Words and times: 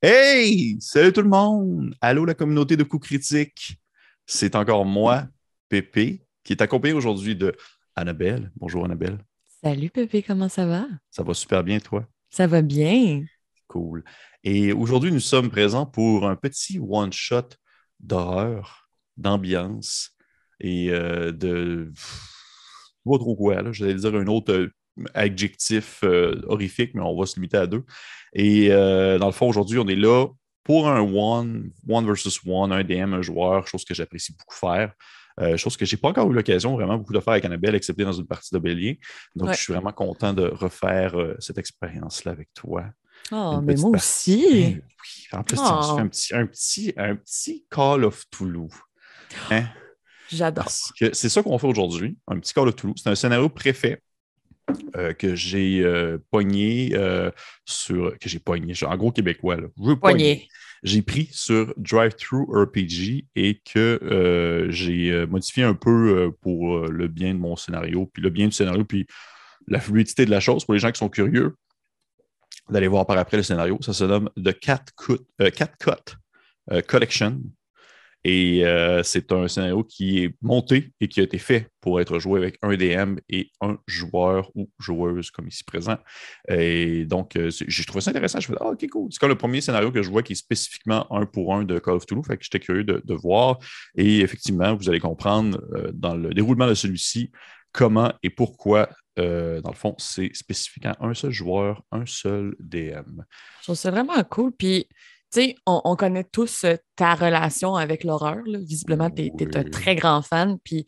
Hey! 0.00 0.76
Salut 0.78 1.12
tout 1.12 1.22
le 1.22 1.28
monde! 1.28 1.92
Allô 2.00 2.24
la 2.24 2.34
communauté 2.34 2.76
de 2.76 2.84
coups 2.84 3.08
critiques. 3.08 3.80
C'est 4.26 4.54
encore 4.54 4.84
moi, 4.84 5.26
Pépé, 5.68 6.24
qui 6.44 6.52
est 6.52 6.62
accompagné 6.62 6.94
aujourd'hui 6.94 7.34
de 7.34 7.52
Annabelle. 7.96 8.52
Bonjour 8.54 8.84
Annabelle. 8.84 9.18
Salut 9.60 9.90
Pépé, 9.90 10.22
comment 10.22 10.48
ça 10.48 10.66
va? 10.66 10.86
Ça 11.10 11.24
va 11.24 11.34
super 11.34 11.64
bien, 11.64 11.80
toi? 11.80 12.06
Ça 12.30 12.46
va 12.46 12.62
bien. 12.62 13.24
Cool. 13.66 14.04
Et 14.44 14.72
aujourd'hui, 14.72 15.10
nous 15.10 15.18
sommes 15.18 15.50
présents 15.50 15.86
pour 15.86 16.28
un 16.28 16.36
petit 16.36 16.78
one-shot 16.78 17.48
d'horreur, 17.98 18.88
d'ambiance 19.16 20.12
et 20.60 20.92
euh, 20.92 21.32
de. 21.32 21.90
Je 21.92 22.00
sais 22.00 23.10
pas 23.10 23.18
trop 23.18 23.34
quoi, 23.34 23.62
là. 23.62 23.72
J'allais 23.72 23.94
dire 23.94 24.14
un 24.14 24.28
autre 24.28 24.70
euh, 24.98 25.04
adjectif 25.14 26.00
euh, 26.04 26.40
horrifique, 26.46 26.92
mais 26.94 27.02
on 27.02 27.18
va 27.18 27.26
se 27.26 27.34
limiter 27.36 27.56
à 27.56 27.66
deux. 27.66 27.84
Et 28.32 28.68
euh, 28.70 29.18
dans 29.18 29.26
le 29.26 29.32
fond, 29.32 29.48
aujourd'hui, 29.48 29.78
on 29.78 29.86
est 29.88 29.96
là 29.96 30.26
pour 30.64 30.88
un 30.88 31.00
one, 31.00 31.70
one 31.88 32.06
versus 32.06 32.40
one, 32.46 32.72
un 32.72 32.84
DM, 32.84 33.14
un 33.14 33.22
joueur, 33.22 33.66
chose 33.66 33.84
que 33.84 33.94
j'apprécie 33.94 34.32
beaucoup 34.38 34.54
faire. 34.54 34.92
Euh, 35.40 35.56
chose 35.56 35.76
que 35.76 35.86
je 35.86 35.94
n'ai 35.94 36.00
pas 36.00 36.08
encore 36.08 36.30
eu 36.30 36.34
l'occasion 36.34 36.74
vraiment 36.74 36.98
beaucoup 36.98 37.12
de 37.12 37.20
faire 37.20 37.32
avec 37.34 37.44
Annabelle, 37.44 37.74
excepté 37.76 38.04
dans 38.04 38.12
une 38.12 38.26
partie 38.26 38.52
de 38.52 38.58
Bélier. 38.58 38.98
Donc, 39.36 39.48
Ouais. 39.48 39.54
je 39.54 39.60
suis 39.62 39.72
vraiment 39.72 39.92
content 39.92 40.32
de 40.34 40.42
refaire 40.42 41.18
euh, 41.18 41.36
cette 41.38 41.58
expérience-là 41.58 42.32
avec 42.32 42.48
toi. 42.54 42.84
Oh, 43.30 43.60
mais 43.62 43.76
moi 43.76 43.92
partie. 43.92 43.96
aussi. 44.36 44.64
Ben 44.74 44.82
oui. 44.82 45.38
En 45.38 45.42
plus, 45.44 45.58
on 45.58 45.82
se 45.82 45.92
Oh. 45.92 45.98
un 45.98 46.08
petit, 46.08 46.34
un, 46.34 46.46
petit, 46.46 46.92
un 46.96 47.16
petit 47.16 47.64
Call 47.70 48.04
of 48.04 48.24
Toulouse. 48.30 48.72
Hein? 49.50 49.64
J'adore. 50.30 50.68
C'est 50.68 51.28
ça 51.28 51.42
qu'on 51.42 51.56
fait 51.58 51.66
aujourd'hui, 51.68 52.18
un 52.26 52.38
petit 52.40 52.52
Call 52.52 52.68
of 52.68 52.76
Toulouse. 52.76 52.96
C'est 53.02 53.08
un 53.08 53.14
scénario 53.14 53.48
préfet 53.48 54.02
euh, 54.96 55.12
que 55.12 55.34
j'ai 55.34 55.80
euh, 55.82 56.18
pogné 56.30 56.90
euh, 56.94 57.30
sur. 57.64 58.18
que 58.18 58.28
j'ai 58.28 58.38
pogné, 58.38 58.74
en 58.84 58.96
gros 58.96 59.12
québécois. 59.12 59.56
Là. 59.56 59.68
Je. 59.76 60.36
J'ai 60.84 61.02
pris 61.02 61.28
sur 61.32 61.74
Drive-Thru 61.76 62.44
RPG 62.48 63.26
et 63.34 63.60
que 63.64 63.98
euh, 64.00 64.70
j'ai 64.70 65.26
modifié 65.26 65.64
un 65.64 65.74
peu 65.74 66.32
pour 66.40 66.86
le 66.86 67.08
bien 67.08 67.34
de 67.34 67.38
mon 67.40 67.56
scénario, 67.56 68.06
puis 68.06 68.22
le 68.22 68.30
bien 68.30 68.46
du 68.46 68.52
scénario, 68.52 68.84
puis 68.84 69.06
la 69.66 69.80
fluidité 69.80 70.24
de 70.24 70.30
la 70.30 70.38
chose 70.38 70.64
pour 70.64 70.74
les 70.74 70.80
gens 70.80 70.92
qui 70.92 70.98
sont 70.98 71.08
curieux 71.08 71.56
d'aller 72.70 72.86
voir 72.86 73.06
par 73.06 73.18
après 73.18 73.38
le 73.38 73.42
scénario. 73.42 73.76
Ça 73.80 73.92
se 73.92 74.04
nomme 74.04 74.30
The 74.36 74.56
Cat 74.56 74.84
Cut, 74.96 75.50
Cat 75.50 75.72
Cut 75.80 76.82
Collection. 76.86 77.40
Et 78.24 78.64
euh, 78.64 79.02
c'est 79.04 79.32
un 79.32 79.46
scénario 79.46 79.84
qui 79.84 80.24
est 80.24 80.34
monté 80.42 80.92
et 81.00 81.08
qui 81.08 81.20
a 81.20 81.22
été 81.22 81.38
fait 81.38 81.68
pour 81.80 82.00
être 82.00 82.18
joué 82.18 82.40
avec 82.40 82.58
un 82.62 82.76
DM 82.76 83.16
et 83.28 83.50
un 83.60 83.78
joueur 83.86 84.50
ou 84.56 84.68
joueuse 84.78 85.30
comme 85.30 85.46
ici 85.46 85.62
présent. 85.62 85.96
Et 86.48 87.04
donc, 87.04 87.36
euh, 87.36 87.50
j'ai 87.50 87.84
trouvé 87.84 88.00
ça 88.00 88.10
intéressant. 88.10 88.40
Je 88.40 88.50
me 88.50 88.56
suis 88.56 88.60
dit, 88.60 88.60
ah, 88.60 88.72
ok, 88.72 88.90
cool. 88.90 89.08
C'est 89.12 89.20
comme 89.20 89.30
le 89.30 89.38
premier 89.38 89.60
scénario 89.60 89.92
que 89.92 90.02
je 90.02 90.10
vois 90.10 90.22
qui 90.22 90.32
est 90.32 90.36
spécifiquement 90.36 91.06
un 91.14 91.26
pour 91.26 91.54
un 91.54 91.62
de 91.62 91.78
Call 91.78 91.94
of 91.94 92.06
Toulouse. 92.06 92.26
Fait 92.26 92.36
que 92.36 92.44
j'étais 92.44 92.60
curieux 92.60 92.84
de, 92.84 93.14
voir. 93.14 93.58
Et 93.96 94.20
effectivement, 94.20 94.74
vous 94.74 94.88
allez 94.88 95.00
comprendre 95.00 95.60
euh, 95.74 95.90
dans 95.92 96.14
le 96.14 96.34
déroulement 96.34 96.66
de 96.66 96.74
celui-ci 96.74 97.30
comment 97.72 98.12
et 98.22 98.30
pourquoi, 98.30 98.88
dans 99.16 99.70
le 99.70 99.74
fond, 99.74 99.94
c'est 99.98 100.30
spécifique 100.34 100.86
à 100.86 100.96
un 101.00 101.12
seul 101.12 101.30
joueur, 101.30 101.82
un 101.92 102.06
seul 102.06 102.54
DM. 102.60 103.22
Je 103.60 103.64
trouve 103.64 103.76
ça 103.76 103.90
vraiment 103.90 104.22
cool. 104.24 104.52
Puis, 104.52 104.88
tu 105.32 105.40
sais, 105.42 105.54
on, 105.66 105.80
on 105.84 105.96
connaît 105.96 106.24
tous 106.24 106.64
euh, 106.64 106.76
ta 106.96 107.14
relation 107.14 107.74
avec 107.74 108.04
l'horreur. 108.04 108.38
Visiblement, 108.46 109.10
tu 109.10 109.22
es, 109.26 109.56
un 109.56 109.64
très 109.64 109.94
grand 109.94 110.22
fan. 110.22 110.58
Puis, 110.64 110.86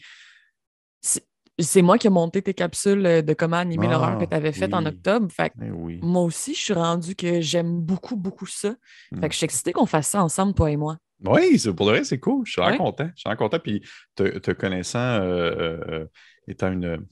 c'est 1.58 1.82
moi 1.82 1.98
qui 1.98 2.06
ai 2.06 2.10
monté 2.10 2.40
tes 2.40 2.54
capsules 2.54 3.04
euh, 3.04 3.22
de 3.22 3.34
comment 3.34 3.56
animer 3.58 3.86
Ah, 3.88 3.92
l'horreur 3.92 4.18
que 4.18 4.24
tu 4.24 4.34
avais 4.34 4.52
faites 4.52 4.72
en 4.72 4.84
octobre. 4.86 5.30
Fait 5.30 5.50
que 5.50 5.54
Eh 5.62 5.70
oui. 5.70 6.00
moi 6.02 6.22
aussi, 6.22 6.54
je 6.54 6.60
suis 6.62 6.72
rendue 6.72 7.14
que 7.14 7.40
j'aime 7.40 7.80
beaucoup, 7.80 8.16
beaucoup 8.16 8.46
ça. 8.46 8.74
Mm. 9.12 9.20
Fait 9.20 9.28
que 9.28 9.32
je 9.32 9.38
suis 9.38 9.44
excitée 9.44 9.72
qu'on 9.72 9.86
fasse 9.86 10.08
ça 10.08 10.22
ensemble, 10.22 10.54
toi 10.54 10.70
et 10.70 10.76
moi. 10.76 10.96
Oui, 11.22 11.60
pour 11.76 11.84
de 11.86 11.90
vrai, 11.92 12.04
c'est 12.04 12.18
cool. 12.18 12.46
Je 12.46 12.52
suis 12.52 12.62
Ouais. 12.62 12.78
content. 12.78 13.10
Je 13.14 13.28
suis 13.28 13.36
content. 13.36 13.58
Puis, 13.58 13.82
te, 14.14 14.38
te 14.38 14.52
connaissant, 14.52 14.98
euh, 14.98 15.78
euh, 15.86 16.06
étant 16.48 16.72
une, 16.72 17.06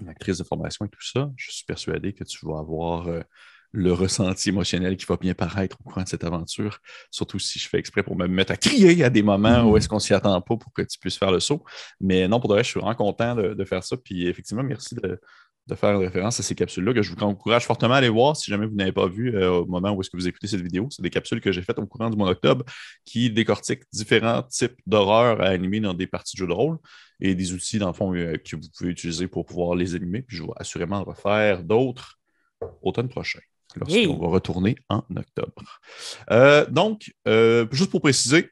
une 0.00 0.08
actrice 0.08 0.38
de 0.38 0.44
formation 0.44 0.86
et 0.86 0.88
tout 0.88 1.02
ça, 1.02 1.30
je 1.36 1.50
suis 1.50 1.64
persuadé 1.66 2.14
que 2.14 2.24
tu 2.24 2.46
vas 2.46 2.58
avoir 2.60 3.06
euh, 3.08 3.20
le 3.72 3.92
ressenti 3.92 4.48
émotionnel 4.48 4.96
qui 4.96 5.04
va 5.06 5.16
bien 5.16 5.34
paraître 5.34 5.76
au 5.80 5.84
courant 5.84 6.02
de 6.02 6.08
cette 6.08 6.24
aventure. 6.24 6.78
Surtout 7.10 7.38
si 7.38 7.58
je 7.58 7.68
fais 7.68 7.78
exprès 7.78 8.02
pour 8.02 8.16
me 8.16 8.26
mettre 8.26 8.52
à 8.52 8.56
crier 8.56 9.04
à 9.04 9.10
des 9.10 9.22
moments 9.22 9.64
où 9.64 9.76
est-ce 9.76 9.88
qu'on 9.88 9.98
s'y 9.98 10.14
attend 10.14 10.40
pas 10.40 10.56
pour 10.56 10.72
que 10.72 10.82
tu 10.82 10.98
puisses 10.98 11.18
faire 11.18 11.32
le 11.32 11.40
saut. 11.40 11.62
Mais 12.00 12.28
non, 12.28 12.40
pour 12.40 12.48
de 12.48 12.54
vrai, 12.54 12.64
je 12.64 12.70
suis 12.70 12.80
vraiment 12.80 12.94
content 12.94 13.34
de, 13.34 13.54
de 13.54 13.64
faire 13.64 13.84
ça. 13.84 13.96
Puis, 13.96 14.26
effectivement, 14.26 14.62
merci 14.62 14.94
de, 14.94 15.20
de 15.68 15.74
faire 15.74 15.90
une 15.90 16.02
référence 16.02 16.40
à 16.40 16.42
ces 16.42 16.54
capsules-là 16.54 16.94
que 16.94 17.02
je 17.02 17.14
vous 17.14 17.22
encourage 17.22 17.66
fortement 17.66 17.94
à 17.94 17.98
aller 17.98 18.08
voir 18.08 18.36
si 18.36 18.50
jamais 18.50 18.66
vous 18.66 18.74
n'avez 18.74 18.92
pas 18.92 19.06
vu 19.06 19.36
euh, 19.36 19.50
au 19.50 19.66
moment 19.66 19.90
où 19.92 20.00
est-ce 20.00 20.08
que 20.08 20.16
vous 20.16 20.26
écoutez 20.26 20.46
cette 20.46 20.62
vidéo. 20.62 20.88
C'est 20.90 21.02
des 21.02 21.10
capsules 21.10 21.40
que 21.42 21.52
j'ai 21.52 21.62
faites 21.62 21.78
au 21.78 21.86
courant 21.86 22.08
du 22.08 22.16
mois 22.16 22.28
d'octobre 22.28 22.64
qui 23.04 23.30
décortiquent 23.30 23.84
différents 23.92 24.42
types 24.42 24.76
d'horreurs 24.86 25.42
à 25.42 25.48
animer 25.48 25.80
dans 25.80 25.94
des 25.94 26.06
parties 26.06 26.36
de 26.36 26.40
jeux 26.40 26.46
de 26.46 26.52
rôle 26.52 26.78
et 27.20 27.34
des 27.34 27.52
outils, 27.52 27.78
dans 27.78 27.88
le 27.88 27.92
fond, 27.92 28.14
euh, 28.14 28.38
que 28.38 28.56
vous 28.56 28.62
pouvez 28.76 28.90
utiliser 28.90 29.28
pour 29.28 29.44
pouvoir 29.44 29.74
les 29.74 29.94
animer. 29.94 30.22
Puis 30.22 30.38
je 30.38 30.42
vais 30.42 30.48
assurément 30.56 31.00
en 31.00 31.04
refaire 31.04 31.62
d'autres 31.62 32.18
automne 32.82 33.08
prochain, 33.08 33.40
lorsqu'on 33.76 34.18
va 34.18 34.28
retourner 34.28 34.76
en 34.88 35.04
octobre. 35.16 35.80
Euh, 36.30 36.66
donc, 36.66 37.12
euh, 37.26 37.66
juste 37.70 37.90
pour 37.90 38.00
préciser, 38.00 38.50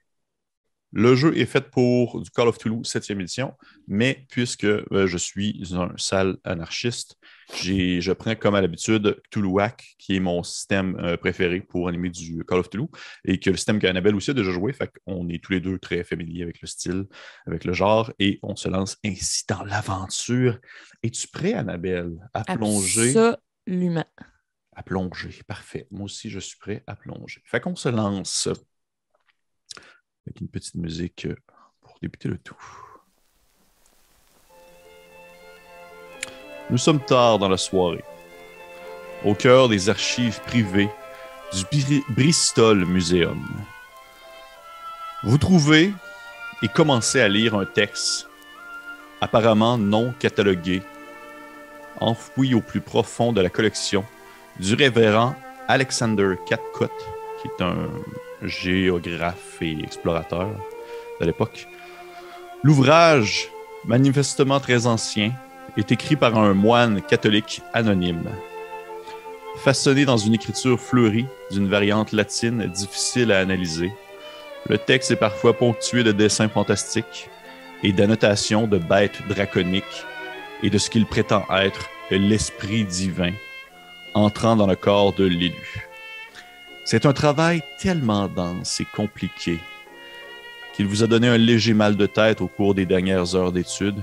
le 0.93 1.15
jeu 1.15 1.37
est 1.37 1.47
fait 1.47 1.69
pour 1.69 2.23
du 2.23 2.31
Call 2.31 2.49
of 2.49 2.59
Toulouse 2.59 2.89
7e 2.89 3.21
édition, 3.21 3.53
mais 3.87 4.25
puisque 4.31 4.65
euh, 4.65 5.07
je 5.07 5.19
suis 5.19 5.63
un 5.73 5.91
sale 5.99 6.37
anarchiste, 6.45 7.19
je 7.61 8.13
prends 8.13 8.35
comme 8.35 8.55
à 8.55 8.63
l'habitude 8.63 9.21
Toulouac, 9.31 9.97
qui 9.99 10.17
est 10.17 10.21
mon 10.21 10.43
système 10.43 11.17
préféré 11.21 11.61
pour 11.61 11.89
animer 11.89 12.09
du 12.09 12.45
Call 12.45 12.61
of 12.61 12.71
Toulouse, 12.71 12.89
et 13.25 13.39
que 13.39 13.51
le 13.51 13.57
système 13.57 13.79
qu'Annabelle 13.79 14.15
aussi 14.15 14.31
a 14.31 14.35
déjà 14.35 14.53
joué, 14.53 14.73
fait 14.73 14.91
qu'on 15.05 15.29
est 15.29 15.43
tous 15.43 15.53
les 15.53 15.61
deux 15.61 15.79
très 15.79 16.03
familiers 16.03 16.45
avec 16.45 16.63
le 16.63 16.69
style, 16.69 17.05
avec 17.47 17.65
le 17.65 17.73
genre, 17.75 18.11
et 18.19 18.39
on 18.43 18.57
se 18.57 18.69
lance 18.69 18.97
ainsi 19.05 19.45
dans 19.49 19.65
l'aventure. 19.65 20.59
Es-tu 21.03 21.29
prêt, 21.29 21.53
Annabelle, 21.53 22.17
à 22.33 22.45
plonger? 22.57 23.15
Absolument. 23.67 24.07
À 24.79 24.83
plonger, 24.83 25.43
parfait. 25.47 25.87
Moi 25.91 26.05
aussi, 26.05 26.29
je 26.29 26.39
suis 26.39 26.59
prêt 26.59 26.85
à 26.87 26.95
plonger. 26.95 27.43
Fait 27.47 27.61
qu'on 27.61 27.75
se 27.75 27.89
lance 27.89 28.47
avec 30.27 30.41
une 30.43 30.49
petite 30.49 30.75
musique 30.75 31.25
euh, 31.25 31.35
pour 31.81 31.99
débuter 32.03 32.29
le 32.29 32.37
tout. 32.37 32.55
Nous 36.69 36.77
sommes 36.77 37.03
tard 37.03 37.39
dans 37.39 37.49
la 37.49 37.57
soirée, 37.57 38.05
au 39.25 39.35
cœur 39.35 39.71
des 39.71 39.89
archives 39.89 40.41
privées 40.43 40.91
du 41.55 41.65
Bri- 41.65 42.05
Bristol 42.11 42.85
Museum. 42.85 43.43
Vous 45.23 45.39
trouvez 45.39 45.91
et 46.63 46.69
commencez 46.69 47.21
à 47.23 47.29
lire 47.29 47.55
un 47.55 47.65
texte 47.65 48.29
apparemment 49.23 49.79
non 49.79 50.13
catalogué, 50.19 50.83
enfoui 51.99 52.53
au 52.53 52.61
plus 52.61 52.83
profond 52.83 53.33
de 53.33 53.41
la 53.41 53.49
collection 53.49 54.05
du 54.61 54.75
révérend 54.75 55.35
Alexander 55.69 56.35
Catcott, 56.47 56.93
qui 57.41 57.49
est 57.49 57.63
un 57.63 57.89
géographe 58.43 59.61
et 59.61 59.79
explorateur 59.83 60.49
de 61.21 61.27
l'époque. 61.27 61.67
L'ouvrage, 62.63 63.49
manifestement 63.85 64.61
très 64.61 64.87
ancien, 64.87 65.33
est 65.77 65.93
écrit 65.93 66.17
par 66.17 66.39
un 66.39 66.55
moine 66.55 67.03
catholique 67.03 67.61
anonyme. 67.75 68.31
Façonné 69.59 70.05
dans 70.05 70.17
une 70.17 70.35
écriture 70.35 70.81
fleurie 70.81 71.27
d'une 71.51 71.69
variante 71.69 72.13
latine 72.13 72.67
difficile 72.67 73.33
à 73.33 73.41
analyser, 73.41 73.93
le 74.69 74.79
texte 74.79 75.11
est 75.11 75.17
parfois 75.17 75.53
ponctué 75.53 76.03
de 76.03 76.13
dessins 76.13 76.49
fantastiques 76.49 77.29
et 77.83 77.93
d'annotations 77.93 78.67
de 78.67 78.79
bêtes 78.79 79.21
draconiques 79.29 80.05
et 80.63 80.71
de 80.71 80.79
ce 80.79 80.91
qu'il 80.91 81.07
prétend 81.07 81.45
être 81.51 81.89
l'esprit 82.11 82.85
divin 82.85 83.33
entrant 84.17 84.57
dans 84.57 84.67
le 84.67 84.77
corps 84.77 85.13
de 85.13 85.25
l'élu. 85.25 85.87
C'est 86.85 87.05
un 87.05 87.13
travail 87.13 87.63
tellement 87.79 88.29
dense 88.29 88.81
et 88.81 88.87
compliqué 88.97 89.59
qu'il 90.75 90.87
vous 90.87 91.03
a 91.03 91.07
donné 91.07 91.29
un 91.29 91.37
léger 91.37 91.75
mal 91.75 91.97
de 91.97 92.07
tête 92.07 92.41
au 92.41 92.49
cours 92.49 92.75
des 92.75 92.87
dernières 92.87 93.35
heures 93.35 93.53
d'études 93.53 94.03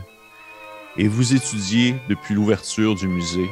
et 0.97 1.07
vous 1.07 1.33
étudiez 1.33 1.95
depuis 2.09 2.35
l'ouverture 2.35 2.93
du 2.93 3.07
musée 3.07 3.49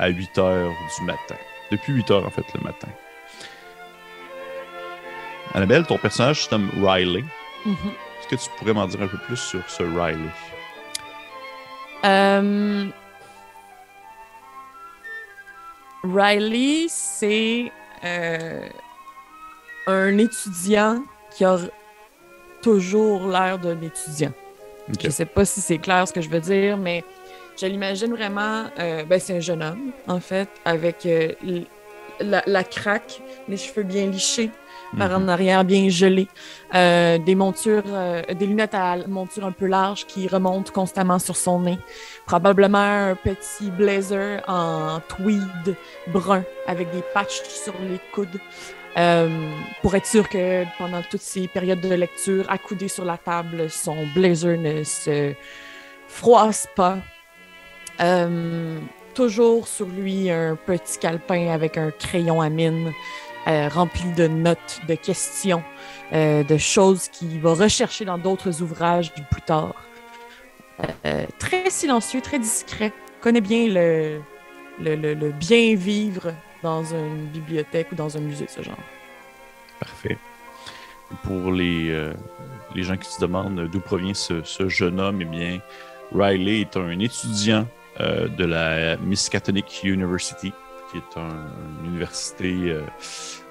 à 0.00 0.08
8 0.08 0.38
heures 0.38 0.72
du 0.98 1.04
matin. 1.04 1.36
Depuis 1.70 1.92
8 1.92 2.10
heures, 2.10 2.26
en 2.26 2.30
fait, 2.30 2.46
le 2.54 2.60
matin. 2.60 2.88
Annabelle, 5.54 5.86
ton 5.86 5.98
personnage 5.98 6.44
se 6.44 6.50
nomme 6.50 6.70
Riley. 6.82 7.24
Mhm. 7.64 7.74
Est-ce 7.74 8.28
que 8.28 8.36
tu 8.36 8.50
pourrais 8.58 8.72
m'en 8.72 8.86
dire 8.86 9.02
un 9.02 9.06
peu 9.06 9.18
plus 9.18 9.36
sur 9.36 9.62
ce 9.68 9.84
Riley? 9.84 10.30
Euh, 12.04 12.86
Riley, 16.04 16.86
c'est 16.88 17.72
euh, 18.04 18.68
un 19.86 20.18
étudiant 20.18 21.02
qui 21.36 21.44
a 21.44 21.58
toujours 22.62 23.26
l'air 23.28 23.58
d'un 23.58 23.80
étudiant. 23.82 24.32
Je 25.02 25.10
sais 25.10 25.26
pas 25.26 25.44
si 25.44 25.60
c'est 25.60 25.78
clair 25.78 26.06
ce 26.08 26.12
que 26.12 26.20
je 26.20 26.28
veux 26.28 26.40
dire, 26.40 26.76
mais 26.76 27.04
je 27.60 27.66
l'imagine 27.66 28.14
vraiment. 28.14 28.64
euh, 28.78 29.04
ben, 29.04 29.20
c'est 29.20 29.36
un 29.36 29.40
jeune 29.40 29.62
homme, 29.62 29.90
en 30.06 30.20
fait, 30.20 30.48
avec 30.64 31.04
euh, 31.04 31.32
la, 32.20 32.42
la 32.46 32.64
craque, 32.64 33.20
les 33.48 33.56
cheveux 33.56 33.82
bien 33.82 34.06
lichés, 34.06 34.50
par 34.96 35.10
Mhm. 35.10 35.24
en 35.24 35.28
arrière 35.28 35.64
bien 35.64 35.88
gelés, 35.88 36.28
euh, 36.74 37.18
des 37.18 37.34
montures, 37.34 37.82
euh, 37.88 38.22
des 38.32 38.46
lunettes 38.46 38.74
à 38.74 38.96
monture 39.06 39.44
un 39.44 39.52
peu 39.52 39.66
large 39.66 40.06
qui 40.06 40.26
remontent 40.28 40.72
constamment 40.72 41.18
sur 41.18 41.36
son 41.36 41.60
nez, 41.60 41.78
probablement 42.26 43.10
un 43.10 43.14
petit 43.14 43.70
blazer 43.70 44.42
en 44.48 45.00
tweed 45.08 45.76
brun 46.08 46.44
avec 46.66 46.90
des 46.90 47.02
patchs 47.14 47.42
sur 47.42 47.74
les 47.90 48.00
coudes. 48.14 48.40
euh, 48.96 49.28
pour 49.82 49.94
être 49.94 50.06
sûr 50.06 50.28
que 50.28 50.64
pendant 50.76 51.02
toutes 51.08 51.20
ces 51.20 51.46
périodes 51.46 51.80
de 51.82 51.94
lecture, 51.94 52.44
accoudé 52.48 52.88
sur 52.88 53.04
la 53.04 53.16
table, 53.16 53.70
son 53.70 53.94
blazer 54.14 54.58
ne 54.58 54.82
se 54.82 55.34
froisse 56.08 56.66
pas. 56.74 56.98
Toujours 59.14 59.66
sur 59.66 59.86
lui 59.86 60.30
un 60.30 60.56
petit 60.56 60.98
calepin 60.98 61.50
avec 61.50 61.76
un 61.76 61.90
crayon 61.90 62.40
à 62.40 62.48
mine 62.48 62.92
euh, 63.48 63.68
rempli 63.68 64.04
de 64.12 64.26
notes, 64.28 64.80
de 64.86 64.94
questions, 64.94 65.62
euh, 66.12 66.44
de 66.44 66.56
choses 66.56 67.08
qu'il 67.08 67.40
va 67.40 67.54
rechercher 67.54 68.04
dans 68.04 68.18
d'autres 68.18 68.62
ouvrages 68.62 69.12
plus 69.30 69.42
tard. 69.42 69.74
Euh, 71.06 71.24
très 71.38 71.70
silencieux, 71.70 72.20
très 72.20 72.38
discret. 72.38 72.92
Connaît 73.20 73.40
bien 73.40 73.66
le, 73.68 74.20
le, 74.80 74.94
le- 75.14 75.32
bien 75.32 75.74
vivre 75.74 76.32
dans 76.62 76.84
une 76.84 77.26
bibliothèque 77.26 77.90
ou 77.92 77.94
dans 77.94 78.16
un 78.16 78.20
musée 78.20 78.44
de 78.44 78.50
ce 78.50 78.62
genre. 78.62 78.76
Parfait. 79.80 80.18
Pour 81.24 81.50
les, 81.52 82.12
les 82.74 82.82
gens 82.82 82.96
qui 82.96 83.08
se 83.10 83.20
demandent 83.20 83.66
d'où 83.72 83.80
provient 83.80 84.14
ce, 84.14 84.42
ce 84.44 84.68
jeune 84.68 85.00
homme, 85.00 85.22
eh 85.22 85.24
bien, 85.24 85.60
Riley 86.14 86.60
est 86.60 86.76
un 86.76 86.98
étudiant 86.98 87.66
de 87.98 88.44
la 88.44 88.96
Miskatonic 88.98 89.80
University, 89.84 90.52
qui 90.90 90.98
est 90.98 91.18
un- 91.18 91.46
une 91.82 91.90
université 91.92 92.76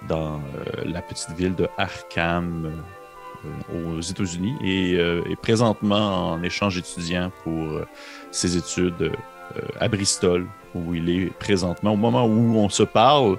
dans 0.07 0.35
euh, 0.55 0.83
la 0.85 1.01
petite 1.01 1.31
ville 1.31 1.55
de 1.55 1.67
Arkham 1.77 2.71
euh, 3.45 3.95
aux 3.95 4.01
États-Unis 4.01 4.55
et 4.63 4.95
euh, 4.95 5.21
présentement 5.41 6.31
en 6.31 6.43
échange 6.43 6.77
étudiant 6.77 7.31
pour 7.43 7.81
ses 8.31 8.57
études 8.57 9.11
à 9.79 9.87
Bristol, 9.87 10.45
où 10.75 10.93
il 10.93 11.09
est 11.09 11.27
présentement, 11.39 11.93
au 11.93 11.95
moment 11.95 12.25
où 12.25 12.57
on 12.57 12.67
se 12.67 12.83
parle, 12.83 13.37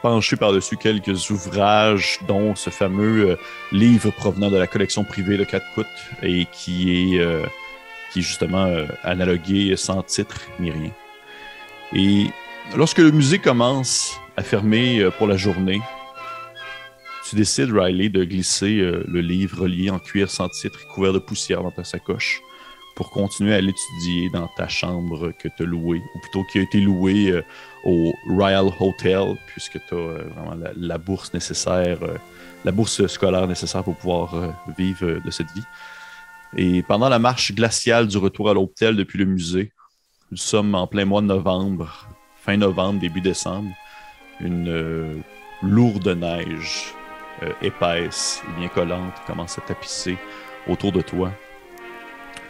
penché 0.00 0.36
par-dessus 0.36 0.76
quelques 0.76 1.30
ouvrages, 1.30 2.20
dont 2.28 2.54
ce 2.54 2.70
fameux 2.70 3.36
livre 3.72 4.12
provenant 4.12 4.52
de 4.52 4.56
la 4.56 4.68
collection 4.68 5.02
privée 5.02 5.36
de 5.36 5.42
Catcoot 5.42 5.86
et 6.22 6.46
qui 6.52 7.14
est, 7.14 7.20
qui 8.12 8.20
est 8.20 8.22
justement 8.22 8.72
analogué 9.02 9.74
sans 9.76 10.04
titre 10.04 10.42
ni 10.60 10.70
rien. 10.70 10.92
Et 11.92 12.26
lorsque 12.76 12.98
le 12.98 13.10
musée 13.10 13.40
commence 13.40 14.20
à 14.36 14.42
fermer 14.42 15.00
euh, 15.00 15.10
pour 15.10 15.26
la 15.26 15.36
journée, 15.36 15.80
tu 17.28 17.36
décides, 17.36 17.72
Riley, 17.72 18.08
de 18.08 18.22
glisser 18.24 18.78
euh, 18.78 19.02
le 19.08 19.20
livre 19.20 19.62
relié 19.62 19.90
en 19.90 19.98
cuir 19.98 20.30
sans 20.30 20.48
titre 20.48 20.78
et 20.82 20.94
couvert 20.94 21.12
de 21.12 21.18
poussière 21.18 21.62
dans 21.62 21.70
ta 21.70 21.84
sacoche 21.84 22.40
pour 22.94 23.10
continuer 23.10 23.54
à 23.54 23.60
l'étudier 23.60 24.30
dans 24.30 24.48
ta 24.56 24.68
chambre 24.68 25.32
que 25.32 25.48
tu 25.48 25.62
as 25.62 25.66
louée, 25.66 26.00
ou 26.14 26.18
plutôt 26.20 26.44
qui 26.44 26.58
a 26.58 26.62
été 26.62 26.80
louée 26.80 27.30
euh, 27.30 27.42
au 27.84 28.12
Royal 28.28 28.66
Hotel, 28.78 29.36
puisque 29.48 29.78
tu 29.88 29.94
as 29.94 29.96
vraiment 29.96 30.54
la, 30.54 30.70
la 30.76 30.98
bourse 30.98 31.32
nécessaire, 31.34 31.98
la 32.64 32.72
bourse 32.72 33.06
scolaire 33.06 33.46
nécessaire 33.46 33.84
pour 33.84 33.96
pouvoir 33.96 34.54
vivre 34.78 35.20
de 35.22 35.30
cette 35.30 35.50
vie. 35.52 35.64
Et 36.56 36.82
pendant 36.82 37.08
la 37.08 37.18
marche 37.18 37.52
glaciale 37.52 38.06
du 38.06 38.16
retour 38.16 38.48
à 38.48 38.54
l'hôtel 38.54 38.96
depuis 38.96 39.18
le 39.18 39.26
musée, 39.26 39.72
nous 40.30 40.38
sommes 40.38 40.74
en 40.74 40.86
plein 40.86 41.04
mois 41.04 41.20
de 41.20 41.26
novembre, 41.26 42.08
fin 42.42 42.56
novembre, 42.56 42.98
début 42.98 43.20
décembre, 43.20 43.70
une 44.40 44.68
euh, 44.68 45.14
lourde 45.62 46.08
neige 46.08 46.94
euh, 47.42 47.52
épaisse 47.62 48.42
et 48.48 48.60
bien 48.60 48.68
collante 48.68 49.14
commence 49.26 49.58
à 49.58 49.62
tapisser 49.62 50.16
autour 50.68 50.92
de 50.92 51.00
toi. 51.00 51.32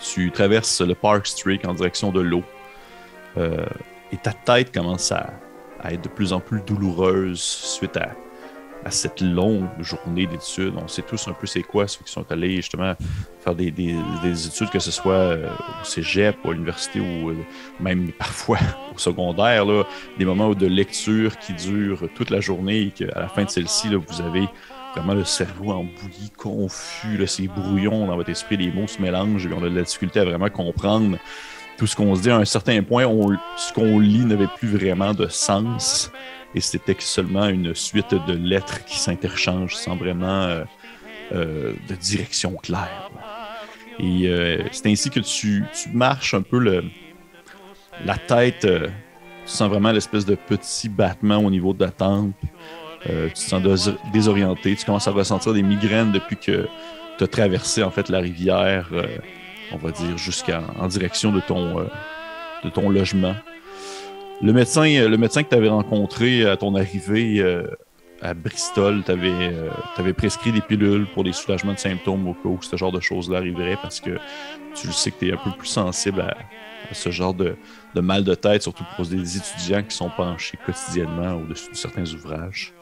Tu 0.00 0.30
traverses 0.30 0.80
le 0.80 0.94
Park 0.94 1.26
Street 1.26 1.60
en 1.66 1.74
direction 1.74 2.12
de 2.12 2.20
l'eau. 2.20 2.42
Euh, 3.36 3.66
et 4.12 4.16
ta 4.16 4.32
tête 4.32 4.72
commence 4.72 5.10
à, 5.12 5.34
à 5.80 5.92
être 5.92 6.02
de 6.02 6.08
plus 6.08 6.32
en 6.32 6.40
plus 6.40 6.60
douloureuse 6.60 7.40
suite 7.40 7.96
à, 7.96 8.14
à 8.86 8.90
cette 8.92 9.20
longue 9.20 9.66
journée 9.80 10.26
d'études. 10.26 10.74
On 10.76 10.86
sait 10.86 11.02
tous 11.02 11.26
un 11.26 11.32
peu 11.32 11.46
c'est 11.46 11.62
quoi 11.64 11.88
ceux 11.88 12.04
qui 12.04 12.12
sont 12.12 12.24
allés 12.30 12.54
justement 12.56 12.94
faire 13.40 13.54
des, 13.56 13.72
des- 13.72 13.96
des 14.22 14.46
études, 14.46 14.70
que 14.70 14.78
ce 14.78 14.92
soit 14.92 15.12
euh, 15.12 15.48
au 15.82 15.84
cégep 15.84 16.36
ou 16.44 16.50
à 16.50 16.52
l'université 16.52 17.00
ou 17.00 17.30
euh, 17.30 17.34
même 17.80 18.12
parfois 18.12 18.58
au 18.94 18.98
secondaire, 18.98 19.64
là, 19.64 19.82
des 20.18 20.24
moments 20.24 20.54
de 20.54 20.66
lecture 20.66 21.36
qui 21.38 21.52
durent 21.54 22.08
toute 22.14 22.30
la 22.30 22.40
journée 22.40 22.82
et 22.82 22.90
qu'à 22.92 23.20
la 23.20 23.28
fin 23.28 23.42
de 23.42 23.50
celle-ci, 23.50 23.88
vous 23.92 24.20
avez 24.22 24.48
vraiment 24.94 25.14
le 25.14 25.24
cerveau 25.24 25.72
embouilli, 25.72 26.30
confus, 26.38 27.16
là, 27.18 27.26
c'est 27.26 27.48
brouillon 27.48 28.06
dans 28.06 28.14
votre 28.16 28.30
esprit, 28.30 28.56
les 28.56 28.70
mots 28.70 28.86
se 28.86 29.02
mélangent 29.02 29.46
et 29.46 29.52
on 29.52 29.64
a 29.64 29.68
de 29.68 29.74
la 29.76 29.82
difficulté 29.82 30.20
à 30.20 30.24
vraiment 30.24 30.48
comprendre 30.48 31.18
tout 31.76 31.86
ce 31.88 31.96
qu'on 31.96 32.14
se 32.14 32.22
dit. 32.22 32.30
À 32.30 32.36
un 32.36 32.44
certain 32.44 32.82
point, 32.82 33.04
ce 33.56 33.72
qu'on 33.72 33.98
lit 33.98 34.24
n'avait 34.24 34.46
plus 34.58 34.68
vraiment 34.68 35.12
de 35.12 35.26
sens 35.26 36.10
et 36.54 36.60
c'était 36.60 36.96
seulement 36.98 37.48
une 37.48 37.74
suite 37.74 38.14
de 38.14 38.32
lettres 38.32 38.84
qui 38.84 38.98
s'interchangent 38.98 39.74
sans 39.74 39.96
vraiment 39.96 40.42
euh, 40.42 40.64
euh, 41.32 41.72
de 41.88 41.94
direction 41.94 42.52
claire. 42.56 43.10
Et 43.98 44.26
euh, 44.26 44.62
c'est 44.72 44.86
ainsi 44.86 45.10
que 45.10 45.20
tu, 45.20 45.64
marches 45.92 46.34
un 46.34 46.42
peu 46.42 46.82
la 48.04 48.16
tête, 48.16 48.60
tu 48.60 48.90
sens 49.44 49.68
vraiment 49.68 49.92
l'espèce 49.92 50.24
de 50.24 50.34
petit 50.34 50.88
battement 50.88 51.38
au 51.38 51.50
niveau 51.50 51.72
de 51.72 51.84
ta 51.84 51.90
tempe. 51.90 52.36
Tu 53.04 53.32
te 53.32 53.38
sens 53.38 53.62
dés- 53.62 53.96
désorienté, 54.12 54.74
tu 54.74 54.84
commences 54.84 55.08
à 55.08 55.12
ressentir 55.12 55.52
des 55.52 55.62
migraines 55.62 56.12
depuis 56.12 56.36
que 56.36 56.68
tu 57.18 57.24
as 57.24 57.28
traversé 57.28 57.82
en 57.82 57.90
fait 57.90 58.08
la 58.08 58.18
rivière, 58.18 58.90
on 59.72 59.76
va 59.76 59.90
dire, 59.92 60.18
jusqu'en 60.18 60.64
en 60.78 60.88
direction 60.88 61.32
de 61.32 61.40
ton, 61.40 61.86
de 62.64 62.70
ton 62.70 62.90
logement. 62.90 63.34
Le 64.42 64.52
médecin, 64.52 64.86
euh, 64.86 65.08
le 65.08 65.16
médecin 65.16 65.42
que 65.42 65.48
tu 65.48 65.54
avais 65.54 65.68
rencontré 65.68 66.46
à 66.46 66.56
ton 66.56 66.74
arrivée 66.74 67.40
euh, 67.40 67.66
à 68.20 68.34
Bristol 68.34 69.02
t'avait 69.04 70.12
prescrit 70.12 70.52
des 70.52 70.60
pilules 70.60 71.06
pour 71.14 71.24
des 71.24 71.32
soulagements 71.32 71.72
de 71.74 71.78
symptômes 71.78 72.28
au 72.28 72.34
cas 72.34 72.48
où 72.48 72.58
ce 72.62 72.76
genre 72.76 72.92
de 72.92 73.00
choses-là 73.00 73.38
arriverait 73.38 73.78
parce 73.80 74.00
que 74.00 74.18
tu 74.74 74.86
le 74.86 74.92
sais 74.92 75.10
que 75.10 75.18
tu 75.18 75.28
es 75.28 75.32
un 75.32 75.36
peu 75.36 75.50
plus 75.50 75.68
sensible 75.68 76.20
à, 76.20 76.36
à 76.90 76.94
ce 76.94 77.10
genre 77.10 77.34
de, 77.34 77.56
de 77.94 78.00
mal 78.00 78.24
de 78.24 78.34
tête, 78.34 78.62
surtout 78.62 78.84
pour 78.96 79.06
des 79.06 79.36
étudiants 79.36 79.82
qui 79.82 79.94
sont 79.96 80.10
penchés 80.10 80.58
quotidiennement 80.64 81.34
au-dessus 81.34 81.70
de 81.70 81.76
certains 81.76 82.10
ouvrages. 82.12 82.72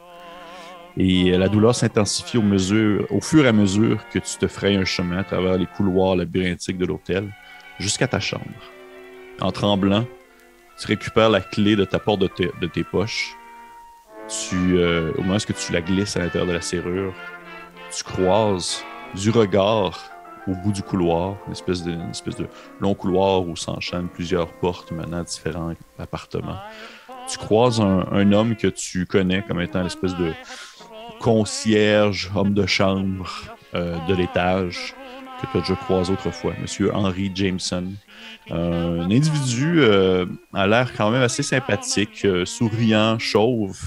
Et 0.97 1.31
euh, 1.33 1.37
la 1.37 1.49
douleur 1.49 1.75
s'intensifie 1.75 2.37
au, 2.37 2.41
mesure- 2.41 3.05
au 3.09 3.19
fur 3.21 3.45
et 3.45 3.49
à 3.49 3.53
mesure 3.53 3.99
que 4.09 4.19
tu 4.19 4.37
te 4.37 4.47
frayes 4.47 4.77
un 4.77 4.85
chemin 4.85 5.19
à 5.19 5.23
travers 5.23 5.57
les 5.57 5.65
couloirs 5.65 6.15
labyrinthiques 6.15 6.77
de 6.77 6.85
l'hôtel 6.85 7.33
jusqu'à 7.79 8.07
ta 8.07 8.19
chambre. 8.21 8.43
En 9.41 9.51
tremblant, 9.51 10.05
tu 10.77 10.87
récupères 10.87 11.29
la 11.29 11.41
clé 11.41 11.75
de 11.75 11.85
ta 11.85 11.99
porte 11.99 12.21
de, 12.21 12.27
tes- 12.67 12.83
poches. 12.83 13.35
Tu, 14.27 14.77
euh, 14.77 15.11
au 15.17 15.21
moment 15.21 15.35
où 15.35 15.53
tu 15.53 15.71
la 15.71 15.81
glisses 15.81 16.17
à 16.17 16.19
l'intérieur 16.19 16.47
de 16.47 16.53
la 16.53 16.61
serrure, 16.61 17.13
tu 17.95 18.03
croises 18.03 18.83
du 19.13 19.29
regard 19.29 19.99
au 20.47 20.53
bout 20.53 20.71
du 20.71 20.81
couloir, 20.81 21.35
une 21.47 21.53
espèce 21.53 21.83
de, 21.83 21.95
espèce 22.09 22.35
de 22.35 22.47
long 22.79 22.93
couloir 22.95 23.41
où 23.47 23.55
s'enchaînent 23.55 24.07
plusieurs 24.09 24.47
portes 24.53 24.91
menant 24.91 25.19
à 25.19 25.23
différents 25.23 25.73
appartements. 25.97 26.57
Tu 27.27 27.37
croises 27.37 27.79
un, 27.81 28.05
un 28.11 28.31
homme 28.31 28.55
que 28.55 28.67
tu 28.67 29.05
connais 29.05 29.41
comme 29.43 29.61
étant 29.61 29.81
l'espèce 29.83 30.15
de 30.15 30.31
concierge, 31.19 32.31
homme 32.35 32.53
de 32.53 32.65
chambre 32.65 33.29
euh, 33.73 33.97
de 34.07 34.13
l'étage 34.15 34.93
que 35.41 35.51
tu 35.51 35.57
as 35.57 35.61
déjà 35.61 35.75
croisé 35.75 36.13
autrefois, 36.13 36.53
Monsieur 36.61 36.93
Henry 36.93 37.31
Jameson. 37.33 37.93
Un 38.49 39.09
individu 39.11 39.81
euh, 39.81 40.25
a 40.53 40.67
l'air 40.67 40.93
quand 40.95 41.11
même 41.11 41.21
assez 41.21 41.43
sympathique, 41.43 42.25
euh, 42.25 42.45
souriant, 42.45 43.19
chauve 43.19 43.79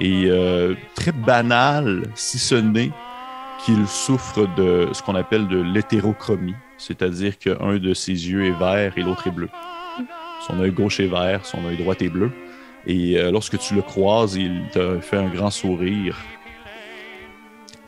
et 0.00 0.26
euh, 0.26 0.74
très 0.94 1.12
banal, 1.12 2.02
si 2.14 2.38
ce 2.38 2.54
n'est 2.54 2.90
qu'il 3.64 3.86
souffre 3.86 4.46
de 4.56 4.88
ce 4.92 5.02
qu'on 5.02 5.14
appelle 5.14 5.48
de 5.48 5.60
l'hétérochromie, 5.60 6.54
c'est-à-dire 6.76 7.38
qu'un 7.38 7.78
de 7.78 7.94
ses 7.94 8.12
yeux 8.12 8.44
est 8.46 8.58
vert 8.58 8.92
et 8.96 9.02
l'autre 9.02 9.26
est 9.28 9.30
bleu. 9.30 9.48
Son 10.46 10.60
œil 10.60 10.72
gauche 10.72 11.00
est 11.00 11.06
vert, 11.06 11.46
son 11.46 11.64
œil 11.64 11.76
droit 11.76 11.94
est 12.00 12.08
bleu. 12.08 12.30
Et 12.86 13.18
euh, 13.18 13.30
lorsque 13.30 13.58
tu 13.58 13.74
le 13.74 13.82
croises, 13.82 14.34
il 14.34 14.62
te 14.72 15.00
fait 15.00 15.16
un 15.16 15.28
grand 15.28 15.50
sourire. 15.50 16.16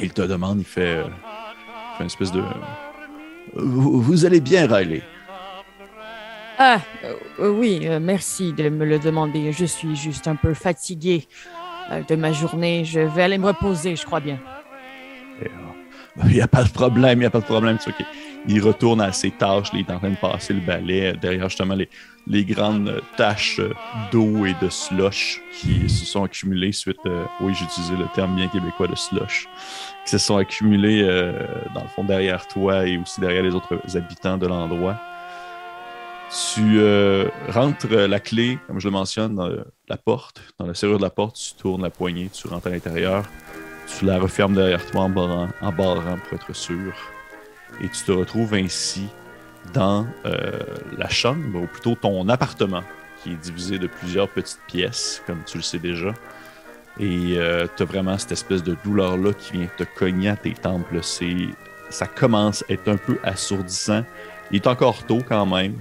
Il 0.01 0.13
te 0.13 0.23
demande, 0.23 0.61
il 0.61 0.65
fait 0.65 1.03
une 2.01 2.07
espèce 2.07 2.33
de... 2.33 2.43
Vous, 3.59 4.01
vous 4.01 4.25
allez 4.25 4.41
bien, 4.41 4.67
Riley? 4.67 5.03
Ah, 6.59 6.81
euh, 7.39 7.51
oui, 7.51 7.81
euh, 7.85 8.01
merci 8.01 8.53
de 8.53 8.69
me 8.69 8.85
le 8.85 8.99
demander. 8.99 9.53
Je 9.53 9.65
suis 9.65 9.95
juste 9.95 10.27
un 10.27 10.37
peu 10.37 10.55
fatigué 10.55 11.27
euh, 11.91 12.03
de 12.09 12.17
ma 12.17 12.33
journée. 12.33 12.85
Je 12.85 13.01
vais 13.01 13.23
aller 13.23 13.39
me 13.39 13.47
reposer, 13.47 13.95
je 13.97 14.05
crois 14.07 14.21
bien. 14.21 14.39
Et, 15.43 15.47
euh, 15.47 16.23
Il 16.25 16.33
n'y 16.33 16.41
a 16.41 16.49
pas 16.49 16.65
de 16.65 16.71
problème, 16.71 17.19
il 17.19 17.21
n'y 17.21 17.27
a 17.27 17.31
pas 17.31 17.41
de 17.41 17.45
problème, 17.45 17.77
c'est 17.79 17.91
OK. 17.91 18.07
Il 18.49 18.63
retourne 18.63 19.01
à 19.01 19.13
ses 19.13 19.31
tâches. 19.31 19.69
il 19.73 19.81
est 19.81 19.91
en 19.91 19.99
train 19.99 20.11
de 20.11 20.17
passer 20.17 20.55
le 20.55 20.61
balai 20.61 21.15
derrière 21.21 21.49
justement 21.49 21.75
les, 21.75 21.89
les 22.27 22.45
grandes 22.45 23.01
taches 23.17 23.61
d'eau 24.13 24.47
et 24.47 24.55
de 24.63 24.69
slush 24.69 25.41
qui 25.53 25.89
se 25.89 26.05
sont 26.05 26.25
accumulées 26.25 26.73
suite. 26.73 26.99
oui, 27.41 27.55
j'ai 27.55 27.65
utilisé 27.65 27.97
le 27.97 28.07
terme 28.15 28.37
bien 28.37 28.49
québécois 28.49 28.89
de 28.89 28.95
slush 28.95 29.49
qui 30.05 30.11
se 30.11 30.19
sont 30.19 30.37
accumulées 30.37 31.03
dans 31.75 31.83
le 31.83 31.89
fond 31.89 32.05
derrière 32.05 32.47
toi 32.47 32.87
et 32.87 32.97
aussi 32.99 33.21
derrière 33.21 33.43
les 33.43 33.55
autres 33.55 33.79
habitants 33.97 34.39
de 34.39 34.47
l'endroit. 34.47 34.97
Tu 36.29 36.81
euh, 36.81 37.29
rentres 37.49 37.87
la 37.87 38.19
clé, 38.19 38.59
comme 38.67 38.81
je 38.81 38.89
le 38.89 38.93
mentionne, 38.93 39.37
dans 39.37 39.49
la 39.89 39.97
porte, 39.97 40.41
dans 40.59 40.67
la 40.67 40.75
serrure 40.75 40.99
de 40.99 41.05
la 41.05 41.11
porte, 41.11 41.37
tu 41.37 41.55
tournes 41.55 41.83
la 41.83 41.91
poignée, 41.91 42.29
tu 42.33 42.49
rentres 42.49 42.67
à 42.67 42.71
l'intérieur, 42.71 43.25
tu 43.87 44.05
la 44.05 44.19
refermes 44.19 44.55
derrière 44.55 44.85
toi 44.87 45.03
en 45.03 45.09
barrant, 45.09 45.49
en 45.63 45.73
barrant 45.73 46.19
pour 46.25 46.35
être 46.37 46.53
sûr, 46.55 46.93
et 47.83 47.89
tu 47.89 48.05
te 48.05 48.13
retrouves 48.13 48.55
ainsi 48.55 49.09
dans 49.73 50.07
euh, 50.25 50.61
la 50.97 51.09
chambre, 51.09 51.63
ou 51.63 51.67
plutôt 51.67 51.95
ton 51.95 52.29
appartement, 52.29 52.83
qui 53.23 53.33
est 53.33 53.37
divisé 53.37 53.79
de 53.79 53.87
plusieurs 53.87 54.29
petites 54.29 54.61
pièces, 54.67 55.23
comme 55.27 55.43
tu 55.45 55.59
le 55.59 55.63
sais 55.63 55.79
déjà. 55.79 56.15
Et 56.99 57.35
euh, 57.37 57.67
tu 57.77 57.83
as 57.83 57.87
vraiment 57.87 58.17
cette 58.17 58.33
espèce 58.33 58.63
de 58.63 58.77
douleur-là 58.85 59.33
qui 59.35 59.53
vient 59.55 59.69
te 59.77 59.85
cogner 59.85 60.31
à 60.31 60.37
tes 60.37 60.53
temples. 60.53 61.01
Ça 61.91 62.07
commence 62.07 62.65
à 62.69 62.73
être 62.73 62.89
un 62.89 62.97
peu 62.97 63.19
assourdissant. 63.23 64.05
Il 64.51 64.57
est 64.57 64.67
encore 64.67 65.05
tôt 65.05 65.21
quand 65.29 65.45
même, 65.45 65.75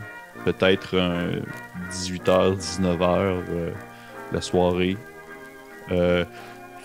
peut-être 0.43 0.95
18h, 1.91 2.57
19h 2.57 2.97
euh, 3.01 3.71
la 4.31 4.41
soirée. 4.41 4.97
Euh, 5.91 6.25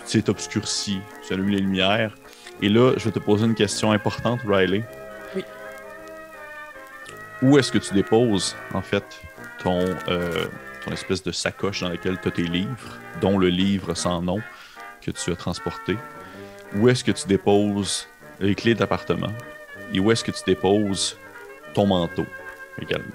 tu 0.07 0.23
obscurci, 0.29 1.01
tu 1.27 1.35
allumes 1.35 1.51
les 1.51 1.61
lumières. 1.61 2.15
Et 2.63 2.69
là, 2.69 2.93
je 2.97 3.05
vais 3.05 3.13
te 3.13 3.19
poser 3.19 3.47
une 3.47 3.55
question 3.55 3.93
importante, 3.93 4.41
Riley. 4.47 4.85
Où 7.43 7.59
est-ce 7.59 7.73
que 7.73 7.79
tu 7.79 7.95
déposes, 7.95 8.57
en 8.75 8.83
fait, 8.83 9.05
ton, 9.63 9.81
euh, 10.09 10.47
ton 10.85 10.93
espèce 10.93 11.23
de 11.23 11.33
sacoche 11.33 11.81
dans 11.81 11.89
laquelle 11.89 12.19
tu 12.21 12.29
as 12.29 12.31
tes 12.31 12.43
livres, 12.43 12.99
dont 13.21 13.39
le 13.39 13.49
livre 13.49 13.95
sans 13.95 14.21
nom 14.21 14.41
que 15.01 15.11
tu 15.11 15.33
as 15.33 15.37
transporté? 15.37 15.97
Où 16.77 16.89
est-ce 16.89 17.03
que 17.03 17.13
tu 17.13 17.27
déposes 17.27 18.09
les 18.41 18.55
clés 18.55 18.75
d'appartement? 18.75 19.33
Et 19.93 20.01
où 20.01 20.13
est-ce 20.13 20.23
que 20.23 20.31
tu 20.31 20.43
déposes 20.47 21.17
ton 21.75 21.87
manteau 21.87 22.27
également? 22.81 23.07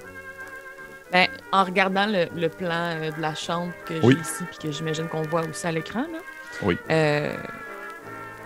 Ben, 1.12 1.28
en 1.52 1.64
regardant 1.64 2.08
le, 2.08 2.48
plan 2.48 2.70
euh, 2.72 3.12
de 3.12 3.22
la 3.22 3.36
chambre 3.36 3.72
que 3.86 4.02
j'ai 4.02 4.20
ici, 4.20 4.44
puis 4.50 4.68
que 4.68 4.72
j'imagine 4.72 5.08
qu'on 5.08 5.22
voit 5.22 5.46
aussi 5.46 5.66
à 5.68 5.72
l'écran, 5.72 6.06
oui. 6.62 6.78
Euh, 6.90 7.36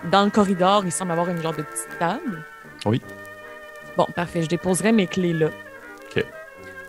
dans 0.06 0.24
le 0.24 0.30
corridor, 0.30 0.84
il 0.86 0.92
semble 0.92 1.12
avoir 1.12 1.30
une 1.30 1.42
genre 1.42 1.56
de 1.56 1.64
petite 1.64 1.98
table. 2.00 2.44
Oui. 2.86 3.02
Bon, 3.98 4.06
parfait. 4.16 4.42
Je 4.44 4.48
déposerai 4.50 4.92
mes 4.92 5.08
clés 5.08 5.34
là. 5.34 5.50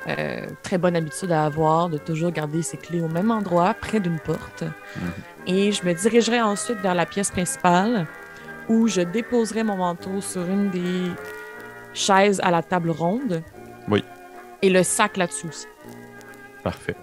Euh, 0.09 0.47
très 0.63 0.79
bonne 0.79 0.97
habitude 0.97 1.31
à 1.31 1.45
avoir 1.45 1.91
de 1.91 1.99
toujours 1.99 2.31
garder 2.31 2.63
ses 2.63 2.79
clés 2.79 3.03
au 3.03 3.09
même 3.09 3.31
endroit, 3.31 3.75
près 3.75 4.01
d'une 4.01 4.19
porte. 4.19 4.63
Mhm. 4.63 5.13
Et 5.47 5.73
je 5.73 5.85
me 5.85 5.93
dirigerai 5.93 6.41
ensuite 6.41 6.79
vers 6.79 6.95
la 6.95 7.05
pièce 7.05 7.31
principale 7.31 8.07
où 8.69 8.89
je 8.89 9.03
déposerai 9.03 9.63
mon 9.63 9.77
manteau 9.77 10.21
sur 10.21 10.43
une 10.43 10.71
des 10.71 11.11
chaises 11.93 12.41
à 12.43 12.51
la 12.51 12.63
table 12.63 12.91
ronde. 12.91 13.43
Oui. 13.89 14.03
Et 14.63 14.71
le 14.71 14.83
sac 14.83 15.17
là-dessus 15.17 15.49
aussi. 15.49 15.67
Parfait. 16.63 16.97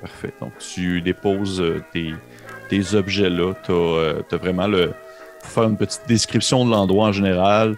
Parfait. 0.00 0.32
Donc, 0.40 0.52
tu 0.58 1.00
déposes 1.00 1.60
euh, 1.60 1.82
tes, 1.92 2.94
objets 2.94 3.30
là. 3.30 3.54
Tu 3.64 3.72
as, 3.72 3.74
euh, 3.74 4.22
vraiment 4.32 4.66
le. 4.66 4.92
Pour 5.40 5.50
faire 5.50 5.64
une 5.64 5.76
petite 5.76 6.02
description 6.08 6.66
de 6.66 6.70
l'endroit 6.72 7.08
en 7.08 7.12
général, 7.12 7.76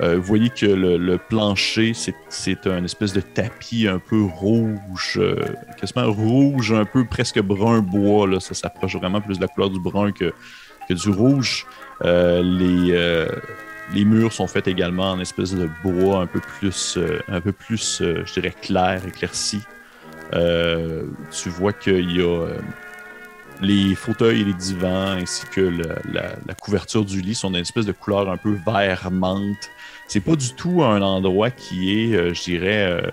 euh, 0.00 0.16
vous 0.16 0.22
voyez 0.22 0.50
que 0.50 0.66
le, 0.66 1.18
plancher, 1.18 1.92
c'est 1.94 2.66
un 2.66 2.84
espèce 2.84 3.12
de 3.12 3.20
tapis 3.20 3.86
un 3.86 3.98
peu 3.98 4.22
rouge, 4.22 5.20
quasiment 5.78 6.10
rouge, 6.10 6.72
un 6.72 6.84
peu 6.84 7.04
presque 7.04 7.40
brun 7.40 7.80
bois. 7.80 8.26
Là. 8.26 8.40
Ça 8.40 8.54
s'approche 8.54 8.96
vraiment 8.96 9.20
plus 9.20 9.36
de 9.36 9.42
la 9.42 9.48
couleur 9.48 9.70
du 9.70 9.80
brun 9.80 10.12
que, 10.12 10.32
que 10.88 10.94
du 10.94 11.10
rouge. 11.10 11.66
les 12.02 13.26
les 13.94 14.04
murs 14.04 14.32
sont 14.32 14.46
faits 14.46 14.68
également 14.68 15.12
en 15.12 15.20
espèce 15.20 15.54
de 15.54 15.68
bois 15.82 16.20
un 16.20 16.26
peu 16.26 16.40
plus, 16.40 16.96
euh, 16.96 17.20
un 17.28 17.40
peu 17.40 17.52
plus 17.52 18.00
euh, 18.00 18.22
je 18.24 18.34
dirais, 18.34 18.54
clair, 18.60 19.02
éclairci. 19.06 19.60
Euh, 20.32 21.06
tu 21.30 21.48
vois 21.48 21.72
qu'il 21.72 22.10
y 22.16 22.22
a 22.22 22.46
les 23.60 23.94
fauteuils 23.94 24.42
et 24.42 24.44
les 24.44 24.54
divans 24.54 25.12
ainsi 25.12 25.46
que 25.46 25.60
la, 25.60 26.54
couverture 26.54 27.04
du 27.04 27.20
lit 27.20 27.34
sont 27.34 27.50
d'une 27.50 27.60
espèce 27.60 27.86
de 27.86 27.92
couleur 27.92 28.30
un 28.30 28.36
peu 28.36 28.56
vert 28.66 29.10
menthe. 29.10 29.70
C'est 30.08 30.20
pas 30.20 30.36
du 30.36 30.52
tout 30.54 30.82
un 30.82 31.02
endroit 31.02 31.50
qui 31.50 31.92
est, 31.92 32.34
je 32.34 32.42
dirais, 32.42 33.12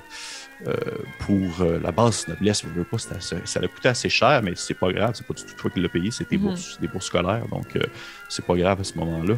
pour 1.20 1.64
la 1.82 1.92
base 1.92 2.28
noblesse. 2.28 2.64
Je 2.64 2.80
veux 2.80 2.84
pas, 2.84 2.98
ça, 2.98 3.16
ça 3.20 3.60
a 3.60 3.68
coûté 3.68 3.90
assez 3.90 4.10
cher, 4.10 4.42
mais 4.44 4.54
c'est 4.56 4.74
pas 4.74 4.92
grave. 4.92 5.12
C'est 5.14 5.28
pas 5.28 5.34
du 5.34 5.44
tout 5.44 5.54
toi 5.54 5.70
qui 5.70 5.80
l'as 5.80 5.90
payé, 5.90 6.10
c'est 6.10 6.30
mm-hmm. 6.32 6.80
des 6.80 6.88
bourses 6.88 7.06
scolaires, 7.06 7.48
donc 7.50 7.78
c'est 8.30 8.46
pas 8.46 8.56
grave 8.56 8.82
à 8.82 8.84
ce 8.84 8.98
moment-là. 8.98 9.36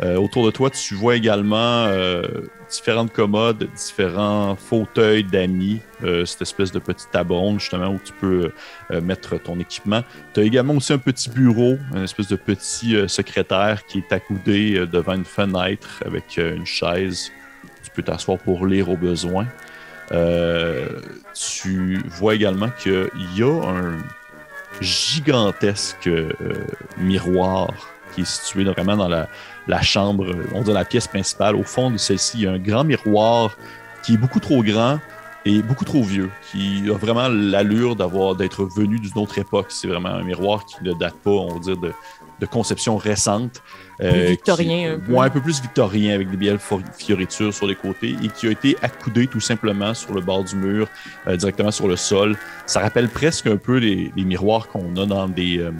Euh, 0.00 0.16
autour 0.16 0.46
de 0.46 0.50
toi, 0.50 0.70
tu 0.70 0.94
vois 0.94 1.16
également 1.16 1.84
euh, 1.86 2.26
différentes 2.70 3.12
commodes, 3.12 3.68
différents 3.76 4.56
fauteuils 4.56 5.24
d'amis, 5.24 5.80
euh, 6.02 6.24
cette 6.24 6.42
espèce 6.42 6.72
de 6.72 6.78
petit 6.78 7.06
tabon 7.12 7.58
justement 7.58 7.88
où 7.88 8.00
tu 8.02 8.12
peux 8.14 8.52
mettre 9.02 9.36
ton 9.38 9.58
équipement. 9.60 10.02
Tu 10.32 10.40
as 10.40 10.42
également 10.44 10.74
aussi 10.74 10.92
un 10.92 10.98
petit 10.98 11.28
bureau, 11.28 11.76
une 11.94 12.04
espèce 12.04 12.28
de 12.28 12.36
petit 12.36 12.96
secrétaire 13.06 13.84
qui 13.86 13.98
est 13.98 14.12
accoudé 14.12 14.86
devant 14.86 15.14
une 15.14 15.24
fenêtre 15.24 16.02
avec 16.04 16.36
une 16.36 16.66
chaise. 16.66 17.30
Tu 17.82 17.90
peux 17.90 18.02
t'asseoir 18.02 18.38
pour 18.38 18.66
lire 18.66 18.90
au 18.90 18.96
besoin. 18.96 19.46
tu 21.34 22.02
vois 22.08 22.34
également 22.34 22.70
qu'il 22.82 23.08
y 23.36 23.42
a 23.42 23.68
un 23.68 23.98
gigantesque 24.80 26.10
miroir 26.98 27.92
qui 28.14 28.22
est 28.22 28.26
situé 28.26 28.64
vraiment 28.64 28.96
dans 28.96 29.08
la, 29.08 29.28
la 29.66 29.82
chambre, 29.82 30.26
on 30.54 30.62
dit 30.62 30.72
la 30.72 30.84
pièce 30.84 31.06
principale. 31.06 31.56
Au 31.56 31.62
fond 31.62 31.90
de 31.90 31.96
celle-ci, 31.96 32.38
il 32.38 32.42
y 32.44 32.46
a 32.46 32.52
un 32.52 32.58
grand 32.58 32.84
miroir 32.84 33.56
qui 34.02 34.14
est 34.14 34.16
beaucoup 34.16 34.40
trop 34.40 34.62
grand 34.62 34.98
et 35.44 35.62
beaucoup 35.62 35.84
trop 35.84 36.02
vieux, 36.02 36.30
qui 36.50 36.84
a 36.88 36.96
vraiment 36.96 37.28
l'allure 37.28 37.96
d'avoir 37.96 38.36
d'être 38.36 38.64
venu 38.64 38.98
d'une 38.98 39.18
autre 39.18 39.38
époque. 39.38 39.66
C'est 39.70 39.88
vraiment 39.88 40.10
un 40.10 40.22
miroir 40.22 40.64
qui 40.64 40.76
ne 40.84 40.92
date 40.92 41.14
pas, 41.16 41.30
on 41.30 41.54
va 41.54 41.58
dire, 41.58 41.76
de, 41.76 41.92
conception 42.50 42.96
récente. 42.96 43.62
Euh, 44.00 44.30
victorien 44.30 44.94
un 44.94 44.98
peu. 44.98 45.16
un 45.16 45.30
peu 45.30 45.40
plus 45.40 45.62
victorien 45.62 46.16
avec 46.16 46.28
des 46.28 46.36
belles 46.36 46.58
fioritures 46.98 47.54
sur 47.54 47.68
les 47.68 47.76
côtés 47.76 48.16
et 48.20 48.28
qui 48.30 48.48
a 48.48 48.50
été 48.50 48.76
accoudé 48.82 49.28
tout 49.28 49.38
simplement 49.38 49.94
sur 49.94 50.12
le 50.12 50.20
bord 50.22 50.42
du 50.42 50.56
mur, 50.56 50.88
euh, 51.28 51.36
directement 51.36 51.70
sur 51.70 51.86
le 51.86 51.94
sol. 51.94 52.36
Ça 52.66 52.80
rappelle 52.80 53.08
presque 53.08 53.46
un 53.46 53.58
peu 53.58 53.76
les, 53.76 54.12
miroirs 54.16 54.66
qu'on 54.66 54.96
a 54.96 55.06
dans 55.06 55.28
des, 55.28 55.58
euh, 55.60 55.70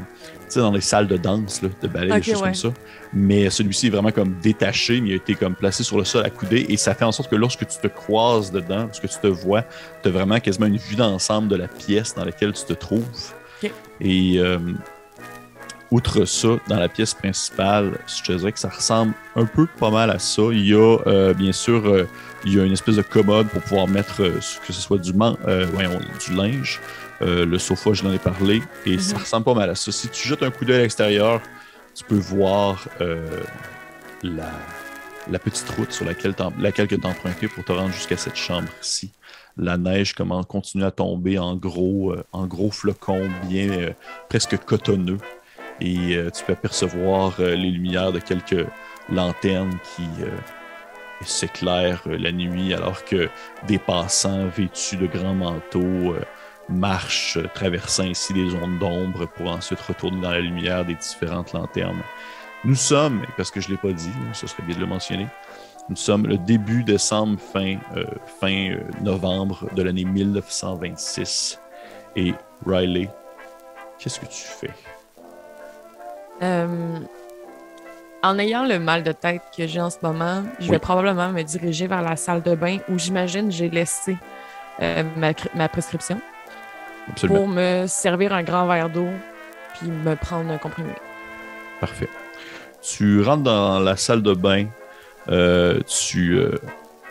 dans 0.61 0.73
les 0.73 0.81
salles 0.81 1.07
de 1.07 1.17
danse, 1.17 1.61
de 1.61 1.89
ballet, 1.89 2.21
des 2.21 2.23
choses 2.23 2.43
comme 2.43 2.55
ça. 2.55 2.69
Mais 3.13 3.51
celui-ci 3.51 3.89
est 3.89 3.91
vraiment 3.91 4.13
comme 4.13 4.35
détaché, 4.43 5.01
mais 5.01 5.11
il 5.11 5.13
a 5.13 5.17
été 5.17 5.35
comme 5.35 5.55
placé 5.55 5.83
sur 5.83 5.99
le 5.99 6.05
sol 6.05 6.25
accoudé 6.25 6.67
et 6.69 6.77
ça 6.77 6.95
fait 6.95 7.05
en 7.05 7.13
sorte 7.13 7.31
que 7.31 7.37
lorsque 7.37 7.67
tu 7.67 7.79
te 7.79 7.87
croises 7.87 8.51
dedans, 8.51 8.85
lorsque 8.85 9.09
tu 9.09 9.19
te 9.19 9.27
vois, 9.27 9.65
tu 10.03 10.09
as 10.09 10.13
vraiment 10.13 10.41
quasiment 10.41 10.67
une 10.67 10.79
vue 10.79 10.97
d'ensemble 10.97 11.49
de 11.49 11.57
la 11.57 11.69
pièce 11.69 12.15
dans 12.15 12.25
laquelle 12.25 12.53
tu 12.53 12.65
te 12.65 12.73
trouves. 12.73 13.33
Et 14.01 14.39
euh, 14.39 14.59
outre 15.91 16.25
ça, 16.25 16.49
dans 16.69 16.79
la 16.79 16.89
pièce 16.89 17.15
principale, 17.15 17.99
je 18.09 18.23
te 18.23 18.33
dirais 18.33 18.53
que 18.53 18.59
ça 18.59 18.71
ressemble 18.71 19.13
un 19.37 19.45
peu 19.45 19.67
pas 19.79 19.91
mal 19.91 20.11
à 20.11 20.19
ça. 20.19 20.43
Il 20.51 20.67
y 20.67 20.75
a 20.75 20.99
euh, 21.07 21.35
bien 21.35 21.53
sûr 21.53 21.87
euh, 21.87 22.09
il 22.45 22.55
y 22.55 22.61
a 22.61 22.65
une 22.65 22.73
espèce 22.73 22.97
de 22.97 23.03
commode 23.03 23.47
pour 23.49 23.63
pouvoir 23.63 23.87
mettre 23.87 24.17
que 24.17 24.73
ce 24.73 24.81
soit 24.81 24.99
du, 24.99 25.13
du 25.13 26.35
linge. 26.35 26.81
Euh, 27.23 27.47
le 27.47 27.59
sofa, 27.59 27.93
je 27.93 28.03
l'en 28.03 28.13
ai 28.13 28.19
parlé, 28.19 28.63
et 28.85 28.99
ça 28.99 29.15
mhm. 29.15 29.21
ressemble 29.21 29.45
pas 29.45 29.55
mal 29.55 29.71
à 29.71 29.75
ça. 29.75 29.93
Si 29.93 30.09
tu 30.09 30.29
jettes 30.29 30.43
un 30.43 30.51
coup 30.51 30.65
d'œil 30.65 30.79
à 30.79 30.83
l'extérieur, 30.83 31.41
tu 31.95 32.05
peux 32.05 32.17
voir 32.17 32.89
euh, 33.01 33.41
la, 34.23 35.39
petite 35.39 35.69
route 35.71 35.93
sur 35.93 36.05
laquelle, 36.05 36.35
laquelle 36.59 36.89
tu 36.89 36.99
as 37.03 37.09
emprunté 37.09 37.49
pour 37.49 37.65
te 37.65 37.73
rendre 37.73 37.93
jusqu'à 37.93 38.17
cette 38.17 38.37
chambre-ci. 38.37 39.13
La 39.57 39.77
neige 39.77 40.15
commence 40.15 40.47
continue 40.47 40.85
à 40.85 40.91
tomber 40.91 41.39
en 41.39 41.55
gros, 41.55 42.13
euh, 42.13 42.25
en 42.33 42.47
gros 42.47 42.71
flocons 42.71 43.29
bien 43.49 43.95
presque 44.29 44.57
cotonneux. 44.65 45.19
Et 45.81 46.17
tu 46.33 46.45
peux 46.45 46.53
apercevoir 46.53 47.35
les 47.41 47.71
lumières 47.71 48.13
de 48.13 48.21
quelques 48.21 48.67
lanternes 49.09 49.77
qui 49.97 50.05
s'éclairent 51.23 52.03
la 52.07 52.31
nuit 52.31 52.73
alors 52.73 53.05
que 53.05 53.29
des 53.67 53.79
passants 53.79 54.47
vêtus 54.47 54.97
de 54.97 55.07
grands 55.07 55.35
manteaux 55.35 56.15
marche 56.69 57.37
euh, 57.37 57.49
traversant 57.55 58.05
ici 58.05 58.33
des 58.33 58.51
zones 58.51 58.79
d'ombre 58.79 59.27
pour 59.27 59.51
ensuite 59.51 59.81
retourner 59.81 60.21
dans 60.21 60.31
la 60.31 60.41
lumière 60.41 60.85
des 60.85 60.95
différentes 60.95 61.53
lanternes. 61.53 62.03
Nous 62.65 62.75
sommes, 62.75 63.23
parce 63.37 63.51
que 63.51 63.61
je 63.61 63.69
ne 63.69 63.73
l'ai 63.73 63.79
pas 63.79 63.93
dit, 63.93 64.11
ce 64.33 64.47
serait 64.47 64.63
bien 64.63 64.77
de 64.77 64.81
le 64.81 64.87
mentionner, 64.87 65.27
nous 65.89 65.97
sommes 65.97 66.27
le 66.27 66.39
début 66.39 66.85
décembre, 66.85 67.39
fin, 67.41 67.77
euh, 67.97 68.05
fin 68.41 68.71
euh, 68.71 68.81
novembre 69.01 69.67
de 69.75 69.83
l'année 69.83 70.05
1926. 70.05 71.59
Et 72.15 72.35
Riley, 72.65 73.11
qu'est-ce 73.99 74.21
que 74.21 74.27
tu 74.27 74.45
fais? 74.45 74.71
En 78.25 78.39
ayant 78.39 78.65
le 78.65 78.79
mal 78.79 79.03
de 79.03 79.11
tête 79.11 79.43
que 79.57 79.67
j'ai 79.67 79.81
en 79.81 79.91
ce 79.91 79.97
moment, 80.01 80.45
je 80.61 80.71
vais 80.71 80.79
probablement 80.79 81.31
me 81.31 81.43
diriger 81.43 81.89
vers 81.89 82.03
la 82.03 82.15
salle 82.15 82.41
de 82.41 82.55
bain 82.55 82.79
où 82.89 82.97
j'imagine 82.97 83.51
j'ai 83.51 83.69
laissé 83.69 84.17
euh, 84.81 85.03
ma, 85.55 85.69
prescription 85.69 86.21
pour 87.27 87.49
me 87.49 87.87
servir 87.87 88.33
un 88.33 88.43
grand 88.43 88.67
verre 88.67 88.91
d'eau 88.91 89.09
puis 89.75 89.89
me 89.89 90.15
prendre 90.17 90.51
un 90.51 90.59
comprimé. 90.59 90.93
Parfait. 91.81 92.09
Tu 92.83 93.23
rentres 93.23 93.45
dans 93.45 93.79
la 93.79 93.97
salle 93.97 94.23
de 94.23 94.35
bain. 94.35 94.67
Euh, 95.29 95.81
tu, 95.87 96.39
euh, 96.39 96.59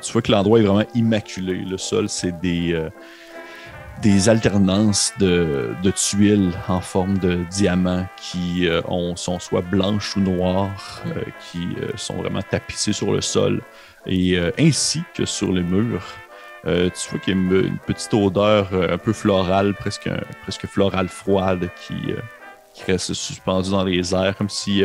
tu 0.02 0.12
vois 0.12 0.22
que 0.22 0.32
l'endroit 0.32 0.60
est 0.60 0.64
vraiment 0.64 0.88
immaculé. 0.94 1.56
Le 1.56 1.78
sol, 1.78 2.10
c'est 2.10 2.40
des, 2.40 2.74
euh, 2.74 2.90
des 4.02 4.28
alternances 4.30 5.14
de, 5.20 5.74
tuiles 5.96 6.52
en 6.68 6.82
forme 6.82 7.18
de 7.18 7.40
diamants 7.50 8.06
qui 8.18 8.68
ont, 8.88 9.16
sont 9.16 9.40
soit 9.40 9.62
blanches 9.62 10.16
ou 10.18 10.22
noires, 10.22 11.02
mm. 11.06 11.10
qui 11.52 11.68
sont 11.96 12.16
vraiment 12.16 12.42
tapissées 12.42 12.94
sur 12.94 13.14
le 13.14 13.22
sol, 13.22 13.62
et 14.06 14.38
ainsi 14.60 15.04
que 15.14 15.26
sur 15.26 15.52
les 15.52 15.64
murs. 15.64 16.16
Tu 16.64 17.10
vois 17.10 17.20
qu'il 17.20 17.34
y 17.34 17.38
a 17.38 17.40
une, 17.40 17.78
petite 17.86 18.14
odeur 18.14 18.70
un 18.74 18.98
peu 18.98 19.14
florale, 19.14 19.74
presque, 19.74 20.10
presque 20.44 20.68
florale 20.68 21.08
froide 21.10 21.70
qui, 21.86 22.14
qui 22.74 22.84
reste 22.84 23.14
suspendue 23.14 23.72
dans 23.72 23.84
les 23.84 24.14
airs, 24.14 24.36
comme 24.38 24.50
si 24.50 24.84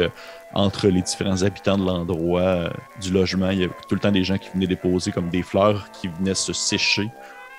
entre 0.57 0.89
les 0.89 1.03
différents 1.03 1.43
habitants 1.43 1.77
de 1.77 1.85
l'endroit, 1.85 2.41
euh, 2.41 2.71
du 3.03 3.13
logement. 3.13 3.51
Il 3.51 3.59
y 3.59 3.65
avait 3.65 3.73
tout 3.89 3.95
le 3.95 4.01
temps 4.01 4.11
des 4.11 4.25
gens 4.25 4.39
qui 4.39 4.49
venaient 4.55 4.67
déposer 4.67 5.13
comme 5.13 5.29
des 5.29 5.43
fleurs 5.43 5.91
qui 5.93 6.09
venaient 6.09 6.35
se 6.35 6.55
sécher 6.55 7.11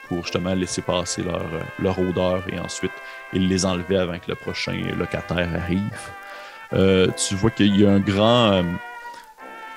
pour 0.08 0.24
justement 0.24 0.56
laisser 0.56 0.82
passer 0.82 1.22
leur, 1.22 1.42
euh, 1.42 1.62
leur 1.80 2.00
odeur 2.00 2.44
et 2.52 2.60
ensuite 2.60 2.92
ils 3.34 3.48
les 3.48 3.66
enlevaient 3.66 3.98
avant 3.98 4.18
que 4.18 4.30
le 4.30 4.36
prochain 4.36 4.74
locataire 4.98 5.48
arrive. 5.54 6.10
Euh, 6.74 7.08
tu 7.12 7.36
vois 7.36 7.52
qu'il 7.52 7.80
y 7.80 7.86
a 7.86 7.92
un 7.92 8.00
grand, 8.00 8.64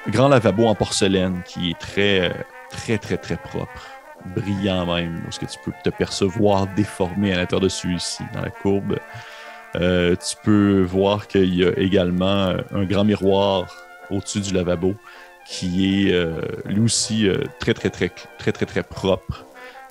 grand 0.09 0.29
lavabo 0.29 0.67
en 0.67 0.75
porcelaine 0.75 1.43
qui 1.45 1.73
est 1.73 1.79
très, 1.79 2.33
très, 2.71 2.97
très, 2.97 3.19
très 3.19 3.37
propre, 3.37 3.87
brillant 4.37 4.87
même, 4.95 5.21
parce 5.25 5.39
que 5.39 5.47
tu 5.47 5.59
peux 5.65 5.73
te 5.85 5.91
percevoir 5.91 6.67
déformé 6.75 7.33
à 7.33 7.37
l'intérieur 7.37 7.63
de 7.63 7.69
celui-ci, 7.69 8.23
dans 8.35 8.43
la 8.43 8.51
courbe. 8.51 8.99
Euh, 9.77 10.17
tu 10.17 10.37
peux 10.43 10.83
voir 10.83 11.29
qu'il 11.29 11.55
y 11.55 11.65
a 11.65 11.71
également 11.79 12.49
euh, 12.49 12.59
un 12.75 12.85
grand 12.85 13.05
miroir 13.05 13.73
au-dessus 14.11 14.41
du 14.41 14.53
lavabo 14.53 14.95
qui 15.47 16.09
est 16.09 16.13
euh, 16.13 16.41
lui 16.65 16.81
aussi 16.81 17.29
très, 17.59 17.75
très, 17.75 17.91
très, 17.91 18.09
très, 18.39 18.53
très, 18.53 18.67
très 18.67 18.83
propre. 18.83 19.47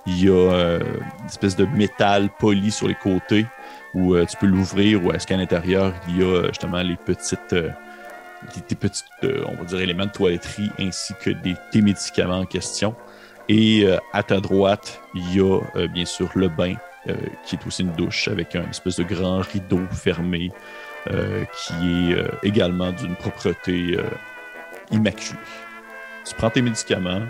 Il 0.06 0.24
y 0.24 0.30
a 0.30 0.78
une 1.20 1.26
espèce 1.26 1.56
de 1.56 1.66
métal 1.66 2.30
poli 2.38 2.70
sur 2.70 2.88
les 2.88 2.94
côtés 2.94 3.44
où 3.92 4.16
tu 4.24 4.36
peux 4.38 4.46
l'ouvrir 4.46 5.04
ou 5.04 5.12
est-ce 5.12 5.26
qu'à 5.26 5.36
l'intérieur, 5.36 5.92
il 6.08 6.20
y 6.20 6.24
a 6.24 6.46
justement 6.48 6.80
les 6.80 6.96
petites, 6.96 7.54
petites 8.80 9.04
on 9.22 9.56
va 9.56 9.64
dire, 9.64 9.80
éléments 9.80 10.06
de 10.06 10.10
toiletterie 10.10 10.70
ainsi 10.78 11.12
que 11.22 11.30
des, 11.30 11.82
médicaments 11.82 12.38
en 12.38 12.46
question. 12.46 12.94
Et 13.48 13.86
à 14.12 14.22
ta 14.22 14.40
droite, 14.40 15.00
il 15.14 15.34
y 15.34 15.40
a 15.40 15.86
bien 15.88 16.04
sûr 16.04 16.30
le 16.34 16.48
bain 16.48 16.74
euh, 17.08 17.14
qui 17.46 17.56
est 17.56 17.66
aussi 17.66 17.80
une 17.80 17.92
douche 17.92 18.28
avec 18.28 18.54
un 18.54 18.68
espèce 18.68 18.96
de 18.96 19.04
grand 19.04 19.38
rideau 19.38 19.80
fermé 19.90 20.52
euh, 21.10 21.46
qui 21.46 21.72
est 21.72 22.14
euh, 22.14 22.28
également 22.42 22.92
d'une 22.92 23.16
propreté 23.16 23.96
immaculée. 24.90 25.38
Tu 26.26 26.34
prends 26.34 26.50
tes 26.50 26.60
médicaments, 26.60 27.22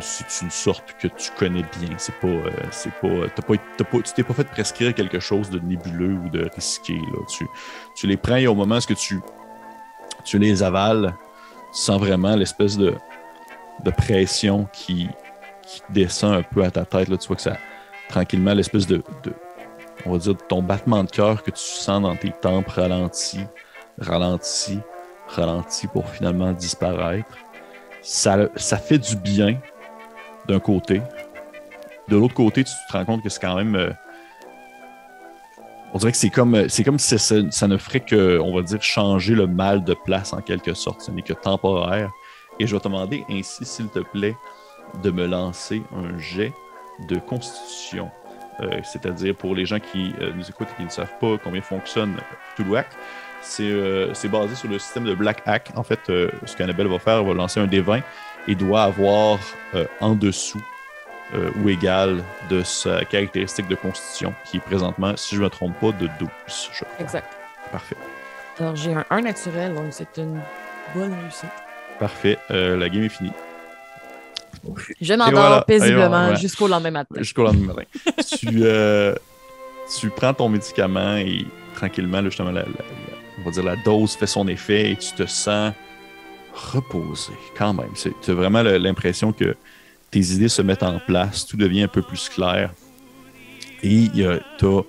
c'est 0.00 0.44
une 0.44 0.50
sorte 0.52 0.94
que 1.00 1.08
tu 1.08 1.32
connais 1.36 1.64
bien. 1.80 1.90
C'est 1.98 2.14
pas, 2.20 2.28
c'est 2.70 2.92
pas, 2.94 3.42
pas, 3.42 3.54
tu 3.56 4.12
t'es 4.14 4.22
pas 4.22 4.34
fait 4.34 4.48
prescrire 4.48 4.94
quelque 4.94 5.18
chose 5.18 5.50
de 5.50 5.58
nébuleux 5.58 6.14
ou 6.14 6.28
de 6.28 6.48
risqué. 6.54 6.94
Là. 6.94 7.26
Tu, 7.28 7.44
tu 7.96 8.06
les 8.06 8.16
prends 8.16 8.36
et 8.36 8.46
au 8.46 8.54
moment 8.54 8.76
où 8.76 8.94
tu, 8.94 9.20
tu 10.24 10.38
les 10.38 10.62
avales, 10.62 11.12
tu 11.72 11.80
sens 11.80 12.00
vraiment 12.00 12.36
l'espèce 12.36 12.78
de, 12.78 12.94
de 13.84 13.90
pression 13.90 14.68
qui, 14.72 15.08
qui 15.62 15.82
descend 15.90 16.34
un 16.34 16.42
peu 16.42 16.64
à 16.64 16.70
ta 16.70 16.84
tête. 16.84 17.08
Là. 17.08 17.16
Tu 17.16 17.26
vois 17.26 17.36
que 17.36 17.42
ça, 17.42 17.56
tranquillement 18.08 18.54
l'espèce 18.54 18.86
de, 18.86 19.02
on 20.06 20.12
va 20.12 20.18
dire, 20.18 20.34
ton 20.48 20.62
battement 20.62 21.04
de 21.04 21.10
cœur 21.10 21.42
que 21.42 21.50
tu 21.50 21.62
sens 21.62 22.02
dans 22.02 22.16
tes 22.16 22.30
tempes 22.30 22.68
ralentit, 22.68 23.44
ralentit, 24.00 24.80
ralentit 25.28 25.86
pour 25.88 26.08
finalement 26.08 26.52
disparaître. 26.52 27.36
Ça, 28.02 28.48
ça 28.56 28.78
fait 28.78 28.98
du 28.98 29.16
bien 29.16 29.58
d'un 30.46 30.60
côté. 30.60 31.02
De 32.08 32.16
l'autre 32.16 32.34
côté, 32.34 32.64
tu 32.64 32.72
te 32.88 32.96
rends 32.96 33.04
compte 33.04 33.22
que 33.22 33.28
c'est 33.28 33.40
quand 33.40 33.56
même. 33.56 33.76
Euh, 33.76 33.90
on 35.92 35.98
dirait 35.98 36.12
que 36.12 36.18
c'est 36.18 36.30
comme, 36.30 36.68
c'est 36.68 36.84
comme 36.84 36.98
si 36.98 37.18
ça, 37.18 37.50
ça, 37.50 37.68
ne 37.68 37.76
ferait 37.76 38.00
que, 38.00 38.38
on 38.38 38.54
va 38.54 38.62
dire, 38.62 38.82
changer 38.82 39.34
le 39.34 39.46
mal 39.46 39.84
de 39.84 39.94
place 39.94 40.32
en 40.32 40.40
quelque 40.40 40.74
sorte. 40.74 41.02
Ce 41.02 41.10
n'est 41.10 41.22
que 41.22 41.32
temporaire. 41.32 42.10
Et 42.60 42.66
je 42.66 42.74
vais 42.74 42.80
te 42.80 42.88
demander 42.88 43.24
ainsi, 43.30 43.64
s'il 43.64 43.88
te 43.88 44.00
plaît, 44.00 44.36
de 45.02 45.10
me 45.10 45.26
lancer 45.26 45.82
un 45.94 46.18
jet 46.18 46.52
de 47.08 47.16
constitution. 47.18 48.10
Euh, 48.60 48.80
c'est-à-dire 48.82 49.36
pour 49.36 49.54
les 49.54 49.64
gens 49.66 49.78
qui 49.78 50.12
euh, 50.20 50.32
nous 50.34 50.48
écoutent 50.48 50.68
et 50.72 50.76
qui 50.76 50.84
ne 50.84 50.90
savent 50.90 51.16
pas 51.20 51.38
combien 51.42 51.62
fonctionne 51.62 52.16
Toulouac, 52.56 52.88
euh, 53.60 54.10
c'est 54.14 54.28
basé 54.28 54.56
sur 54.56 54.68
le 54.68 54.80
système 54.80 55.04
de 55.04 55.14
Black 55.14 55.42
Hack. 55.46 55.70
En 55.76 55.84
fait, 55.84 56.00
ce 56.06 56.56
qu'Annabelle 56.56 56.88
va 56.88 56.98
faire, 56.98 57.18
elle 57.18 57.26
va 57.26 57.34
lancer 57.34 57.60
un 57.60 57.66
D20 57.66 58.02
et 58.48 58.54
doit 58.54 58.82
avoir 58.82 59.38
en 60.00 60.14
dessous 60.14 60.62
ou 61.62 61.68
égal 61.68 62.24
de 62.48 62.62
sa 62.62 63.04
caractéristique 63.04 63.68
de 63.68 63.74
constitution, 63.74 64.34
qui 64.46 64.56
est 64.56 64.60
présentement, 64.60 65.14
si 65.14 65.36
je 65.36 65.40
ne 65.40 65.44
me 65.44 65.50
trompe 65.50 65.78
pas, 65.78 65.92
de 65.92 66.08
12. 66.18 66.28
Exact. 66.98 67.36
Parfait. 67.70 67.96
Alors, 68.58 68.74
j'ai 68.74 68.94
un 68.94 69.04
1 69.10 69.20
naturel, 69.20 69.74
donc 69.74 69.88
c'est 69.90 70.16
une 70.16 70.40
bonne 70.94 71.14
réussite. 71.20 71.50
Parfait. 71.98 72.38
la 72.50 72.88
game 72.88 73.04
est 73.04 73.08
finie. 73.08 73.32
Je 75.00 75.14
m'endors 75.14 75.64
paisiblement 75.64 76.34
jusqu'au 76.36 76.68
lendemain 76.68 76.90
matin. 76.90 77.14
Jusqu'au 77.18 77.44
lendemain 77.44 77.74
matin. 77.74 77.88
tu, 78.38 78.48
euh, 78.62 79.14
tu 79.98 80.10
prends 80.10 80.34
ton 80.34 80.48
médicament 80.48 81.16
et 81.16 81.46
tranquillement, 81.74 82.22
justement, 82.22 82.50
la, 82.50 82.64
on 83.38 83.44
va 83.44 83.50
dire 83.50 83.64
la 83.64 83.76
dose 83.76 84.14
fait 84.14 84.26
son 84.26 84.48
effet 84.48 84.92
et 84.92 84.96
tu 84.96 85.12
te 85.12 85.26
sens 85.26 85.72
reposé 86.54 87.32
quand 87.56 87.74
même. 87.74 87.92
Tu 87.94 88.30
as 88.30 88.34
vraiment 88.34 88.62
l'impression 88.62 89.32
que 89.32 89.56
tes 90.10 90.20
idées 90.20 90.48
se 90.48 90.62
mettent 90.62 90.82
en 90.82 90.98
place, 90.98 91.46
tout 91.46 91.56
devient 91.56 91.82
un 91.82 91.88
peu 91.88 92.02
plus 92.02 92.28
clair. 92.28 92.72
Et 93.82 94.08
tu 94.12 94.24
as 94.24 94.82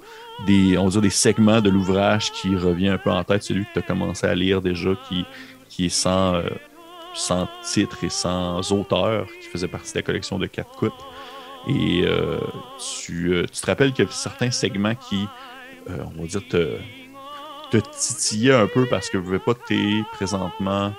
des, 0.47 0.77
on 0.77 0.85
va 0.85 0.89
dire, 0.89 1.01
des 1.01 1.09
segments 1.09 1.61
de 1.61 1.69
l'ouvrage 1.69 2.31
qui 2.31 2.55
revient 2.55 2.87
un 2.87 2.97
peu 2.97 3.11
en 3.11 3.23
tête, 3.23 3.43
celui 3.43 3.65
que 3.65 3.73
tu 3.73 3.79
as 3.79 3.81
commencé 3.83 4.25
à 4.25 4.33
lire 4.33 4.61
déjà, 4.61 4.91
qui, 5.07 5.25
qui 5.69 5.87
est 5.87 5.89
sans, 5.89 6.35
euh, 6.35 6.43
sans 7.13 7.47
titre 7.63 8.03
et 8.03 8.09
sans 8.09 8.71
auteur, 8.71 9.27
qui 9.41 9.47
faisait 9.47 9.67
partie 9.67 9.93
de 9.93 9.99
la 9.99 10.03
collection 10.03 10.37
de 10.39 10.47
quatre 10.47 10.91
Et 11.67 12.03
euh, 12.05 12.39
tu, 13.01 13.33
euh, 13.33 13.45
tu, 13.51 13.61
te 13.61 13.65
rappelles 13.65 13.91
qu'il 13.91 14.05
y 14.05 14.07
avait 14.07 14.15
certains 14.15 14.51
segments 14.51 14.95
qui, 14.95 15.25
euh, 15.89 15.97
on 16.17 16.21
va 16.21 16.27
dire, 16.27 16.47
te, 16.47 16.77
te 17.71 17.77
titillaient 17.77 18.55
un 18.55 18.67
peu 18.67 18.85
parce 18.85 19.09
que 19.09 19.17
vous 19.17 19.33
ne 19.33 19.37
pas 19.37 19.53
que 19.53 19.67
tu 19.67 20.03
présentement 20.13 20.93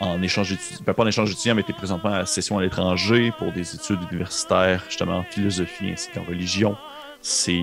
en 0.00 0.20
échange 0.22 0.52
étudiant, 0.52 0.92
pas 0.92 1.02
en 1.02 1.06
échange 1.06 1.34
mais 1.54 1.62
tu 1.62 1.70
es 1.70 1.74
présentement 1.74 2.12
à 2.12 2.18
la 2.18 2.26
session 2.26 2.58
à 2.58 2.62
l'étranger 2.62 3.32
pour 3.38 3.52
des 3.52 3.74
études 3.74 4.00
universitaires, 4.10 4.82
justement 4.88 5.18
en 5.18 5.24
philosophie 5.24 5.90
ainsi 5.92 6.10
qu'en 6.10 6.24
religion. 6.24 6.76
C'est, 7.24 7.62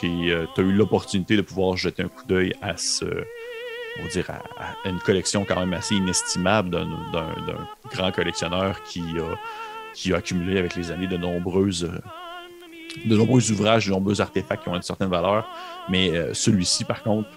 tu 0.00 0.06
as 0.06 0.60
eu 0.62 0.72
l'opportunité 0.72 1.36
de 1.36 1.42
pouvoir 1.42 1.76
jeter 1.76 2.02
un 2.02 2.08
coup 2.08 2.24
d'œil 2.26 2.54
à 2.62 2.78
ce, 2.78 3.04
on 3.98 4.02
va 4.02 4.08
dire, 4.08 4.30
à, 4.30 4.88
une 4.88 5.00
collection 5.00 5.44
quand 5.44 5.58
même 5.58 5.72
assez 5.72 5.94
inestimable 5.94 6.70
d'un 6.70 6.88
grand 7.92 8.12
collectionneur 8.12 8.82
qui 8.84 9.02
a, 9.18 9.36
qui 9.94 10.12
a 10.12 10.16
accumulé 10.16 10.58
avec 10.58 10.76
les 10.76 10.90
années 10.90 11.08
de 11.08 11.16
nombreuses 11.16 11.90
de 13.04 13.16
nombreux 13.16 13.50
ouvrages, 13.50 13.86
de 13.86 13.92
nombreux 13.92 14.20
artefacts 14.20 14.62
qui 14.62 14.68
ont 14.68 14.76
une 14.76 14.82
certaine 14.82 15.08
valeur. 15.08 15.48
Mais 15.88 16.10
euh, 16.10 16.34
celui-ci, 16.34 16.84
par 16.84 17.02
contre, 17.02 17.28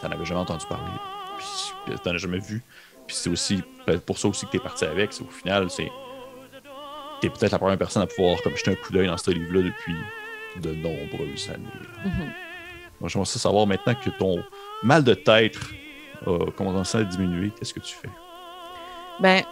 tu 0.00 0.06
n'en 0.06 0.12
avais 0.12 0.24
jamais 0.24 0.40
entendu 0.40 0.66
parler. 0.66 0.90
Puis 1.38 1.46
tu 2.02 2.08
n'en 2.08 2.14
as 2.14 2.18
jamais 2.18 2.38
vu. 2.38 2.62
Puis 3.06 3.16
c'est 3.16 3.30
aussi 3.30 3.62
pour 4.06 4.18
ça 4.18 4.28
aussi 4.28 4.46
que 4.46 4.52
tu 4.52 4.56
es 4.58 4.60
parti 4.60 4.84
avec. 4.84 5.10
Au 5.20 5.30
final, 5.30 5.70
c'est. 5.70 5.90
Tu 7.20 7.26
es 7.26 7.30
peut-être 7.30 7.52
la 7.52 7.58
première 7.58 7.78
personne 7.78 8.02
à 8.02 8.06
pouvoir 8.06 8.40
comme 8.42 8.56
jeter 8.56 8.72
un 8.72 8.74
coup 8.74 8.92
d'œil 8.92 9.06
dans 9.06 9.16
ce 9.16 9.30
livre-là 9.30 9.62
depuis 9.62 9.96
de 10.60 10.74
nombreuses 10.74 11.50
années. 11.50 11.66
Mm-hmm. 12.04 12.30
Moi, 13.00 13.08
j'aimerais 13.08 13.26
savoir 13.26 13.66
maintenant 13.66 13.94
que 13.94 14.10
ton 14.10 14.42
mal 14.84 15.02
de 15.02 15.14
tête 15.14 15.58
a 16.26 16.50
commencé 16.56 16.98
à 16.98 17.04
diminuer, 17.04 17.50
qu'est-ce 17.50 17.74
que 17.74 17.80
tu 17.80 17.96
fais? 17.96 18.08
Ben, 19.20 19.42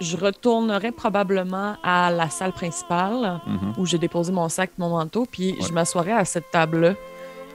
je 0.00 0.16
retournerai 0.16 0.92
probablement 0.92 1.76
à 1.82 2.10
la 2.10 2.28
salle 2.30 2.52
principale 2.52 3.40
mhm. 3.46 3.74
où 3.78 3.86
j'ai 3.86 3.98
déposé 3.98 4.32
mon 4.32 4.48
sac, 4.48 4.70
mon 4.78 4.90
manteau, 4.90 5.26
puis 5.30 5.56
je 5.60 5.72
m'assoirai 5.72 6.12
à 6.12 6.24
cette 6.24 6.50
table-là 6.50 6.94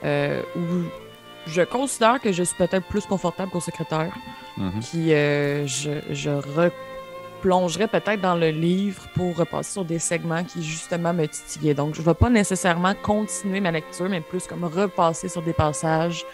euh, 0.04 0.42
où 0.56 0.84
je 1.46 1.62
considère 1.62 2.20
que 2.20 2.32
je 2.32 2.42
suis 2.42 2.56
peut-être 2.56 2.86
plus 2.86 3.06
confortable 3.06 3.50
qu'au 3.50 3.60
secrétaire. 3.60 4.14
Mhm. 4.56 4.80
Puis 4.80 5.12
euh, 5.12 5.66
je, 5.66 5.90
je 6.10 6.30
replongerai 7.40 7.86
peut-être 7.88 8.20
dans 8.20 8.36
le 8.36 8.50
livre 8.50 9.02
pour 9.14 9.36
repasser 9.36 9.72
sur 9.72 9.84
des 9.84 9.98
segments 9.98 10.44
qui 10.44 10.62
justement 10.62 11.12
me 11.12 11.26
titillaient. 11.26 11.74
Donc 11.74 11.94
je 11.94 12.00
ne 12.00 12.06
vais 12.06 12.14
pas 12.14 12.30
nécessairement 12.30 12.94
continuer 13.02 13.60
ma 13.60 13.70
lecture, 13.70 14.08
mais 14.08 14.20
plus 14.20 14.46
comme 14.46 14.64
repasser 14.64 15.28
sur 15.28 15.42
des 15.42 15.54
passages 15.54 16.24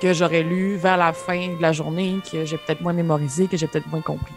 que 0.00 0.12
j'aurais 0.12 0.42
lu 0.42 0.76
vers 0.76 0.96
la 0.96 1.12
fin 1.12 1.54
de 1.56 1.62
la 1.62 1.72
journée, 1.72 2.18
que 2.30 2.44
j'ai 2.44 2.56
peut-être 2.56 2.80
moins 2.80 2.92
mémorisé, 2.92 3.46
que 3.48 3.56
j'ai 3.56 3.66
peut-être 3.66 3.88
moins 3.88 4.00
compris. 4.00 4.34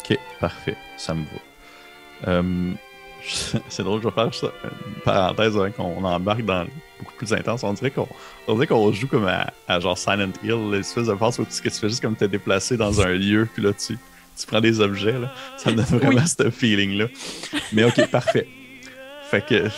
Ok, 0.00 0.18
parfait, 0.40 0.76
ça 0.96 1.14
me 1.14 1.22
va. 1.22 2.28
Euh, 2.28 2.72
c'est 3.68 3.82
drôle, 3.82 4.02
je 4.02 4.08
vais 4.08 4.14
faire 4.14 4.34
ça, 4.34 4.48
une 4.64 5.00
parenthèse 5.02 5.56
avant 5.56 5.70
qu'on 5.70 6.04
embarque 6.04 6.44
dans 6.44 6.66
beaucoup 6.98 7.14
plus 7.16 7.32
intense. 7.32 7.62
On 7.62 7.72
dirait 7.72 7.90
qu'on 7.90 8.08
on 8.46 8.54
dirait 8.54 8.66
qu'on 8.66 8.92
joue 8.92 9.06
comme 9.06 9.28
à, 9.28 9.80
genre 9.80 9.96
Silent 9.96 10.32
Hill, 10.42 10.70
l'espèce 10.70 11.06
de 11.06 11.14
phase 11.14 11.38
où 11.38 11.44
tu, 11.44 11.62
que 11.62 11.68
tu 11.68 11.78
fais 11.78 11.88
juste 11.88 12.02
comme 12.02 12.16
te 12.16 12.24
déplacer 12.24 12.76
dans 12.76 13.00
un 13.00 13.12
lieu, 13.12 13.48
puis 13.52 13.62
là 13.62 13.72
tu, 13.72 13.98
tu 14.38 14.46
prends 14.46 14.60
des 14.60 14.80
objets. 14.80 15.18
Là. 15.18 15.32
Ça 15.56 15.70
me 15.70 15.76
donne 15.76 15.98
vraiment 16.00 16.26
ce 16.26 16.50
feeling-là. 16.50 17.06
Mais 17.72 17.84
ok, 17.84 18.08
parfait. 18.10 18.48
Fait 19.30 19.44
que 19.44 19.68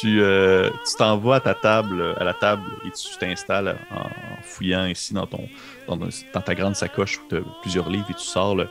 tu 0.00 0.20
euh, 0.20 0.70
t'en 0.96 1.18
vas 1.18 1.36
à 1.36 1.40
ta 1.40 1.54
table, 1.54 2.16
la 2.18 2.34
table, 2.34 2.64
et 2.84 2.90
tu 2.90 3.16
t'installes 3.18 3.76
en, 3.92 4.08
fouillant 4.42 4.86
ici 4.86 5.14
dans 5.14 5.26
ton 5.26 5.48
dans, 5.86 6.40
ta 6.40 6.54
grande 6.54 6.74
sacoche 6.74 7.18
où 7.18 7.28
tu 7.28 7.36
as 7.36 7.40
plusieurs 7.62 7.88
livres 7.88 8.06
et 8.10 8.14
tu 8.14 8.24
sors 8.24 8.56
le, 8.56 8.68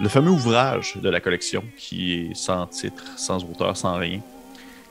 le 0.00 0.08
fameux 0.08 0.30
ouvrage 0.30 0.96
de 0.96 1.08
la 1.08 1.20
collection 1.20 1.62
qui 1.76 2.14
est 2.14 2.34
sans 2.34 2.66
titre, 2.66 3.04
sans 3.16 3.44
auteur, 3.44 3.76
sans 3.76 3.96
rien. 3.96 4.20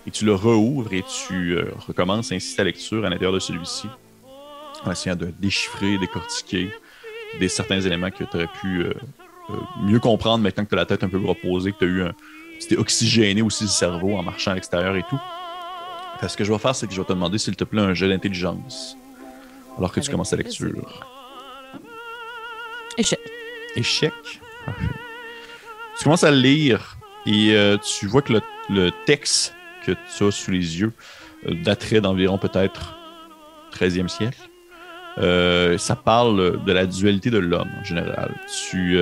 Et 0.07 0.11
tu 0.11 0.23
le 0.23 0.33
rouvres 0.33 0.93
et 0.93 1.03
tu 1.03 1.57
euh, 1.57 1.71
recommences 1.87 2.31
ainsi 2.31 2.55
ta 2.55 2.63
lecture 2.63 3.05
à 3.05 3.09
l'intérieur 3.09 3.33
de 3.33 3.39
celui-ci, 3.39 3.87
en 4.85 4.91
essayant 4.91 5.15
de 5.15 5.33
déchiffrer, 5.39 5.97
décortiquer 5.97 6.71
des 7.39 7.49
certains 7.49 7.81
éléments 7.81 8.11
que 8.11 8.23
tu 8.23 8.37
aurais 8.37 8.47
pu 8.47 8.81
euh, 8.81 8.93
euh, 9.49 9.53
mieux 9.81 9.99
comprendre 9.99 10.43
maintenant 10.43 10.63
que 10.63 10.69
tu 10.69 10.75
as 10.75 10.79
la 10.79 10.85
tête 10.85 11.03
un 11.03 11.09
peu 11.09 11.17
reposée, 11.17 11.73
que 11.73 11.79
tu 11.79 11.85
as 11.85 11.87
eu 11.87 12.03
un. 12.03 12.13
Tu 12.59 12.75
oxygéné 12.75 13.41
aussi 13.41 13.63
le 13.63 13.69
cerveau 13.69 14.17
en 14.17 14.23
marchant 14.23 14.51
à 14.51 14.55
l'extérieur 14.55 14.95
et 14.95 15.03
tout. 15.09 15.19
ce 16.27 16.35
que 16.35 16.43
je 16.43 16.51
vais 16.51 16.59
faire, 16.59 16.75
c'est 16.75 16.87
que 16.87 16.93
je 16.93 16.99
vais 16.99 17.07
te 17.07 17.13
demander, 17.13 17.37
s'il 17.37 17.55
te 17.55 17.63
plaît, 17.63 17.81
un 17.81 17.93
jeu 17.93 18.09
d'intelligence. 18.09 18.97
Alors 19.77 19.91
que 19.91 19.99
tu 19.99 20.11
commences 20.11 20.31
ta 20.31 20.35
lecture. 20.35 21.05
Échec. 22.97 23.19
Échec? 23.75 24.13
Tu 25.97 26.03
commences 26.03 26.23
à 26.23 26.31
le 26.31 26.37
lire 26.37 26.97
et 27.25 27.53
euh, 27.53 27.77
tu 27.77 28.07
vois 28.07 28.21
que 28.21 28.33
le, 28.69 28.91
texte 29.05 29.53
que 29.85 29.91
tu 29.91 30.23
as 30.23 30.31
sous 30.31 30.51
les 30.51 30.79
yeux 30.79 30.93
euh, 31.47 31.55
daterait 31.63 32.01
d'environ 32.01 32.37
peut-être 32.37 32.97
13e 33.73 34.07
siècle. 34.07 34.49
Euh, 35.17 35.77
ça 35.77 35.95
parle 35.95 36.63
de 36.63 36.71
la 36.71 36.85
dualité 36.85 37.29
de 37.29 37.37
l'homme 37.37 37.69
en 37.79 37.83
général. 37.83 38.33
Tu, 38.69 38.99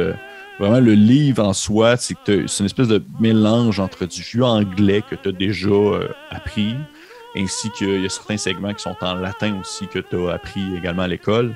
vraiment, 0.60 0.80
le 0.80 0.94
livre 0.94 1.44
en 1.44 1.54
soi, 1.54 1.98
c'est 1.98 2.18
une 2.28 2.46
espèce 2.66 2.88
de 2.88 3.04
mélange 3.20 3.80
entre 3.80 4.06
du 4.06 4.22
vieux 4.22 4.44
anglais 4.44 5.04
que 5.08 5.16
tu 5.16 5.30
as 5.30 5.32
déjà 5.32 5.70
appris, 6.32 6.76
ainsi 7.36 7.70
qu'il 7.72 8.02
y 8.02 8.06
a 8.06 8.10
certains 8.10 8.38
segments 8.38 8.74
qui 8.74 8.82
sont 8.82 8.96
en 9.02 9.16
latin 9.16 9.60
aussi 9.60 9.88
que 9.88 10.00
tu 10.00 10.28
as 10.28 10.34
appris 10.34 10.76
également 10.76 11.04
à 11.04 11.08
l'école. 11.08 11.56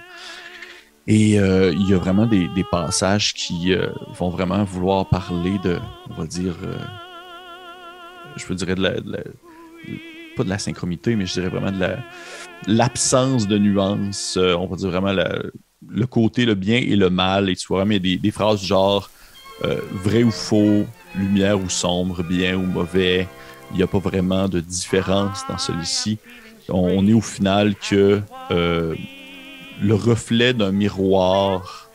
Et 1.08 1.40
euh, 1.40 1.74
il 1.74 1.90
y 1.90 1.94
a 1.94 1.98
vraiment 1.98 2.26
des, 2.26 2.48
passages 2.72 3.34
qui 3.34 3.74
euh, 3.74 3.90
vont 4.14 4.30
vraiment 4.30 4.64
vouloir 4.64 5.08
parler 5.10 5.58
de, 5.64 5.80
on 6.10 6.14
va 6.14 6.28
dire, 6.28 6.56
euh, 6.64 6.78
je 8.36 8.46
veux 8.46 8.56
dire 8.56 8.76
de 8.76 8.82
la, 8.82 8.92
pas 10.38 10.44
de 10.44 10.50
la 10.50 10.60
synchromité, 10.60 11.16
mais 11.16 11.26
je 11.26 11.34
dirais 11.34 11.50
vraiment 11.50 11.72
de 11.72 11.96
l'absence 12.68 13.48
de 13.48 13.58
nuances. 13.58 14.38
on 14.38 14.68
va 14.68 14.76
dire 14.76 14.90
vraiment 14.90 15.14
le 15.90 16.06
côté, 16.06 16.46
le 16.46 16.56
bien 16.56 16.78
et 16.78 16.96
le 16.96 17.10
mal. 17.10 17.50
Et 17.50 17.56
tu 17.56 17.68
vois 17.68 17.84
vraiment 17.84 18.00
des, 18.00 18.32
phrases 18.32 18.64
genre 18.64 19.10
vrai 19.92 20.24
ou 20.24 20.32
faux, 20.32 20.86
lumière 21.16 21.60
ou 21.60 21.70
sombre, 21.70 22.24
bien 22.24 22.56
ou 22.56 22.66
mauvais. 22.66 23.28
Il 23.72 23.78
n'y 23.78 23.84
a 23.84 23.88
pas 23.88 24.00
vraiment 24.00 24.50
de 24.50 24.60
différence 24.60 25.44
dans 25.48 25.58
celui-ci. 25.58 26.18
On, 26.70 27.08
est 27.08 27.14
au 27.14 27.22
final 27.22 27.76
que 27.76 28.22
le 29.82 29.96
reflet 29.96 30.54
d'un 30.54 30.72
miroir. 30.72 31.90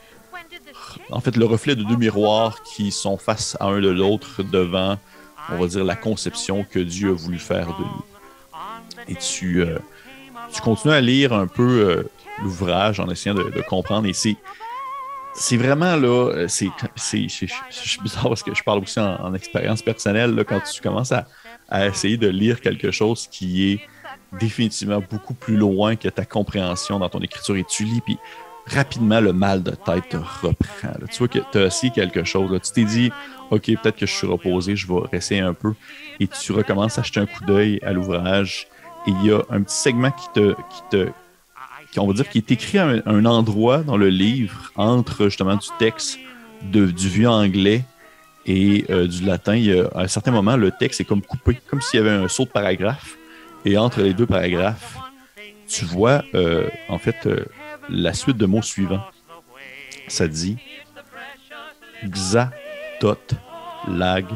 En 1.11 1.21
fait, 1.21 1.37
le 1.37 1.45
reflet 1.45 1.77
de 1.77 1.85
deux 1.85 1.97
miroirs 1.97 2.63
qui 2.63 2.91
sont 2.91 3.17
face 3.17 3.57
à 3.61 3.67
un 3.67 3.81
de 3.81 3.89
l'autre 3.89 4.43
devant, 4.43 4.99
on 5.51 5.59
va 5.59 5.67
dire, 5.67 5.85
la 5.85 5.97
conception 5.97 6.65
que 6.69 6.79
Dieu 6.79 7.11
a 7.11 7.13
voulu 7.13 7.39
faire 7.39 7.69
de 7.79 7.85
nous. 7.85 8.05
Et 9.09 9.15
tu, 9.15 9.61
euh, 9.61 9.79
tu 10.53 10.61
continues 10.61 10.95
à 10.95 11.01
lire 11.01 11.33
un 11.33 11.47
peu 11.47 11.63
euh, 11.63 12.03
l'ouvrage 12.43 13.01
en 13.01 13.09
essayant 13.09 13.35
de, 13.35 13.63
comprendre. 13.69 14.07
Et 14.07 14.13
c'est, 14.13 14.37
c'est 15.35 15.57
vraiment 15.57 15.97
là, 15.97 16.31
euh, 16.31 16.49
c'est, 16.49 16.71
c'est, 16.95 17.27
bizarre 18.03 18.29
parce 18.29 18.43
que 18.43 18.55
je 18.55 18.63
parle 18.63 18.81
aussi 18.81 19.01
en, 19.01 19.35
expérience 19.35 19.83
personnelle, 19.83 20.45
quand 20.49 20.61
tu 20.61 20.81
commences 20.81 21.13
à, 21.13 21.27
à 21.69 21.87
essayer 21.87 22.17
de 22.17 22.29
lire 22.29 22.61
quelque 22.61 22.91
chose 22.91 23.27
qui 23.31 23.73
est 23.73 23.81
définitivement 24.39 25.03
beaucoup 25.09 25.35
plus 25.35 25.57
loin 25.57 25.97
que 25.97 26.09
ta 26.09 26.25
compréhension 26.25 26.99
dans 26.99 27.09
ton 27.09 27.21
écriture 27.21 27.57
et 27.57 27.65
tu 27.65 27.85
lis, 27.85 28.01
puis 28.01 28.19
rapidement 28.67 29.21
le 29.21 29.33
mal 29.33 29.63
de 29.63 29.71
tête 29.71 30.09
te 30.09 30.17
reprend. 30.17 30.93
Tu 31.11 31.19
vois 31.19 31.29
que 31.29 31.39
tu 31.53 31.59
as 31.59 31.67
essayé 31.67 31.93
quelque 31.93 32.25
chose. 32.25 32.51
Tu 32.63 32.73
t'es 32.73 32.85
dit, 32.85 33.13
OK, 33.51 33.67
peut-être 33.67 33.97
que 33.97 34.07
je 34.07 34.13
suis 34.13 34.27
reposé, 34.27 34.77
je 34.77 34.87
vais 34.87 35.01
rester 35.13 35.41
un 35.41 35.55
peu. 35.55 35.75
Et 36.21 36.27
tu 36.27 36.53
recommences 36.53 36.99
à 36.99 37.03
acheter 37.03 37.21
un 37.21 37.27
coup 37.27 37.45
d'œil 37.45 37.79
à 37.83 37.93
l'ouvrage. 37.93 38.67
Et 39.07 39.11
il 39.11 39.27
y 39.27 39.33
a 39.33 39.43
un 39.51 39.63
petit 39.63 39.77
segment 39.77 40.11
qui 40.11 40.29
te. 40.35 40.53
Qui 40.53 40.83
te 40.91 41.09
on 41.99 42.07
va 42.07 42.13
dire 42.13 42.29
qui 42.29 42.39
est 42.39 42.51
écrit 42.51 42.79
à 42.79 42.87
un, 43.07 43.25
endroit 43.25 43.79
dans 43.79 43.97
le 43.97 44.09
livre 44.09 44.73
entre 44.77 45.25
justement 45.25 45.57
du 45.57 45.69
texte 45.79 46.19
de, 46.63 46.87
du 46.87 47.09
vieux 47.09 47.29
anglais 47.29 47.85
et 48.47 48.85
euh, 48.91 49.07
du 49.07 49.25
latin. 49.25 49.57
Il 49.57 49.65
y 49.65 49.79
a, 49.79 49.89
à 49.95 50.03
un 50.03 50.09
certain 50.09 50.31
moment, 50.31 50.57
le 50.57 50.71
texte 50.71 51.01
est 51.01 51.05
comme 51.05 51.23
coupé, 51.23 51.59
comme 51.69 51.81
s'il 51.81 51.99
y 51.99 52.03
avait 52.03 52.11
un 52.11 52.29
saut 52.29 52.45
de 52.45 52.51
paragraphe. 52.51 53.17
Et 53.65 53.77
entre 53.77 54.01
les 54.01 54.15
deux 54.15 54.27
paragraphes, 54.27 54.97
tu 55.69 55.85
vois 55.85 56.23
euh, 56.35 56.69
en 56.89 56.99
fait 56.99 57.27
euh, 57.27 57.45
la 57.89 58.13
suite 58.13 58.37
de 58.37 58.47
mots 58.47 58.63
suivants. 58.63 59.05
Ça 60.09 60.29
dit 60.29 60.57
Xa, 62.05 62.53
tot, 63.01 63.17
lag, 63.89 64.27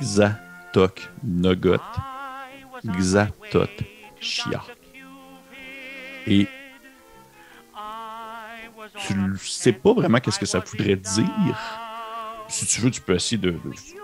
Xa, 0.00 0.38
nogot, 1.22 1.76
Xa, 2.84 3.28
tot, 3.50 3.70
chia. 4.20 4.62
Et 6.28 6.46
tu 9.06 9.14
ne 9.14 9.36
sais 9.36 9.72
pas 9.72 9.92
vraiment 9.92 10.18
qu'est-ce 10.18 10.38
que 10.38 10.46
ça 10.46 10.60
voudrait 10.60 10.96
dire 10.96 11.56
si 12.48 12.66
tu 12.66 12.80
veux, 12.80 12.90
tu 12.90 13.00
peux 13.00 13.14
essayer 13.14 13.36
de, 13.36 13.54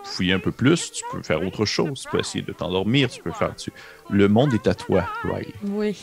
fouiller 0.05 0.35
un 0.35 0.39
peu 0.39 0.53
plus, 0.53 0.93
tu 0.93 1.03
peux 1.11 1.23
faire 1.23 1.43
autre 1.43 1.65
chose, 1.65 2.03
tu 2.03 2.11
peux 2.11 2.21
essayer 2.21 2.45
de 2.45 2.53
t'endormir, 2.53 3.11
tu 3.11 3.23
peux 3.23 3.33
faire. 3.33 3.57
Tu... 3.57 3.73
Le 4.11 4.29
monde 4.29 4.53
est 4.55 4.67
à 4.67 4.75
toi, 4.75 5.09
Riley. 5.23 5.55
Oui. 5.65 5.97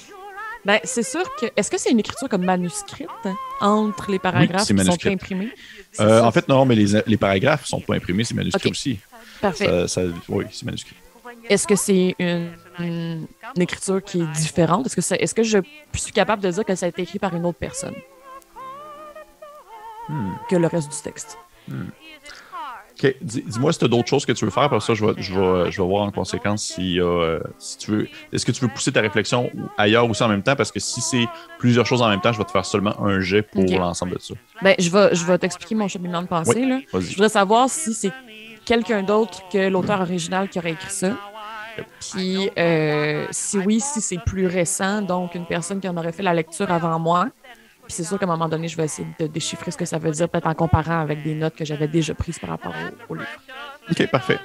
Ben, 0.65 0.79
c'est 0.84 1.03
sûr 1.03 1.23
que. 1.39 1.47
Est-ce 1.55 1.71
que 1.71 1.77
c'est 1.77 1.91
une 1.91 1.99
écriture 1.99 2.29
comme 2.29 2.43
manuscrite 2.43 3.07
hein, 3.25 3.36
entre 3.62 4.12
les 4.12 4.19
paragraphes 4.19 4.67
qui 4.67 4.77
sont 4.77 5.07
imprimés? 5.07 5.51
Euh, 5.99 6.21
en 6.21 6.31
fait, 6.31 6.47
non, 6.47 6.65
mais 6.65 6.75
les, 6.75 7.01
les 7.05 7.17
paragraphes 7.17 7.63
ne 7.63 7.67
sont 7.67 7.81
pas 7.81 7.95
imprimés, 7.95 8.23
c'est 8.23 8.36
manuscrit 8.36 8.69
aussi. 8.69 8.99
Parfait. 9.39 9.88
oui, 10.29 10.45
c'est 10.51 10.65
manuscrit. 10.65 10.95
Est-ce 11.49 11.67
que 11.67 11.75
c'est 11.75 12.15
une, 12.19 12.51
écriture 13.57 14.03
qui 14.03 14.21
est 14.21 14.31
différente? 14.34 14.88
Est-ce 14.88 15.34
que, 15.34 15.41
que 15.41 15.43
je 15.43 15.60
suis 15.95 16.13
capable 16.13 16.41
de 16.41 16.49
dire 16.51 16.65
que 16.65 16.75
ça 16.75 16.86
a 16.86 16.89
été 16.89 17.01
écrit 17.03 17.19
par 17.19 17.36
une 17.36 17.45
autre 17.45 17.60
personne? 17.60 17.95
Hmm. 20.10 20.31
que 20.49 20.55
le 20.55 20.67
reste 20.67 20.91
du 20.91 21.01
texte? 21.01 21.38
Hmm. 21.67 21.89
Dis-moi 23.21 23.73
si 23.73 23.79
tu 23.79 23.86
as 23.86 23.88
d'autres 23.88 24.07
choses 24.07 24.25
que 24.25 24.31
tu 24.31 24.45
veux 24.45 24.51
faire, 24.51 24.69
parce 24.69 24.86
ça, 24.86 24.93
je 24.93 25.05
vais, 25.05 25.13
je 25.17 25.34
vais, 25.34 25.71
je 25.71 25.81
vais 25.81 25.88
voir 25.88 26.03
en 26.03 26.12
conséquence 26.12 26.63
si, 26.63 26.99
euh, 26.99 27.39
si 27.57 27.77
tu 27.77 27.91
veux. 27.91 28.07
Est-ce 28.31 28.45
que 28.45 28.51
tu 28.51 28.62
veux 28.62 28.67
pousser 28.67 28.91
ta 28.91 29.01
réflexion 29.01 29.49
ailleurs 29.77 30.07
aussi 30.10 30.21
en 30.23 30.27
même 30.27 30.43
temps? 30.43 30.55
Parce 30.55 30.71
que 30.71 30.79
si 30.79 31.01
c'est 31.01 31.25
plusieurs 31.57 31.86
choses 31.86 32.01
en 32.01 32.10
même 32.10 32.21
temps, 32.21 32.31
je 32.31 32.38
vais 32.38 32.43
te 32.43 32.51
faire 32.51 32.65
seulement 32.65 32.99
un 33.01 33.19
jet 33.19 33.41
pour 33.41 33.63
l'ensemble 33.63 34.13
de 34.13 34.19
ça. 34.19 34.34
Ben, 34.62 34.75
je 34.77 34.89
vais, 34.89 35.15
je 35.15 35.25
vais 35.25 35.38
t'expliquer 35.38 35.75
mon 35.75 35.88
cheminement 35.88 36.21
de 36.21 36.27
pensée. 36.27 36.65
là. 36.65 36.79
Je 36.93 37.15
voudrais 37.15 37.29
savoir 37.29 37.69
si 37.69 37.93
c'est 37.93 38.13
quelqu'un 38.65 39.01
d'autre 39.01 39.41
que 39.51 39.69
l'auteur 39.69 40.01
original 40.01 40.47
qui 40.49 40.60
aurait 40.60 40.71
écrit 40.71 40.91
ça. 40.91 41.17
Puis, 41.99 42.49
euh, 42.57 43.27
si 43.31 43.57
oui, 43.57 43.79
si 43.79 44.01
c'est 44.01 44.21
plus 44.25 44.47
récent, 44.47 45.01
donc 45.01 45.36
une 45.36 45.45
personne 45.45 45.79
qui 45.79 45.88
en 45.88 45.97
aurait 45.97 46.12
fait 46.12 46.23
la 46.23 46.34
lecture 46.34 46.71
avant 46.71 46.99
moi 46.99 47.29
c'est 47.91 48.03
sûr 48.03 48.17
qu'à 48.17 48.25
un 48.25 48.29
moment 48.29 48.49
donné, 48.49 48.67
je 48.67 48.77
vais 48.77 48.86
essayer 48.86 49.07
de 49.19 49.27
déchiffrer 49.27 49.71
ce 49.71 49.77
que 49.77 49.86
ça 49.86 49.97
veut 49.97 50.12
dire, 50.12 50.29
peut-être 50.29 50.47
en 50.47 50.53
comparant 50.53 50.99
avec 50.99 51.23
des 51.23 51.36
notes 51.36 51.55
que 51.55 51.65
j'avais 51.65 51.88
déjà 51.88 52.13
prises 52.13 52.39
par 52.39 52.51
rapport 52.51 52.73
au, 53.10 53.15
livre. 53.15 53.27
OK, 53.89 54.10
parfait. 54.10 54.39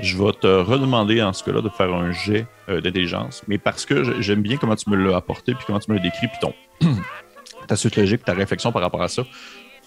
Je 0.00 0.16
vais 0.16 0.32
te 0.32 0.46
redemander 0.46 1.22
en 1.22 1.32
ce 1.32 1.42
cas-là 1.44 1.62
de 1.62 1.68
faire 1.68 1.92
un 1.92 2.12
jet 2.12 2.46
euh, 2.68 2.80
d'intelligence, 2.80 3.42
mais 3.48 3.58
parce 3.58 3.86
que 3.86 4.20
j'aime 4.20 4.42
bien 4.42 4.56
comment 4.56 4.76
tu 4.76 4.90
me 4.90 4.96
l'as 4.96 5.16
apporté, 5.16 5.54
puis 5.54 5.64
comment 5.66 5.78
tu 5.78 5.90
me 5.90 5.96
l'as 5.96 6.02
décrit, 6.02 6.28
puis 6.28 6.38
ton, 6.40 6.54
ta 7.66 7.76
suite 7.76 7.96
logique, 7.96 8.24
ta 8.24 8.34
réflexion 8.34 8.72
par 8.72 8.82
rapport 8.82 9.02
à 9.02 9.08
ça. 9.08 9.22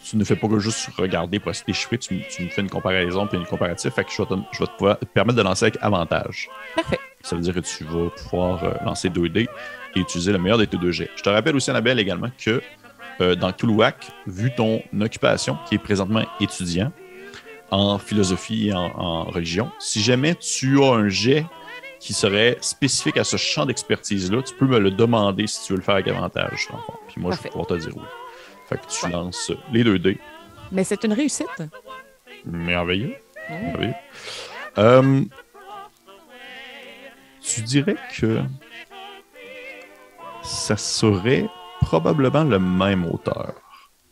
Tu 0.03 0.17
ne 0.17 0.23
fais 0.23 0.35
pas 0.35 0.47
que 0.47 0.59
juste 0.59 0.89
regarder 0.97 1.39
pour 1.39 1.51
essayer 1.51 1.63
de 1.65 1.71
déchiffrer, 1.71 1.97
tu, 1.97 2.13
me 2.13 2.49
fais 2.49 2.61
une 2.61 2.69
comparaison 2.69 3.25
puis 3.25 3.37
une 3.37 3.45
comparative, 3.45 3.91
fait 3.91 4.03
que 4.03 4.11
je 4.11 4.21
vais 4.21 4.27
te, 4.27 4.33
je 4.51 4.59
vais 4.59 4.95
te, 4.95 5.05
permettre 5.05 5.37
de 5.37 5.43
lancer 5.43 5.65
avec 5.65 5.77
avantage. 5.81 6.49
Parfait. 6.75 6.99
Ça 7.21 7.37
veut 7.37 7.41
dire 7.41 7.53
que 7.53 7.61
tu 7.61 7.85
vas 7.85 8.09
pouvoir 8.09 8.63
euh, 8.65 8.73
lancer 8.83 9.09
2 9.09 9.29
dés 9.29 9.47
et 9.95 9.99
utiliser 9.99 10.33
le 10.33 10.39
meilleur 10.39 10.57
des 10.57 10.67
deux 10.67 10.91
jets. 10.91 11.09
Je 11.15 11.23
te 11.23 11.29
rappelle 11.29 11.55
aussi, 11.55 11.69
Annabelle, 11.69 11.99
également 11.99 12.29
que 12.37 12.61
euh, 13.21 13.35
dans 13.35 13.51
Toulouac, 13.51 14.07
vu 14.27 14.53
ton 14.53 14.81
occupation, 14.99 15.57
qui 15.67 15.75
est 15.75 15.79
présentement 15.79 16.23
étudiant 16.41 16.91
en 17.71 17.97
philosophie 17.97 18.69
et 18.69 18.73
en, 18.73 19.23
religion, 19.23 19.71
si 19.79 20.01
jamais 20.01 20.35
tu 20.35 20.83
as 20.83 20.93
un 20.93 21.07
jet 21.07 21.45
qui 21.99 22.13
serait 22.13 22.57
spécifique 22.59 23.17
à 23.17 23.23
ce 23.23 23.37
champ 23.37 23.65
d'expertise-là, 23.65 24.41
tu 24.41 24.53
peux 24.55 24.67
me 24.67 24.77
le 24.77 24.91
demander 24.91 25.47
si 25.47 25.65
tu 25.65 25.73
veux 25.73 25.77
le 25.77 25.83
faire 25.83 25.95
avec 25.95 26.07
avantage. 26.09 26.67
Puis 27.07 27.21
moi, 27.21 27.31
je 27.31 27.41
vais 27.41 27.49
pouvoir 27.49 27.67
te 27.67 27.75
dire 27.75 27.95
oui. 27.95 28.03
Fait 28.69 28.77
que 28.77 28.87
tu 28.87 29.05
Ouais. 29.05 29.11
lances 29.11 29.51
les 29.71 29.83
deux 29.83 29.99
dés. 29.99 30.19
Mais 30.71 30.83
c'est 30.83 31.03
une 31.03 31.13
réussite. 31.13 31.47
Merveilleux. 32.45 33.15
Merveilleux. 33.49 33.93
Euh, 34.77 35.21
tu 37.41 37.61
dirais 37.61 37.95
que 38.17 38.39
ça 40.43 40.77
serait 40.77 41.47
probablement 41.81 42.43
le 42.43 42.59
même 42.59 43.05
auteur, 43.05 43.53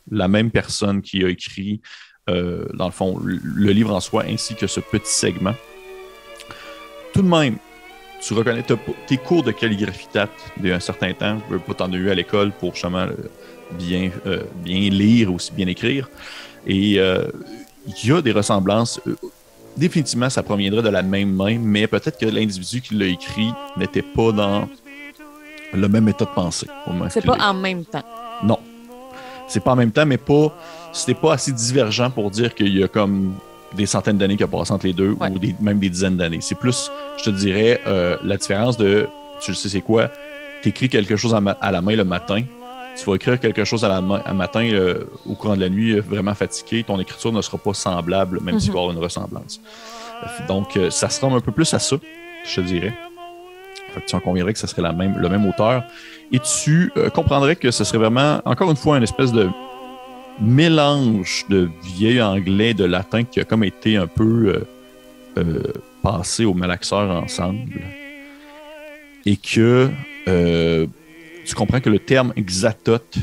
la 0.09 0.27
même 0.27 0.51
personne 0.51 1.01
qui 1.01 1.23
a 1.23 1.29
écrit, 1.29 1.81
euh, 2.29 2.65
dans 2.73 2.85
le 2.85 2.91
fond, 2.91 3.19
le 3.23 3.71
livre 3.71 3.93
en 3.93 3.99
soi 3.99 4.23
ainsi 4.27 4.55
que 4.55 4.67
ce 4.67 4.79
petit 4.79 5.11
segment. 5.11 5.55
Tout 7.13 7.21
de 7.21 7.27
même, 7.27 7.57
tu 8.21 8.33
reconnais 8.33 8.63
tes 9.07 9.17
cours 9.17 9.43
de 9.43 9.51
calligraphie 9.51 10.07
d'un 10.57 10.79
certain 10.79 11.13
temps, 11.13 11.39
pas 11.67 11.73
t'en 11.73 11.91
as 11.91 11.95
eu 11.97 12.09
à 12.09 12.15
l'école 12.15 12.51
pour 12.51 12.73
justement 12.73 13.07
bien, 13.77 14.11
euh, 14.25 14.43
bien 14.63 14.89
lire 14.89 15.33
aussi 15.33 15.51
bien 15.51 15.67
écrire. 15.67 16.09
Et 16.67 16.99
euh, 16.99 17.27
il 17.87 18.09
y 18.09 18.11
a 18.11 18.21
des 18.21 18.31
ressemblances. 18.31 18.99
Euh, 19.07 19.15
Définitivement, 19.77 20.29
ça 20.29 20.43
proviendrait 20.43 20.81
de 20.81 20.89
la 20.89 21.01
même 21.01 21.31
main, 21.31 21.57
mais 21.57 21.87
peut-être 21.87 22.17
que 22.19 22.25
l'individu 22.25 22.81
qui 22.81 22.93
l'a 22.93 23.05
écrit 23.05 23.51
n'était 23.77 24.01
pas 24.01 24.33
dans 24.33 24.67
le 25.73 25.87
même 25.87 26.09
état 26.09 26.25
de 26.25 26.29
pensée. 26.35 26.67
C'est 27.09 27.25
pas 27.25 27.37
en 27.39 27.53
même 27.53 27.85
temps. 27.85 28.03
non. 28.43 28.59
C'est 29.47 29.63
pas 29.63 29.71
en 29.71 29.75
même 29.77 29.91
temps, 29.91 30.05
mais 30.05 30.17
pas. 30.17 30.53
C'était 30.91 31.13
pas 31.13 31.33
assez 31.35 31.53
divergent 31.53 32.09
pour 32.11 32.29
dire 32.31 32.53
qu'il 32.53 32.77
y 32.77 32.83
a 32.83 32.89
comme 32.89 33.33
des 33.73 33.85
centaines 33.85 34.17
d'années 34.17 34.35
qui 34.35 34.43
ont 34.43 34.47
passé 34.49 34.73
entre 34.73 34.87
les 34.87 34.93
deux, 34.93 35.11
Ouais. 35.11 35.29
ou 35.29 35.39
des- 35.39 35.55
même 35.61 35.79
des 35.79 35.89
dizaines 35.89 36.17
d'années. 36.17 36.39
C'est 36.41 36.55
plus, 36.55 36.91
je 37.17 37.23
te 37.23 37.29
dirais, 37.29 37.79
euh, 37.87 38.17
la 38.25 38.35
différence 38.35 38.75
de. 38.77 39.07
Tu 39.41 39.53
sais, 39.55 39.69
c'est 39.69 39.81
quoi? 39.81 40.09
T'écris 40.61 40.89
quelque 40.89 41.15
chose 41.15 41.33
à, 41.33 41.39
ma- 41.39 41.57
à 41.61 41.71
la 41.71 41.81
main 41.81 41.95
le 41.95 42.03
matin. 42.03 42.41
Tu 43.01 43.09
vas 43.09 43.15
écrire 43.15 43.39
quelque 43.39 43.63
chose 43.63 43.83
à 43.83 43.87
la 43.87 43.95
à 43.97 44.33
matin 44.33 44.63
euh, 44.71 45.05
au 45.25 45.33
courant 45.33 45.55
de 45.55 45.61
la 45.61 45.69
nuit, 45.69 45.93
euh, 45.93 46.01
vraiment 46.01 46.35
fatigué. 46.35 46.83
Ton 46.83 46.99
écriture 46.99 47.31
ne 47.31 47.41
sera 47.41 47.57
pas 47.57 47.73
semblable, 47.73 48.39
même 48.43 48.59
s'il 48.59 48.69
Mhm. 48.69 48.75
va 48.75 48.79
y 48.79 48.83
avoir 48.83 48.95
une 48.97 49.03
ressemblance. 49.03 49.59
Donc, 50.47 50.77
euh, 50.77 50.91
ça 50.91 51.09
se 51.09 51.15
ressemble 51.15 51.37
un 51.37 51.41
peu 51.41 51.51
plus 51.51 51.73
à 51.73 51.79
ça, 51.79 51.95
je 52.45 52.55
te 52.55 52.61
dirais. 52.61 52.93
Fait 53.93 54.01
que 54.01 54.05
tu 54.05 54.15
en 54.15 54.19
conviendrais 54.19 54.53
que 54.53 54.59
ce 54.59 54.67
serait 54.67 54.83
la 54.83 54.91
même, 54.93 55.17
le 55.17 55.29
même 55.29 55.47
auteur. 55.47 55.83
Et 56.31 56.37
tu 56.39 56.91
euh, 56.95 57.09
comprendrais 57.09 57.55
que 57.55 57.71
ce 57.71 57.83
serait 57.83 57.97
vraiment, 57.97 58.39
encore 58.45 58.69
une 58.69 58.77
fois, 58.77 58.97
une 58.97 59.03
espèce 59.03 59.31
de 59.31 59.49
mélange 60.39 61.45
de 61.49 61.69
vieil 61.83 62.21
anglais, 62.21 62.75
de 62.75 62.85
latin 62.85 63.23
qui 63.23 63.39
a 63.39 63.45
comme 63.45 63.63
été 63.63 63.97
un 63.97 64.07
peu 64.07 64.63
passé 66.03 66.45
au 66.45 66.53
malaxeur 66.53 67.09
ensemble. 67.09 67.81
Et 69.25 69.37
que 69.37 69.89
tu 71.45 71.55
comprends 71.55 71.79
que 71.81 71.89
le 71.89 71.99
terme 71.99 72.33
exatote 72.35 73.17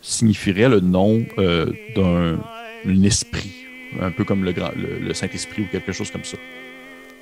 signifierait 0.00 0.68
le 0.68 0.80
nom 0.80 1.24
euh, 1.38 1.72
d'un 1.94 2.38
un 2.84 3.02
esprit, 3.04 3.52
un 4.00 4.10
peu 4.10 4.24
comme 4.24 4.42
le, 4.42 4.50
grand- 4.52 4.72
le, 4.74 4.98
le 4.98 5.14
Saint-Esprit 5.14 5.62
ou 5.62 5.66
quelque 5.70 5.92
chose 5.92 6.10
comme 6.10 6.24
ça. 6.24 6.36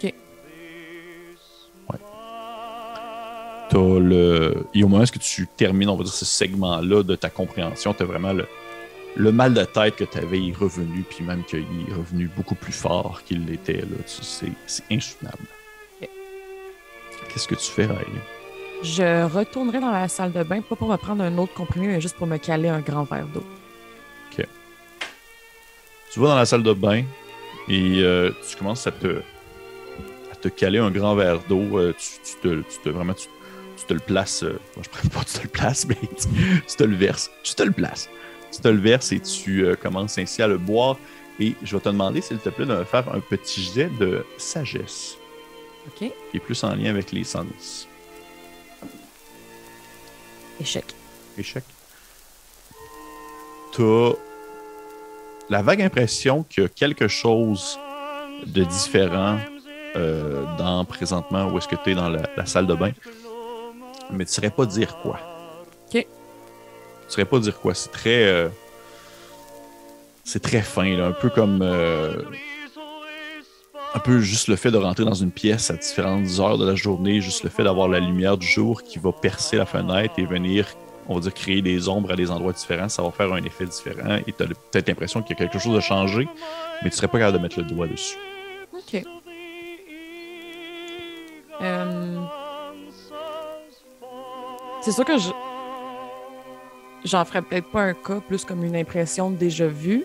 Ok. 0.02 0.14
Ouais. 1.90 1.98
T'as 3.68 3.98
le... 3.98 4.64
Et 4.72 4.82
au 4.82 4.88
moment 4.88 5.04
où 5.04 5.18
tu 5.18 5.46
termines, 5.56 5.90
on 5.90 5.96
va 5.96 6.04
dire, 6.04 6.12
ce 6.14 6.24
segment-là 6.24 7.02
de 7.02 7.14
ta 7.14 7.28
compréhension, 7.28 7.92
tu 7.92 8.02
as 8.02 8.06
vraiment 8.06 8.32
le, 8.32 8.46
le 9.16 9.32
mal 9.32 9.52
de 9.52 9.64
tête 9.64 9.96
que 9.96 10.04
tu 10.04 10.16
avais 10.16 10.38
est 10.38 10.56
revenu, 10.56 11.04
puis 11.10 11.22
même 11.22 11.44
qu'il 11.44 11.58
est 11.60 11.92
revenu 11.94 12.30
beaucoup 12.34 12.54
plus 12.54 12.72
fort 12.72 13.20
qu'il 13.26 13.44
l'était. 13.44 13.84
C'est 14.06 14.84
insoutenable. 14.90 15.44
Qu'est-ce 17.28 17.46
que 17.46 17.54
tu 17.54 17.70
fais, 17.70 17.84
Riley? 17.84 18.06
Je 18.82 19.24
retournerai 19.24 19.80
dans 19.80 19.90
la 19.90 20.08
salle 20.08 20.32
de 20.32 20.42
bain, 20.42 20.62
pas 20.62 20.74
pour 20.76 20.88
me 20.88 20.96
prendre 20.96 21.22
un 21.22 21.36
autre 21.38 21.52
comprimé, 21.52 21.86
mais 21.88 22.00
juste 22.00 22.16
pour 22.16 22.26
me 22.26 22.38
caler 22.38 22.68
un 22.68 22.80
grand 22.80 23.04
verre 23.04 23.26
d'eau. 23.26 23.44
Tu 26.12 26.18
vas 26.18 26.26
dans 26.26 26.36
la 26.36 26.44
salle 26.44 26.64
de 26.64 26.72
bain 26.72 27.04
et 27.68 28.02
euh, 28.02 28.32
tu 28.48 28.56
commences 28.56 28.84
à 28.84 28.90
te, 28.90 29.22
à 30.32 30.34
te 30.34 30.48
caler 30.48 30.78
un 30.80 30.90
grand 30.90 31.14
verre 31.14 31.38
d'eau. 31.48 31.78
Euh, 31.78 31.94
tu, 31.96 32.08
tu 32.24 32.34
te, 32.40 32.62
tu 32.62 32.78
te- 32.82 32.88
vraiment, 32.88 33.14
tu, 33.14 33.28
tu 33.76 33.84
te 33.86 33.94
le 33.94 34.00
places. 34.00 34.42
euh, 34.42 34.58
moi, 34.74 34.84
je 34.84 35.06
ne 35.06 35.10
pas 35.12 35.20
que 35.20 35.26
tu 35.26 35.38
te 35.38 35.42
le 35.44 35.48
places, 35.50 35.86
mais 35.88 35.94
tu, 35.94 36.62
tu 36.66 36.76
te 36.76 36.82
le 36.82 36.96
verses. 36.96 37.30
Tu 37.44 37.54
te 37.54 37.62
le 37.62 37.70
places. 37.70 38.08
Tu 38.52 38.60
te 38.60 38.66
le 38.66 38.80
verses 38.80 39.12
et 39.12 39.20
tu 39.20 39.64
commences 39.80 40.18
ainsi 40.18 40.42
à 40.42 40.48
le 40.48 40.58
boire. 40.58 40.96
Et 41.38 41.54
je 41.62 41.76
vais 41.76 41.80
te 41.80 41.88
demander, 41.88 42.20
s'il 42.22 42.38
te 42.38 42.48
plaît, 42.48 42.66
de 42.66 42.74
me 42.74 42.82
faire 42.82 43.04
un 43.14 43.20
petit 43.20 43.62
jet 43.72 43.88
de 44.00 44.26
sagesse 44.36 45.16
OK? 45.86 46.10
qui 46.30 46.36
est 46.36 46.40
plus 46.40 46.64
en 46.64 46.74
lien 46.74 46.90
avec 46.90 47.12
les 47.12 47.22
sens. 47.22 47.86
Échec. 50.60 50.84
Échec. 51.38 51.64
T'as 53.72 54.10
la 55.48 55.62
vague 55.62 55.82
impression 55.82 56.42
qu'il 56.44 56.62
y 56.64 56.66
a 56.66 56.68
quelque 56.68 57.08
chose 57.08 57.78
de 58.46 58.64
différent 58.64 59.38
euh, 59.96 60.44
dans 60.58 60.84
présentement 60.84 61.46
où 61.48 61.58
est-ce 61.58 61.68
que 61.68 61.76
tu 61.76 61.90
es 61.90 61.94
dans 61.94 62.08
la, 62.08 62.22
la 62.36 62.46
salle 62.46 62.66
de 62.66 62.74
bain, 62.74 62.92
mais 64.10 64.24
tu 64.24 64.30
ne 64.30 64.34
saurais 64.34 64.50
pas 64.50 64.66
dire 64.66 64.96
quoi. 65.02 65.18
OK. 65.86 65.92
Tu 65.92 65.98
ne 65.98 67.10
saurais 67.10 67.24
pas 67.24 67.38
dire 67.38 67.58
quoi. 67.60 67.74
C'est 67.74 67.90
très. 67.90 68.24
euh, 68.24 68.48
c'est 70.24 70.40
très 70.42 70.62
fin, 70.62 70.96
là, 70.96 71.06
un 71.06 71.12
peu 71.12 71.28
comme. 71.30 71.60
euh, 71.62 72.22
un 73.94 73.98
peu 73.98 74.20
juste 74.20 74.48
le 74.48 74.56
fait 74.56 74.70
de 74.70 74.76
rentrer 74.76 75.04
dans 75.04 75.14
une 75.14 75.30
pièce 75.32 75.70
à 75.70 75.74
différentes 75.74 76.38
heures 76.38 76.58
de 76.58 76.66
la 76.66 76.74
journée, 76.74 77.20
juste 77.20 77.42
le 77.42 77.50
fait 77.50 77.64
d'avoir 77.64 77.88
la 77.88 77.98
lumière 77.98 78.36
du 78.36 78.46
jour 78.46 78.82
qui 78.82 78.98
va 78.98 79.12
percer 79.12 79.56
la 79.56 79.66
fenêtre 79.66 80.14
et 80.16 80.24
venir, 80.24 80.66
on 81.08 81.14
va 81.14 81.20
dire, 81.20 81.34
créer 81.34 81.60
des 81.60 81.88
ombres 81.88 82.12
à 82.12 82.16
des 82.16 82.30
endroits 82.30 82.52
différents, 82.52 82.88
ça 82.88 83.02
va 83.02 83.10
faire 83.10 83.32
un 83.32 83.42
effet 83.42 83.64
différent 83.64 84.18
et 84.26 84.32
tu 84.32 84.42
as 84.42 84.46
peut-être 84.46 84.88
l'impression 84.88 85.22
qu'il 85.22 85.36
y 85.36 85.42
a 85.42 85.46
quelque 85.46 85.58
chose 85.58 85.74
de 85.74 85.80
changé, 85.80 86.28
mais 86.82 86.90
tu 86.90 86.96
serais 86.96 87.08
pas 87.08 87.18
capable 87.18 87.38
de 87.38 87.42
mettre 87.42 87.58
le 87.58 87.64
doigt 87.64 87.88
dessus. 87.88 88.16
OK. 88.72 89.02
Euh, 91.62 92.20
C'est 94.82 94.92
sûr 94.92 95.04
que 95.04 95.18
je. 95.18 95.28
J'en 97.04 97.24
ferais 97.24 97.42
peut-être 97.42 97.70
pas 97.70 97.82
un 97.82 97.94
cas, 97.94 98.20
plus 98.20 98.44
comme 98.44 98.64
une 98.64 98.76
impression 98.76 99.30
déjà 99.30 99.66
vue. 99.66 100.04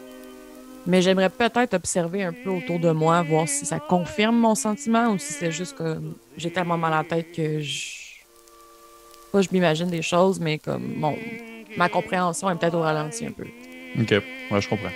Mais 0.88 1.02
j'aimerais 1.02 1.30
peut-être 1.30 1.74
observer 1.74 2.24
un 2.24 2.34
peu 2.34 2.50
autour 2.50 2.80
de 2.80 2.92
moi, 2.92 3.22
voir 3.24 3.48
si 3.48 3.66
ça 3.66 3.80
confirme 3.80 4.38
mon 4.38 4.56
sentiment 4.56 5.10
ou 5.10 5.18
si 5.18 5.34
c'est 5.34 5.52
juste 5.52 5.76
que 5.76 6.00
j'ai 6.38 6.52
tellement 6.52 6.78
mal 6.78 6.94
à 6.94 6.98
la 6.98 7.04
tête 7.04 7.32
que 7.32 7.60
je. 7.60 8.06
Pas 9.32 9.42
je 9.42 9.50
m'imagine 9.52 9.88
des 9.88 10.04
choses, 10.04 10.40
mais 10.40 10.60
comme 10.60 10.94
mon 10.96 11.18
ma 11.78 11.90
compréhension 11.90 12.50
est 12.50 12.56
peut-être 12.56 12.76
au 12.76 12.82
ralenti 12.82 13.26
un 13.26 13.32
peu. 13.32 13.46
Ok, 14.00 14.12
ouais, 14.12 14.62
je 14.62 14.70
comprends. 14.70 14.90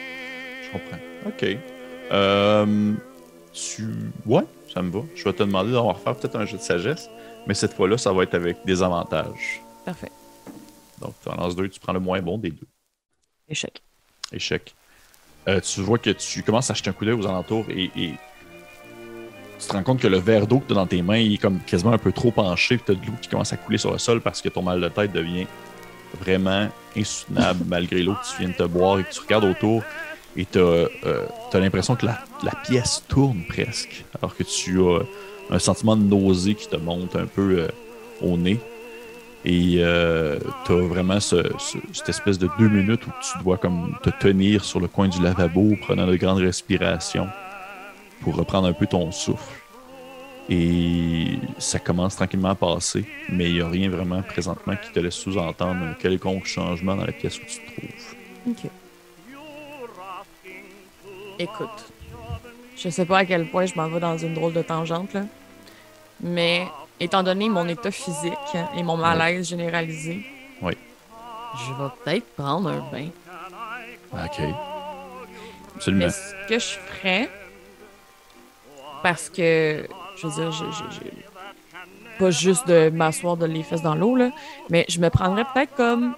Je 0.63 0.71
comprends. 0.71 0.97
Ok. 1.25 1.57
Euh, 2.11 2.93
tu. 3.53 3.87
Ouais, 4.25 4.43
ça 4.73 4.81
me 4.81 4.91
va. 4.91 5.01
Je 5.15 5.23
vais 5.23 5.33
te 5.33 5.43
demander 5.43 5.71
d'en 5.71 5.91
refaire 5.91 6.15
peut-être 6.15 6.35
un 6.35 6.45
jeu 6.45 6.57
de 6.57 6.61
sagesse, 6.63 7.09
mais 7.47 7.53
cette 7.53 7.73
fois-là, 7.73 7.97
ça 7.97 8.13
va 8.13 8.23
être 8.23 8.35
avec 8.35 8.57
des 8.65 8.81
avantages. 8.81 9.61
Parfait. 9.85 10.11
Donc, 11.01 11.13
tu 11.23 11.29
en 11.29 11.35
lances 11.35 11.55
deux, 11.55 11.69
tu 11.69 11.79
prends 11.79 11.93
le 11.93 11.99
moins 11.99 12.21
bon 12.21 12.37
des 12.37 12.51
deux. 12.51 12.67
Échec. 13.47 13.81
Échec. 14.31 14.75
Euh, 15.49 15.59
tu 15.61 15.81
vois 15.81 15.97
que 15.97 16.11
tu 16.11 16.43
commences 16.43 16.69
à 16.69 16.73
jeter 16.75 16.89
un 16.89 16.93
coup 16.93 17.05
d'œil 17.05 17.15
aux 17.15 17.25
alentours 17.25 17.65
et, 17.69 17.89
tu 19.59 19.67
te 19.67 19.73
rends 19.73 19.83
compte 19.83 19.99
que 19.99 20.07
le 20.07 20.19
verre 20.19 20.47
d'eau 20.47 20.59
que 20.59 20.67
tu 20.67 20.71
as 20.71 20.75
dans 20.75 20.87
tes 20.87 21.01
mains 21.01 21.15
est 21.15 21.37
comme 21.37 21.59
quasiment 21.59 21.91
un 21.91 21.97
peu 21.97 22.13
trop 22.13 22.31
penché, 22.31 22.77
puis 22.77 22.85
tu 22.85 22.91
as 22.93 22.95
de 22.95 23.05
l'eau 23.05 23.17
qui 23.21 23.27
commence 23.27 23.51
à 23.51 23.57
couler 23.57 23.77
sur 23.77 23.91
le 23.91 23.97
sol 23.97 24.21
parce 24.21 24.41
que 24.41 24.47
ton 24.47 24.61
mal 24.61 24.79
de 24.79 24.87
tête 24.87 25.11
devient 25.11 25.47
vraiment 26.21 26.69
insoutenable 26.95 27.65
malgré 27.67 28.01
l'eau 28.01 28.13
que 28.13 28.25
tu 28.29 28.39
viens 28.39 28.49
de 28.49 28.53
te 28.53 28.63
boire 28.63 28.99
et 28.99 29.03
que 29.03 29.11
tu 29.11 29.19
regardes 29.19 29.43
autour 29.43 29.83
et 30.37 30.45
tu 30.45 30.59
as, 30.59 31.59
l'impression 31.59 31.95
que 31.97 32.05
la, 32.05 32.19
la 32.43 32.51
pièce 32.51 33.03
tourne 33.09 33.43
presque 33.49 34.05
alors 34.17 34.35
que 34.35 34.43
tu 34.43 34.79
as 34.81 35.01
un 35.49 35.59
sentiment 35.59 35.97
de 35.97 36.03
nausée 36.03 36.55
qui 36.55 36.69
te 36.69 36.77
monte 36.77 37.15
un 37.15 37.25
peu 37.25 37.59
euh, 37.59 37.67
au 38.21 38.37
nez. 38.37 38.59
Et 39.45 39.75
euh, 39.77 40.37
tu 40.65 40.73
as 40.73 40.75
vraiment 40.75 41.19
ce- 41.19 41.49
ce- 41.59 41.77
cette 41.93 42.09
espèce 42.09 42.37
de 42.37 42.49
deux 42.59 42.67
minutes 42.67 43.07
où 43.07 43.11
tu 43.21 43.41
dois 43.43 43.57
comme 43.57 43.97
te 44.03 44.09
tenir 44.09 44.65
sur 44.65 44.79
le 44.81 44.87
coin 44.87 45.07
du 45.07 45.21
lavabo, 45.21 45.75
prenant 45.81 46.05
de 46.07 46.15
grandes 46.17 46.39
respirations 46.39 47.27
pour 48.21 48.35
reprendre 48.35 48.67
un 48.67 48.73
peu 48.73 48.85
ton 48.85 49.11
souffle. 49.11 49.55
Et 50.49 51.37
ça 51.59 51.79
commence 51.79 52.15
tranquillement 52.15 52.49
à 52.49 52.55
passer, 52.55 53.05
mais 53.29 53.45
il 53.49 53.53
n'y 53.53 53.61
a 53.61 53.67
rien 53.69 53.89
vraiment 53.89 54.21
présentement 54.23 54.75
qui 54.75 54.91
te 54.91 54.99
laisse 54.99 55.13
sous-entendre 55.13 55.85
un 55.85 55.93
quelconque 55.93 56.45
changement 56.45 56.95
dans 56.95 57.05
la 57.05 57.11
pièce 57.11 57.37
où 57.37 57.45
tu 57.45 57.59
te 57.59 57.71
trouves. 57.71 58.15
OK. 58.49 58.69
Écoute, 61.37 61.85
je 62.75 62.89
sais 62.89 63.05
pas 63.05 63.19
à 63.19 63.25
quel 63.25 63.47
point 63.49 63.65
je 63.65 63.75
m'en 63.75 63.87
vais 63.87 63.99
dans 63.99 64.17
une 64.17 64.33
drôle 64.33 64.53
de 64.53 64.61
tangente, 64.61 65.13
là. 65.13 65.21
Mais 66.21 66.67
étant 66.99 67.23
donné 67.23 67.49
mon 67.49 67.67
état 67.67 67.91
physique 67.91 68.33
et 68.75 68.83
mon 68.83 68.97
malaise 68.97 69.49
généralisé, 69.49 70.25
Oui. 70.61 70.73
je 71.55 71.73
vais 71.73 71.89
peut-être 72.03 72.35
prendre 72.35 72.69
un 72.69 72.83
bain. 72.91 73.07
OK. 74.13 74.41
Absolument. 75.75 76.05
Mais 76.05 76.11
ce 76.11 76.33
que 76.47 76.59
je 76.59 76.67
ferais, 76.79 77.29
parce 79.01 79.29
que, 79.29 79.87
je 80.17 80.27
veux 80.27 80.33
dire, 80.33 80.51
je, 80.51 80.65
je- 80.65 80.95
je- 80.95 82.19
pas 82.19 82.31
juste 82.31 82.67
de 82.67 82.89
m'asseoir 82.89 83.37
de 83.37 83.45
les 83.45 83.63
fesses 83.63 83.81
dans 83.81 83.95
l'eau, 83.95 84.15
là, 84.15 84.29
mais 84.69 84.85
je 84.89 84.99
me 84.99 85.09
prendrais 85.09 85.45
peut-être 85.53 85.73
comme 85.75 86.15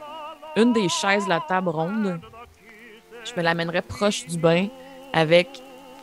une 0.55 0.73
des 0.73 0.89
chaises 0.89 1.25
de 1.25 1.29
la 1.29 1.41
table 1.47 1.69
ronde, 1.69 2.19
je 3.23 3.31
me 3.37 3.43
l'amènerais 3.43 3.83
proche 3.83 4.25
du 4.25 4.37
bain 4.37 4.67
avec 5.13 5.47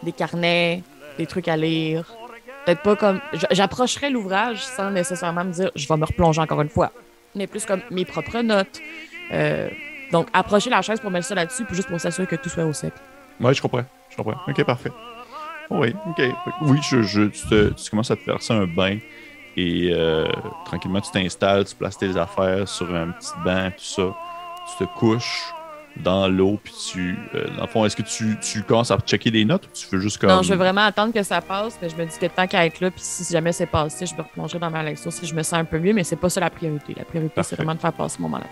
des 0.04 0.12
carnets, 0.12 0.82
des 1.18 1.26
trucs 1.26 1.48
à 1.48 1.56
lire. 1.56 2.04
Peut-être 2.68 2.82
pas 2.82 2.96
comme. 2.96 3.20
J'approcherais 3.50 4.10
l'ouvrage 4.10 4.62
sans 4.62 4.90
nécessairement 4.90 5.42
me 5.42 5.52
dire 5.52 5.70
je 5.74 5.88
vais 5.88 5.96
me 5.96 6.04
replonger 6.04 6.42
encore 6.42 6.60
une 6.60 6.68
fois. 6.68 6.92
Mais 7.34 7.46
plus 7.46 7.64
comme 7.64 7.80
mes 7.90 8.04
propres 8.04 8.40
notes. 8.42 8.82
Euh, 9.32 9.70
donc, 10.12 10.28
approcher 10.34 10.68
la 10.68 10.82
chaise 10.82 11.00
pour 11.00 11.10
mettre 11.10 11.24
ça 11.24 11.34
là-dessus, 11.34 11.64
puis 11.64 11.74
juste 11.74 11.88
pour 11.88 11.98
s'assurer 11.98 12.26
que 12.26 12.36
tout 12.36 12.50
soit 12.50 12.66
au 12.66 12.74
sec. 12.74 12.92
Ouais, 13.40 13.54
je 13.54 13.62
comprends. 13.62 13.84
Je 14.10 14.16
comprends. 14.16 14.36
Ok, 14.46 14.62
parfait. 14.64 14.92
Oui, 15.70 15.94
ok. 16.10 16.22
Oui, 16.60 16.78
tu 16.82 17.90
commences 17.90 18.10
à 18.10 18.16
te 18.16 18.24
verser 18.26 18.52
un 18.52 18.66
bain 18.66 18.98
et 19.56 19.88
euh, 19.90 20.26
tranquillement 20.66 21.00
tu 21.00 21.10
t'installes, 21.10 21.64
tu 21.64 21.74
places 21.74 21.96
tes 21.96 22.14
affaires 22.18 22.68
sur 22.68 22.94
un 22.94 23.12
petit 23.12 23.32
banc, 23.46 23.70
tout 23.70 23.82
ça. 23.82 24.14
Tu 24.78 24.84
te 24.84 24.90
couches 24.98 25.54
dans 26.04 26.28
l'eau, 26.28 26.58
puis 26.62 26.72
tu. 26.92 27.16
euh, 27.34 27.46
dans 27.56 27.62
le 27.62 27.68
fond, 27.68 27.84
est-ce 27.84 27.96
que 27.96 28.02
tu, 28.02 28.36
tu 28.40 28.62
commences 28.62 28.90
à 28.90 28.98
checker 28.98 29.30
des 29.30 29.44
notes 29.44 29.66
ou 29.66 29.70
tu 29.72 29.86
veux 29.90 30.00
juste 30.00 30.18
comme. 30.18 30.30
Non, 30.30 30.42
je 30.42 30.50
veux 30.50 30.58
vraiment 30.58 30.82
attendre 30.84 31.12
que 31.12 31.22
ça 31.22 31.40
passe, 31.40 31.78
mais 31.82 31.88
je 31.88 31.96
me 31.96 32.04
dis 32.06 32.18
que 32.18 32.26
tant 32.26 32.46
qu'à 32.46 32.64
être 32.66 32.80
là, 32.80 32.90
puis 32.90 33.00
si 33.02 33.30
jamais 33.32 33.52
c'est 33.52 33.66
passé, 33.66 34.06
je 34.06 34.14
me 34.14 34.22
replongerai 34.22 34.58
dans 34.58 34.70
ma 34.70 34.82
lecture 34.82 35.12
si 35.12 35.26
je 35.26 35.34
me 35.34 35.42
sens 35.42 35.54
un 35.58 35.64
peu 35.64 35.78
mieux, 35.78 35.92
mais 35.92 36.04
c'est 36.04 36.16
pas 36.16 36.28
ça 36.30 36.40
la 36.40 36.50
priorité. 36.50 36.94
La 36.96 37.04
priorité, 37.04 37.42
c'est 37.42 37.56
vraiment 37.56 37.74
de 37.74 37.80
faire 37.80 37.92
passer 37.92 38.16
ce 38.16 38.22
moment-là. 38.22 38.46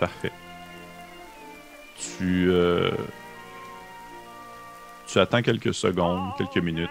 Parfait. 0.00 0.32
Tu. 2.18 2.48
euh, 2.50 2.90
Tu 5.06 5.18
attends 5.18 5.42
quelques 5.42 5.74
secondes, 5.74 6.30
quelques 6.38 6.62
minutes. 6.62 6.90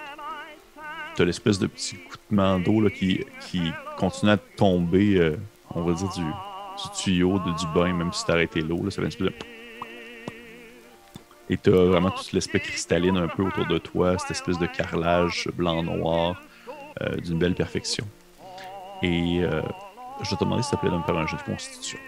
Tu 1.16 1.22
as 1.22 1.26
l'espèce 1.26 1.60
de 1.60 1.68
petit 1.68 1.96
coutement 1.98 2.60
d'eau 2.60 2.82
là, 2.82 2.90
qui, 2.90 3.24
qui 3.50 3.72
continue 3.98 4.32
à 4.32 4.38
tomber, 4.38 5.16
euh, 5.18 5.38
on 5.74 5.82
va 5.82 5.94
dire, 5.94 6.10
du, 6.10 6.22
du 6.24 6.90
tuyau, 7.02 7.40
de, 7.40 7.52
du 7.58 7.66
bain, 7.74 7.94
même 7.94 8.12
si 8.14 8.26
tu 8.26 8.32
arrêté 8.32 8.62
l'eau. 8.62 8.84
là, 8.84 8.92
Ça 8.92 8.98
fait 8.98 9.02
une 9.04 9.08
espèce 9.08 9.28
de. 9.28 9.34
Et 11.50 11.58
tu 11.58 11.70
as 11.70 11.86
vraiment 11.86 12.12
tout 12.12 12.24
l'aspect 12.34 12.60
cristalline 12.60 13.18
un 13.18 13.28
peu 13.28 13.44
autour 13.44 13.66
de 13.68 13.78
toi, 13.78 14.18
cette 14.18 14.32
espèce 14.32 14.58
de 14.60 14.66
carrelage 14.66 15.48
blanc-noir 15.54 16.42
euh, 17.02 17.16
d'une 17.18 17.40
belle 17.40 17.56
perfection. 17.56 18.06
Et 19.02 19.40
euh, 19.44 19.62
je 20.22 20.30
vais 20.30 20.36
te 20.36 20.44
demander 20.44 20.64
s'il 20.64 20.76
te 20.76 20.82
plaît 20.82 20.90
de 20.92 20.98
me 20.98 21.04
faire 21.04 21.18
un 21.18 21.28
jeu 21.28 21.38
de 21.38 21.44
constitution. 21.44 22.00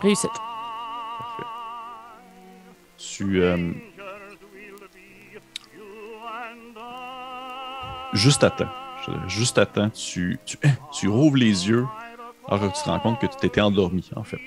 Réussite. 0.00 0.30
Parfait. 0.32 1.42
Tu. 2.96 3.42
euh, 3.42 3.72
juste 8.14 8.42
à 8.42 8.50
temps. 8.50 8.68
Juste 9.26 9.58
à 9.58 9.66
temps, 9.66 9.90
tu, 9.90 10.38
tu, 10.44 10.58
tu 10.92 11.08
rouvres 11.08 11.36
les 11.36 11.68
yeux 11.68 11.86
alors 12.50 12.72
que 12.72 12.76
tu 12.76 12.82
te 12.82 12.88
rends 12.88 12.98
compte 12.98 13.20
que 13.20 13.26
tu 13.26 13.36
t'étais 13.36 13.60
endormi, 13.60 14.10
en 14.16 14.24
fait, 14.24 14.40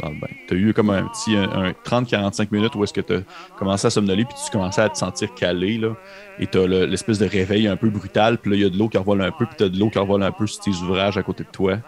dans 0.00 0.08
le 0.08 0.14
bain. 0.14 0.28
Tu 0.48 0.54
as 0.54 0.56
eu 0.56 0.72
comme 0.72 0.90
un 0.90 1.04
petit 1.04 1.36
un, 1.36 1.50
un 1.50 1.70
30-45 1.72 2.48
minutes 2.50 2.74
où 2.74 2.84
est-ce 2.84 2.92
que 2.92 3.00
tu 3.00 3.14
as 3.14 3.20
commencé 3.58 3.86
à 3.86 3.90
somnoler 3.90 4.24
puis 4.24 4.34
tu 4.44 4.50
commençais 4.50 4.82
à 4.82 4.88
te 4.88 4.96
sentir 4.96 5.34
calé, 5.34 5.78
là. 5.78 5.94
Et 6.38 6.46
tu 6.46 6.58
as 6.58 6.66
l'espèce 6.66 7.18
de 7.18 7.26
réveil 7.26 7.68
un 7.68 7.76
peu 7.76 7.90
brutal, 7.90 8.38
puis 8.38 8.50
là, 8.50 8.56
il 8.56 8.62
y 8.62 8.64
a 8.64 8.70
de 8.70 8.78
l'eau 8.78 8.88
qui 8.88 8.98
revole 8.98 9.22
un 9.22 9.30
peu, 9.30 9.46
puis 9.46 9.56
tu 9.58 9.64
as 9.64 9.68
de 9.68 9.78
l'eau 9.78 9.90
qui 9.90 9.98
revole 9.98 10.22
un 10.22 10.32
peu 10.32 10.46
sur 10.46 10.62
tes 10.62 10.70
ouvrages 10.70 11.18
à 11.18 11.22
côté 11.22 11.44
de 11.44 11.50
toi. 11.50 11.78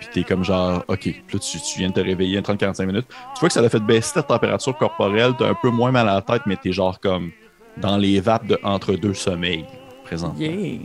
Puis 0.00 0.08
t'es 0.12 0.22
comme 0.22 0.44
genre, 0.44 0.84
OK, 0.88 1.00
puis 1.00 1.14
là, 1.32 1.38
tu, 1.38 1.58
tu 1.60 1.78
viens 1.78 1.88
de 1.88 1.94
te 1.94 2.00
réveiller 2.00 2.38
en 2.38 2.42
30-45 2.42 2.86
minutes. 2.86 3.06
Tu 3.34 3.40
vois 3.40 3.48
que 3.48 3.52
ça 3.52 3.60
a 3.60 3.68
fait 3.68 3.80
baisser 3.80 4.14
ta 4.14 4.22
température 4.22 4.76
corporelle, 4.76 5.32
t'as 5.38 5.48
un 5.48 5.54
peu 5.60 5.70
moins 5.70 5.90
mal 5.90 6.08
à 6.08 6.14
la 6.14 6.22
tête, 6.22 6.42
mais 6.46 6.56
t'es 6.56 6.72
genre 6.72 7.00
comme 7.00 7.32
dans 7.76 7.96
les 7.96 8.20
vapes 8.20 8.46
de 8.46 8.58
entre 8.62 8.94
deux 8.94 9.14
sommeils, 9.14 9.64
présentement. 10.04 10.38
Yeah. 10.38 10.80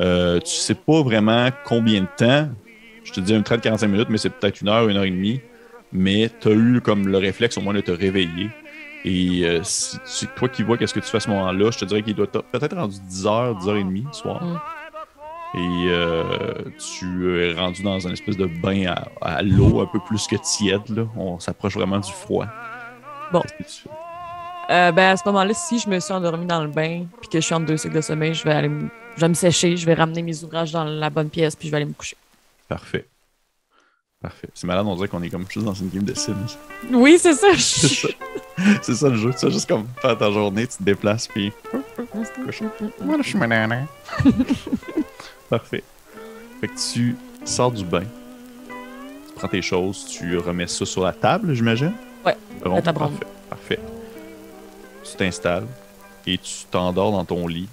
Euh, 0.00 0.40
tu 0.40 0.50
sais 0.50 0.74
pas 0.74 1.02
vraiment 1.02 1.48
combien 1.64 2.02
de 2.02 2.08
temps. 2.16 2.48
Je 3.06 3.12
te 3.12 3.20
dis 3.20 3.34
un 3.34 3.40
30-45 3.40 3.86
minutes, 3.86 4.08
mais 4.10 4.18
c'est 4.18 4.30
peut-être 4.30 4.60
une 4.60 4.68
heure, 4.68 4.88
une 4.88 4.96
heure 4.96 5.04
et 5.04 5.10
demie. 5.10 5.40
Mais 5.92 6.28
tu 6.40 6.48
as 6.48 6.52
eu 6.52 6.80
comme 6.80 7.06
le 7.06 7.18
réflexe 7.18 7.56
au 7.56 7.60
moins 7.60 7.72
de 7.72 7.80
te 7.80 7.92
réveiller. 7.92 8.50
Et 9.04 9.44
euh, 9.44 9.60
si 9.62 9.96
c'est 10.04 10.34
toi 10.34 10.48
qui 10.48 10.64
vois 10.64 10.76
qu'est-ce 10.76 10.92
que 10.92 11.00
tu 11.00 11.06
fais 11.06 11.18
à 11.18 11.20
ce 11.20 11.30
moment-là, 11.30 11.70
je 11.70 11.78
te 11.78 11.84
dirais 11.84 12.02
qu'il 12.02 12.14
doit 12.14 12.26
être 12.26 12.42
peut-être 12.42 12.76
rendu 12.76 12.96
10h, 13.08 13.60
10h30 13.60 14.06
le 14.06 14.12
soir. 14.12 14.42
Mm. 14.42 14.60
Et 15.54 15.86
euh, 15.88 16.24
tu 16.98 17.40
es 17.40 17.54
rendu 17.54 17.82
dans 17.84 18.06
un 18.06 18.12
espèce 18.12 18.36
de 18.36 18.46
bain 18.46 18.86
à, 18.88 19.06
à 19.22 19.42
l'eau 19.42 19.80
un 19.80 19.86
peu 19.86 20.00
plus 20.00 20.26
que 20.26 20.36
tiède. 20.36 20.88
Là. 20.88 21.06
On 21.16 21.38
s'approche 21.38 21.74
vraiment 21.74 22.00
du 22.00 22.10
froid. 22.10 22.46
Bon. 23.32 23.40
Qu'est-ce 23.40 23.54
que 23.54 23.62
tu 23.62 23.88
fais? 23.88 23.90
Euh, 24.70 24.90
ben, 24.90 25.12
à 25.12 25.16
ce 25.16 25.22
moment-là, 25.26 25.54
si 25.54 25.78
je 25.78 25.88
me 25.88 26.00
suis 26.00 26.12
endormie 26.12 26.46
dans 26.46 26.62
le 26.62 26.68
bain 26.68 27.04
puis 27.20 27.28
que 27.28 27.40
je 27.40 27.46
suis 27.46 27.54
en 27.54 27.60
deux 27.60 27.76
cycles 27.76 27.94
de 27.94 28.00
sommeil, 28.00 28.34
je 28.34 28.42
vais 28.42 28.52
aller 28.52 28.68
me... 28.68 28.88
je 29.14 29.20
vais 29.20 29.28
me 29.28 29.34
sécher, 29.34 29.76
je 29.76 29.86
vais 29.86 29.94
ramener 29.94 30.22
mes 30.22 30.42
ouvrages 30.42 30.72
dans 30.72 30.82
la 30.82 31.08
bonne 31.08 31.30
pièce 31.30 31.54
puis 31.54 31.68
je 31.68 31.70
vais 31.70 31.76
aller 31.76 31.86
me 31.86 31.92
coucher. 31.92 32.16
Parfait. 32.68 33.06
Parfait. 34.20 34.48
C'est 34.54 34.66
malade, 34.66 34.86
on 34.86 34.94
dirait 34.96 35.08
qu'on 35.08 35.22
est 35.22 35.30
comme 35.30 35.44
juste 35.48 35.64
dans 35.66 35.74
une 35.74 35.88
game 35.90 36.02
de 36.04 36.14
Sims. 36.14 36.56
Oui, 36.90 37.18
c'est 37.20 37.34
ça. 37.34 37.48
C'est 38.82 38.94
ça. 38.94 39.08
Le 39.08 39.16
jeu. 39.16 39.30
Tu 39.32 39.38
sais, 39.38 39.50
juste 39.50 39.68
comme 39.68 39.86
faire 40.00 40.16
ta 40.16 40.30
journée, 40.30 40.66
tu 40.66 40.78
te 40.78 40.82
déplaces, 40.82 41.28
puis. 41.28 41.52
Moi, 41.72 43.18
je 43.20 43.22
suis. 43.22 43.38
Parfait. 45.50 45.84
Fait 46.60 46.68
que 46.68 46.92
tu 46.92 47.14
sors 47.44 47.70
du 47.70 47.84
bain, 47.84 48.02
tu 49.28 49.34
prends 49.34 49.48
tes 49.48 49.62
choses, 49.62 50.06
tu 50.06 50.38
remets 50.38 50.66
ça 50.66 50.86
sur 50.86 51.04
la 51.04 51.12
table, 51.12 51.52
j'imagine? 51.54 51.92
Ouais, 52.24 52.36
Rond, 52.64 52.76
la 52.76 52.82
table. 52.82 52.98
Parfait. 52.98 53.26
Parfait. 53.50 53.80
Tu 55.04 55.16
t'installes 55.16 55.66
et 56.26 56.38
tu 56.38 56.64
t'endors 56.70 57.12
dans 57.12 57.24
ton 57.24 57.46
lit 57.46 57.68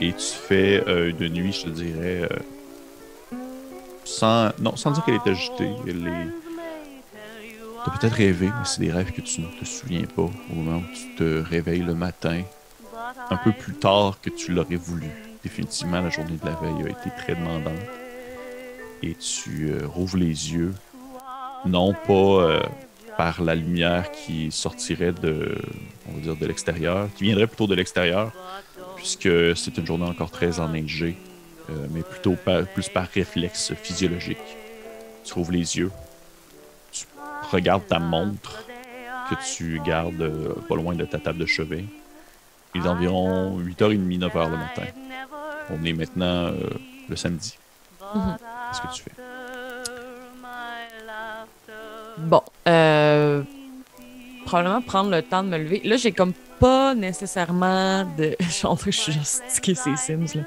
et 0.00 0.12
tu 0.12 0.24
fais 0.24 0.84
euh, 0.86 1.12
une 1.18 1.28
nuit, 1.32 1.52
je 1.52 1.64
te 1.64 1.68
dirais, 1.70 2.28
euh, 2.30 2.36
sans, 4.04 4.50
non, 4.58 4.76
sans 4.76 4.90
dire 4.90 5.04
qu'elle 5.04 5.14
est 5.14 5.28
agitée. 5.28 5.70
Elle 5.86 6.06
est... 6.06 6.52
Peut-être 7.84 8.14
rêvé, 8.14 8.46
mais 8.46 8.64
c'est 8.64 8.80
des 8.80 8.92
rêves 8.92 9.10
que 9.10 9.20
tu 9.20 9.40
ne 9.40 9.48
te 9.48 9.64
souviens 9.64 10.04
pas 10.04 10.22
au 10.22 10.54
moment 10.54 10.78
où 10.78 10.94
tu 10.94 11.16
te 11.16 11.42
réveilles 11.42 11.82
le 11.82 11.94
matin, 11.94 12.42
un 13.28 13.36
peu 13.36 13.50
plus 13.50 13.74
tard 13.74 14.18
que 14.22 14.30
tu 14.30 14.52
l'aurais 14.52 14.76
voulu. 14.76 15.08
Définitivement, 15.42 16.00
la 16.00 16.08
journée 16.08 16.38
de 16.40 16.46
la 16.46 16.52
veille 16.52 16.86
a 16.86 16.90
été 16.90 17.10
très 17.16 17.34
demandante. 17.34 17.74
Et 19.02 19.16
tu 19.16 19.70
euh, 19.70 19.84
rouvres 19.84 20.16
les 20.16 20.52
yeux, 20.52 20.72
non 21.66 21.92
pas 21.92 22.12
euh, 22.12 22.62
par 23.16 23.42
la 23.42 23.56
lumière 23.56 24.12
qui 24.12 24.52
sortirait 24.52 25.12
de, 25.12 25.56
on 26.08 26.12
va 26.12 26.20
dire, 26.20 26.36
de 26.36 26.46
l'extérieur, 26.46 27.08
qui 27.16 27.24
viendrait 27.24 27.48
plutôt 27.48 27.66
de 27.66 27.74
l'extérieur, 27.74 28.30
puisque 28.94 29.56
c'est 29.56 29.76
une 29.76 29.86
journée 29.86 30.06
encore 30.06 30.30
très 30.30 30.60
enneigée, 30.60 31.16
euh, 31.72 31.86
mais 31.90 32.02
plutôt 32.02 32.34
par- 32.36 32.64
plus 32.66 32.88
par 32.88 33.06
réflexe 33.08 33.72
physiologique. 33.74 34.38
Tu 35.24 35.32
rouvres 35.34 35.52
les 35.52 35.76
yeux, 35.78 35.90
tu 36.92 37.04
regardes 37.50 37.86
ta 37.86 37.98
montre 37.98 38.64
que 39.30 39.34
tu 39.54 39.80
gardes 39.84 40.20
euh, 40.20 40.54
pas 40.68 40.74
loin 40.76 40.94
de 40.94 41.04
ta 41.04 41.18
table 41.18 41.38
de 41.38 41.46
chevet. 41.46 41.84
Il 42.74 42.84
est 42.84 42.88
environ 42.88 43.58
8h30, 43.60 44.18
9h 44.18 44.50
le 44.50 44.56
matin. 44.56 44.82
On 45.70 45.84
est 45.84 45.92
maintenant 45.92 46.46
euh, 46.46 46.52
le 47.08 47.16
samedi. 47.16 47.56
Mhm. 48.14 48.36
Qu'est-ce 48.70 48.80
que 48.82 48.92
tu 48.94 49.02
fais? 49.02 49.12
Bon, 52.18 52.42
euh, 52.68 53.42
probablement 54.44 54.80
prendre 54.82 55.10
le 55.10 55.22
temps 55.22 55.42
de 55.42 55.48
me 55.48 55.58
lever. 55.58 55.80
Là, 55.84 55.96
j'ai 55.96 56.12
comme 56.12 56.32
pas 56.60 56.94
nécessairement 56.94 58.04
de. 58.16 58.36
Je 58.40 58.46
suis 58.48 58.66
en 58.66 58.76
train 58.76 58.90
de 58.90 58.94
sticker 59.24 59.76
ces 59.76 59.96
Sims, 59.96 60.26
là. 60.36 60.42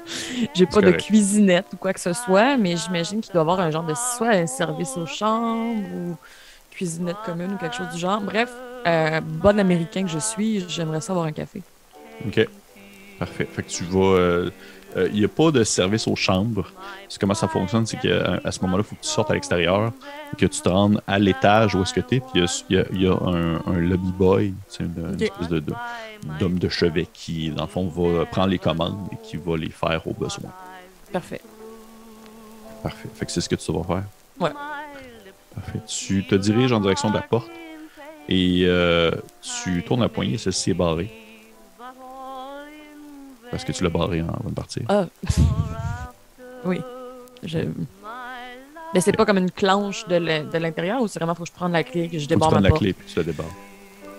J'ai 0.54 0.66
pas 0.66 0.80
de 0.80 0.86
correct. 0.86 1.02
cuisinette 1.06 1.66
ou 1.72 1.76
quoi 1.76 1.92
que 1.92 2.00
ce 2.00 2.12
soit, 2.12 2.56
mais 2.56 2.76
j'imagine 2.76 3.20
qu'il 3.20 3.32
doit 3.32 3.40
y 3.40 3.42
avoir 3.42 3.60
un 3.60 3.70
genre 3.70 3.84
de. 3.84 3.94
soit 4.16 4.28
un 4.30 4.46
service 4.46 4.96
aux 4.96 5.06
chambres 5.06 5.82
ou 5.94 6.16
cuisinette 6.70 7.16
commune 7.24 7.52
ou 7.54 7.56
quelque 7.58 7.76
chose 7.76 7.88
du 7.92 7.98
genre. 7.98 8.20
Bref, 8.20 8.50
euh, 8.86 9.20
bon 9.22 9.58
américain 9.58 10.04
que 10.04 10.10
je 10.10 10.18
suis, 10.18 10.64
j'aimerais 10.68 11.00
ça 11.00 11.12
avoir 11.12 11.26
un 11.26 11.32
café. 11.32 11.62
OK. 12.26 12.48
Parfait. 13.18 13.48
Fait 13.50 13.62
que 13.62 13.68
tu 13.68 13.84
vas. 13.84 14.16
euh, 14.16 14.50
Il 15.12 15.18
n'y 15.18 15.24
a 15.24 15.28
pas 15.28 15.50
de 15.50 15.62
service 15.64 16.06
aux 16.08 16.16
chambres. 16.16 16.66
Comment 17.20 17.34
ça 17.34 17.48
fonctionne, 17.48 17.84
c'est 17.86 17.98
qu'à 17.98 18.40
à 18.44 18.50
ce 18.52 18.60
moment-là, 18.62 18.82
il 18.84 18.88
faut 18.88 18.96
que 18.96 19.02
tu 19.02 19.08
sortes 19.08 19.30
à 19.30 19.34
l'extérieur 19.34 19.92
et 20.32 20.36
que 20.36 20.46
tu 20.46 20.60
te 20.60 20.68
rendes 20.68 21.00
à 21.06 21.18
l'étage 21.18 21.74
où 21.74 21.82
est-ce 21.82 21.92
que 21.94 22.00
tu 22.00 22.16
es. 22.16 22.20
Puis 22.20 22.42
il 22.70 22.76
y 22.76 22.78
a, 22.78 22.84
y 22.92 23.06
un, 23.06 23.60
un 23.66 23.78
lobby 23.78 24.12
boy, 24.12 24.54
c'est 24.68 24.84
une, 24.84 25.16
espèce 25.20 25.48
de, 25.48 25.60
de- 25.60 25.74
d'homme 26.40 26.58
de 26.58 26.68
chevet 26.68 27.06
qui, 27.12 27.50
dans 27.50 27.64
le 27.64 27.68
fond, 27.68 27.86
va 27.88 28.24
prendre 28.26 28.48
les 28.48 28.58
commandes 28.58 29.08
et 29.12 29.16
qui 29.22 29.36
va 29.36 29.56
les 29.56 29.70
faire 29.70 30.06
au 30.06 30.12
besoin. 30.14 30.50
Parfait. 31.12 31.40
Parfait. 32.82 33.08
Fait 33.14 33.26
que 33.26 33.32
c'est 33.32 33.40
ce 33.40 33.48
que 33.48 33.54
tu 33.56 33.72
vas 33.72 33.82
faire? 33.84 34.04
Ouais. 34.40 34.50
Parfait. 35.54 35.80
Tu 35.86 36.24
te 36.26 36.34
diriges 36.34 36.72
en 36.72 36.80
direction 36.80 37.08
de 37.10 37.14
la 37.14 37.22
porte 37.22 37.50
et 38.28 38.62
euh, 38.64 39.10
tu 39.64 39.82
tournes 39.82 40.00
la 40.02 40.08
poignée, 40.08 40.36
celle-ci 40.38 40.70
est 40.70 40.74
barrée. 40.74 41.10
Parce 43.56 43.64
que 43.64 43.72
tu 43.72 43.84
l'as 43.84 43.88
barrée 43.88 44.20
en 44.20 44.26
bonne 44.44 44.52
partie. 44.52 44.82
Ah. 44.86 45.06
oui. 46.66 46.78
Je... 47.42 47.60
Mais 48.92 49.00
c'est 49.00 49.12
pas 49.12 49.24
comme 49.24 49.38
une 49.38 49.50
clenche 49.50 50.06
de 50.08 50.16
l'in- 50.16 50.44
de 50.44 50.58
l'intérieur 50.58 51.00
ou 51.00 51.08
c'est 51.08 51.18
vraiment 51.18 51.34
faut 51.34 51.44
que 51.44 51.48
je 51.48 51.54
prenne 51.54 51.72
la 51.72 51.82
clé 51.82 52.10
que 52.10 52.18
je 52.18 52.24
Faut 52.24 52.28
que 52.28 52.34
tu 52.34 52.34
débarre 52.34 52.52
ma 52.52 52.60
la 52.60 52.68
porte? 52.68 52.82
clé 52.82 52.92
puis 52.92 53.06
tu 53.10 53.16
la 53.18 53.22
débarres. 53.22 53.46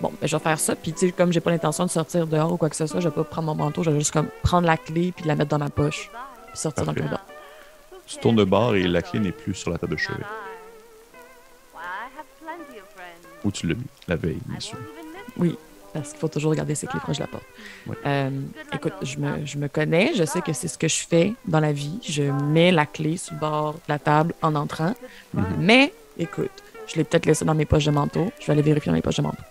Bon, 0.00 0.12
ben, 0.20 0.26
je 0.26 0.36
vais 0.36 0.42
faire 0.42 0.58
ça. 0.58 0.74
Puis, 0.74 0.92
tu 0.92 1.06
sais, 1.06 1.12
comme 1.12 1.32
j'ai 1.32 1.38
pas 1.40 1.52
l'intention 1.52 1.84
de 1.86 1.90
sortir 1.90 2.26
dehors 2.26 2.52
ou 2.52 2.56
quoi 2.56 2.68
que 2.68 2.74
ce 2.74 2.88
soit, 2.88 2.98
je 2.98 3.08
vais 3.08 3.14
pas 3.14 3.22
prendre 3.22 3.46
mon 3.46 3.54
manteau. 3.54 3.84
Je 3.84 3.90
vais 3.90 3.98
juste 4.00 4.12
comme 4.12 4.26
prendre 4.42 4.66
la 4.66 4.76
clé 4.76 5.12
puis 5.14 5.24
la 5.24 5.36
mettre 5.36 5.50
dans 5.50 5.58
ma 5.58 5.70
poche. 5.70 6.10
Puis 6.48 6.58
sortir 6.58 6.84
dans 6.84 6.90
le 6.92 6.98
corridor. 6.98 7.20
Tu 8.08 8.16
tournes 8.18 8.36
de 8.36 8.44
bord 8.44 8.74
et 8.74 8.88
la 8.88 9.02
clé 9.02 9.20
n'est 9.20 9.30
plus 9.30 9.54
sur 9.54 9.70
la 9.70 9.78
table 9.78 9.92
de 9.92 9.98
chevet. 9.98 10.24
Où 13.44 13.52
tu 13.52 13.68
l'as 13.68 13.74
mis 13.74 13.86
la 14.08 14.16
veille, 14.16 14.40
bien 14.46 14.58
sûr. 14.58 14.78
Oui, 15.36 15.56
parce 15.92 16.10
qu'il 16.10 16.18
faut 16.18 16.28
toujours 16.28 16.54
garder 16.54 16.74
ses 16.74 16.86
clés 16.86 17.00
proches 17.00 17.16
de 17.16 17.22
la 17.22 17.28
porte. 17.28 17.44
Ouais. 17.86 17.96
Euh, 18.06 18.30
écoute, 18.72 18.92
je 19.02 19.16
me, 19.18 19.46
je 19.46 19.56
me 19.58 19.68
connais, 19.68 20.12
je 20.14 20.24
sais 20.24 20.40
que 20.40 20.52
c'est 20.52 20.68
ce 20.68 20.76
que 20.78 20.88
je 20.88 21.06
fais 21.08 21.32
dans 21.46 21.60
la 21.60 21.72
vie. 21.72 21.98
Je 22.06 22.24
mets 22.24 22.70
la 22.72 22.86
clé 22.86 23.16
sur 23.16 23.34
le 23.34 23.40
bord 23.40 23.72
de 23.74 23.80
la 23.88 23.98
table 23.98 24.34
en 24.42 24.54
entrant. 24.54 24.94
Mhm. 25.34 25.44
Mais, 25.58 25.92
écoute, 26.18 26.50
je 26.86 26.96
l'ai 26.96 27.04
peut-être 27.04 27.26
laissé 27.26 27.44
dans 27.44 27.54
mes 27.54 27.64
poches 27.64 27.86
de 27.86 27.90
manteau. 27.90 28.30
Je 28.40 28.46
vais 28.46 28.52
aller 28.52 28.62
vérifier 28.62 28.90
dans 28.90 28.96
mes 28.96 29.02
poches 29.02 29.16
de 29.16 29.22
manteau. 29.22 29.42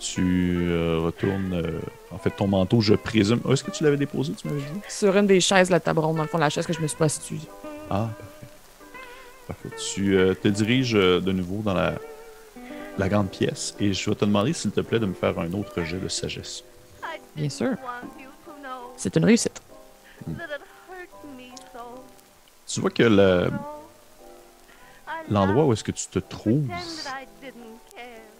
Tu 0.00 0.66
euh, 0.68 0.98
retournes. 1.04 1.52
euh, 1.54 1.80
en 2.10 2.18
fait, 2.18 2.30
ton 2.30 2.48
manteau, 2.48 2.80
je 2.80 2.94
présume. 2.94 3.40
Où 3.44 3.52
est-ce 3.52 3.62
que 3.62 3.70
tu 3.70 3.84
l'avais 3.84 3.96
déposé, 3.96 4.32
tu 4.32 4.48
m'avais 4.48 4.60
dit? 4.60 4.80
Sur 4.88 5.16
une 5.16 5.26
des 5.26 5.40
chaises 5.40 5.70
la 5.70 5.78
table 5.78 6.00
ronde, 6.00 6.16
dans 6.16 6.22
le 6.22 6.28
fond, 6.28 6.38
la 6.38 6.50
chaise 6.50 6.66
que 6.66 6.72
je 6.72 6.80
me 6.80 6.88
suis 6.88 6.98
pas 6.98 7.08
située. 7.08 7.38
Ah, 7.88 8.08
parfait. 9.46 9.68
Parfait. 9.68 9.76
Tu 9.94 10.16
te 10.42 10.48
diriges 10.48 10.92
de 10.92 11.32
nouveau 11.32 11.62
dans 11.62 11.74
la, 11.74 11.94
la 12.98 13.08
grande 13.08 13.30
pièce 13.30 13.74
et 13.80 13.92
je 13.92 14.10
vais 14.10 14.16
te 14.16 14.24
demander, 14.24 14.52
s'il 14.52 14.70
te 14.70 14.80
plaît, 14.80 14.98
de 14.98 15.06
me 15.06 15.14
faire 15.14 15.38
un 15.38 15.52
autre 15.52 15.82
jet 15.82 15.98
de 15.98 16.08
sagesse. 16.08 16.62
Bien 17.34 17.48
sûr. 17.48 17.70
C'est 18.96 19.16
une 19.16 19.24
réussite. 19.24 19.60
Tu 22.66 22.80
vois 22.80 22.90
que 22.90 23.02
le- 23.02 23.50
l'endroit 25.30 25.66
où 25.66 25.72
est-ce 25.72 25.84
que 25.84 25.92
tu 25.92 26.06
te 26.06 26.18
trouves 26.18 26.68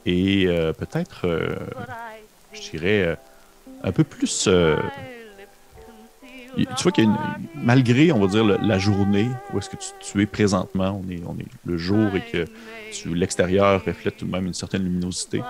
est 0.07 0.47
euh, 0.47 0.73
peut-être, 0.73 1.27
euh, 1.27 1.55
je 2.53 2.71
dirais, 2.71 3.03
euh, 3.07 3.15
un 3.85 3.93
peu 3.93 4.05
plus. 4.05 4.49
Tu 6.57 6.83
vois 6.83 6.93
qu'il 6.93 7.05
y 7.05 7.07
a 7.07 7.11
une, 7.11 7.17
malgré, 7.55 8.13
on 8.13 8.21
va 8.21 8.27
dire, 8.27 8.45
la 8.45 8.79
journée 8.79 9.29
où 9.53 9.59
est-ce 9.59 9.71
que 9.71 9.77
tu, 10.01 10.23
es 10.23 10.27
présentement, 10.27 11.03
on 11.03 11.11
est, 11.11 11.23
on 11.27 11.39
est 11.39 11.47
le 11.65 11.77
jour 11.77 12.11
et 12.15 12.21
que 12.21 12.47
l'extérieur 13.09 13.85
reflète 13.85 14.19
tout 14.19 14.27
de 14.27 14.31
même 14.31 14.47
une 14.47 14.55
certaine 14.55 14.85
luminosité. 14.85 15.43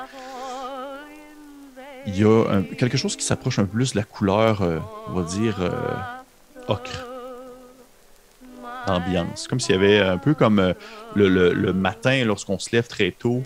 Il 2.06 2.18
y 2.18 2.24
a 2.24 2.62
quelque 2.76 2.96
chose 2.96 3.16
qui 3.16 3.24
s'approche 3.24 3.58
un 3.58 3.64
peu 3.64 3.76
plus 3.76 3.92
de 3.92 3.98
la 3.98 4.04
couleur, 4.04 4.62
euh, 4.62 4.78
on 5.08 5.12
va 5.12 5.22
dire, 5.22 5.56
euh, 5.60 5.70
ocre. 6.68 7.06
Ambiance. 8.86 9.46
Comme 9.46 9.60
s'il 9.60 9.76
y 9.76 9.78
avait 9.78 10.00
un 10.00 10.18
peu 10.18 10.34
comme 10.34 10.58
euh, 10.58 10.72
le, 11.14 11.28
le- 11.28 11.72
matin, 11.72 12.24
lorsqu'on 12.24 12.58
se 12.58 12.70
lève 12.72 12.88
très 12.88 13.12
tôt, 13.12 13.42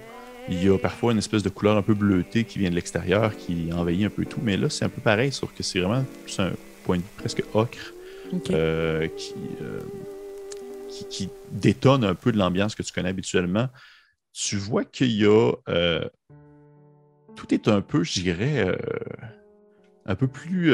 il 0.49 0.65
y 0.65 0.71
a 0.71 0.79
parfois 0.79 1.13
une 1.13 1.19
espèce 1.19 1.43
de 1.43 1.51
couleur 1.51 1.77
un 1.77 1.83
peu 1.83 1.93
bleutée 1.93 2.45
qui 2.45 2.59
vient 2.59 2.71
de 2.71 2.75
l'extérieur, 2.75 3.37
qui 3.37 3.69
envahit 3.75 4.07
un 4.07 4.11
peu 4.11 4.25
tout. 4.25 4.41
Mais 4.43 4.57
là, 4.57 4.71
c'est 4.71 4.87
un 4.87 4.89
peu 4.89 5.03
pareil, 5.03 5.33
sauf 5.33 5.53
que 5.53 5.63
c'est 5.63 5.81
vraiment 5.81 6.05
un 6.39 6.51
point 6.87 6.99
de 6.99 7.03
vue 7.03 7.09
presque 7.19 7.43
ocre 7.53 7.93
euh, 8.51 9.09
qui, 9.09 9.35
euh, 9.61 9.81
qui, 10.89 11.05
qui 11.09 11.29
détonne 11.51 12.05
un 12.05 12.15
peu 12.15 12.33
de 12.33 12.39
l'ambiance 12.39 12.75
que 12.75 12.83
tu 12.83 12.93
connais 12.93 13.09
habituellement. 13.09 13.69
Tu 14.33 14.57
vois 14.57 14.85
qu'il 14.85 15.13
y 15.13 15.25
a. 15.25 15.53
euh, 15.69 16.09
tout 17.35 17.53
est 17.53 17.69
un 17.69 17.83
peu, 17.83 18.03
je 18.03 18.21
dirais, 18.21 18.67
un 20.07 20.15
peu 20.15 20.27
plus 20.27 20.73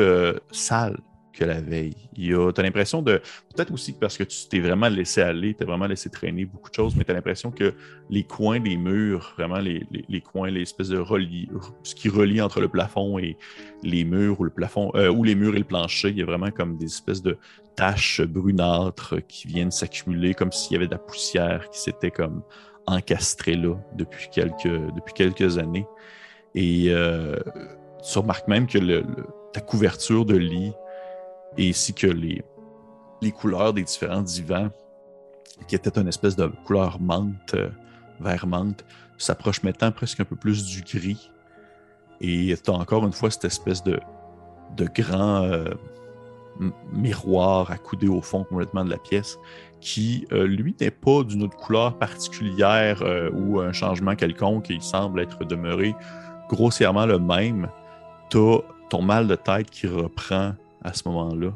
sale 0.52 0.96
que 1.32 1.44
la 1.44 1.60
veille. 1.60 1.96
Il 2.16 2.26
y 2.26 2.34
a, 2.34 2.52
t'as 2.52 2.62
l'impression 2.62 3.02
de, 3.02 3.20
peut-être 3.54 3.72
aussi 3.72 3.92
parce 3.92 4.16
que 4.16 4.24
tu 4.24 4.36
t'es 4.48 4.60
vraiment 4.60 4.88
laissé 4.88 5.22
aller, 5.22 5.54
t'as 5.54 5.64
vraiment 5.64 5.86
laissé 5.86 6.10
traîner 6.10 6.44
beaucoup 6.44 6.70
de 6.70 6.74
choses, 6.74 6.94
mais 6.96 7.04
t'as 7.04 7.14
l'impression 7.14 7.50
que 7.50 7.74
les 8.10 8.24
coins 8.24 8.60
des 8.60 8.76
murs, 8.76 9.34
vraiment 9.36 9.58
les, 9.58 9.86
les- 10.08 10.20
coins, 10.20 10.50
les 10.50 10.62
espèces 10.62 10.88
de 10.88 10.98
relis, 10.98 11.48
ce 11.82 11.94
qui 11.94 12.08
relie 12.08 12.40
entre 12.40 12.60
le 12.60 12.68
plafond 12.68 13.18
et 13.18 13.36
les 13.82 14.04
murs 14.04 14.40
ou 14.40 14.44
le 14.44 14.50
plafond, 14.50 14.92
euh, 14.94 15.08
ou 15.10 15.24
les 15.24 15.34
murs 15.34 15.54
et 15.54 15.58
le 15.58 15.64
plancher, 15.64 16.10
il 16.10 16.18
y 16.18 16.22
a 16.22 16.26
vraiment 16.26 16.50
comme 16.50 16.76
des 16.76 16.86
espèces 16.86 17.22
de 17.22 17.38
taches 17.76 18.20
brunâtres 18.20 19.16
qui 19.26 19.48
viennent 19.48 19.70
s'accumuler 19.70 20.34
comme 20.34 20.52
s'il 20.52 20.72
y 20.72 20.76
avait 20.76 20.86
de 20.86 20.92
la 20.92 20.98
poussière 20.98 21.68
qui 21.70 21.80
s'était 21.80 22.10
comme 22.10 22.42
encastrée 22.86 23.54
là 23.56 23.74
depuis 23.96 24.28
quelques, 24.30 24.64
depuis 24.64 25.14
quelques 25.14 25.58
années. 25.58 25.86
Et 26.54 26.86
euh, 26.88 27.38
tu 28.02 28.18
remarques 28.18 28.48
même 28.48 28.66
que 28.66 28.78
le- 28.78 29.04
ta 29.52 29.60
couverture 29.60 30.24
de 30.24 30.36
lit 30.36 30.72
ainsi 31.58 31.92
que 31.94 32.06
les, 32.06 32.42
les 33.20 33.32
couleurs 33.32 33.72
des 33.72 33.82
différents 33.82 34.22
divans, 34.22 34.70
qui 35.68 35.74
étaient 35.74 35.98
une 35.98 36.08
espèce 36.08 36.36
de 36.36 36.46
couleur 36.64 37.00
menthe, 37.00 37.54
euh, 37.54 37.70
vert 38.20 38.46
menthe, 38.46 38.84
s'approchent 39.18 39.62
maintenant 39.62 39.92
presque 39.92 40.20
un 40.20 40.24
peu 40.24 40.36
plus 40.36 40.64
du 40.64 40.82
gris. 40.82 41.30
Et 42.20 42.54
tu 42.62 42.70
as 42.70 42.74
encore 42.74 43.04
une 43.04 43.12
fois 43.12 43.30
cette 43.30 43.44
espèce 43.44 43.82
de, 43.82 43.98
de 44.76 44.88
grand 44.94 45.42
euh, 45.44 45.74
miroir 46.92 47.70
accoudé 47.70 48.08
au 48.08 48.20
fond 48.20 48.44
complètement 48.44 48.84
de 48.84 48.90
la 48.90 48.98
pièce, 48.98 49.38
qui, 49.80 50.26
euh, 50.32 50.46
lui, 50.46 50.76
n'est 50.80 50.90
pas 50.90 51.24
d'une 51.24 51.42
autre 51.42 51.56
couleur 51.56 51.98
particulière 51.98 53.02
euh, 53.02 53.30
ou 53.32 53.60
un 53.60 53.72
changement 53.72 54.14
quelconque. 54.14 54.70
Il 54.70 54.82
semble 54.82 55.20
être 55.20 55.44
demeuré 55.44 55.94
grossièrement 56.48 57.06
le 57.06 57.18
même. 57.18 57.68
Tu 58.30 58.38
as 58.38 58.58
ton 58.90 59.02
mal 59.02 59.26
de 59.26 59.34
tête 59.34 59.70
qui 59.70 59.86
reprend 59.86 60.54
à 60.84 60.92
ce 60.92 61.08
moment-là, 61.08 61.50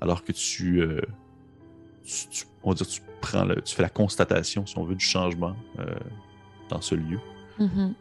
alors 0.00 0.22
que 0.24 0.32
tu, 0.32 0.80
euh, 0.80 1.00
tu- 2.04 2.28
tu- 2.28 2.44
on 2.62 2.70
va 2.70 2.74
dire, 2.74 2.86
tu 2.86 3.00
prends 3.20 3.44
le- 3.44 3.62
tu 3.62 3.74
fais 3.74 3.82
la 3.82 3.88
constatation, 3.88 4.66
si 4.66 4.76
on 4.78 4.84
veut, 4.84 4.94
du 4.94 5.04
changement 5.04 5.54
euh, 5.78 5.84
dans 6.68 6.80
ce 6.80 6.94
lieu. 6.94 7.18
Mhm. 7.58 7.94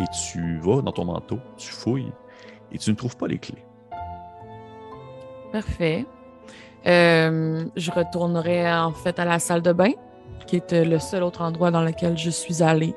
Et 0.00 0.04
tu 0.32 0.58
vas 0.58 0.80
dans 0.82 0.92
ton 0.92 1.04
manteau, 1.04 1.38
tu 1.56 1.70
fouilles, 1.70 2.12
et 2.72 2.78
tu 2.78 2.90
ne 2.90 2.96
trouves 2.96 3.16
pas 3.16 3.26
les 3.28 3.38
clés. 3.38 3.62
Parfait. 5.52 6.06
Euh, 6.86 7.64
je 7.76 7.90
retournerai 7.92 8.72
en 8.72 8.92
fait 8.92 9.18
à 9.18 9.24
la 9.24 9.38
salle 9.38 9.62
de 9.62 9.72
bain, 9.72 9.92
qui 10.46 10.56
est 10.56 10.72
le 10.72 10.98
seul 10.98 11.22
autre 11.22 11.42
endroit 11.42 11.70
dans 11.70 11.82
lequel 11.82 12.16
je 12.18 12.30
suis 12.30 12.62
allée. 12.62 12.94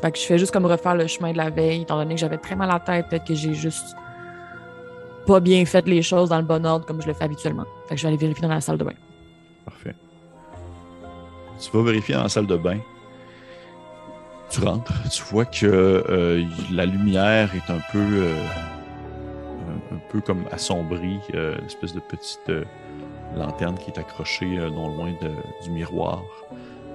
Fait 0.00 0.10
que 0.12 0.18
je 0.18 0.24
fais 0.24 0.38
juste 0.38 0.52
comme 0.52 0.66
refaire 0.66 0.94
le 0.94 1.06
chemin 1.06 1.32
de 1.32 1.36
la 1.36 1.50
veille, 1.50 1.82
étant 1.82 1.96
donné 1.98 2.14
que 2.14 2.20
j'avais 2.20 2.38
très 2.38 2.54
mal 2.54 2.70
à 2.70 2.74
la 2.74 2.80
tête, 2.80 3.08
peut-être 3.08 3.24
que 3.26 3.34
j'ai 3.34 3.54
juste 3.54 3.96
pas 5.26 5.40
bien 5.40 5.64
fait 5.66 5.86
les 5.86 6.02
choses 6.02 6.28
dans 6.30 6.38
le 6.38 6.44
bon 6.44 6.64
ordre 6.64 6.86
comme 6.86 7.00
je 7.02 7.06
le 7.06 7.14
fais 7.14 7.24
habituellement. 7.24 7.64
Fait 7.88 7.96
je 7.96 8.02
vais 8.02 8.08
aller 8.08 8.16
vérifier 8.16 8.42
dans 8.42 8.54
la 8.54 8.60
salle 8.60 8.78
de 8.78 8.84
bain. 8.84 8.94
Parfait. 9.64 9.94
Tu 11.60 11.70
vas 11.76 11.82
vérifier 11.82 12.14
dans 12.14 12.22
la 12.22 12.28
salle 12.28 12.46
de 12.46 12.56
bain. 12.56 12.78
Tu 14.50 14.60
rentres, 14.62 14.92
tu 15.10 15.22
vois 15.24 15.44
que 15.44 15.66
euh, 15.66 16.44
la 16.72 16.86
lumière 16.86 17.50
est 17.54 17.70
un 17.70 17.80
peu, 17.90 17.98
euh, 17.98 18.46
un, 19.92 19.98
peu 20.10 20.20
comme 20.20 20.44
assombrie, 20.52 21.18
euh, 21.34 21.58
une 21.58 21.66
espèce 21.66 21.92
de 21.92 22.00
petite 22.00 22.48
euh, 22.48 22.64
lanterne 23.36 23.76
qui 23.76 23.90
est 23.90 23.98
accrochée 23.98 24.46
non 24.46 24.88
loin 24.96 25.12
du 25.64 25.70
miroir. 25.70 26.22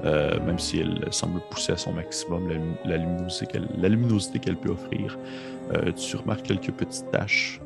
Même 0.03 0.57
si 0.57 0.79
elle 0.79 1.05
semble 1.11 1.41
pousser 1.51 1.73
à 1.73 1.77
son 1.77 1.91
maximum 1.93 2.49
la, 2.86 2.97
lumi- 2.97 3.67
la 3.77 3.88
luminosité 3.88 4.39
qu'elle 4.39 4.57
peut 4.57 4.71
offrir. 4.71 5.15
Tu 5.95 6.15
remarques 6.15 6.41
quelques 6.41 6.71
petites 6.71 7.11
taches 7.11 7.61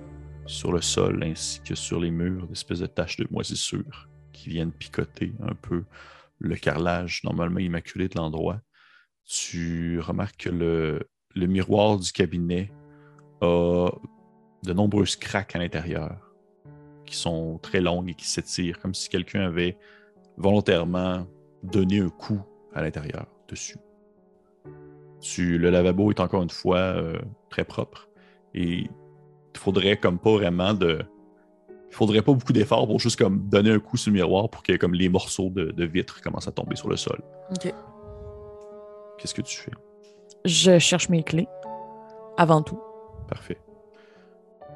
sur 0.45 0.71
le 0.71 0.81
sol 0.81 1.23
ainsi 1.23 1.61
que 1.61 1.75
sur 1.75 1.99
les 1.99 2.11
murs, 2.11 2.47
d'espèces 2.47 2.79
de 2.79 2.87
taches 2.87 3.17
de 3.17 3.27
moisissure 3.31 4.09
qui 4.31 4.49
viennent 4.49 4.71
picoter 4.71 5.33
un 5.41 5.55
peu 5.55 5.83
le 6.39 6.55
carrelage 6.55 7.21
normalement 7.23 7.59
immaculé 7.59 8.07
de 8.07 8.17
l'endroit. 8.17 8.61
Tu 9.25 9.99
remarques 9.99 10.43
que 10.43 10.49
le, 10.49 11.09
le 11.33 11.47
miroir 11.47 11.97
du 11.97 12.11
cabinet 12.11 12.71
a 13.41 13.89
de 14.63 14.73
nombreuses 14.73 15.15
craques 15.15 15.55
à 15.55 15.59
l'intérieur 15.59 16.33
qui 17.05 17.15
sont 17.15 17.59
très 17.59 17.81
longues 17.81 18.09
et 18.09 18.15
qui 18.15 18.27
s'étirent, 18.27 18.79
comme 18.79 18.93
si 18.93 19.09
quelqu'un 19.09 19.41
avait 19.41 19.77
volontairement 20.37 21.27
donné 21.63 21.99
un 21.99 22.09
coup 22.09 22.41
à 22.73 22.81
l'intérieur, 22.81 23.27
dessus. 23.47 23.77
Le 25.37 25.69
lavabo 25.69 26.11
est 26.11 26.19
encore 26.19 26.43
une 26.43 26.49
fois 26.49 26.77
euh, 26.77 27.19
très 27.49 27.63
propre 27.63 28.09
et 28.53 28.89
il 29.55 29.59
faudrait 29.59 29.97
comme 29.97 30.19
pas 30.19 30.33
vraiment 30.33 30.73
de. 30.73 30.99
Il 31.89 31.95
faudrait 31.95 32.21
pas 32.21 32.33
beaucoup 32.33 32.51
d'efforts 32.51 32.87
pour 32.87 32.99
juste 32.99 33.17
comme 33.17 33.47
donner 33.47 33.71
un 33.71 33.79
coup 33.79 33.95
sur 33.95 34.11
le 34.11 34.17
miroir 34.17 34.49
pour 34.49 34.63
que 34.63 34.75
comme 34.75 34.93
les 34.93 35.07
morceaux 35.07 35.49
de, 35.49 35.71
de 35.71 35.85
vitre 35.85 36.21
commencent 36.21 36.47
à 36.47 36.51
tomber 36.51 36.75
sur 36.75 36.89
le 36.89 36.97
sol. 36.97 37.21
OK. 37.51 37.73
Qu'est-ce 39.17 39.33
que 39.33 39.41
tu 39.41 39.57
fais? 39.57 39.71
Je 40.43 40.77
cherche 40.77 41.07
mes 41.07 41.23
clés, 41.23 41.47
avant 42.37 42.61
tout. 42.61 42.79
Parfait. 43.29 43.57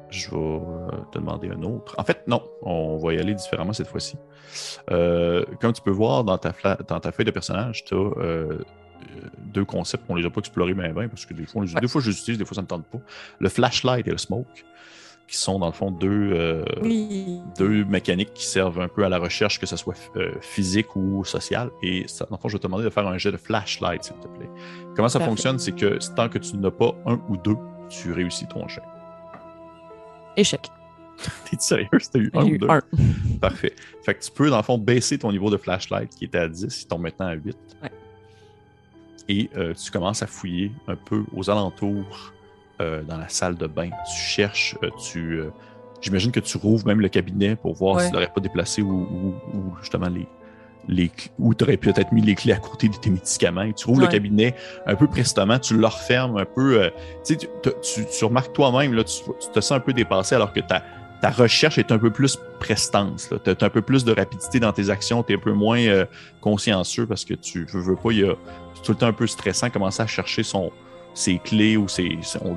Je 0.08 0.30
vais 0.30 0.36
euh, 0.36 0.90
te 1.12 1.18
demander 1.18 1.50
un 1.50 1.62
autre. 1.62 1.94
En 1.98 2.04
fait, 2.04 2.26
non, 2.26 2.42
on 2.62 2.96
va 2.96 3.12
y 3.12 3.18
aller 3.18 3.34
différemment 3.34 3.74
cette 3.74 3.86
fois-ci. 3.86 4.16
Euh, 4.90 5.44
comme 5.60 5.72
tu 5.72 5.82
peux 5.82 5.90
voir 5.90 6.24
dans 6.24 6.38
ta, 6.38 6.52
dans 6.88 7.00
ta 7.00 7.12
feuille 7.12 7.26
de 7.26 7.30
personnage, 7.30 7.84
tu 7.84 7.94
as 7.94 8.10
deux 9.38 9.64
concepts 9.64 10.06
qu'on 10.06 10.14
ne 10.14 10.20
les 10.20 10.26
a 10.26 10.30
pas 10.30 10.40
explorés 10.40 10.74
bien, 10.74 10.92
bien 10.92 11.08
parce 11.08 11.26
que 11.26 11.34
des 11.34 11.46
fois, 11.46 11.62
Ouais. 11.62 11.80
des 11.80 11.88
fois 11.88 12.00
je 12.00 12.10
les 12.10 12.18
utilise, 12.18 12.38
des 12.38 12.44
fois 12.44 12.54
ça 12.54 12.60
ne 12.60 12.66
me 12.66 12.68
tente 12.68 12.84
pas. 12.86 12.98
Le 13.38 13.48
flashlight 13.48 14.06
et 14.06 14.10
le 14.10 14.18
smoke, 14.18 14.46
qui 15.26 15.36
sont 15.36 15.58
dans 15.60 15.66
le 15.66 15.72
fond 15.72 15.90
deux, 15.92 16.30
euh, 16.32 16.64
Oui. 16.82 17.40
deux 17.56 17.84
mécaniques 17.84 18.32
qui 18.34 18.44
servent 18.46 18.80
un 18.80 18.88
peu 18.88 19.04
à 19.04 19.08
la 19.08 19.18
recherche, 19.18 19.60
que 19.60 19.66
ce 19.66 19.76
soit 19.76 19.94
euh, 20.16 20.32
physique 20.40 20.96
ou 20.96 21.24
sociale. 21.24 21.70
Et 21.84 22.04
ça, 22.08 22.26
dans 22.28 22.36
le 22.36 22.40
fond, 22.40 22.48
je 22.48 22.54
vais 22.54 22.58
te 22.58 22.66
demander 22.66 22.82
de 22.84 22.90
faire 22.90 23.06
un 23.06 23.16
jet 23.16 23.30
de 23.30 23.36
flashlight, 23.36 24.02
s'il 24.02 24.16
te 24.16 24.26
plaît. 24.26 24.50
Comment 24.96 25.08
ça 25.08 25.18
Parfait. 25.20 25.30
fonctionne, 25.30 25.58
c'est 25.60 25.72
que 25.72 25.98
tant 26.16 26.28
que 26.28 26.38
tu 26.38 26.56
n'as 26.56 26.72
pas 26.72 26.94
un 27.06 27.20
ou 27.28 27.36
deux, 27.36 27.56
tu 27.88 28.12
réussis 28.12 28.46
ton 28.48 28.66
jet. 28.66 28.82
Échec. 30.36 30.68
T'es 31.50 31.56
sérieux? 31.60 31.88
T'as 32.12 32.18
eu 32.18 32.30
un 32.34 32.44
ou 32.44 32.58
deux? 32.58 32.66
Parfait. 33.40 33.74
Fait 34.02 34.14
que 34.14 34.24
tu 34.24 34.30
peux, 34.30 34.48
dans 34.50 34.56
le 34.56 34.62
fond, 34.62 34.78
baisser 34.78 35.18
ton 35.18 35.30
niveau 35.30 35.50
de 35.50 35.56
flashlight 35.58 36.10
qui 36.10 36.24
était 36.24 36.38
à 36.38 36.48
10, 36.48 36.82
il 36.82 36.86
tombe 36.88 37.02
maintenant 37.02 37.26
à 37.26 37.34
8. 37.34 37.56
Ouais. 37.82 37.90
Et 39.28 39.48
euh, 39.56 39.74
tu 39.74 39.90
commences 39.90 40.22
à 40.22 40.26
fouiller 40.26 40.72
un 40.88 40.96
peu 40.96 41.24
aux 41.36 41.50
alentours 41.50 42.32
euh, 42.80 43.02
dans 43.02 43.16
la 43.18 43.28
salle 43.28 43.56
de 43.56 43.66
bain. 43.66 43.90
Tu 44.12 44.20
cherches, 44.20 44.76
euh, 44.82 44.90
tu. 45.10 45.40
J'imagine 46.00 46.32
que 46.32 46.40
tu 46.40 46.56
rouvres 46.56 46.86
même 46.86 47.00
le 47.00 47.08
cabinet 47.08 47.54
pour 47.56 47.74
voir 47.74 47.96
Ouais. 47.96 48.04
s'il 48.04 48.12
n'aurait 48.14 48.32
pas 48.34 48.40
déplacé 48.40 48.82
ou, 48.82 48.90
ou- 48.90 49.34
ou 49.56 49.76
justement 49.80 50.08
les. 50.08 50.26
Les, 50.88 51.10
où 51.38 51.54
tu 51.54 51.62
aurais 51.62 51.76
peut-être 51.76 52.10
mis 52.10 52.22
les 52.22 52.34
clés 52.34 52.54
à 52.54 52.56
côté 52.56 52.88
de 52.88 52.96
tes 52.96 53.10
médicaments. 53.10 53.62
Et 53.62 53.74
tu 53.74 53.86
rouvres 53.86 54.00
le 54.00 54.06
cabinet 54.06 54.54
un 54.86 54.96
peu 54.96 55.06
prestement, 55.06 55.58
tu 55.58 55.76
le 55.76 55.86
refermes 55.86 56.38
un 56.38 56.46
peu. 56.46 56.82
euh, 56.82 56.90
tu 57.22 57.34
sais, 57.34 57.36
tu, 57.36 57.46
tu- 57.62 57.70
tu- 57.82 58.06
tu 58.18 58.24
remarques 58.24 58.54
toi-même, 58.54 58.94
là, 58.94 59.04
tu, 59.04 59.22
tu 59.40 59.48
te 59.52 59.60
sens 59.60 59.72
un 59.72 59.80
peu 59.80 59.92
dépassé 59.92 60.34
alors 60.34 60.54
que 60.54 60.60
ta, 60.60 60.82
ta 61.20 61.30
recherche 61.30 61.78
est 61.78 61.92
un 61.92 61.98
peu 61.98 62.10
plus 62.10 62.38
prestance. 62.58 63.30
Tu 63.44 63.50
as, 63.50 63.64
un 63.64 63.68
peu 63.68 63.82
plus 63.82 64.04
de 64.04 64.12
rapidité 64.12 64.60
dans 64.60 64.72
tes 64.72 64.90
actions, 64.90 65.22
tu 65.22 65.32
es 65.32 65.36
un 65.36 65.38
peu 65.38 65.52
moins 65.52 65.80
euh, 65.80 66.06
consciencieux 66.40 67.06
parce 67.06 67.24
que 67.24 67.34
tu 67.34 67.66
veux, 67.66 67.80
veux 67.80 67.96
pas, 67.96 68.10
il 68.12 68.18
y 68.20 68.24
a 68.24 68.34
tout 68.82 68.92
le 68.92 68.98
temps 68.98 69.06
un 69.06 69.12
peu 69.12 69.26
stressant 69.26 69.68
commencer 69.70 70.02
à 70.02 70.06
chercher 70.06 70.42
son, 70.42 70.72
ses 71.14 71.38
clés 71.38 71.76
ou 71.76 71.88
ses, 71.88 72.18
on 72.42 72.54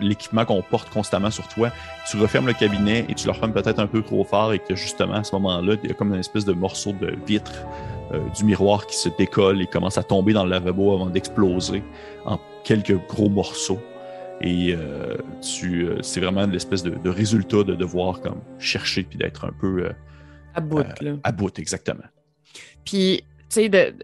l'équipement 0.00 0.44
qu'on 0.44 0.62
porte 0.62 0.90
constamment 0.90 1.30
sur 1.30 1.46
toi. 1.48 1.70
Tu 2.10 2.18
refermes 2.18 2.46
le 2.46 2.52
cabinet 2.52 3.06
et 3.08 3.14
tu 3.14 3.26
le 3.26 3.32
refermes 3.32 3.52
peut-être 3.52 3.78
un 3.78 3.86
peu 3.86 4.02
trop 4.02 4.24
fort 4.24 4.52
et 4.52 4.58
que 4.58 4.74
justement 4.74 5.14
à 5.14 5.24
ce 5.24 5.34
moment-là, 5.36 5.76
il 5.82 5.88
y 5.88 5.92
a 5.92 5.94
comme 5.94 6.12
une 6.12 6.20
espèce 6.20 6.44
de 6.44 6.52
morceau 6.52 6.92
de 6.92 7.16
vitre 7.26 7.52
euh, 8.12 8.20
du 8.36 8.44
miroir 8.44 8.86
qui 8.86 8.96
se 8.96 9.08
décolle 9.08 9.62
et 9.62 9.66
commence 9.66 9.98
à 9.98 10.02
tomber 10.02 10.32
dans 10.32 10.44
le 10.44 10.50
lavabo 10.50 10.94
avant 10.94 11.06
d'exploser 11.06 11.82
en 12.24 12.38
quelques 12.64 12.96
gros 13.08 13.28
morceaux. 13.28 13.80
Et 14.40 14.74
euh, 14.74 15.16
tu, 15.40 15.86
euh, 15.86 16.02
c'est 16.02 16.20
vraiment 16.20 16.46
l'espèce 16.46 16.82
de, 16.82 16.90
de 16.90 17.10
résultat 17.10 17.62
de 17.62 17.74
devoir 17.74 18.20
comme 18.20 18.42
chercher 18.58 19.02
puis 19.02 19.18
d'être 19.18 19.44
un 19.46 19.52
peu 19.52 19.86
euh, 19.86 19.92
À 20.54 20.60
bout, 20.60 20.84
là. 21.00 21.16
à 21.22 21.32
bout, 21.32 21.58
exactement. 21.58 22.04
Puis, 22.84 23.22
tu 23.22 23.44
sais, 23.48 23.68
de... 23.68 23.94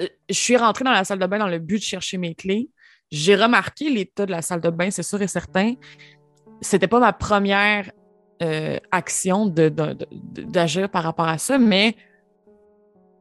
je 0.00 0.34
suis 0.34 0.56
rentrée 0.56 0.84
dans 0.84 0.92
la 0.92 1.04
salle 1.04 1.20
de 1.20 1.26
bain 1.26 1.38
dans 1.38 1.48
le 1.48 1.60
but 1.60 1.78
de 1.78 1.82
chercher 1.82 2.18
mes 2.18 2.34
clés. 2.34 2.68
J'ai 3.10 3.36
remarqué 3.36 3.90
l'état 3.90 4.26
de 4.26 4.32
la 4.32 4.42
salle 4.42 4.60
de 4.60 4.70
bain, 4.70 4.90
c'est 4.90 5.02
sûr 5.02 5.22
et 5.22 5.28
certain. 5.28 5.74
C'était 6.60 6.88
pas 6.88 7.00
ma 7.00 7.12
première 7.12 7.90
action 8.92 9.46
d'agir 9.46 10.88
par 10.90 11.02
rapport 11.02 11.26
à 11.26 11.38
ça, 11.38 11.58
mais 11.58 11.96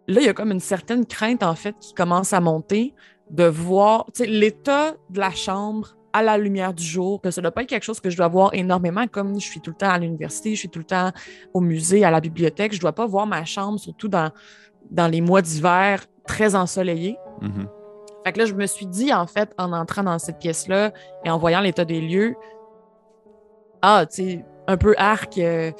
là, 0.08 0.22
il 0.22 0.26
y 0.26 0.30
a 0.30 0.34
comme 0.34 0.52
une 0.52 0.60
certaine 0.60 1.08
crainte, 1.08 1.42
en 1.42 1.56
fait, 1.56 1.76
qui 1.80 1.96
commence 1.96 2.34
à 2.34 2.40
monter 2.40 2.94
de 3.32 3.46
voir, 3.46 4.06
l'état 4.20 4.96
de 5.10 5.20
la 5.20 5.32
chambre 5.32 5.97
à 6.18 6.24
la 6.24 6.38
lumière 6.38 6.74
du 6.74 6.84
jour, 6.84 7.22
que 7.22 7.30
ça 7.30 7.42
ne 7.42 7.44
doit 7.44 7.52
pas 7.52 7.62
être 7.62 7.70
quelque 7.70 7.84
chose 7.84 8.00
que 8.00 8.10
je 8.10 8.18
dois 8.18 8.28
voir 8.28 8.50
énormément, 8.54 9.06
comme 9.08 9.40
je 9.40 9.46
suis 9.46 9.62
tout 9.62 9.70
le 9.70 9.76
temps 9.76 9.90
à 9.90 10.00
l'université, 10.00 10.56
je 10.56 10.60
suis 10.60 10.70
tout 10.70 10.80
le 10.80 10.86
temps 10.86 11.12
au 11.54 11.62
musée, 11.62 12.04
à 12.04 12.12
la 12.12 12.20
bibliothèque. 12.20 12.72
Je 12.72 12.78
ne 12.78 12.82
dois 12.82 12.94
pas 12.94 13.06
voir 13.06 13.28
ma 13.28 13.46
chambre, 13.46 13.80
surtout 13.80 14.08
dans, 14.08 14.32
dans 14.90 15.08
les 15.08 15.22
mois 15.22 15.42
d'hiver 15.42 16.06
très 16.26 16.56
ensoleillés. 16.56 17.18
Mhm. 17.42 17.68
Fait 18.26 18.34
que 18.34 18.40
là, 18.40 18.46
je 18.46 18.54
me 18.56 18.66
suis 18.66 18.88
dit, 18.88 19.14
en 19.14 19.28
fait, 19.28 19.54
en 19.58 19.72
entrant 19.74 20.04
dans 20.04 20.20
cette 20.20 20.40
pièce-là 20.40 20.92
et 21.24 21.30
en 21.30 21.38
voyant 21.38 21.62
l'état 21.62 21.86
des 21.86 22.02
lieux, 22.02 22.36
ah, 23.82 24.06
tu 24.10 24.24
sais, 24.24 24.46
un 24.68 24.76
peu 24.76 24.96
arc, 24.98 25.38
euh, 25.38 25.72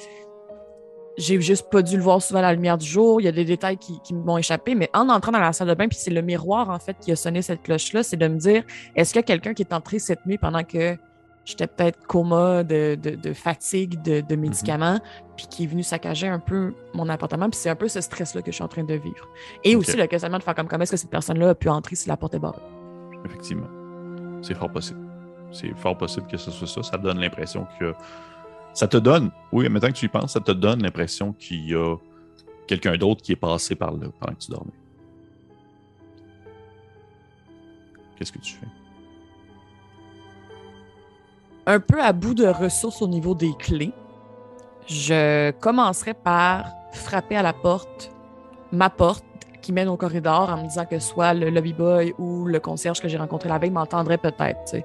j'ai 1.18 1.40
juste 1.40 1.68
pas 1.70 1.82
dû 1.82 1.96
le 1.96 2.02
voir 2.02 2.22
souvent 2.22 2.38
à 2.38 2.42
la 2.42 2.54
lumière 2.54 2.78
du 2.78 2.86
jour. 2.86 3.20
Il 3.20 3.24
y 3.24 3.28
a 3.28 3.32
des 3.32 3.44
détails 3.44 3.76
qui, 3.76 4.00
qui 4.00 4.14
m'ont 4.14 4.38
échappé, 4.38 4.74
mais 4.74 4.88
en 4.94 5.08
entrant 5.10 5.32
dans 5.32 5.40
la 5.40 5.52
salle 5.52 5.68
de 5.68 5.74
bain, 5.74 5.88
puis 5.88 5.98
c'est 6.00 6.10
le 6.12 6.22
miroir, 6.22 6.70
en 6.70 6.78
fait, 6.78 6.96
qui 7.00 7.12
a 7.12 7.16
sonné 7.16 7.42
cette 7.42 7.62
cloche-là, 7.62 8.02
c'est 8.02 8.16
de 8.16 8.28
me 8.28 8.38
dire, 8.38 8.62
est-ce 8.96 9.12
qu'il 9.12 9.18
y 9.20 9.24
a 9.24 9.26
quelqu'un 9.26 9.52
qui 9.52 9.62
est 9.62 9.72
entré 9.74 9.98
cette 9.98 10.24
nuit 10.24 10.38
pendant 10.38 10.62
que 10.64 10.96
j'étais 11.44 11.66
peut-être 11.66 12.06
coma 12.06 12.62
de, 12.62 12.94
de- 12.94 13.16
de 13.16 13.32
fatigue, 13.32 14.00
de, 14.02 14.20
de 14.20 14.36
médicaments, 14.36 15.00
puis 15.36 15.46
qui 15.48 15.64
est 15.64 15.66
venu 15.66 15.82
saccager 15.82 16.28
un 16.28 16.38
peu 16.38 16.74
mon 16.94 17.08
appartement, 17.08 17.48
puis 17.50 17.58
c'est 17.58 17.70
un 17.70 17.74
peu 17.76 17.88
ce 17.88 18.00
stress-là 18.00 18.42
que 18.42 18.50
je 18.50 18.54
suis 18.56 18.64
en 18.64 18.68
train 18.68 18.84
de 18.84 18.94
vivre. 18.94 19.28
Et 19.64 19.74
aussi 19.74 19.96
le 19.96 20.06
questionnement 20.06 20.38
de 20.38 20.42
faire 20.44 20.54
comme 20.54 20.68
comment 20.68 20.82
est-ce 20.82 20.92
que 20.92 20.96
cette 20.98 21.10
personne-là 21.10 21.50
a 21.50 21.54
pu 21.54 21.68
entrer 21.68 21.96
si 21.96 22.08
la 22.08 22.16
porte 22.16 22.34
est 22.34 22.38
barrée? 22.38 22.60
Effectivement. 23.24 23.66
C'est 24.42 24.54
fort 24.54 24.70
possible. 24.70 25.00
C'est 25.50 25.74
fort 25.78 25.96
possible 25.96 26.26
que 26.26 26.36
ce 26.36 26.50
soit 26.50 26.68
ça. 26.68 26.82
Ça 26.82 26.98
donne 26.98 27.18
l'impression 27.18 27.66
que. 27.80 27.94
Ça 28.74 28.86
te 28.86 28.96
donne, 28.96 29.30
oui, 29.52 29.68
maintenant 29.68 29.88
que 29.88 29.94
tu 29.94 30.06
y 30.06 30.08
penses, 30.08 30.32
ça 30.32 30.40
te 30.40 30.52
donne 30.52 30.82
l'impression 30.82 31.32
qu'il 31.32 31.68
y 31.68 31.74
a 31.74 31.96
quelqu'un 32.66 32.96
d'autre 32.96 33.22
qui 33.22 33.32
est 33.32 33.36
passé 33.36 33.74
par 33.74 33.92
là 33.92 34.06
pendant 34.20 34.34
que 34.34 34.38
tu 34.40 34.50
dormais. 34.50 34.72
Qu'est-ce 38.16 38.32
que 38.32 38.38
tu 38.38 38.54
fais? 38.54 38.66
un 41.68 41.80
peu 41.80 42.00
à 42.02 42.14
bout 42.14 42.32
de 42.32 42.46
ressources 42.46 43.02
au 43.02 43.06
niveau 43.06 43.34
des 43.34 43.52
clés, 43.58 43.92
je 44.86 45.50
commencerai 45.60 46.14
par 46.14 46.72
frapper 46.92 47.36
à 47.36 47.42
la 47.42 47.52
porte, 47.52 48.10
ma 48.72 48.88
porte 48.88 49.24
qui 49.68 49.74
mène 49.74 49.88
au 49.88 49.98
corridor 49.98 50.48
en 50.48 50.56
me 50.56 50.62
disant 50.62 50.86
que 50.86 50.98
soit 50.98 51.34
le 51.34 51.50
lobby 51.50 51.74
boy 51.74 52.14
ou 52.16 52.46
le 52.46 52.58
concierge 52.58 53.02
que 53.02 53.08
j'ai 53.08 53.18
rencontré 53.18 53.50
la 53.50 53.58
veille 53.58 53.68
m'entendrait 53.68 54.16
peut-être, 54.16 54.76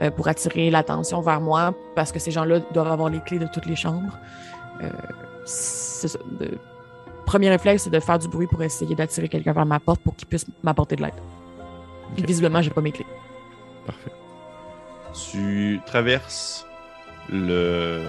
euh, 0.00 0.10
pour 0.10 0.26
attirer 0.26 0.68
l'attention 0.68 1.20
vers 1.20 1.40
moi 1.40 1.72
parce 1.94 2.10
que 2.10 2.18
ces 2.18 2.32
gens-là 2.32 2.58
doivent 2.74 2.90
avoir 2.90 3.08
les 3.08 3.20
clés 3.20 3.38
de 3.38 3.46
toutes 3.46 3.66
les 3.66 3.76
chambres. 3.76 4.18
Euh, 4.82 4.90
ça. 5.44 6.18
Le 6.40 6.58
premier 7.24 7.50
réflexe, 7.50 7.84
c'est 7.84 7.90
de 7.90 8.00
faire 8.00 8.18
du 8.18 8.26
bruit 8.26 8.48
pour 8.48 8.60
essayer 8.64 8.96
d'attirer 8.96 9.28
quelqu'un 9.28 9.52
vers 9.52 9.64
ma 9.64 9.78
porte 9.78 10.00
pour 10.00 10.16
qu'il 10.16 10.26
puisse 10.26 10.44
m'apporter 10.64 10.96
de 10.96 11.02
l'aide. 11.02 11.14
Ok. 12.18 12.26
Visiblement, 12.26 12.60
j'ai 12.62 12.70
pas 12.70 12.80
mes 12.80 12.90
clés. 12.90 13.06
Parfait. 13.86 14.10
Tu 15.30 15.80
traverses 15.86 16.66
le 17.28 18.02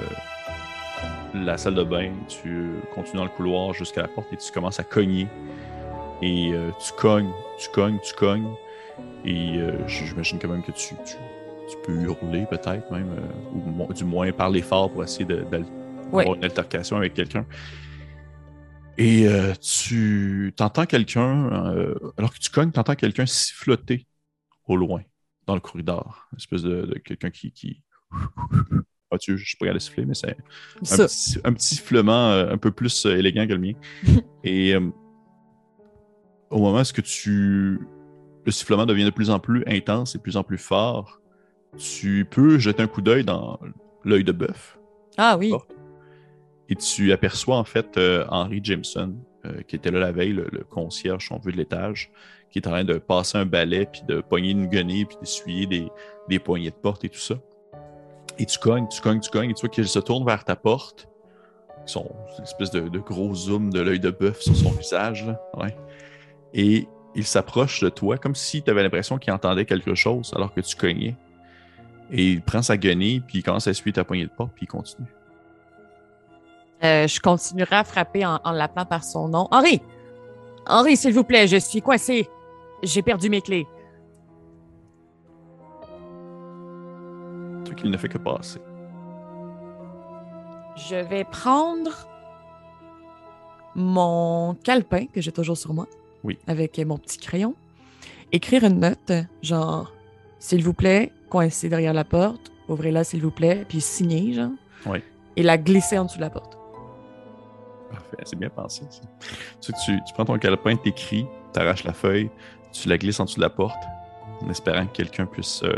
la 1.36 1.60
salle 1.60 1.76
de 1.76 1.84
bain, 1.84 2.12
tu 2.28 2.72
continues 2.96 3.18
dans 3.18 3.26
le 3.26 3.30
couloir 3.30 3.72
jusqu'à 3.74 4.02
la 4.02 4.08
porte 4.08 4.34
et 4.34 4.38
tu 4.38 4.52
commences 4.52 4.80
à 4.80 4.84
cogner. 4.84 5.28
Et 6.22 6.52
euh, 6.54 6.72
tu 6.80 6.94
cognes, 6.94 7.32
tu 7.60 7.70
cognes, 7.70 8.00
tu 8.04 8.14
cognes. 8.14 8.54
Et 9.26 9.58
euh, 9.58 9.88
j'imagine 9.88 10.40
quand 10.40 10.50
même 10.50 10.64
que 10.64 10.72
tu, 10.72 10.96
tu, 11.06 11.16
tu 11.70 11.78
peux 11.84 11.94
hurler 11.94 12.46
peut-être 12.50 12.92
même, 12.92 13.12
euh, 13.12 13.88
ou 13.90 13.94
du 13.94 14.04
moins 14.04 14.32
parler 14.32 14.62
fort 14.62 14.92
pour 14.92 15.04
essayer 15.04 15.26
d'avoir 15.26 16.36
une 16.36 16.44
altercation 16.44 16.98
avec 16.98 17.14
quelqu'un. 17.14 17.46
Et 18.98 19.28
euh, 19.28 19.54
tu 19.62 20.54
entends 20.60 20.88
quelqu'un, 20.88 21.76
euh, 21.76 21.94
alors 22.18 22.34
que 22.34 22.40
tu 22.40 22.50
cognes, 22.50 22.72
tu 22.72 22.80
entends 22.80 22.96
quelqu'un 22.96 23.28
siffloter 23.28 24.08
au 24.66 24.76
loin, 24.76 25.04
dans 25.46 25.54
le 25.54 25.60
corridor. 25.60 26.28
Une 26.32 26.38
espèce 26.38 26.64
de, 26.64 26.86
de 26.86 27.00
quelqu'un 27.00 27.30
qui. 27.30 27.52
qui... 27.52 27.82
Ah, 29.10 29.18
tu, 29.18 29.38
je 29.38 29.52
sais 29.52 29.56
pas 29.58 29.80
siffler, 29.80 30.06
mais 30.06 30.14
c'est 30.14 30.32
un 30.32 31.04
un 31.46 31.54
petit 31.54 31.76
sifflement 31.76 32.32
euh, 32.32 32.52
un 32.52 32.58
peu 32.58 32.72
plus 32.72 33.06
euh, 33.06 33.16
élégant 33.16 33.48
que 33.48 33.54
le 33.54 33.60
mien. 33.60 33.72
Et 34.44 34.76
euh, 34.76 34.90
au 36.50 36.60
moment 36.60 36.80
où 36.82 36.94
que 36.94 37.02
tu. 37.02 37.80
Le 38.46 38.52
sifflement 38.52 38.86
devient 38.86 39.04
de 39.06 39.10
plus 39.10 39.30
en 39.30 39.40
plus 39.40 39.64
intense 39.68 40.16
et 40.16 40.20
de 40.20 40.24
plus 40.24 40.38
en 40.38 40.44
plus 40.44 40.58
fort, 40.58 41.20
tu 41.78 42.26
peux 42.30 42.58
jeter 42.58 42.82
un 42.82 42.88
coup 42.88 43.02
d'œil 43.02 43.26
dans 43.26 43.60
l'œil 44.06 44.24
de 44.24 44.32
bœuf 44.32 44.80
Ah 45.18 45.36
oui. 45.38 45.50
porte. 45.50 45.76
et 46.70 46.76
tu 46.76 47.12
aperçois 47.12 47.58
en 47.58 47.66
fait 47.66 47.98
euh, 47.98 48.26
Henry 48.30 48.62
Jameson, 48.64 49.16
euh, 49.46 49.62
qui 49.68 49.76
était 49.76 49.92
là 49.92 50.00
la 50.00 50.12
veille, 50.14 50.32
le, 50.32 50.48
le 50.50 50.64
concierge, 50.64 51.28
on 51.32 51.40
veut, 51.40 51.52
de 51.52 51.58
l'étage, 51.58 52.10
qui 52.50 52.60
est 52.60 52.68
en 52.68 52.72
train 52.72 52.86
de 52.86 52.98
passer 52.98 53.38
un 53.38 53.46
balai, 53.46 53.86
puis 53.92 54.02
de 54.08 54.22
pogner 54.22 54.52
une 54.52 54.68
guenille, 54.68 55.04
puis 55.04 55.18
d'essuyer 55.20 55.66
des, 55.66 55.90
des 56.30 56.40
poignées 56.40 56.70
de 56.70 56.76
porte 56.76 57.04
et 57.04 57.10
tout 57.10 57.20
ça. 57.20 57.36
Et 58.40 58.46
tu 58.46 58.60
cognes, 58.60 58.88
tu 58.88 59.02
cognes, 59.02 59.20
tu 59.20 59.30
cognes, 59.30 59.50
et 59.50 59.54
tu 59.54 59.60
vois 59.62 59.70
qu'il 59.70 59.86
se 59.88 60.00
tourne 60.00 60.26
vers 60.26 60.46
ta 60.46 60.56
porte. 60.56 61.10
Son 61.86 62.10
une 62.38 62.44
espèce 62.44 62.72
de, 62.72 62.88
de 62.88 63.00
gros 63.00 63.34
zoom 63.36 63.72
de 63.74 63.82
l'œil 63.82 64.00
de 64.00 64.10
bœuf 64.12 64.40
sur 64.42 64.56
son 64.56 64.72
visage. 64.72 65.26
Là. 65.26 65.42
Ouais. 65.58 65.76
Et 66.54 66.88
il 67.16 67.26
s'approche 67.26 67.82
de 67.82 67.90
toi 67.90 68.18
comme 68.18 68.36
si 68.36 68.62
tu 68.62 68.70
avais 68.70 68.84
l'impression 68.84 69.18
qu'il 69.18 69.34
entendait 69.34 69.66
quelque 69.66 69.96
chose 69.96 70.32
alors 70.36 70.54
que 70.54 70.62
tu 70.62 70.76
cognais. 70.76 71.16
Et 72.12 72.32
il 72.34 72.42
prend 72.42 72.62
sa 72.62 72.78
guenille, 72.78 73.20
puis 73.20 73.40
il 73.40 73.44
commence 73.44 73.68
à 73.68 73.72
essuyer 73.72 73.92
ta 73.92 74.04
poignée 74.04 74.26
de 74.26 74.32
porte, 74.32 74.52
puis 74.54 74.66
il 74.66 74.68
continue. 74.68 75.08
Euh, 76.84 77.08
je 77.08 77.20
continuerai 77.20 77.78
à 77.78 77.84
frapper 77.84 78.26
en, 78.26 78.40
en 78.44 78.52
l'appelant 78.52 78.86
par 78.86 79.04
son 79.04 79.28
nom. 79.28 79.48
Henri! 79.52 79.82
Henri, 80.68 80.96
s'il 80.96 81.14
vous 81.14 81.24
plaît, 81.24 81.48
je 81.48 81.58
suis 81.58 81.82
coincé. 81.82 82.30
J'ai 82.84 83.02
perdu 83.02 83.30
mes 83.30 83.42
clés. 83.42 83.68
Tu 87.64 87.72
vois 87.72 87.76
qu'il 87.76 87.90
ne 87.90 87.98
fait 87.98 88.10
que 88.10 88.18
passer. 88.18 88.60
Je 90.76 90.96
vais 90.96 91.24
prendre 91.24 91.92
mon 93.74 94.56
calepin 94.64 95.08
que 95.08 95.22
j'ai 95.22 95.32
toujours 95.32 95.58
sur 95.58 95.74
moi. 95.74 95.88
Oui. 96.24 96.38
Avec 96.48 96.78
mon 96.80 96.98
petit 96.98 97.18
crayon. 97.18 97.56
Écrire 98.32 98.64
une 98.64 98.80
note, 98.80 99.12
genre, 99.42 99.94
s'il 100.40 100.64
vous 100.64 100.74
plaît, 100.74 101.12
coincé 101.30 101.70
derrière 101.70 101.94
la 101.94 102.04
porte, 102.04 102.52
ouvrez-la 102.68 103.04
s'il 103.04 103.22
vous 103.22 103.32
plaît, 103.32 103.66
puis 103.68 103.82
signer, 103.82 104.34
genre. 104.34 104.52
Oui. 104.86 105.00
Et 105.36 105.44
la 105.44 105.58
glisser 105.58 105.98
en 105.98 106.06
dessous 106.06 106.18
de 106.18 106.22
la 106.22 106.30
porte. 106.30 106.58
Parfait, 107.92 108.18
c'est 108.26 108.38
bien 108.38 108.50
pensé. 108.50 108.84
ça. 108.90 109.02
Tu, 109.62 109.72
tu, 109.86 110.04
tu 110.04 110.14
prends 110.14 110.26
ton 110.26 110.38
calepin, 110.38 110.76
t'écris, 110.76 111.26
t'arraches 111.54 111.86
la 111.86 111.94
feuille, 111.94 112.30
tu 112.74 112.90
la 112.90 112.98
glisses 112.98 113.20
en 113.20 113.26
dessous 113.26 113.38
de 113.38 113.42
la 113.42 113.50
porte, 113.50 113.82
en 114.42 114.50
espérant 114.50 114.86
que 114.88 114.92
quelqu'un 114.92 115.26
puisse 115.26 115.64
euh, 115.64 115.76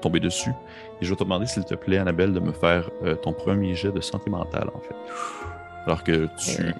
tomber 0.00 0.20
dessus. 0.20 0.52
Et 1.00 1.04
je 1.04 1.10
vais 1.10 1.16
te 1.16 1.24
demander, 1.24 1.46
s'il 1.46 1.64
te 1.64 1.74
plaît, 1.74 1.98
Annabelle, 1.98 2.32
de 2.32 2.40
me 2.40 2.52
faire 2.52 2.88
euh, 3.02 3.14
ton 3.16 3.32
premier 3.32 3.74
jet 3.74 3.90
de 3.90 4.00
santé 4.00 4.30
mentale, 4.30 4.68
en 4.74 4.80
fait. 4.80 4.94
Alors 5.86 6.04
que 6.04 6.28
tu 6.38 6.72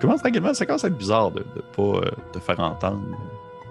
Commences 0.00 0.20
tranquillement, 0.20 0.54
ça 0.54 0.64
commence 0.66 0.84
à 0.84 0.88
être 0.88 0.96
bizarre 0.98 1.30
de 1.30 1.40
ne 1.56 1.60
pas 1.60 1.98
euh, 2.06 2.10
te 2.32 2.38
faire 2.38 2.60
entendre, 2.60 3.02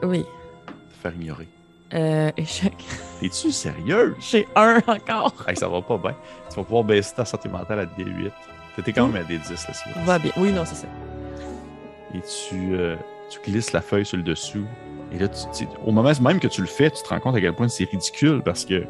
Oui. 0.03 0.23
te 0.65 1.01
faire 1.01 1.13
ignorer. 1.19 1.47
Euh, 1.93 2.31
échec. 2.35 2.73
Es-tu 3.21 3.51
sérieux? 3.51 4.15
J'ai 4.19 4.45
un 4.55 4.79
encore. 4.87 5.33
Hey, 5.47 5.55
ça 5.55 5.69
va 5.69 5.81
pas 5.81 5.97
bien. 5.97 6.15
Tu 6.49 6.55
vas 6.57 6.63
pouvoir 6.63 6.83
baisser 6.83 7.15
ta 7.15 7.23
santé 7.23 7.47
mentale 7.47 7.79
à 7.79 7.85
D8. 7.85 8.31
T'étais 8.75 8.91
quand 8.93 9.07
même 9.07 9.23
à 9.23 9.25
D10 9.25 9.49
là, 9.49 9.73
Sylvain. 9.73 10.03
Va 10.03 10.19
bien. 10.19 10.31
Oui, 10.37 10.51
non, 10.51 10.63
c'est 10.65 10.75
ça. 10.75 10.87
Et 12.13 12.19
tu, 12.21 12.75
euh, 12.75 12.95
tu 13.29 13.39
glisses 13.49 13.71
la 13.71 13.81
feuille 13.81 14.05
sur 14.05 14.17
le 14.17 14.23
dessous. 14.23 14.65
Et 15.13 15.19
là, 15.19 15.27
tu, 15.29 15.39
tu- 15.65 15.67
au 15.85 15.91
moment 15.91 16.11
même 16.21 16.39
que 16.39 16.47
tu 16.47 16.59
le 16.61 16.67
fais, 16.67 16.91
tu 16.91 17.01
te 17.01 17.07
rends 17.09 17.19
compte 17.19 17.35
à 17.35 17.41
quel 17.41 17.53
point 17.53 17.69
c'est 17.69 17.85
ridicule 17.85 18.41
parce 18.43 18.65
que, 18.65 18.83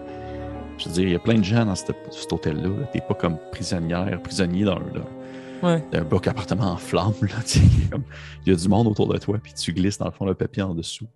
je 0.80 0.86
veux 0.86 0.92
dire, 0.92 1.04
il 1.04 1.12
y 1.12 1.16
a 1.16 1.20
plein 1.20 1.36
de 1.38 1.44
gens 1.44 1.66
dans 1.66 1.76
cette- 1.76 1.96
cet 2.12 2.34
hôtel-là. 2.34 2.68
là. 2.70 2.86
T'es 2.92 3.02
pas 3.02 3.14
comme 3.14 3.38
prisonnière, 3.52 4.20
prisonnier 4.24 4.64
dans, 4.66 4.76
dans- 4.76 5.06
Ouais. 5.64 5.84
d'un 5.92 6.04
bloc 6.04 6.28
appartement 6.28 6.72
en 6.72 6.78
flammes. 6.78 7.14
Là. 7.22 7.40
Il 8.46 8.52
y 8.52 8.52
a 8.52 8.56
du 8.56 8.68
monde 8.68 8.88
autour 8.88 9.08
de 9.08 9.18
toi, 9.18 9.38
puis 9.42 9.54
tu 9.54 9.74
glisses 9.74 9.98
dans 9.98 10.06
le 10.06 10.12
fond 10.12 10.26
le 10.26 10.36
papier 10.36 10.64
en 10.64 10.76
dessous 10.76 11.08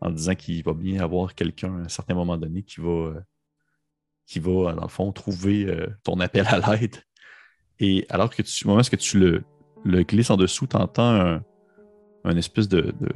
en 0.00 0.10
disant 0.10 0.34
qu'il 0.34 0.62
va 0.62 0.74
bien 0.74 1.02
avoir 1.02 1.34
quelqu'un 1.34 1.74
à 1.76 1.84
un 1.84 1.88
certain 1.88 2.14
moment 2.14 2.36
donné 2.36 2.62
qui 2.62 2.80
va, 2.80 2.88
euh, 2.88 3.20
qui 4.26 4.38
va 4.38 4.72
dans 4.74 4.82
le 4.82 4.88
fond, 4.88 5.10
trouver 5.12 5.64
euh, 5.64 5.88
ton 6.04 6.20
appel 6.20 6.46
à 6.46 6.58
l'aide. 6.58 6.96
Et 7.80 8.06
alors 8.08 8.30
que 8.30 8.42
tu, 8.42 8.64
au 8.64 8.70
moment 8.70 8.80
où 8.80 8.96
tu 8.96 9.18
le, 9.18 9.44
le 9.84 10.02
glisses 10.02 10.30
en 10.30 10.36
dessous, 10.36 10.66
tu 10.66 10.76
entends 10.76 11.14
un, 11.14 11.42
un 12.24 12.36
espèce 12.36 12.68
de, 12.68 12.92
de, 13.00 13.08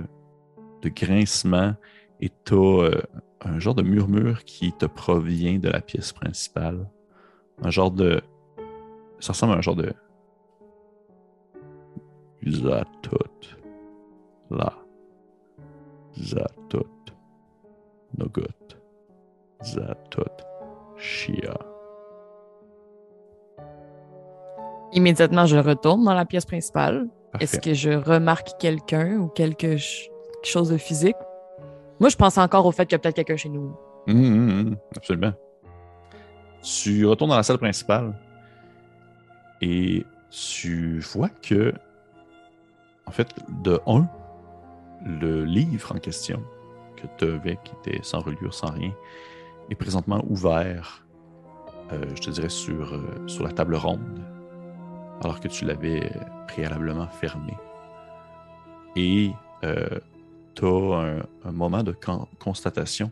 de 0.82 0.88
grincement 0.88 1.74
et 2.20 2.30
tu 2.44 2.54
as 2.54 3.48
un 3.48 3.58
genre 3.58 3.74
de 3.74 3.82
murmure 3.82 4.44
qui 4.44 4.72
te 4.72 4.86
provient 4.86 5.58
de 5.58 5.68
la 5.68 5.80
pièce 5.80 6.12
principale. 6.12 6.88
Un 7.60 7.70
genre 7.70 7.90
de. 7.90 8.20
Ça 9.18 9.32
ressemble 9.32 9.54
à 9.54 9.56
un 9.56 9.60
genre 9.60 9.76
de. 9.76 9.92
Zatot. 12.46 13.56
Là. 14.50 14.72
Zatot. 16.18 16.88
Nogot. 18.18 18.76
Zatot. 19.62 20.44
Shia. 20.96 21.54
Immédiatement, 24.92 25.46
je 25.46 25.56
retourne 25.56 26.04
dans 26.04 26.14
la 26.14 26.24
pièce 26.26 26.44
principale. 26.44 27.08
Est-ce 27.40 27.58
que 27.58 27.72
je 27.72 27.90
remarque 27.90 28.50
quelqu'un 28.58 29.16
ou 29.18 29.28
quelque 29.28 29.78
ch- 29.78 30.10
quelque 30.34 30.46
chose 30.52 30.68
de 30.68 30.76
physique? 30.76 31.16
Moi, 31.98 32.10
je 32.10 32.16
pense 32.16 32.36
encore 32.36 32.66
au 32.66 32.72
fait 32.72 32.84
qu'il 32.84 32.92
y 32.92 32.96
a 32.96 32.98
peut-être 32.98 33.14
quelqu'un 33.16 33.36
chez 33.36 33.48
nous. 33.48 33.74
Hum, 34.08 34.16
hum, 34.16 34.50
hum, 34.50 34.76
absolument. 34.96 35.32
Tu 36.62 37.06
retournes 37.06 37.30
dans 37.30 37.36
la 37.36 37.42
salle 37.42 37.58
principale 37.58 38.12
et 39.62 40.04
tu 40.30 40.98
vois 41.00 41.30
que, 41.30 41.72
en 43.06 43.10
fait, 43.10 43.34
de 43.62 43.80
un, 43.86 44.08
le 45.04 45.44
livre 45.44 45.92
en 45.92 45.98
question 45.98 46.42
que 46.96 47.06
tu 47.18 47.24
avais, 47.24 47.58
qui 47.64 47.72
était 47.80 48.02
sans 48.02 48.20
reliure, 48.20 48.54
sans 48.54 48.70
rien, 48.70 48.92
est 49.70 49.74
présentement 49.74 50.24
ouvert, 50.28 51.04
euh, 51.92 52.04
je 52.14 52.22
te 52.22 52.30
dirais, 52.30 52.48
sur, 52.48 52.94
euh, 52.94 53.26
sur 53.26 53.44
la 53.44 53.52
table 53.52 53.74
ronde, 53.74 54.20
alors 55.20 55.40
que 55.40 55.48
tu 55.48 55.64
l'avais 55.64 56.04
euh, 56.04 56.20
préalablement 56.46 57.08
fermé. 57.08 57.54
Et 58.94 59.32
tu 60.54 60.64
as 60.66 61.22
un, 61.44 61.52
moment 61.52 61.82
de 61.82 61.92
con- 61.92 62.28
constatation 62.38 63.10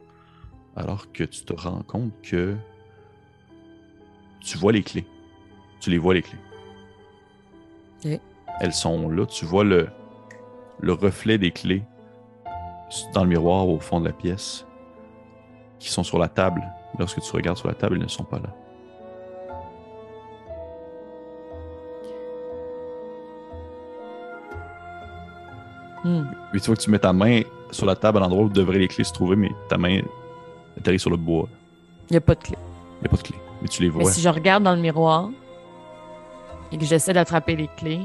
alors 0.77 1.11
que 1.13 1.25
tu 1.25 1.45
te 1.45 1.53
rends 1.53 1.83
compte 1.83 2.13
que 2.23 2.57
tu 4.41 4.59
vois 4.59 4.73
les 4.73 4.83
clés. 4.83 5.07
Tu 5.81 5.91
les 5.91 5.99
vois, 5.99 6.15
les 6.15 6.23
clés. 6.23 6.39
Elles 8.61 8.73
sont 8.73 9.09
là. 9.09 9.27
Tu 9.27 9.45
vois 9.45 9.65
le, 9.65 9.89
le 10.81 10.93
reflet 10.93 11.39
des 11.39 11.51
clés 11.51 11.83
dans 13.15 13.23
le 13.25 13.31
miroir 13.31 13.69
au 13.69 13.79
fond 13.79 14.01
de 14.01 14.07
la 14.07 14.13
pièce 14.13 14.67
qui 15.79 15.89
sont 15.91 16.03
sur 16.03 16.19
la 16.19 16.29
table. 16.29 16.63
Lorsque 16.99 17.21
tu 17.21 17.33
regardes 17.33 17.57
sur 17.57 17.69
la 17.69 17.75
table, 17.75 17.97
elles 17.97 18.03
ne 18.03 18.09
sont 18.09 18.25
pas 18.25 18.39
là. 18.39 18.51
Hmm. 26.05 26.25
Mais 26.53 26.61
tu 26.61 26.67
vois 26.67 26.77
que 26.77 26.81
tu 26.81 26.91
mets 26.91 26.99
ta 26.99 27.13
main 27.13 27.43
sur 27.71 27.87
la 27.87 27.95
table 27.95 28.19
à 28.19 28.21
l'endroit 28.23 28.45
où 28.45 28.49
devraient 28.49 28.79
les 28.79 28.89
clés 28.89 29.05
se 29.05 29.13
trouver, 29.13 29.37
mais 29.37 29.51
ta 29.69 29.77
main 29.77 30.01
atterrit 30.79 30.99
sur 30.99 31.11
le 31.11 31.17
bois. 31.17 31.49
Il 32.09 32.15
n'y 32.15 32.17
a 32.17 32.21
pas 32.21 32.35
de 32.35 32.43
clé. 32.43 32.57
Il 32.99 33.03
n'y 33.03 33.07
a 33.07 33.11
pas 33.11 33.17
de 33.17 33.23
clés, 33.23 33.39
mais 33.63 33.69
tu 33.69 33.83
les 33.83 33.89
Mais 33.91 34.03
vois. 34.03 34.11
si 34.11 34.21
je 34.21 34.29
regarde 34.29 34.63
dans 34.65 34.75
le 34.75 34.81
miroir 34.81 35.31
et 36.73 36.79
que 36.79 36.85
j'essaie 36.85 37.13
d'attraper 37.13 37.55
les 37.57 37.69
clés, 37.77 38.01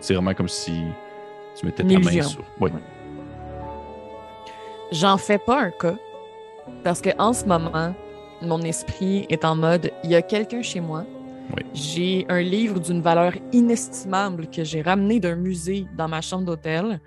C'est 0.00 0.14
vraiment 0.14 0.34
comme 0.34 0.48
si 0.48 0.82
tu 1.58 1.66
mettais 1.66 1.82
ta 1.82 1.88
main 1.98 2.22
sur. 2.22 2.42
Oui. 2.60 2.70
Ouais. 2.70 2.80
j'en 4.92 5.16
fais 5.16 5.38
pas 5.38 5.62
un 5.62 5.70
cas 5.70 5.96
parce 6.84 7.00
que 7.00 7.10
en 7.18 7.32
ce 7.32 7.44
moment, 7.44 7.94
mon 8.42 8.60
esprit 8.62 9.26
est 9.30 9.44
en 9.44 9.56
mode 9.56 9.90
il 10.04 10.10
y 10.10 10.14
a 10.14 10.22
quelqu'un 10.22 10.62
chez 10.62 10.80
moi. 10.80 11.04
Oui. 11.56 11.62
J'ai 11.74 12.26
un 12.28 12.40
livre 12.40 12.80
d'une 12.80 13.00
valeur 13.00 13.32
inestimable 13.52 14.48
que 14.50 14.64
j'ai 14.64 14.82
ramené 14.82 15.20
d'un 15.20 15.36
musée 15.36 15.86
dans 15.96 16.08
ma 16.08 16.20
chambre 16.20 16.44
d'hôtel 16.44 17.00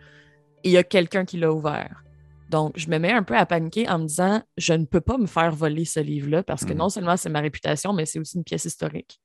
et 0.64 0.70
il 0.70 0.72
y 0.72 0.78
a 0.78 0.84
quelqu'un 0.84 1.26
qui 1.26 1.38
l'a 1.38 1.52
ouvert. 1.52 2.04
Donc, 2.50 2.74
je 2.78 2.90
me 2.90 2.98
mets 2.98 3.12
un 3.12 3.22
peu 3.22 3.36
à 3.38 3.46
paniquer 3.46 3.88
en 3.90 4.00
me 4.00 4.06
disant 4.08 4.42
je 4.58 4.74
ne 4.74 4.86
peux 4.86 5.02
pas 5.02 5.18
me 5.18 5.28
faire 5.28 5.52
voler 5.52 5.86
ce 5.86 6.00
livre-là 6.00 6.42
parce 6.42 6.64
que 6.66 6.72
Mhm. 6.72 6.78
non 6.80 6.90
seulement 6.90 7.18
c'est 7.18 7.30
ma 7.30 7.42
réputation, 7.42 7.94
mais 7.94 8.06
c'est 8.06 8.18
aussi 8.20 8.38
une 8.38 8.44
pièce 8.44 8.66
historique. 8.66 9.20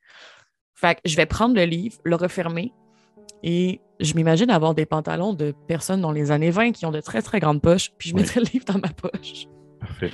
Fait 0.74 0.96
que 0.96 1.00
je 1.04 1.16
vais 1.16 1.26
prendre 1.26 1.54
le 1.54 1.64
livre, 1.64 1.96
le 2.04 2.16
refermer 2.16 2.72
et 3.42 3.80
je 4.00 4.14
m'imagine 4.14 4.50
avoir 4.50 4.74
des 4.74 4.86
pantalons 4.86 5.32
de 5.34 5.52
personnes 5.68 6.00
dans 6.00 6.10
les 6.12 6.30
années 6.30 6.50
20 6.50 6.72
qui 6.72 6.84
ont 6.86 6.90
de 6.90 7.00
très 7.00 7.22
très 7.22 7.38
grandes 7.40 7.62
poches, 7.62 7.92
puis 7.96 8.10
je 8.10 8.14
Oui. 8.14 8.22
mettrai 8.22 8.40
le 8.40 8.46
livre 8.52 8.64
dans 8.64 8.78
ma 8.78 8.88
poche 8.88 9.46
Parfait. 9.80 10.10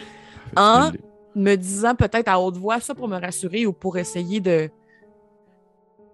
Mets 0.57 0.99
me 1.37 1.57
disant 1.57 1.95
peut-être 1.95 2.29
à 2.29 2.41
haute 2.41 2.57
voix 2.57 2.81
ça 2.81 2.95
pour 2.95 3.07
me 3.09 3.17
rassurer 3.19 3.65
ou 3.67 3.73
pour 3.73 3.97
essayer 3.99 4.41
de 4.41 4.69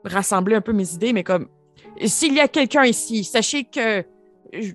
rassembler 0.05 0.55
un 0.55 0.61
peu 0.61 0.72
mes 0.72 0.92
idées, 0.94 1.12
mais 1.12 1.24
comme 1.24 1.49
s'il 2.05 2.34
y 2.34 2.40
a 2.40 2.47
quelqu'un 2.49 2.84
ici, 2.84 3.24
sachez 3.24 3.64
que 3.64 4.05
je- 4.53 4.74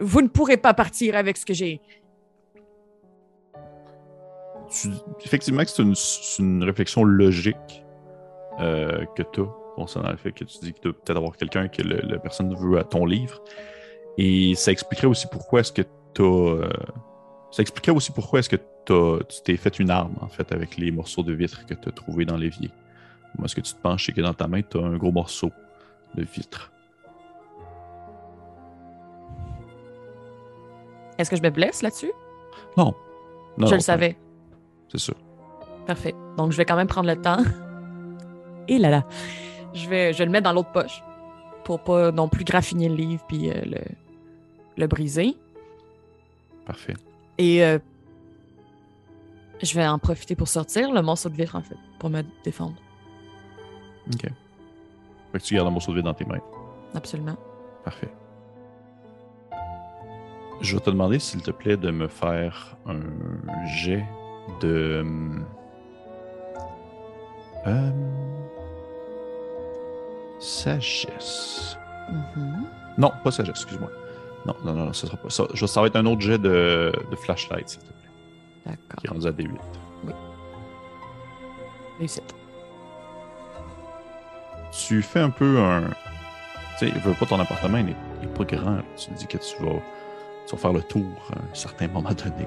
vous 0.00 0.20
ne 0.20 0.28
pourrez 0.28 0.56
pas 0.58 0.74
partir 0.74 1.16
avec 1.16 1.36
ce 1.38 1.46
que 1.46 1.54
j'ai. 1.54 1.80
tu- 4.68 4.88
effectivement 5.24 5.62
que 5.62 5.70
c'est 5.70 5.82
une, 5.82 5.94
c'est 5.94 6.42
une 6.42 6.64
réflexion 6.64 7.04
logique 7.04 7.84
euh, 8.60 9.04
que 9.16 9.22
tu 9.22 9.40
as 9.42 9.46
concernant 9.74 10.10
le 10.10 10.16
fait 10.16 10.32
que 10.32 10.44
tu 10.44 10.58
dis 10.62 10.72
que 10.72 10.78
tu 10.78 10.88
dois 10.88 10.92
peut-être 10.94 11.16
avoir 11.18 11.36
quelqu'un 11.36 11.68
que 11.68 11.82
le- 11.82 12.00
la 12.02 12.18
personne 12.18 12.54
veut 12.54 12.78
à 12.78 12.84
ton 12.84 13.04
livre. 13.06 13.42
Et 14.18 14.54
ça 14.54 14.72
expliquerait 14.72 15.06
aussi 15.08 15.26
pourquoi 15.30 15.60
est-ce 15.60 15.72
que 15.72 15.82
tu 16.14 16.22
as. 16.22 16.68
ça 17.50 17.62
expliquerait 17.62 17.94
aussi 17.96 18.12
pourquoi 18.12 18.38
est-ce 18.40 18.48
que 18.48 18.56
tu 18.56 19.42
t'es 19.44 19.56
fait 19.56 19.78
une 19.78 19.90
arme, 19.90 20.14
en 20.20 20.28
fait, 20.28 20.52
avec 20.52 20.76
les 20.76 20.90
morceaux 20.90 21.22
de 21.22 21.32
vitre 21.32 21.66
que 21.66 21.74
tu 21.74 21.88
as 21.88 21.92
trouvés 21.92 22.24
dans 22.24 22.36
l'évier. 22.36 22.70
Moi, 23.38 23.48
ce 23.48 23.54
que 23.54 23.60
tu 23.60 23.72
te 23.74 23.80
penches, 23.80 24.06
c'est 24.06 24.12
que 24.12 24.20
dans 24.20 24.32
ta 24.34 24.46
main, 24.48 24.62
tu 24.62 24.78
as 24.78 24.82
un 24.82 24.96
gros 24.96 25.12
morceau 25.12 25.50
de 26.14 26.22
vitre? 26.22 26.72
Est-ce 31.18 31.30
que 31.30 31.36
je 31.36 31.42
me 31.42 31.50
blesse 31.50 31.82
là-dessus? 31.82 32.12
Non. 32.76 32.94
Non, 33.58 33.66
je 33.66 33.70
non, 33.72 33.76
le 33.76 33.80
savais. 33.80 34.16
C'est 34.88 34.98
sûr. 34.98 35.14
Parfait. 35.86 36.14
Donc, 36.36 36.52
je 36.52 36.56
vais 36.56 36.64
quand 36.64 36.76
même 36.76 36.86
prendre 36.86 37.08
le 37.08 37.20
temps. 37.20 37.38
Et 38.68 38.78
là 38.78 38.90
là. 38.90 39.04
Je 39.74 39.88
vais, 39.88 40.12
je 40.12 40.18
vais 40.18 40.24
le 40.24 40.30
mettre 40.30 40.44
dans 40.44 40.52
l'autre 40.52 40.72
poche 40.72 41.02
pour 41.64 41.80
pas 41.80 42.10
non 42.12 42.28
plus 42.28 42.44
graffiner 42.44 42.88
le 42.88 42.94
livre 42.94 43.24
puis 43.28 43.50
euh, 43.50 43.60
le, 43.64 43.80
le 44.76 44.86
briser. 44.86 45.36
Parfait. 46.64 46.94
Et 47.38 47.62
euh, 47.64 47.78
je 49.62 49.74
vais 49.74 49.86
en 49.86 49.98
profiter 49.98 50.34
pour 50.34 50.48
sortir 50.48 50.92
le 50.92 51.02
morceau 51.02 51.28
de 51.28 51.34
vitre, 51.34 51.56
en 51.56 51.62
fait, 51.62 51.76
pour 51.98 52.08
me 52.10 52.22
défendre. 52.44 52.76
OK. 54.14 54.22
Fait 55.32 55.38
que 55.38 55.44
tu 55.44 55.54
gardes 55.54 55.68
un 55.68 55.70
morceau 55.70 55.92
de 55.92 55.96
vitre 55.98 56.06
dans 56.08 56.14
tes 56.14 56.24
mains. 56.24 56.40
Absolument. 56.94 57.36
Parfait. 57.84 58.10
Je 60.62 60.74
vais 60.74 60.80
te 60.82 60.88
demander, 60.90 61.18
s'il 61.18 61.42
te 61.42 61.50
plaît, 61.50 61.76
de 61.76 61.90
me 61.90 62.08
faire 62.08 62.76
un 62.86 63.00
jet 63.66 64.04
de. 64.62 65.04
euh, 67.66 67.90
sagesse. 70.46 71.78
Mhm. 72.10 72.66
Non, 72.98 73.12
pas 73.24 73.30
sagesse, 73.30 73.56
excuse-moi. 73.56 73.90
Non, 74.46 74.54
non, 74.64 74.72
non, 74.72 74.92
ça 74.92 75.06
sera 75.06 75.16
pas 75.16 75.30
ça. 75.30 75.44
Ça 75.54 75.80
va 75.80 75.88
être 75.88 75.96
un 75.96 76.06
autre 76.06 76.20
jet 76.20 76.38
de, 76.38 76.92
de 77.10 77.16
flashlight, 77.16 77.68
s'il 77.68 77.80
te 77.80 77.86
plaît, 77.86 78.10
D'accord. 78.64 79.00
qui 79.00 79.06
est 79.06 79.10
rendu 79.10 79.26
à 79.26 79.32
D8. 79.32 79.50
Réussite. 81.98 82.34
Tu 84.70 85.02
fais 85.02 85.20
un 85.20 85.30
peu 85.30 85.58
un. 85.58 85.82
Tu 86.78 86.90
sais, 86.90 86.98
veux 86.98 87.14
pas 87.14 87.26
ton 87.26 87.40
appartement, 87.40 87.78
il 87.78 87.90
est 87.90 88.34
pas 88.34 88.44
grand. 88.44 88.78
Tu 88.96 89.10
dis 89.12 89.26
que 89.26 89.38
tu 89.38 89.62
vas 89.62 89.80
tu 90.46 90.54
vas 90.54 90.58
faire 90.62 90.72
le 90.72 90.82
tour 90.82 91.04
à 91.32 91.38
un 91.38 91.54
certain 91.54 91.88
moment 91.88 92.10
donné. 92.10 92.46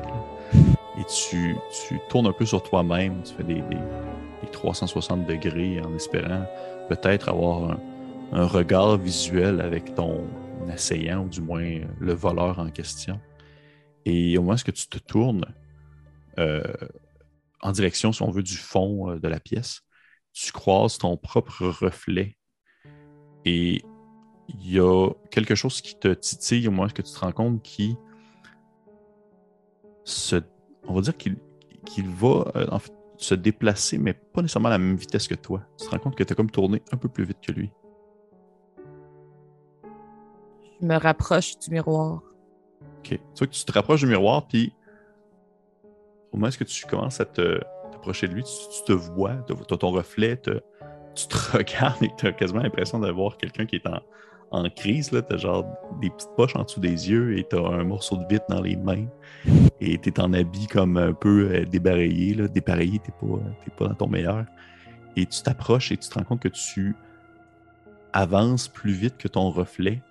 Et 0.97 1.05
tu, 1.05 1.55
tu 1.87 1.99
tournes 2.09 2.27
un 2.27 2.33
peu 2.33 2.45
sur 2.45 2.61
toi-même, 2.61 3.21
tu 3.23 3.33
fais 3.33 3.43
des, 3.43 3.61
des, 3.61 3.77
360 4.47 5.25
degrés 5.25 5.81
en 5.81 5.95
espérant 5.95 6.45
peut-être 6.89 7.29
avoir 7.29 7.77
un, 8.31 8.45
regard 8.45 8.97
visuel 8.97 9.61
avec 9.61 9.95
ton 9.95 10.27
assaillant, 10.69 11.25
ou 11.25 11.29
du 11.29 11.41
moins 11.41 11.81
le 11.99 12.13
voleur 12.13 12.59
en 12.59 12.69
question. 12.69 13.19
Et 14.05 14.37
au 14.37 14.41
moment 14.41 14.53
où 14.55 14.71
tu 14.71 14.87
te 14.87 14.99
tournes 14.99 15.45
euh, 16.37 16.63
en 17.61 17.71
direction, 17.71 18.11
si 18.11 18.21
on 18.21 18.29
veut, 18.29 18.43
du 18.43 18.55
fond 18.55 19.11
euh, 19.11 19.19
de 19.19 19.27
la 19.27 19.39
pièce, 19.39 19.81
tu 20.31 20.51
croises 20.51 20.97
ton 20.97 21.17
propre 21.17 21.65
reflet. 21.65 22.37
Et 23.45 23.83
il 24.47 24.71
y 24.71 24.79
a 24.79 25.09
quelque 25.31 25.55
chose 25.55 25.81
qui 25.81 25.97
te 25.97 26.13
titille 26.13 26.67
au 26.67 26.71
moment 26.71 26.85
où 26.85 26.91
tu 26.91 27.03
te 27.03 27.19
rends 27.19 27.31
compte 27.31 27.61
qui 27.61 27.95
se, 30.03 30.41
on 30.87 30.93
va 30.93 31.01
dire 31.01 31.17
qu'il 31.17 32.09
va 32.09 32.51
euh, 32.55 32.67
se 33.19 33.35
déplacer, 33.35 33.97
mais 33.97 34.13
pas 34.13 34.41
nécessairement 34.41 34.69
à 34.69 34.71
la 34.71 34.77
même 34.77 34.95
vitesse 34.95 35.27
que 35.27 35.35
toi. 35.35 35.61
Tu 35.77 35.85
te 35.85 35.91
rends 35.91 35.99
compte 35.99 36.15
que 36.15 36.23
tu 36.23 36.31
as 36.31 36.35
comme 36.35 36.49
tourné 36.49 36.81
un 36.91 36.97
peu 36.97 37.09
plus 37.09 37.25
vite 37.25 37.37
que 37.45 37.51
lui. 37.51 37.69
Je 40.81 40.85
me 40.85 40.95
rapproche 40.95 41.59
du 41.59 41.71
miroir. 41.71 42.21
Ok. 42.99 43.09
Tu 43.09 43.19
vois 43.37 43.47
que 43.47 43.53
tu 43.53 43.65
te 43.65 43.71
rapproches 43.73 43.99
du 43.99 44.07
miroir, 44.07 44.47
puis 44.47 44.73
au 46.31 46.37
moment 46.37 46.47
où 46.47 46.63
tu 46.63 46.85
commences 46.85 47.19
à 47.19 47.25
t'approcher 47.25 48.29
de 48.29 48.35
lui, 48.35 48.43
tu, 48.43 48.83
te 48.85 48.93
vois, 48.93 49.35
tu 49.45 49.53
as 49.53 49.77
ton 49.77 49.91
reflet, 49.91 50.37
tu 50.37 51.27
te 51.27 51.35
regardes 51.57 52.01
et 52.01 52.11
tu 52.17 52.27
as 52.27 52.31
quasiment 52.31 52.61
l'impression 52.61 52.99
d'avoir 52.99 53.37
quelqu'un 53.37 53.65
qui 53.65 53.75
est 53.75 53.87
en, 53.87 53.99
en 54.51 54.69
crise. 54.69 55.09
Tu 55.09 55.33
as 55.33 55.37
genre 55.37 55.65
des 56.01 56.09
petites 56.09 56.35
poches 56.35 56.55
en 56.55 56.63
dessous 56.63 56.79
des 56.79 57.09
yeux 57.09 57.37
et 57.37 57.45
tu 57.49 57.55
as 57.55 57.67
un 57.67 57.83
morceau 57.83 58.17
de 58.17 58.25
vitre 58.27 58.45
dans 58.49 58.61
les 58.61 58.75
mains. 58.75 59.05
Et 59.79 59.97
tu 59.97 60.09
es 60.09 60.19
en 60.19 60.33
habit 60.33 60.67
comme 60.67 60.97
un 60.97 61.13
peu 61.13 61.51
euh. 61.51 61.59
Là. 61.59 61.65
Dépareillé, 61.65 62.35
tu 62.99 63.11
n'es 63.11 63.37
pas, 63.37 63.75
pas 63.77 63.87
dans 63.89 63.95
ton 63.95 64.07
meilleur. 64.07 64.45
Et 65.15 65.25
tu 65.25 65.41
t'approches 65.41 65.91
et 65.91 65.97
tu 65.97 66.09
te 66.09 66.17
rends 66.17 66.25
compte 66.25 66.41
que 66.41 66.49
tu 66.49 66.95
avances 68.13 68.67
plus 68.67 68.91
vite 68.91 69.17
que 69.17 69.27
ton 69.27 69.49
reflet. 69.49 70.01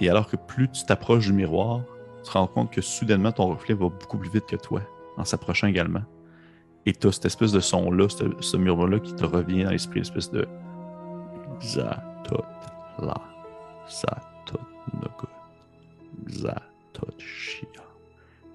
Et 0.00 0.08
alors 0.08 0.28
que 0.28 0.36
plus 0.36 0.68
tu 0.68 0.84
t'approches 0.84 1.26
du 1.26 1.32
miroir, 1.32 1.82
tu 2.22 2.30
te 2.30 2.38
rends 2.38 2.46
compte 2.46 2.70
que 2.70 2.80
soudainement 2.80 3.32
ton 3.32 3.48
reflet 3.48 3.74
va 3.74 3.88
beaucoup 3.88 4.18
plus 4.18 4.30
vite 4.30 4.46
que 4.46 4.56
toi 4.56 4.82
en 5.16 5.24
s'approchant 5.24 5.66
également. 5.66 6.02
Et 6.86 6.92
tu 6.92 7.06
as 7.06 7.12
cette 7.12 7.26
espèce 7.26 7.52
de 7.52 7.60
son-là, 7.60 8.08
ce, 8.08 8.24
ce 8.40 8.56
murmure-là 8.56 8.98
qui 8.98 9.14
te 9.14 9.24
revient 9.24 9.64
dans 9.64 9.70
l'esprit, 9.70 10.00
espèce 10.00 10.30
de 10.30 10.48
Zatot 11.60 12.44
la. 13.02 13.20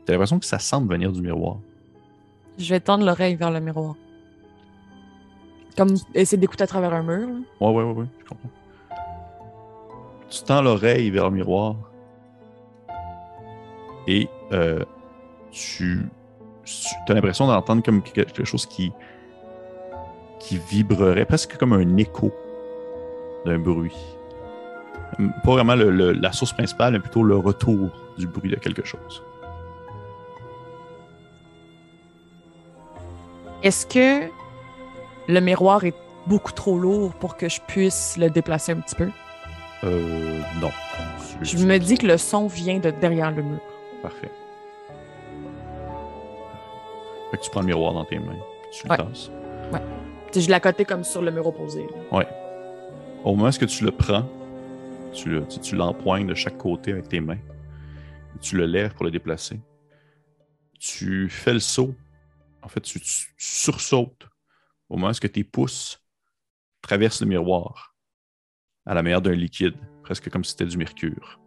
T'as 0.06 0.14
l'impression 0.14 0.40
que 0.40 0.46
ça 0.46 0.58
semble 0.58 0.92
venir 0.92 1.12
du 1.12 1.22
miroir. 1.22 1.58
Je 2.58 2.74
vais 2.74 2.80
tendre 2.80 3.06
l'oreille 3.06 3.36
vers 3.36 3.52
le 3.52 3.60
miroir. 3.60 3.96
Comme 5.76 5.96
essayer 6.16 6.38
d'écouter 6.40 6.64
à 6.64 6.68
travers 6.68 6.94
un 6.94 7.04
mur. 7.04 7.28
Ouais, 7.60 7.70
ouais, 7.70 7.84
ouais, 7.84 7.92
ouais, 7.92 8.06
je 8.20 8.26
comprends. 8.26 8.50
Tu 10.30 10.44
tends 10.44 10.62
l'oreille 10.62 11.10
vers 11.10 11.30
le 11.30 11.36
miroir 11.36 11.76
et 14.08 14.30
euh, 14.54 14.84
tu, 15.52 16.10
as 17.08 17.14
l'impression 17.14 17.48
d'entendre 17.48 17.84
comme 17.84 18.02
quelque 18.02 18.46
chose 18.46 18.66
qui, 18.66 18.92
qui 20.40 20.58
vibrerait, 20.58 21.26
presque 21.26 21.58
comme 21.58 21.74
un 21.74 21.98
écho 21.98 22.32
d'un 23.46 23.60
bruit. 23.60 23.96
Pas 25.44 25.52
vraiment 25.52 25.76
la 25.76 26.32
source 26.32 26.54
principale, 26.54 26.94
mais 26.94 27.00
plutôt 27.00 27.24
le 27.24 27.38
retour 27.38 27.90
du 28.18 28.28
bruit 28.28 28.52
de 28.52 28.56
quelque 28.56 28.86
chose. 28.86 29.24
Est-ce 33.64 33.86
que 33.86 34.30
le 35.28 35.40
miroir 35.40 35.84
est 35.84 35.96
beaucoup 36.28 36.52
trop 36.52 36.78
lourd 36.78 37.14
pour 37.16 37.38
que 37.38 37.50
je 37.50 37.60
puisse 37.68 38.18
le 38.18 38.30
déplacer 38.30 38.74
un 38.74 38.82
petit 38.82 38.96
peu? 38.96 39.10
Euh, 39.84 40.40
non. 40.62 40.70
Je 41.42 41.58
me 41.66 41.78
dis 41.78 41.98
que 41.98 42.08
le 42.08 42.18
son 42.18 42.48
vient 42.48 42.80
de 42.80 42.92
derrière 42.92 43.32
le 43.32 43.44
mur. 43.44 43.60
Parfait. 44.02 44.32
Fait 47.32 47.38
que 47.38 47.44
tu 47.44 47.50
prends 47.50 47.62
le 47.62 47.68
miroir 47.68 47.94
dans 47.94 48.06
tes 48.06 48.20
mains, 48.20 48.34
tu 48.72 48.86
le 48.86 48.92
ouais. 48.92 48.98
tasses. 48.98 49.32
Ouais. 49.74 49.82
je 50.34 50.48
l'ai 50.48 50.54
à 50.54 50.60
côté 50.60 50.86
comme 50.86 51.04
sur 51.04 51.22
le 51.22 51.32
mur 51.32 51.46
opposé. 51.48 51.88
Ouais. 52.12 52.28
Au 53.24 53.36
moment 53.36 53.50
où 53.50 53.66
tu 53.66 53.84
le 53.84 53.92
prends, 53.92 54.24
tu, 55.18 55.30
le, 55.30 55.48
tu, 55.48 55.76
l'empoignes 55.76 56.28
de 56.28 56.34
chaque 56.34 56.58
côté 56.58 56.92
avec 56.92 57.10
tes 57.10 57.20
mains. 57.20 57.40
Tu 58.42 58.56
le 58.56 58.66
lèves 58.66 58.94
pour 58.94 59.06
le 59.06 59.12
déplacer. 59.12 59.60
Tu 60.80 61.30
fais 61.30 61.54
le 61.54 61.60
saut. 61.60 61.96
En 62.62 62.68
fait, 62.68 62.82
tu, 62.82 63.00
tu 63.00 63.34
sursautes 63.38 64.28
au 64.90 64.98
moment 64.98 65.12
où 65.12 65.28
tes 65.28 65.44
pouces 65.44 66.04
traversent 66.82 67.22
le 67.22 67.28
miroir 67.28 67.96
à 68.86 68.94
la 68.94 69.04
manière 69.04 69.22
d'un 69.22 69.34
liquide, 69.34 69.76
presque 70.04 70.30
comme 70.30 70.44
si 70.44 70.52
c'était 70.52 70.66
du 70.66 70.78
mercure 70.78 71.40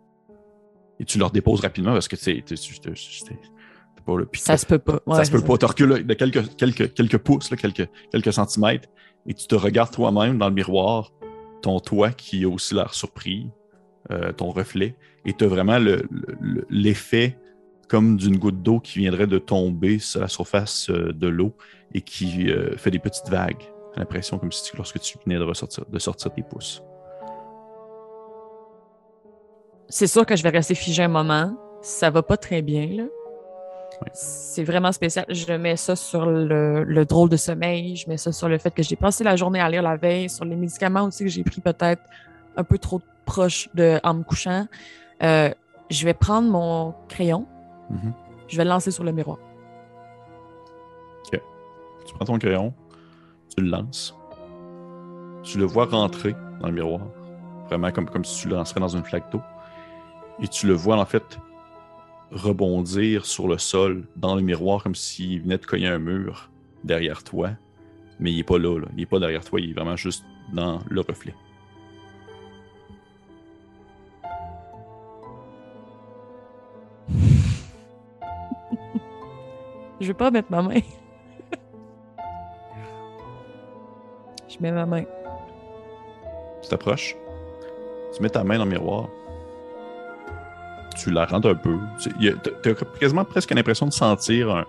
et 1.00 1.04
tu 1.04 1.18
leur 1.18 1.30
déposes 1.30 1.60
rapidement 1.60 1.92
parce 1.94 2.06
que 2.06 2.16
c'est 2.16 2.44
pas 4.06 4.16
le 4.16 4.28
Ça 4.34 4.56
se 4.56 4.66
peut 4.66 4.78
pas. 4.78 5.00
ça 5.14 5.24
se 5.24 5.30
peut 5.30 5.42
pas. 5.42 5.58
Tu 5.58 5.64
recules 5.64 6.06
de 6.06 6.14
quelques, 6.14 6.56
quelques, 6.56 6.94
quelques 6.94 7.18
pouces, 7.18 7.48
quelques, 7.48 7.88
quelques 8.12 8.32
centimètres, 8.32 8.88
et 9.26 9.34
tu 9.34 9.46
te 9.46 9.54
regardes 9.54 9.92
toi-même 9.92 10.38
dans 10.38 10.48
le 10.48 10.54
miroir, 10.54 11.10
ton 11.62 11.80
toit 11.80 12.12
qui 12.12 12.44
a 12.44 12.48
aussi 12.48 12.74
l'air 12.74 12.94
surpris, 12.94 13.50
euh, 14.10 14.32
ton 14.32 14.50
reflet, 14.50 14.94
et 15.24 15.32
tu 15.34 15.44
as 15.44 15.48
vraiment 15.48 15.78
l'effet 16.70 17.38
comme 17.88 18.16
d'une 18.16 18.38
goutte 18.38 18.62
d'eau 18.62 18.78
qui 18.80 19.00
viendrait 19.00 19.26
de 19.26 19.38
tomber 19.38 19.98
sur 19.98 20.20
la 20.20 20.28
surface 20.28 20.88
euh, 20.90 21.12
de 21.12 21.26
l'eau 21.26 21.54
et 21.92 22.00
qui 22.00 22.50
euh, 22.50 22.76
fait 22.76 22.90
des 22.90 23.00
petites 23.00 23.28
vagues. 23.28 23.64
l'impression 23.96 24.38
comme 24.38 24.52
si 24.52 24.76
lorsque 24.76 25.00
tu 25.00 25.18
venais 25.24 25.38
de, 25.38 25.42
ressortir, 25.42 25.84
de 25.86 25.98
sortir 25.98 26.32
tes 26.32 26.42
pouces 26.42 26.82
c'est 29.90 30.06
sûr 30.06 30.24
que 30.24 30.36
je 30.36 30.42
vais 30.42 30.50
rester 30.50 30.74
figé 30.74 31.02
un 31.02 31.08
moment. 31.08 31.52
Ça 31.82 32.10
va 32.10 32.22
pas 32.22 32.36
très 32.36 32.62
bien, 32.62 32.86
là. 32.86 33.04
C'est 34.14 34.64
vraiment 34.64 34.92
spécial. 34.92 35.26
Je 35.28 35.52
mets 35.52 35.76
ça 35.76 35.96
sur 35.96 36.24
le, 36.24 37.04
drôle 37.04 37.28
de 37.28 37.36
sommeil. 37.36 37.96
Je 37.96 38.08
mets 38.08 38.16
ça 38.16 38.32
sur 38.32 38.48
le 38.48 38.56
fait 38.56 38.72
que 38.72 38.82
j'ai 38.82 38.96
passé 38.96 39.24
la 39.24 39.36
journée 39.36 39.60
à 39.60 39.68
lire 39.68 39.82
la 39.82 39.96
veille, 39.96 40.30
sur 40.30 40.44
les 40.44 40.56
médicaments 40.56 41.04
aussi 41.04 41.24
que 41.24 41.30
j'ai 41.30 41.42
pris 41.42 41.60
peut-être 41.60 42.02
un 42.56 42.64
peu 42.64 42.78
trop 42.78 43.00
proche 43.30 43.68
de, 43.74 44.00
en 44.02 44.14
me 44.14 44.22
couchant. 44.24 44.66
Euh, 45.22 45.50
je 45.88 46.04
vais 46.04 46.14
prendre 46.14 46.48
mon 46.48 46.94
crayon. 47.08 47.46
Mm-hmm. 47.92 48.12
Je 48.48 48.56
vais 48.56 48.64
le 48.64 48.70
lancer 48.70 48.90
sur 48.90 49.04
le 49.04 49.12
miroir. 49.12 49.38
OK. 51.26 51.40
Tu 52.06 52.14
prends 52.14 52.24
ton 52.24 52.38
crayon, 52.38 52.74
tu 53.54 53.62
le 53.62 53.70
lances. 53.70 54.16
Tu 55.44 55.58
le 55.58 55.64
vois 55.64 55.86
rentrer 55.86 56.34
dans 56.60 56.66
le 56.66 56.74
miroir. 56.74 57.02
Vraiment 57.68 57.92
comme, 57.92 58.08
comme 58.10 58.24
si 58.24 58.42
tu 58.42 58.48
le 58.48 58.56
lancerais 58.56 58.80
dans 58.80 58.96
une 58.96 59.04
flaque 59.04 59.30
d'eau 59.30 59.40
et 60.42 60.48
tu 60.48 60.66
le 60.66 60.72
vois 60.72 60.96
en 60.96 61.04
fait 61.04 61.38
rebondir 62.32 63.26
sur 63.26 63.46
le 63.46 63.58
sol 63.58 64.08
dans 64.16 64.34
le 64.34 64.42
miroir 64.42 64.82
comme 64.82 64.94
s'il 64.94 65.42
venait 65.42 65.58
de 65.58 65.66
cogner 65.66 65.88
un 65.88 65.98
mur 65.98 66.50
derrière 66.82 67.22
toi. 67.22 67.50
Mais 68.18 68.32
il 68.32 68.38
n'est 68.38 68.42
pas 68.42 68.58
là, 68.58 68.80
il 68.92 68.96
n'est 68.96 69.06
pas 69.06 69.20
derrière 69.20 69.44
toi, 69.44 69.60
il 69.60 69.70
est 69.70 69.74
vraiment 69.74 69.96
juste 69.96 70.24
dans 70.52 70.80
le 70.88 71.00
reflet. 71.00 71.34
Je 80.00 80.06
vais 80.06 80.14
pas 80.14 80.30
mettre 80.30 80.50
ma 80.50 80.62
main. 80.62 80.80
Je 84.48 84.56
mets 84.60 84.72
ma 84.72 84.86
main. 84.86 85.04
Tu 86.62 86.68
t'approches. 86.68 87.14
Tu 88.14 88.22
mets 88.22 88.30
ta 88.30 88.42
main 88.42 88.58
dans 88.58 88.64
le 88.64 88.70
miroir 88.70 89.08
tu 91.00 91.10
la 91.10 91.24
rentres 91.24 91.48
un 91.48 91.54
peu. 91.54 91.78
Tu 92.00 92.10
as 92.70 92.74
quasiment 92.98 93.24
presque 93.24 93.50
l'impression 93.52 93.86
de 93.86 93.92
sentir 93.92 94.66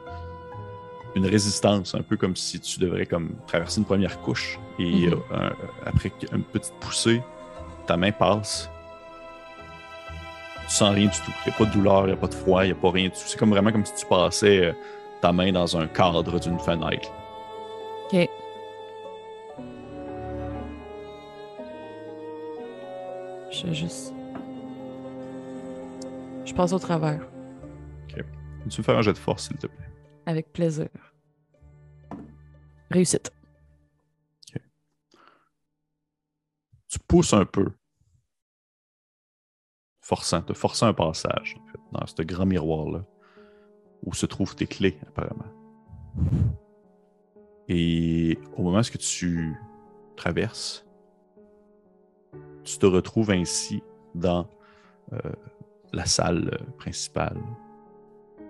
une 1.15 1.25
résistance, 1.25 1.93
un 1.93 2.01
peu 2.01 2.15
comme 2.15 2.35
si 2.35 2.59
tu 2.59 2.79
devrais 2.79 3.05
comme 3.05 3.31
traverser 3.47 3.79
une 3.79 3.85
première 3.85 4.19
couche. 4.21 4.59
Et 4.79 5.07
mhm. 5.07 5.19
euh, 5.33 5.49
après 5.85 6.11
une 6.31 6.43
petite 6.43 6.73
poussée, 6.79 7.21
ta 7.85 7.97
main 7.97 8.11
passe. 8.11 8.69
Tu 10.67 10.75
sens 10.75 10.95
rien 10.95 11.07
du 11.07 11.17
tout. 11.17 11.33
Il 11.45 11.49
n'y 11.49 11.55
a 11.55 11.57
pas 11.57 11.65
de 11.65 11.71
douleur, 11.71 12.01
il 12.03 12.07
n'y 12.07 12.13
a 12.13 12.15
pas 12.15 12.27
de 12.27 12.33
froid, 12.33 12.63
il 12.63 12.67
n'y 12.67 12.71
a 12.71 12.75
pas 12.75 12.91
rien 12.91 13.05
du 13.05 13.11
tout. 13.11 13.23
C'est 13.25 13.37
comme 13.37 13.49
vraiment 13.49 13.71
comme 13.71 13.85
si 13.85 13.93
tu 13.95 14.05
passais 14.05 14.67
euh, 14.67 14.73
ta 15.21 15.31
main 15.31 15.51
dans 15.51 15.77
un 15.77 15.87
cadre 15.87 16.39
d'une 16.39 16.59
fenêtre. 16.59 17.11
OK. 18.11 18.29
Je 23.51 23.73
juste 23.73 24.13
je 26.51 26.55
passe 26.55 26.73
au 26.73 26.79
travers. 26.79 27.21
Ok. 28.09 28.25
Tu 28.69 28.81
me 28.81 28.83
faire 28.83 28.97
un 28.97 29.01
jet 29.01 29.13
de 29.13 29.17
force, 29.17 29.47
s'il 29.47 29.57
te 29.57 29.67
plaît? 29.67 29.89
Avec 30.25 30.51
plaisir. 30.51 30.89
Réussite. 32.89 33.31
Ok. 34.53 34.61
Tu 36.89 36.99
pousses 36.99 37.33
un 37.33 37.45
peu. 37.45 37.71
Forçant, 40.01 40.41
te 40.41 40.51
forçant 40.51 40.87
un 40.87 40.93
passage, 40.93 41.55
en 41.57 41.65
fait. 41.67 41.79
dans 41.93 42.05
ce 42.05 42.21
grand 42.23 42.45
miroir-là, 42.45 43.05
où 44.03 44.13
se 44.13 44.25
trouvent 44.25 44.55
tes 44.55 44.67
clés, 44.67 44.97
apparemment. 45.07 45.45
Et 47.67 48.37
au 48.57 48.63
moment 48.63 48.79
où 48.79 48.97
tu 48.97 49.55
traverses, 50.15 50.85
tu 52.63 52.77
te 52.77 52.85
retrouves 52.85 53.31
ainsi 53.31 53.81
dans 54.15 54.47
euh, 55.13 55.17
la 55.93 56.05
salle 56.05 56.59
principale, 56.77 57.37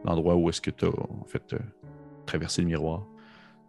l'endroit 0.06 0.36
où 0.36 0.50
est-ce 0.50 0.62
que 0.62 0.72
tu 0.72 0.86
as 0.86 0.90
en 0.90 1.26
fait 1.26 1.54
euh, 1.54 1.60
traversé 2.26 2.62
le 2.62 2.68
miroir. 2.68 3.06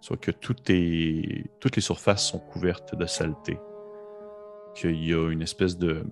Soit 0.01 0.17
que 0.17 0.33
toutes 0.33 0.69
les 0.69 1.47
surfaces 1.79 2.27
sont 2.27 2.41
couvertes 2.41 2.97
de 2.97 3.07
saleté, 3.07 3.57
qu'il 4.75 5.05
y 5.05 5.15
a 5.15 5.31
une 5.31 5.43
espèce 5.43 5.79
de, 5.79 6.05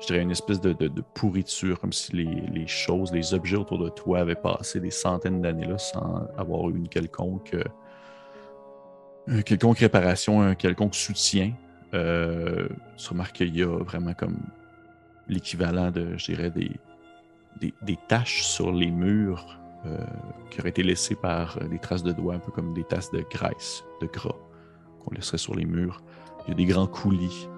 je 0.00 0.06
dirais 0.06 0.20
une 0.20 0.30
espèce 0.30 0.60
de, 0.60 0.88
pourriture, 1.14 1.80
comme 1.80 1.92
si 1.92 2.12
les, 2.12 2.66
choses, 2.66 3.12
les 3.12 3.34
objets 3.34 3.56
autour 3.56 3.78
de 3.78 3.88
toi 3.88 4.20
avaient 4.20 4.34
passé 4.34 4.80
des 4.80 4.90
centaines 4.90 5.42
d'années 5.42 5.66
là 5.66 5.78
sans 5.78 6.28
avoir 6.36 6.70
eu 6.70 6.76
une 6.76 6.88
quelconque, 6.88 7.56
euh, 9.28 9.42
quelconque 9.42 9.78
réparation, 9.78 10.40
un 10.40 10.54
quelconque 10.54 10.94
soutien. 10.94 11.52
Euh, 11.94 12.68
tu 12.96 13.08
remarques 13.10 13.36
qu'il 13.36 13.56
y 13.56 13.62
a 13.62 13.66
vraiment 13.66 14.14
comme 14.14 14.38
l'équivalent 15.28 15.90
de, 15.90 16.16
je 16.16 16.26
dirais, 16.26 16.50
des, 16.50 16.70
des, 17.82 17.98
taches 18.08 18.42
sur 18.42 18.70
les 18.70 18.90
murs 18.90 19.58
euh, 19.86 19.98
qui 20.50 20.60
auraient 20.60 20.68
été 20.70 20.82
laissées 20.82 21.16
par 21.16 21.58
des 21.68 21.78
traces 21.78 22.04
de 22.04 22.12
doigts, 22.12 22.34
un 22.34 22.38
peu 22.38 22.52
comme 22.52 22.72
des 22.72 22.84
tasses 22.84 23.10
de 23.10 23.24
graisse, 23.30 23.82
de 24.00 24.06
gras, 24.06 24.36
qu'on 25.00 25.12
laisserait 25.12 25.38
sur 25.38 25.56
les 25.56 25.64
murs. 25.64 26.02
Il 26.46 26.50
y 26.50 26.52
a 26.52 26.54
des 26.54 26.66
grands 26.66 26.86
coulis 26.86 27.48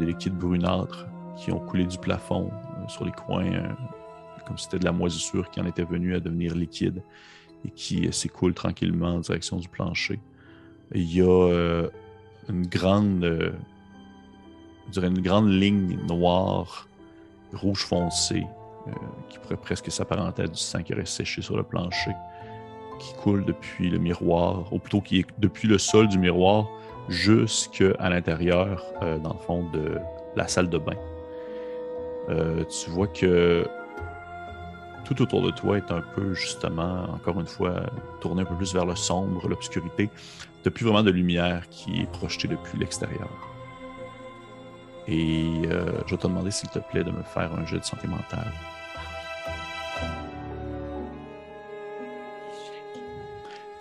de 0.00 0.04
liquide 0.04 0.34
brunâtre 0.34 1.06
qui 1.36 1.52
ont 1.52 1.58
coulé 1.58 1.86
du 1.86 1.98
plafond 1.98 2.50
euh, 2.50 2.88
sur 2.88 3.04
les 3.04 3.12
coins, 3.12 3.52
euh, 3.52 3.68
comme 4.46 4.58
si 4.58 4.64
c'était 4.64 4.78
de 4.78 4.84
la 4.84 4.92
moisissure 4.92 5.50
qui 5.50 5.60
en 5.60 5.66
était 5.66 5.84
venue 5.84 6.14
à 6.14 6.20
devenir 6.20 6.54
liquide 6.54 7.02
et 7.64 7.70
qui 7.70 8.06
euh, 8.06 8.12
s'écoule 8.12 8.54
tranquillement 8.54 9.14
en 9.14 9.20
direction 9.20 9.58
du 9.58 9.68
plancher. 9.68 10.18
il 10.94 11.14
y 11.14 11.22
a 11.22 11.88
une 12.48 12.66
grande, 12.66 13.54
je 14.92 15.00
une 15.00 15.20
grande 15.20 15.50
ligne 15.50 15.98
noire, 16.08 16.88
rouge 17.52 17.84
foncé, 17.84 18.44
qui 19.28 19.38
pourrait 19.38 19.56
presque 19.56 19.90
s'apparenter 19.92 20.42
à 20.42 20.46
du 20.48 20.56
sang 20.56 20.82
qui 20.82 20.94
aurait 20.94 21.06
séché 21.06 21.42
sur 21.42 21.56
le 21.56 21.62
plancher, 21.62 22.12
qui 22.98 23.14
coule 23.22 23.44
depuis 23.44 23.88
le 23.88 23.98
miroir, 23.98 24.72
ou 24.72 24.78
plutôt 24.80 25.00
qui 25.00 25.20
est 25.20 25.26
depuis 25.38 25.68
le 25.68 25.78
sol 25.78 26.08
du 26.08 26.18
miroir 26.18 26.66
jusqu'à 27.08 28.08
l'intérieur, 28.08 28.84
dans 29.22 29.34
le 29.34 29.38
fond, 29.38 29.70
de 29.70 29.98
la 30.34 30.48
salle 30.48 30.68
de 30.68 30.78
bain. 30.78 30.96
Euh, 32.28 32.64
tu 32.64 32.90
vois 32.90 33.08
que 33.08 33.66
tout 35.04 35.22
autour 35.22 35.42
de 35.42 35.50
toi 35.50 35.76
est 35.76 35.90
un 35.90 36.02
peu, 36.02 36.34
justement, 36.34 37.04
encore 37.14 37.40
une 37.40 37.46
fois, 37.46 37.82
tourné 38.20 38.42
un 38.42 38.44
peu 38.44 38.54
plus 38.54 38.72
vers 38.72 38.86
le 38.86 38.94
sombre, 38.94 39.48
l'obscurité. 39.48 40.08
Tu 40.08 40.68
n'as 40.68 40.70
plus 40.70 40.84
vraiment 40.84 41.02
de 41.02 41.10
lumière 41.10 41.68
qui 41.68 42.02
est 42.02 42.10
projetée 42.12 42.48
depuis 42.48 42.78
l'extérieur. 42.78 43.28
Et 45.08 45.62
euh, 45.66 46.00
je 46.06 46.14
vais 46.14 46.16
te 46.16 46.26
demander, 46.26 46.52
s'il 46.52 46.68
te 46.68 46.78
plaît, 46.78 47.02
de 47.02 47.10
me 47.10 47.22
faire 47.22 47.52
un 47.52 47.66
jeu 47.66 47.78
de 47.78 47.84
santé 47.84 48.06
mentale. 48.06 48.52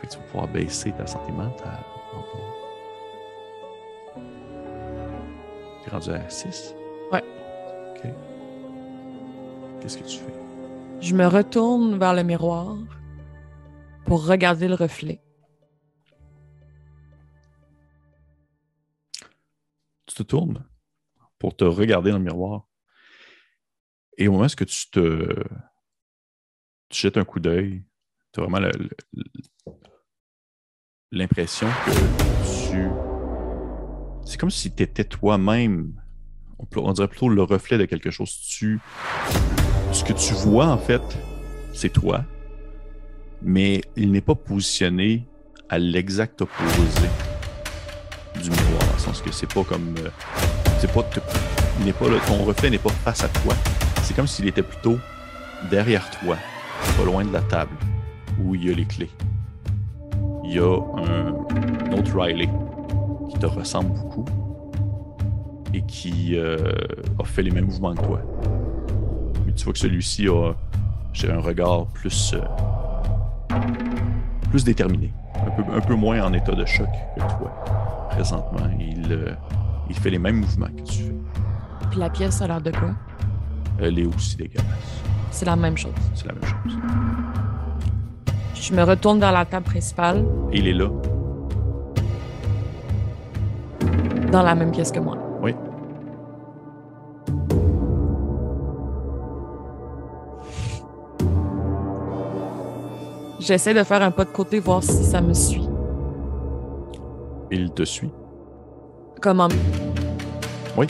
Fait 0.02 0.08
que 0.08 0.12
tu 0.12 0.18
vas 0.18 0.24
pouvoir 0.24 0.48
baisser 0.48 0.92
ta 0.94 1.06
santé 1.06 1.32
mentale. 1.32 1.84
Tu 5.84 5.90
es 5.90 5.92
rendu 5.92 6.10
à 6.10 6.28
6? 6.28 6.74
Ouais. 7.12 7.24
OK. 7.96 8.29
Qu'est-ce 9.82 9.98
que 9.98 10.08
tu 10.08 10.18
fais? 10.20 10.34
Je 11.02 11.16
me 11.16 11.26
retourne 11.28 11.98
vers 11.98 12.14
le 12.14 12.24
miroir 12.24 12.78
pour 14.06 14.26
regarder 14.26 14.68
le 14.68 14.76
reflet. 14.76 15.22
Tu 20.06 20.16
te 20.16 20.24
tournes 20.24 20.66
pour 21.38 21.56
te 21.56 21.64
regarder 21.64 22.12
dans 22.12 22.18
le 22.18 22.24
miroir. 22.24 22.68
Et 24.18 24.28
au 24.28 24.34
moment 24.34 24.46
où 24.46 24.66
tu 24.66 24.90
te 24.92 25.44
tu 26.90 27.02
jettes 27.02 27.18
un 27.18 27.26
coup 27.26 27.40
d'œil, 27.40 27.84
tu 28.34 28.40
as 28.40 28.44
vraiment 28.44 28.68
l'impression 31.12 31.68
que 31.86 32.70
tu. 32.72 32.90
C'est 34.26 34.40
comme 34.40 34.50
si 34.50 34.74
tu 34.74 34.84
étais 34.84 35.06
toi-même. 35.06 36.02
On, 36.76 36.92
dirait 36.92 37.08
plutôt 37.08 37.30
le 37.30 37.42
reflet 37.44 37.78
de 37.78 37.86
quelque 37.86 38.12
chose. 38.12 38.38
Tu 38.50 38.82
ce 40.00 40.04
que 40.06 40.14
tu 40.14 40.34
vois, 40.34 40.68
en 40.68 40.78
fait, 40.78 41.02
c'est 41.74 41.89
toi, 41.89 42.24
mais 43.41 43.82
il 43.97 44.14
n'est 44.14 44.22
pas 44.22 44.36
positionné 44.36 45.28
à 45.68 45.78
l'exact 45.78 46.41
opposé 46.41 47.08
du 48.41 48.50
miroir, 48.50 48.80
dans 48.80 48.93
le 48.93 49.00
sens 49.00 49.22
que 49.22 49.32
c'est 49.34 49.54
pas 49.54 49.64
comme. 49.66 49.95
Euh, 50.00 50.10
c'est 50.80 50.89
pas. 50.91 51.06
n'est 51.84 51.91
pas 51.91 52.06
ton 52.28 52.45
reflet 52.45 52.70
n'est 52.70 52.78
pas 52.78 52.91
face 52.91 53.26
à 53.26 53.28
toi. 53.28 53.54
C'est 54.04 54.16
comme 54.16 54.28
s'il 54.28 54.47
était 54.47 54.64
plutôt 54.64 54.97
derrière 55.70 56.10
toi, 56.22 56.38
pas 56.97 57.04
loin 57.04 57.26
de 57.26 57.34
la 57.34 57.41
table, 57.41 57.76
où 58.41 58.56
il 58.56 58.70
y 58.70 58.72
a 58.72 58.76
les 58.76 58.86
clés. 58.86 59.12
Il 60.45 60.54
y 60.54 60.60
a 60.60 60.80
un, 60.95 61.34
autre 61.91 62.18
Riley 62.18 62.50
qui 63.30 63.38
te 63.38 63.45
ressemble 63.45 63.93
beaucoup 63.95 64.26
et 65.74 65.82
qui 65.82 66.38
euh, 66.38 66.58
a 67.20 67.26
fait 67.26 67.43
les 67.43 67.52
mêmes 67.52 67.66
mouvements 67.66 67.93
que 67.93 68.06
toi 68.06 68.22
tu 69.60 69.66
vois 69.66 69.74
que 69.74 69.80
celui-ci 69.80 70.28
a 70.30 70.53
un 71.30 71.41
regard 71.41 71.86
plus, 71.88 72.34
euh, 72.34 73.57
plus 74.49 74.64
déterminé, 74.64 75.12
un 75.74 75.82
peu, 75.82 75.95
moins 75.95 76.24
en 76.24 76.32
état 76.32 76.53
de 76.53 76.66
choc 76.66 76.88
que 77.16 77.20
toi. 77.20 78.07
Présentement, 78.10 78.70
il, 78.80 79.12
euh, 79.12 79.34
il 79.89 79.95
fait 79.97 80.12
les 80.12 80.20
mêmes 80.20 80.38
mouvements 80.38 80.68
que 80.68 80.82
tu 80.84 81.03
fais. 81.03 81.16
Puis 81.91 81.99
la 81.99 82.10
pièce 82.10 82.41
a 82.41 82.47
l'air 82.47 82.62
de 82.62 82.72
quoi? 82.72 82.91
Elle 83.82 83.99
est 83.99 84.05
aussi 84.05 84.38
dégueulasse. 84.38 85.03
C'est 85.32 85.45
la 85.45 85.57
même 85.57 85.78
chose. 85.78 85.91
C'est 86.16 86.28
la 86.28 86.34
même 86.34 86.45
chose. 86.45 86.78
Je 88.55 88.74
me 88.74 88.84
retourne 88.84 89.20
vers 89.20 89.34
la 89.34 89.43
table 89.43 89.66
principale. 89.66 90.24
Et 90.53 90.60
il 90.60 90.68
est 90.68 90.74
là. 90.74 90.89
Dans 94.32 94.43
la 94.43 94.55
même 94.55 94.72
pièce 94.72 94.91
que 94.91 94.99
moi. 94.99 95.18
J'essaie 103.40 103.74
de 103.74 103.84
faire 103.84 104.02
un 104.02 104.12
pas 104.12 104.26
de 104.26 104.30
côté, 104.30 104.60
voir 104.60 104.84
si 104.84 105.04
ça 105.06 105.22
me 105.22 105.34
suit. 105.34 105.68
Il 107.52 107.72
te 107.72 107.84
suit? 107.84 108.12
Comment? 109.22 109.48
Oui, 110.78 110.86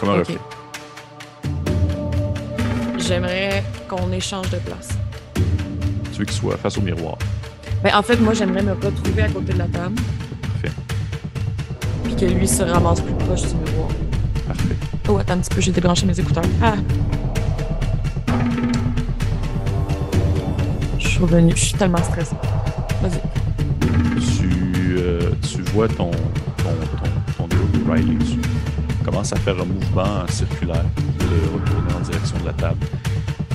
comme 0.00 0.10
un 0.10 0.18
reflet? 0.18 0.38
J'aimerais 2.98 3.62
qu'on 3.88 4.10
échange 4.10 4.50
de 4.50 4.58
place. 4.58 4.98
Tu 6.12 6.18
veux 6.18 6.24
qu'il 6.24 6.34
soit 6.34 6.56
face 6.56 6.76
au 6.76 6.80
miroir? 6.80 7.16
Ben, 7.82 7.94
en 7.94 8.02
fait, 8.02 8.16
moi, 8.16 8.34
j'aimerais 8.34 8.62
me 8.62 8.72
retrouver 8.72 9.22
à 9.22 9.28
côté 9.28 9.52
de 9.52 9.58
la 9.58 9.66
table. 9.66 9.94
Parfait. 10.42 10.76
Puis 12.02 12.16
que 12.16 12.24
lui 12.24 12.48
se 12.48 12.64
ramasse 12.64 13.00
plus 13.00 13.14
proche 13.14 13.42
du 13.42 13.54
miroir. 13.54 13.88
Parfait. 14.46 14.76
Oh, 15.08 15.18
attends 15.18 15.34
un 15.34 15.38
petit 15.38 15.54
peu, 15.54 15.60
j'ai 15.60 15.72
débranché 15.72 16.04
mes 16.04 16.18
écouteurs. 16.18 16.44
Ah! 16.62 16.74
Je 21.18 21.54
suis 21.54 21.74
tellement 21.74 22.02
stressée. 22.02 22.36
Vas-y. 23.00 23.20
Tu, 24.20 24.96
euh, 24.98 25.30
tu 25.42 25.62
vois 25.72 25.88
ton, 25.88 26.10
ton, 26.10 26.74
ton, 27.36 27.48
ton 27.48 27.90
Riley. 27.90 28.18
Tu 28.24 29.04
commences 29.04 29.32
à 29.32 29.36
faire 29.36 29.60
un 29.60 29.64
mouvement 29.64 30.26
circulaire 30.28 30.84
de 31.18 31.54
retourner 31.54 31.94
en 31.94 32.00
direction 32.00 32.38
de 32.38 32.46
la 32.46 32.52
table. 32.52 32.86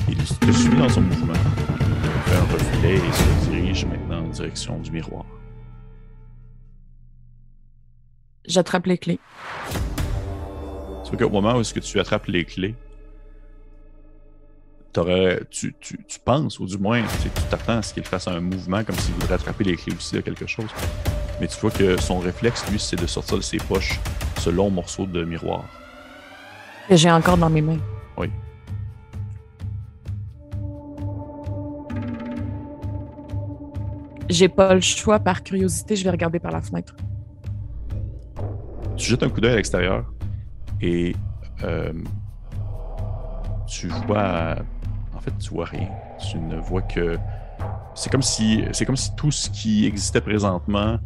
Il 0.09 0.17
te 0.17 0.51
suit 0.51 0.75
dans 0.75 0.89
son 0.89 1.01
mouvement. 1.01 1.33
Il 1.79 2.31
fait 2.31 2.37
un 2.37 2.53
reflet 2.53 2.95
et 2.95 3.13
se 3.13 3.49
dirige 3.49 3.85
maintenant 3.85 4.25
en 4.25 4.29
direction 4.29 4.79
du 4.79 4.91
miroir. 4.91 5.25
J'attrape 8.47 8.87
les 8.87 8.97
clés. 8.97 9.19
Vois 11.11 11.19
qu'au 11.19 11.29
moment 11.29 11.57
où 11.57 11.59
est-ce 11.59 11.73
que 11.73 11.81
tu 11.81 11.99
attrapes 11.99 12.27
les 12.27 12.45
clés, 12.45 12.73
tu, 15.49 15.75
tu, 15.79 15.99
tu, 16.07 16.19
penses, 16.19 16.59
ou 16.59 16.65
du 16.65 16.77
moins, 16.77 17.01
tu 17.21 17.29
t'attends 17.49 17.77
à 17.77 17.81
ce 17.81 17.93
qu'il 17.93 18.03
fasse 18.03 18.27
un 18.27 18.39
mouvement 18.39 18.83
comme 18.83 18.95
s'il 18.95 19.13
voudrait 19.15 19.35
attraper 19.35 19.63
les 19.63 19.75
clés 19.75 19.93
aussi 19.95 20.15
de 20.15 20.21
quelque 20.21 20.47
chose. 20.47 20.69
Mais 21.39 21.47
tu 21.47 21.59
vois 21.59 21.71
que 21.71 21.99
son 21.99 22.19
réflexe, 22.19 22.69
lui, 22.69 22.79
c'est 22.79 22.99
de 22.99 23.07
sortir 23.07 23.37
de 23.37 23.41
ses 23.41 23.57
poches 23.57 23.99
ce 24.39 24.49
long 24.49 24.69
morceau 24.69 25.05
de 25.05 25.23
miroir. 25.23 25.65
Que 26.87 26.95
j'ai 26.95 27.11
encore 27.11 27.37
dans 27.37 27.49
mes 27.49 27.61
mains. 27.61 27.79
Oui. 28.17 28.29
J'ai 34.29 34.49
pas 34.49 34.73
le 34.73 34.81
choix, 34.81 35.19
par 35.19 35.43
curiosité, 35.43 35.95
je 35.95 36.03
vais 36.03 36.11
regarder 36.11 36.39
par 36.39 36.51
la 36.51 36.61
fenêtre. 36.61 36.95
Tu 38.97 39.09
jettes 39.09 39.23
un 39.23 39.29
coup 39.29 39.41
d'œil 39.41 39.53
à 39.53 39.55
l'extérieur 39.55 40.05
et 40.81 41.15
euh, 41.63 41.93
tu 43.67 43.87
vois. 44.05 44.57
En 45.21 45.23
fait, 45.23 45.37
tu 45.37 45.53
vois 45.53 45.65
rien. 45.65 45.87
Tu 46.19 46.39
ne 46.39 46.57
vois 46.57 46.81
que. 46.81 47.17
C'est 47.93 48.11
comme 48.11 48.23
si. 48.23 48.63
C'est 48.71 48.85
comme 48.85 48.95
si 48.95 49.15
tout 49.15 49.31
ce 49.31 49.49
qui 49.49 49.85
existait 49.85 50.21
présentement 50.21 50.97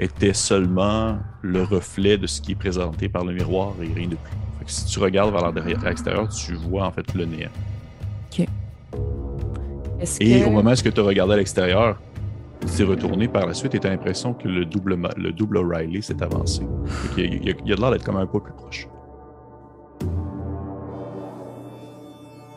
était 0.00 0.32
seulement 0.32 1.18
le 1.42 1.62
reflet 1.62 2.18
de 2.18 2.26
ce 2.26 2.40
qui 2.40 2.52
est 2.52 2.56
présenté 2.56 3.08
par 3.08 3.24
le 3.24 3.34
miroir 3.34 3.74
et 3.80 3.92
rien 3.92 4.08
de 4.08 4.16
plus. 4.16 4.32
Fait 4.58 4.64
que 4.64 4.70
si 4.70 4.84
tu 4.86 4.98
regardes 4.98 5.32
vers 5.32 5.52
l'extérieur, 5.84 6.28
tu 6.28 6.54
vois 6.54 6.86
en 6.86 6.90
fait 6.90 7.14
le 7.14 7.24
néant. 7.24 7.50
OK. 8.32 8.46
Et 10.20 10.40
que... 10.40 10.46
au 10.46 10.50
moment 10.50 10.72
où 10.72 10.74
tu 10.74 11.00
as 11.00 11.04
regardé 11.04 11.34
à 11.34 11.36
l'extérieur, 11.36 12.00
tu 12.60 12.66
t'es 12.66 12.82
retourné 12.82 13.28
par 13.28 13.46
la 13.46 13.54
suite 13.54 13.76
et 13.76 13.78
tu 13.78 13.86
as 13.86 13.90
l'impression 13.90 14.34
que 14.34 14.48
le 14.48 14.64
double, 14.64 14.98
le 15.16 15.32
double 15.32 15.58
O'Reilly 15.58 16.02
s'est 16.02 16.20
avancé. 16.20 16.62
Il 17.16 17.24
y 17.24 17.26
a, 17.26 17.54
il 17.62 17.68
y 17.68 17.72
a 17.72 17.76
de 17.76 17.80
l'air 17.80 17.92
d'être 17.92 18.04
comme 18.04 18.16
un 18.16 18.26
peu 18.26 18.40
plus 18.40 18.54
proche. 18.54 18.88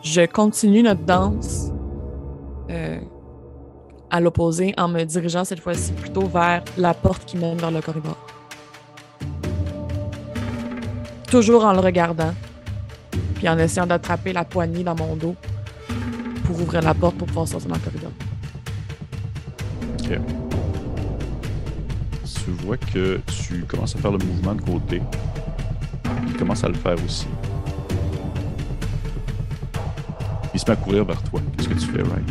Je 0.06 0.24
continue 0.28 0.84
notre 0.84 1.02
danse 1.02 1.72
euh, 2.70 3.00
à 4.12 4.20
l'opposé 4.20 4.76
en 4.78 4.88
me 4.88 5.04
dirigeant 5.04 5.44
cette 5.44 5.60
fois-ci 5.60 5.94
plutôt 5.94 6.28
vers 6.28 6.64
la 6.78 6.94
porte 6.94 7.26
qui 7.26 7.38
mène 7.38 7.58
vers 7.58 7.72
le 7.72 7.82
corridor. 7.82 8.16
Toujours 11.28 11.66
en 11.66 11.74
le 11.74 11.80
regardant, 11.80 12.36
puis 13.34 13.50
en 13.50 13.58
essayant 13.58 13.88
d'attraper 13.88 14.32
la 14.32 14.46
poignée 14.46 14.84
dans 14.84 14.94
mon 14.94 15.16
dos 15.16 15.36
pour 16.44 16.62
ouvrir 16.62 16.84
la 16.84 16.94
porte 16.94 17.18
pour 17.18 17.26
pouvoir 17.26 17.48
sortir 17.48 17.70
dans 17.70 17.76
le 17.76 17.82
corridor. 17.82 18.12
Ok. 20.02 20.20
Tu 22.24 22.52
vois 22.64 22.78
que 22.78 23.20
tu 23.26 23.64
commences 23.64 23.96
à 23.96 24.00
faire 24.00 24.12
le 24.12 24.20
mouvement 24.20 24.54
de 24.54 24.62
côté. 24.62 25.02
Il 26.28 26.38
commence 26.38 26.64
à 26.64 26.68
le 26.68 26.76
faire 26.76 26.96
aussi. 27.04 27.26
Il 30.56 30.60
se 30.60 30.66
met 30.68 30.72
à 30.72 30.76
courir 30.78 31.04
vers 31.04 31.22
toi. 31.24 31.42
Qu'est-ce 31.58 31.68
que 31.68 31.74
tu 31.74 31.86
fais, 31.86 32.02
Ryan? 32.02 32.24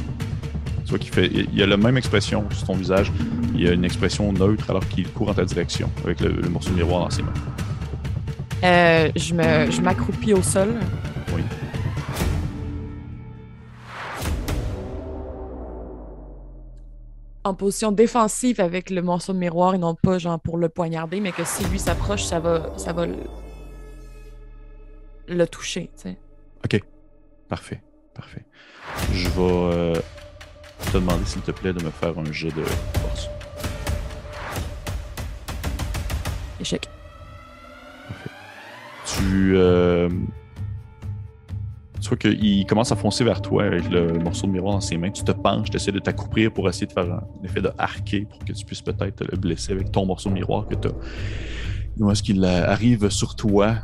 Tu 0.84 0.90
vois 0.90 0.98
qu'il 0.98 1.12
fait. 1.12 1.26
Il 1.26 1.54
y 1.54 1.62
a 1.62 1.66
la 1.66 1.76
même 1.76 1.98
expression 1.98 2.46
sur 2.52 2.66
ton 2.66 2.74
visage. 2.74 3.12
Il 3.52 3.60
y 3.60 3.68
a 3.68 3.72
une 3.72 3.84
expression 3.84 4.32
neutre 4.32 4.70
alors 4.70 4.88
qu'il 4.88 5.06
court 5.10 5.28
en 5.28 5.34
ta 5.34 5.44
direction 5.44 5.90
avec 6.04 6.20
le, 6.20 6.30
le 6.30 6.48
morceau 6.48 6.70
de 6.70 6.76
miroir 6.76 7.00
dans 7.00 7.10
ses 7.10 7.22
mains. 7.22 7.34
Euh, 8.64 9.10
je 9.14 9.34
me, 9.34 9.70
je 9.70 9.78
m'accroupis 9.82 10.32
au 10.32 10.42
sol. 10.42 10.74
Oui. 11.34 11.42
en 17.46 17.52
position 17.52 17.92
défensive 17.92 18.58
avec 18.58 18.88
le 18.88 19.02
morceau 19.02 19.34
de 19.34 19.38
miroir 19.38 19.74
et 19.74 19.78
non 19.78 19.94
pas 19.94 20.16
genre 20.16 20.40
pour 20.40 20.56
le 20.56 20.70
poignarder, 20.70 21.20
mais 21.20 21.30
que 21.30 21.44
si 21.44 21.62
lui 21.66 21.78
s'approche, 21.78 22.24
ça 22.24 22.40
va, 22.40 22.72
ça 22.78 22.94
va 22.94 23.04
le, 23.04 23.16
le 25.28 25.46
toucher, 25.46 25.90
tu 25.94 26.04
sais. 26.04 26.18
Ok. 26.64 26.80
Parfait. 27.50 27.82
Parfait. 28.14 28.44
Je 29.12 29.28
vais 29.28 29.34
euh, 29.40 29.94
te 30.92 30.98
demander, 30.98 31.24
s'il 31.24 31.42
te 31.42 31.50
plaît, 31.50 31.72
de 31.72 31.82
me 31.82 31.90
faire 31.90 32.16
un 32.18 32.32
jet 32.32 32.54
de 32.54 32.62
force. 32.62 33.28
Échec. 36.60 36.88
tu, 39.06 39.56
euh, 39.56 40.08
tu 42.00 42.08
vois 42.08 42.16
qu'il 42.16 42.66
commence 42.66 42.92
à 42.92 42.96
foncer 42.96 43.24
vers 43.24 43.42
toi 43.42 43.64
avec 43.64 43.90
le 43.90 44.12
morceau 44.18 44.46
de 44.46 44.52
miroir 44.52 44.74
dans 44.74 44.80
ses 44.80 44.96
mains. 44.96 45.10
Tu 45.10 45.24
te 45.24 45.32
penches, 45.32 45.70
tu 45.70 45.76
essaies 45.76 45.92
de 45.92 45.98
t'accouplir 45.98 46.52
pour 46.52 46.68
essayer 46.68 46.86
de 46.86 46.92
faire 46.92 47.12
un 47.12 47.44
effet 47.44 47.60
de 47.60 47.70
arquer 47.78 48.26
pour 48.26 48.38
que 48.38 48.52
tu 48.52 48.64
puisses 48.64 48.82
peut-être 48.82 49.24
le 49.24 49.36
blesser 49.36 49.72
avec 49.72 49.90
ton 49.90 50.06
morceau 50.06 50.28
de 50.28 50.34
miroir 50.34 50.66
que 50.66 50.74
tu 50.74 50.88
as. 50.88 52.10
Est-ce 52.10 52.22
qu'il 52.22 52.44
arrive 52.44 53.08
sur 53.10 53.36
toi? 53.36 53.76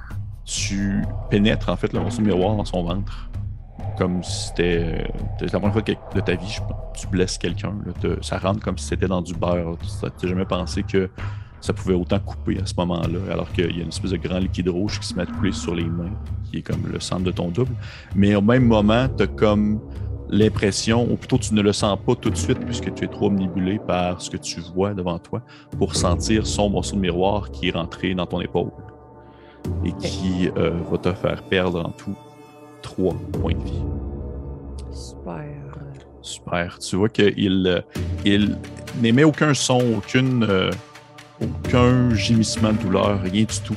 Tu 0.44 1.02
pénètres 1.30 1.68
en 1.68 1.76
fait 1.76 1.92
le 1.92 2.00
morceau 2.00 2.22
de 2.22 2.26
miroir 2.26 2.56
dans 2.56 2.64
son 2.64 2.82
ventre? 2.82 3.29
Comme 3.96 4.22
si 4.22 4.48
c'était 4.48 5.04
euh, 5.40 5.46
la 5.52 5.58
première 5.58 5.72
fois 5.72 5.82
que- 5.82 5.92
de 6.14 6.20
ta 6.20 6.34
vie, 6.34 6.48
je 6.48 6.60
pense, 6.60 6.76
tu 6.94 7.06
blesses 7.06 7.38
quelqu'un. 7.38 7.74
Ça 8.22 8.38
rentre 8.38 8.60
comme 8.60 8.78
si 8.78 8.86
c'était 8.86 9.08
dans 9.08 9.22
du 9.22 9.34
beurre. 9.34 9.76
Tu 9.80 10.06
n'as 10.06 10.28
jamais 10.28 10.44
pensé 10.46 10.82
que 10.82 11.10
ça 11.60 11.72
pouvait 11.74 11.94
autant 11.94 12.18
couper 12.18 12.58
à 12.58 12.66
ce 12.66 12.72
moment-là, 12.78 13.18
alors 13.30 13.52
qu'il 13.52 13.76
y 13.76 13.80
a 13.80 13.82
une 13.82 13.88
espèce 13.88 14.12
de 14.12 14.16
grand 14.16 14.38
liquide 14.38 14.68
rouge 14.68 14.98
qui 14.98 15.06
se 15.06 15.14
met 15.14 15.22
à 15.22 15.26
couler 15.26 15.52
sur 15.52 15.74
les 15.74 15.84
mains, 15.84 16.10
qui 16.50 16.58
est 16.58 16.62
comme 16.62 16.86
le 16.90 16.98
centre 17.00 17.24
de 17.24 17.30
ton 17.32 17.48
double. 17.48 17.74
Mais 18.14 18.34
au 18.34 18.40
même 18.40 18.64
moment, 18.64 19.06
tu 19.14 19.24
as 19.24 19.26
comme 19.26 19.78
l'impression, 20.30 21.10
ou 21.10 21.16
plutôt 21.16 21.36
tu 21.38 21.52
ne 21.54 21.60
le 21.60 21.72
sens 21.72 21.98
pas 22.06 22.14
tout 22.14 22.30
de 22.30 22.36
suite, 22.36 22.60
puisque 22.60 22.94
tu 22.94 23.04
es 23.04 23.08
trop 23.08 23.26
omnibulé 23.26 23.78
par 23.78 24.22
ce 24.22 24.30
que 24.30 24.36
tu 24.38 24.60
vois 24.60 24.94
devant 24.94 25.18
toi, 25.18 25.42
pour 25.76 25.96
sentir 25.96 26.46
son 26.46 26.70
morceau 26.70 26.96
de 26.96 27.00
miroir 27.00 27.50
qui 27.50 27.68
est 27.68 27.72
rentré 27.72 28.14
dans 28.14 28.26
ton 28.26 28.40
épaule 28.40 28.70
et 29.84 29.92
qui 29.92 30.48
euh, 30.56 30.70
va 30.90 30.96
te 30.96 31.12
faire 31.12 31.42
perdre 31.42 31.84
en 31.84 31.90
tout 31.90 32.16
trois 32.82 33.14
points 33.32 33.54
de 33.54 33.64
vie. 33.64 33.84
Super. 34.92 35.44
Super. 36.22 36.78
Tu 36.78 36.96
vois 36.96 37.08
qu'il 37.08 37.66
euh, 37.66 37.80
il 38.24 38.56
n'émet 39.00 39.24
aucun 39.24 39.54
son, 39.54 39.80
aucune, 39.96 40.44
euh, 40.44 40.70
aucun 41.40 42.14
gémissement 42.14 42.72
de 42.72 42.78
douleur, 42.78 43.20
rien 43.22 43.44
du 43.44 43.60
tout. 43.64 43.76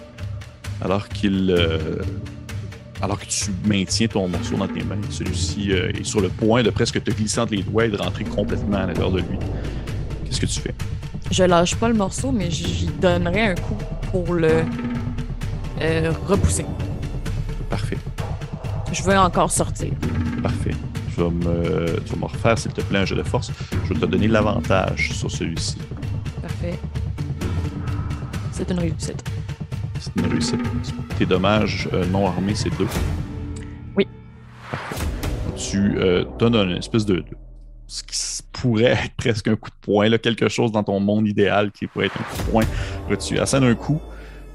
Alors 0.81 1.07
qu'il. 1.09 1.51
euh, 1.51 2.01
alors 3.01 3.19
que 3.19 3.25
tu 3.25 3.51
maintiens 3.65 4.07
ton 4.07 4.27
morceau 4.29 4.55
dans 4.55 4.67
tes 4.67 4.83
mains, 4.83 4.95
celui-ci 5.09 5.73
euh, 5.73 5.91
est 5.91 6.05
sur 6.05 6.21
le 6.21 6.29
point 6.29 6.63
de 6.63 6.69
presque 6.69 7.03
te 7.03 7.11
glisser 7.11 7.39
entre 7.41 7.53
les 7.53 7.63
doigts 7.63 7.85
et 7.85 7.89
de 7.89 7.97
rentrer 7.97 8.23
complètement 8.23 8.77
à 8.77 8.85
l'intérieur 8.85 9.11
de 9.11 9.19
lui. 9.19 9.37
Qu'est-ce 10.25 10.39
que 10.39 10.45
tu 10.45 10.61
fais? 10.61 10.73
Je 11.29 11.43
lâche 11.43 11.75
pas 11.75 11.89
le 11.89 11.95
morceau, 11.95 12.31
mais 12.31 12.49
j'y 12.49 12.87
donnerai 13.01 13.41
un 13.41 13.55
coup 13.55 13.77
pour 14.11 14.33
le 14.33 14.63
repousser. 16.27 16.65
Parfait. 17.69 17.97
Je 18.93 19.01
veux 19.01 19.17
encore 19.17 19.51
sortir. 19.51 19.91
Parfait. 20.43 20.75
Je 21.09 21.23
vais 21.23 21.29
me, 21.29 21.99
tu 22.01 22.13
vas 22.13 22.19
me 22.19 22.25
refaire, 22.25 22.57
s'il 22.57 22.71
te 22.73 22.81
plaît, 22.81 22.99
un 22.99 23.05
jeu 23.05 23.15
de 23.15 23.23
force. 23.23 23.51
Je 23.85 23.93
vais 23.93 23.99
te 23.99 24.05
donner 24.05 24.27
l'avantage 24.27 25.11
sur 25.13 25.29
celui-ci. 25.31 25.77
Parfait. 26.41 26.77
C'est 28.51 28.69
une 28.69 28.79
réussite. 28.79 29.23
C'est 29.99 30.15
une 30.15 30.27
réussite. 30.31 30.59
Tes 31.17 31.25
dommages 31.25 31.89
euh, 31.93 32.05
non 32.05 32.27
armés, 32.27 32.53
c'est 32.55 32.69
deux. 32.77 32.87
Oui. 33.97 34.07
Parfait. 34.69 35.05
Tu 35.55 35.97
euh, 35.97 36.23
donnes 36.37 36.55
une 36.55 36.77
espèce 36.77 37.05
de, 37.05 37.15
de- 37.15 37.25
Ce 37.87 38.03
qui 38.03 38.43
pourrait 38.51 38.83
être 39.05 39.15
presque 39.17 39.47
un 39.47 39.55
coup 39.55 39.71
de 39.71 39.75
poing, 39.81 40.07
là, 40.07 40.19
quelque 40.19 40.49
chose 40.49 40.71
dans 40.71 40.83
ton 40.83 40.99
monde 40.99 41.27
idéal 41.27 41.71
qui 41.71 41.87
pourrait 41.87 42.05
être 42.07 42.17
un 42.19 42.23
coup 42.23 42.37
de 42.45 42.51
poing. 42.51 42.63
Là, 43.09 43.17
tu 43.17 43.39
assènes 43.39 43.63
un 43.63 43.75
coup 43.75 43.99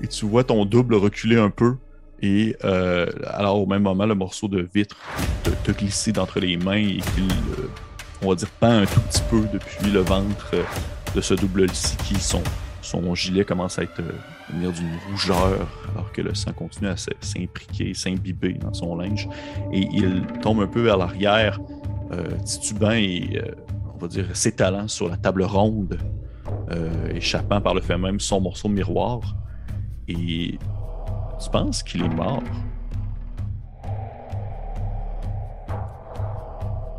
et 0.00 0.06
tu 0.06 0.26
vois 0.26 0.44
ton 0.44 0.64
double 0.64 0.94
reculer 0.94 1.38
un 1.40 1.50
peu. 1.50 1.76
Et 2.20 2.56
euh, 2.64 3.06
alors, 3.26 3.60
au 3.60 3.66
même 3.66 3.82
moment, 3.82 4.06
le 4.06 4.14
morceau 4.14 4.48
de 4.48 4.68
vitre 4.74 4.96
te, 5.44 5.50
te 5.50 5.70
glisser 5.72 6.12
d'entre 6.12 6.40
les 6.40 6.56
mains 6.56 6.72
et 6.74 6.96
qu'il, 7.14 7.30
euh, 7.58 7.68
on 8.22 8.30
va 8.30 8.34
dire, 8.34 8.48
pend 8.58 8.70
un 8.82 8.86
tout 8.86 9.00
petit 9.02 9.22
peu 9.30 9.42
depuis 9.52 9.90
le 9.90 10.00
ventre 10.00 10.50
euh, 10.54 10.62
de 11.14 11.20
ce 11.20 11.34
double-ci 11.34 11.96
qui, 11.98 12.16
son, 12.16 12.42
son 12.82 13.14
gilet 13.14 13.44
commence 13.44 13.78
à 13.78 13.84
être 13.84 14.02
devenir 14.50 14.72
d'une 14.72 14.98
rougeur 15.10 15.68
alors 15.94 16.10
que 16.12 16.22
le 16.22 16.34
sang 16.34 16.52
continue 16.52 16.88
à 16.88 16.94
s- 16.94 17.08
s'impriquer, 17.20 17.94
s'imbiber 17.94 18.54
dans 18.54 18.74
son 18.74 18.96
linge. 18.96 19.28
Et 19.72 19.86
il 19.92 20.26
tombe 20.42 20.60
un 20.60 20.66
peu 20.66 20.82
vers 20.82 20.96
l'arrière, 20.96 21.60
titubant 22.44 22.92
et, 22.92 23.40
on 23.94 23.98
va 23.98 24.08
dire, 24.08 24.24
s'étalant 24.34 24.88
sur 24.88 25.08
la 25.08 25.16
table 25.16 25.44
ronde, 25.44 25.98
échappant 27.14 27.60
par 27.60 27.74
le 27.74 27.80
fait 27.80 27.98
même 27.98 28.18
son 28.20 28.40
morceau 28.40 28.68
de 28.68 28.74
miroir. 28.74 29.20
Et 30.08 30.58
tu 31.38 31.50
penses 31.50 31.82
qu'il 31.82 32.04
est 32.04 32.14
mort? 32.14 32.42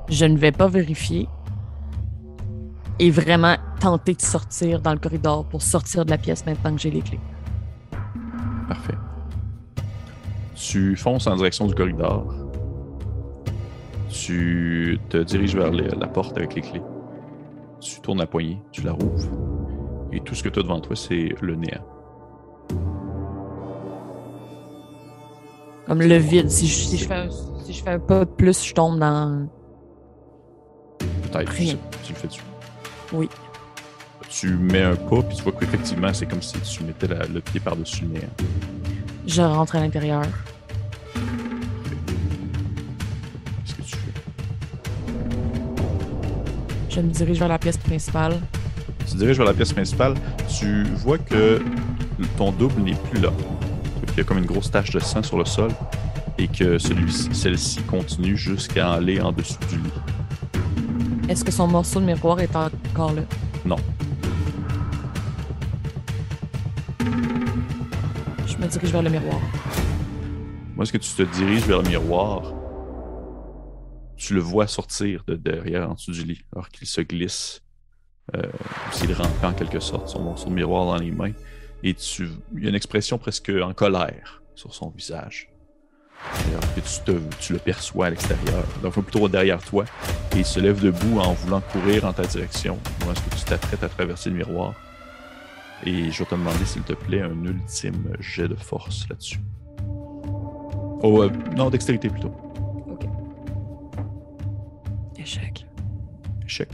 Je 0.09 0.25
ne 0.25 0.37
vais 0.37 0.51
pas 0.51 0.67
vérifier. 0.67 1.27
Et 3.01 3.11
vraiment 3.11 3.55
tenter 3.79 4.13
de 4.13 4.21
sortir 4.21 4.81
dans 4.81 4.91
le 4.91 4.99
corridor 4.99 5.45
pour 5.45 5.61
sortir 5.61 6.03
de 6.03 6.09
la 6.09 6.17
pièce 6.17 6.45
maintenant 6.45 6.75
que 6.75 6.81
j'ai 6.81 6.91
les 6.91 7.01
clés. 7.01 7.19
Parfait. 8.67 8.97
Tu 10.53 10.95
fonces 10.97 11.27
en 11.27 11.35
direction 11.37 11.65
du 11.67 11.75
corridor. 11.75 12.33
Tu 14.09 14.99
te 15.09 15.17
diriges 15.17 15.55
vers 15.55 15.71
la 15.71 16.07
porte 16.07 16.37
avec 16.37 16.55
les 16.55 16.61
clés. 16.61 16.81
Tu 17.79 18.01
tournes 18.01 18.19
la 18.19 18.27
poignée, 18.27 18.61
tu 18.71 18.81
la 18.81 18.91
rouvres. 18.91 19.29
Et 20.11 20.19
tout 20.19 20.35
ce 20.35 20.43
que 20.43 20.49
tu 20.49 20.59
as 20.59 20.63
devant 20.63 20.81
toi, 20.81 20.95
c'est 20.95 21.29
le 21.41 21.55
néant. 21.55 21.85
Comme 25.89 26.01
le 26.03 26.17
vide. 26.17 26.49
Si 26.51 26.67
je, 26.67 26.73
si 26.73 26.97
je 26.99 27.07
fais, 27.07 27.15
un, 27.15 27.29
si 27.65 27.73
je 27.73 27.83
fais 27.83 27.89
un 27.89 27.99
pas 27.99 28.19
de 28.19 28.29
plus, 28.29 28.63
je 28.63 28.73
tombe 28.73 28.99
dans. 28.99 29.49
Peut-être. 31.31 31.53
Tu, 31.55 31.65
tu 32.03 32.13
le 32.13 32.15
fais-tu? 32.15 32.41
Oui. 33.11 33.27
Tu 34.29 34.49
mets 34.55 34.83
un 34.83 34.95
pas, 34.95 35.23
puis 35.23 35.35
tu 35.37 35.41
vois 35.43 35.51
qu'effectivement, 35.53 36.13
c'est 36.13 36.27
comme 36.27 36.43
si 36.43 36.59
tu 36.59 36.83
mettais 36.83 37.07
la- 37.07 37.25
le 37.25 37.41
pied 37.41 37.59
par-dessus 37.59 38.03
le 38.03 38.09
néant. 38.19 38.29
Je 39.25 39.41
rentre 39.41 39.75
à 39.77 39.79
l'intérieur. 39.79 40.21
Qu'est-ce 43.65 43.73
que 43.75 43.81
tu 43.81 43.95
fais? 43.95 44.13
Je 46.89 47.01
me 47.01 47.09
dirige 47.09 47.39
vers 47.39 47.47
la 47.47 47.57
pièce 47.57 47.77
principale. 47.77 48.39
Tu 49.07 49.13
te 49.13 49.17
diriges 49.17 49.37
vers 49.37 49.47
la 49.47 49.53
pièce 49.55 49.73
principale. 49.73 50.13
Tu 50.47 50.83
vois 50.97 51.17
que 51.17 51.59
ton 52.37 52.51
double 52.51 52.81
n'est 52.83 52.93
plus 52.93 53.21
là. 53.21 53.31
Il 54.13 54.17
y 54.17 54.21
a 54.21 54.23
comme 54.23 54.39
une 54.39 54.45
grosse 54.45 54.71
tache 54.71 54.91
de 54.91 54.99
sang 54.99 55.23
sur 55.23 55.37
le 55.37 55.45
sol. 55.45 55.71
et 56.39 56.47
que 56.47 56.77
celui-ci, 56.77 57.29
celle-ci 57.33 57.81
continue 57.83 58.37
jusqu'à 58.37 58.93
aller 58.93 59.19
en 59.19 59.33
dessous 59.33 59.59
du 59.69 59.77
lit. 59.77 59.91
Est-ce 61.27 61.43
que 61.43 61.51
son 61.51 61.67
morceau 61.67 61.99
de 61.99 62.05
miroir 62.05 62.39
est 62.39 62.55
encore 62.55 63.11
là? 63.11 63.23
Non. 63.65 63.75
Je 68.47 68.57
me 68.57 68.67
dirige 68.67 68.91
vers 68.91 69.01
le 69.03 69.09
miroir. 69.09 69.39
Moi, 70.75 70.83
est-ce 70.83 70.93
que 70.93 70.97
tu 70.97 71.11
te 71.11 71.23
diriges 71.23 71.65
vers 71.65 71.81
le 71.81 71.89
miroir? 71.89 72.53
Tu 74.15 74.33
le 74.33 74.39
vois 74.39 74.67
sortir 74.67 75.23
de 75.27 75.35
derrière 75.35 75.89
en 75.91 75.95
dessous 75.95 76.11
du 76.11 76.23
lit 76.23 76.41
alors 76.53 76.69
qu'il 76.69 76.87
se 76.87 77.01
glisse. 77.01 77.61
Euh, 78.35 78.43
s'il 78.91 79.11
rentre 79.13 79.43
en 79.43 79.53
quelque 79.53 79.79
sorte 79.79 80.07
son 80.07 80.21
morceau 80.21 80.49
de 80.49 80.53
miroir 80.53 80.85
dans 80.85 80.97
les 80.97 81.11
mains. 81.11 81.31
Et 81.83 81.93
tu, 81.93 82.29
il 82.55 82.63
y 82.63 82.65
a 82.65 82.69
une 82.69 82.75
expression 82.75 83.17
presque 83.17 83.51
en 83.63 83.73
colère 83.73 84.41
sur 84.55 84.73
son 84.73 84.89
visage. 84.89 85.49
Alors 86.49 86.61
que 86.75 86.81
tu, 86.81 86.99
te- 87.05 87.35
tu 87.39 87.53
le 87.53 87.59
perçois 87.59 88.07
à 88.07 88.09
l'extérieur, 88.09 88.65
donc 88.83 88.93
plutôt 88.93 89.29
derrière 89.29 89.63
toi, 89.63 89.85
et 90.35 90.39
il 90.39 90.45
se 90.45 90.59
lève 90.59 90.81
debout 90.81 91.19
en 91.19 91.31
voulant 91.31 91.61
courir 91.61 92.03
en 92.03 92.11
ta 92.11 92.23
direction. 92.23 92.77
Moi, 93.05 93.13
est-ce 93.13 93.21
que 93.21 93.35
tu 93.35 93.45
t'apprêtes 93.45 93.83
à 93.83 93.87
traverser 93.89 94.29
le 94.29 94.35
miroir? 94.35 94.73
Et 95.85 96.11
je 96.11 96.19
vais 96.19 96.25
te 96.25 96.35
demander, 96.35 96.65
s'il 96.65 96.81
te 96.81 96.91
plaît, 96.91 97.21
un 97.21 97.41
ultime 97.45 98.13
jet 98.19 98.49
de 98.49 98.55
force 98.55 99.07
là-dessus. 99.09 99.39
Oh, 101.01 101.23
euh, 101.23 101.29
non, 101.55 101.69
dextérité 101.69 102.09
plutôt. 102.09 102.33
Échec. 105.17 105.65
Échec. 106.45 106.69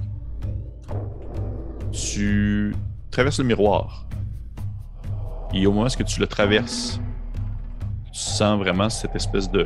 Tu 1.92 2.74
traverses 3.12 3.38
le 3.38 3.46
miroir. 3.46 4.08
Et 5.56 5.66
au 5.66 5.72
moment 5.72 5.88
où 5.88 6.04
tu 6.04 6.20
le 6.20 6.28
traverses, 6.28 7.00
tu 8.12 8.20
sens 8.20 8.60
vraiment 8.60 8.90
cette 8.90 9.16
espèce 9.16 9.50
de 9.50 9.66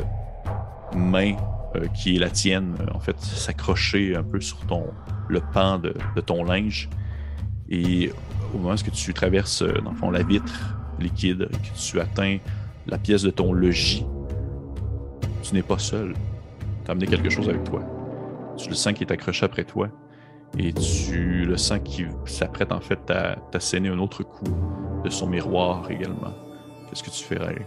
main 0.95 1.35
euh, 1.75 1.87
qui 1.87 2.15
est 2.15 2.19
la 2.19 2.29
tienne, 2.29 2.75
euh, 2.79 2.93
en 2.93 2.99
fait, 2.99 3.19
s'accrocher 3.19 4.15
un 4.15 4.21
peu 4.21 4.39
sur 4.39 4.59
ton, 4.67 4.85
le 5.27 5.41
pan 5.41 5.79
de, 5.79 5.93
ton 6.23 6.43
linge. 6.43 6.89
Et 7.69 8.11
au 8.53 8.59
moment 8.59 8.75
où 8.75 8.91
tu 8.91 9.13
traverses, 9.15 9.63
euh, 9.63 9.81
dans 9.83 9.89
le 9.89 9.97
fond, 9.97 10.11
la 10.11 10.21
vitre 10.21 10.77
liquide, 10.99 11.49
que 11.49 11.79
tu 11.79 11.99
atteins 11.99 12.37
la 12.85 12.99
pièce 12.99 13.23
de 13.23 13.31
ton 13.31 13.51
logis, 13.51 14.05
tu 15.41 15.55
n'es 15.55 15.63
pas 15.63 15.79
seul. 15.79 16.13
Tu 16.85 16.89
as 16.89 16.91
amené 16.91 17.07
quelque 17.07 17.31
chose 17.31 17.49
avec 17.49 17.63
toi. 17.63 17.81
Tu 18.57 18.69
le 18.69 18.75
sens 18.75 18.93
qui 18.93 19.03
est 19.03 19.11
accroché 19.11 19.43
après 19.43 19.63
toi. 19.63 19.89
Et 20.57 20.73
tu 20.73 21.45
le 21.45 21.57
sens 21.57 21.79
qui 21.83 22.05
s'apprête 22.25 22.71
en 22.71 22.81
fait 22.81 22.99
à 23.09 23.35
t'asséner 23.51 23.89
un 23.89 23.99
autre 23.99 24.23
coup 24.23 24.43
de 25.03 25.09
son 25.09 25.27
miroir 25.27 25.89
également. 25.89 26.33
Qu'est-ce 26.89 27.03
que 27.03 27.09
tu 27.11 27.23
fais, 27.23 27.37
Ray? 27.37 27.57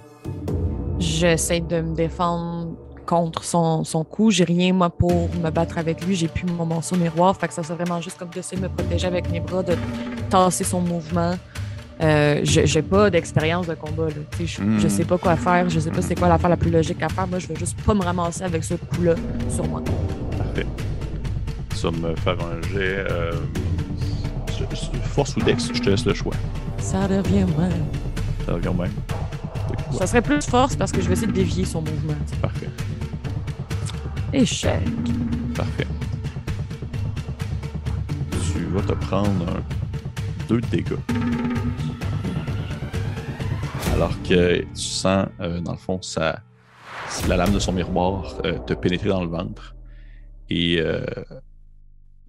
J'essaie 0.99 1.61
de 1.61 1.81
me 1.81 1.95
défendre 1.95 2.73
contre 3.07 3.45
son, 3.45 3.85
son 3.85 4.05
coup. 4.05 4.31
J'ai 4.31 4.45
rien, 4.45 4.73
moi, 4.73 4.91
pour 4.91 5.29
me 5.43 5.51
battre 5.51 5.79
avec 5.79 6.05
lui. 6.05 6.15
J'ai 6.17 6.29
plus 6.29 6.45
mon 6.47 6.67
morceau 6.67 6.97
miroir. 6.97 7.37
Fait 7.37 7.49
que 7.49 7.55
ça, 7.55 7.63
c'est 7.63 7.73
vraiment 7.75 8.01
juste 8.01 8.19
comme 8.19 8.29
d'essayer 8.29 8.57
de 8.61 8.67
me 8.67 8.73
protéger 8.73 9.07
avec 9.07 9.31
mes 9.31 9.41
bras, 9.41 9.63
de 9.63 9.75
tasser 10.29 10.65
son 10.65 10.81
mouvement. 10.81 11.35
Euh, 12.01 12.41
je- 12.43 12.65
j'ai 12.67 12.83
pas 12.83 13.11
d'expérience 13.11 13.67
de 13.69 13.75
combat. 13.75 14.07
Là. 14.09 14.15
Je, 14.45 14.61
Mm. 14.63 14.79
je 14.81 14.89
sais 14.89 15.05
pas 15.05 15.19
quoi 15.19 15.37
faire. 15.37 15.69
Je 15.69 15.79
sais 15.81 15.91
pas 15.91 16.03
c'est 16.03 16.15
quoi 16.17 16.29
l'affaire 16.29 16.51
la 16.51 16.57
plus 16.57 16.71
logique 16.71 17.03
à 17.03 17.09
faire. 17.09 17.27
Moi, 17.29 17.39
je 17.39 17.47
veux 17.49 17.57
juste 17.57 17.81
pas 17.83 17.95
me 17.95 18.03
ramasser 18.03 18.43
avec 18.43 18.65
ce 18.65 18.75
coup-là 18.75 19.15
sur 19.49 19.67
moi. 19.69 19.83
Parfait. 20.37 20.67
Vas 21.83 21.91
me 21.91 22.15
faire 22.15 22.37
un 22.41 22.63
jet. 22.69 23.05
euh, 23.11 23.33
force 25.05 25.37
ou 25.37 25.41
dex, 25.41 25.71
je 25.75 25.81
te 25.81 25.91
laisse 25.91 26.05
le 26.05 26.15
choix. 26.15 26.35
Ça 26.79 27.09
devient 27.09 27.47
mal. 27.59 27.73
Ça 28.47 28.53
revient 28.53 28.69
au 28.69 28.75
même. 28.75 28.93
Ça 29.93 30.07
serait 30.07 30.23
plus 30.23 30.47
force 30.47 30.77
parce 30.77 30.93
que 30.93 31.01
je 31.01 31.09
vais 31.09 31.15
essayer 31.15 31.27
de 31.27 31.33
dévier 31.33 31.65
son 31.65 31.83
mouvement. 31.83 32.15
Parfait. 32.41 32.69
Échec. 34.33 34.81
Parfait. 35.57 35.87
Tu 38.53 38.65
vas 38.67 38.83
te 38.83 38.93
prendre 38.93 39.29
un... 39.49 39.63
deux 40.49 40.61
dégâts. 40.61 40.95
Alors 43.95 44.13
que 44.23 44.61
tu 44.61 44.67
sens, 44.75 45.27
euh, 45.41 45.61
dans 45.61 45.73
le 45.73 45.79
fond, 45.79 46.01
ça, 46.01 46.41
la 47.29 47.37
lame 47.37 47.53
de 47.53 47.59
son 47.59 47.73
miroir 47.73 48.37
euh, 48.45 48.59
te 48.61 48.73
pénétrer 48.73 49.09
dans 49.09 49.23
le 49.23 49.29
ventre. 49.29 49.75
Et 50.49 50.81
euh, 50.81 51.05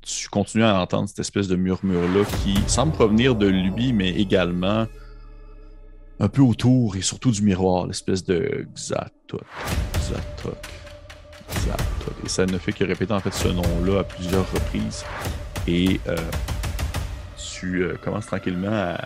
tu 0.04 0.28
continues 0.30 0.64
à 0.64 0.80
entendre 0.80 1.08
cette 1.08 1.20
espèce 1.20 1.48
de 1.48 1.56
murmure-là 1.56 2.26
qui 2.44 2.56
semble 2.68 2.92
provenir 2.92 3.36
de 3.36 3.48
lui, 3.48 3.94
mais 3.94 4.10
également 4.10 4.86
un 6.20 6.30
peu 6.30 6.42
autour 6.42 6.96
et 6.96 7.02
surtout 7.02 7.32
du 7.32 7.42
miroir, 7.42 7.88
l'espèce 7.88 8.24
de 8.24 8.68
Xatok, 8.76 9.42
Xatok, 9.96 10.68
Xatok. 11.50 12.16
Et 12.26 12.30
ça 12.30 12.46
ne 12.46 12.58
fait 12.58 12.74
que 12.74 12.84
répéter 12.84 13.14
en 13.14 13.20
fait 13.20 13.34
ce 13.34 13.48
nom-là 13.48 14.02
à 14.02 14.04
plusieurs 14.04 14.50
reprises. 14.52 15.04
Et 15.68 16.00
euh, 16.08 16.18
tu 17.38 17.84
euh, 17.84 17.96
commences 18.04 18.28
tranquillement 18.28 18.72
à 18.72 18.98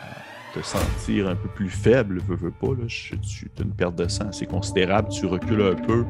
te 0.53 0.61
sentir 0.63 1.27
un 1.27 1.35
peu 1.35 1.49
plus 1.49 1.69
faible, 1.69 2.21
veux, 2.27 2.51
pas. 2.51 2.67
Là. 2.67 2.87
Tu 2.87 3.15
as 3.59 3.61
une 3.61 3.73
perte 3.73 3.95
de 3.95 4.07
sang 4.07 4.29
assez 4.29 4.45
considérable, 4.45 5.09
tu 5.09 5.25
recules 5.27 5.61
un 5.61 5.75
peu 5.75 6.05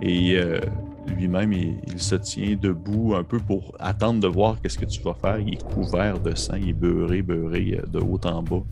et 0.00 0.36
euh, 0.36 0.60
lui-même, 1.06 1.52
il, 1.52 1.78
il 1.86 2.00
se 2.00 2.14
tient 2.14 2.56
debout 2.60 3.14
un 3.16 3.24
peu 3.24 3.38
pour 3.38 3.74
attendre 3.78 4.20
de 4.20 4.28
voir 4.28 4.60
qu'est-ce 4.60 4.78
que 4.78 4.84
tu 4.84 5.00
vas 5.02 5.14
faire. 5.14 5.38
Il 5.38 5.54
est 5.54 5.62
couvert 5.74 6.18
de 6.20 6.34
sang, 6.34 6.54
il 6.56 6.70
est 6.70 6.72
beurré, 6.72 7.22
beurré 7.22 7.78
euh, 7.78 7.86
de 7.86 7.98
haut 7.98 8.20
en 8.24 8.42
bas 8.42 8.62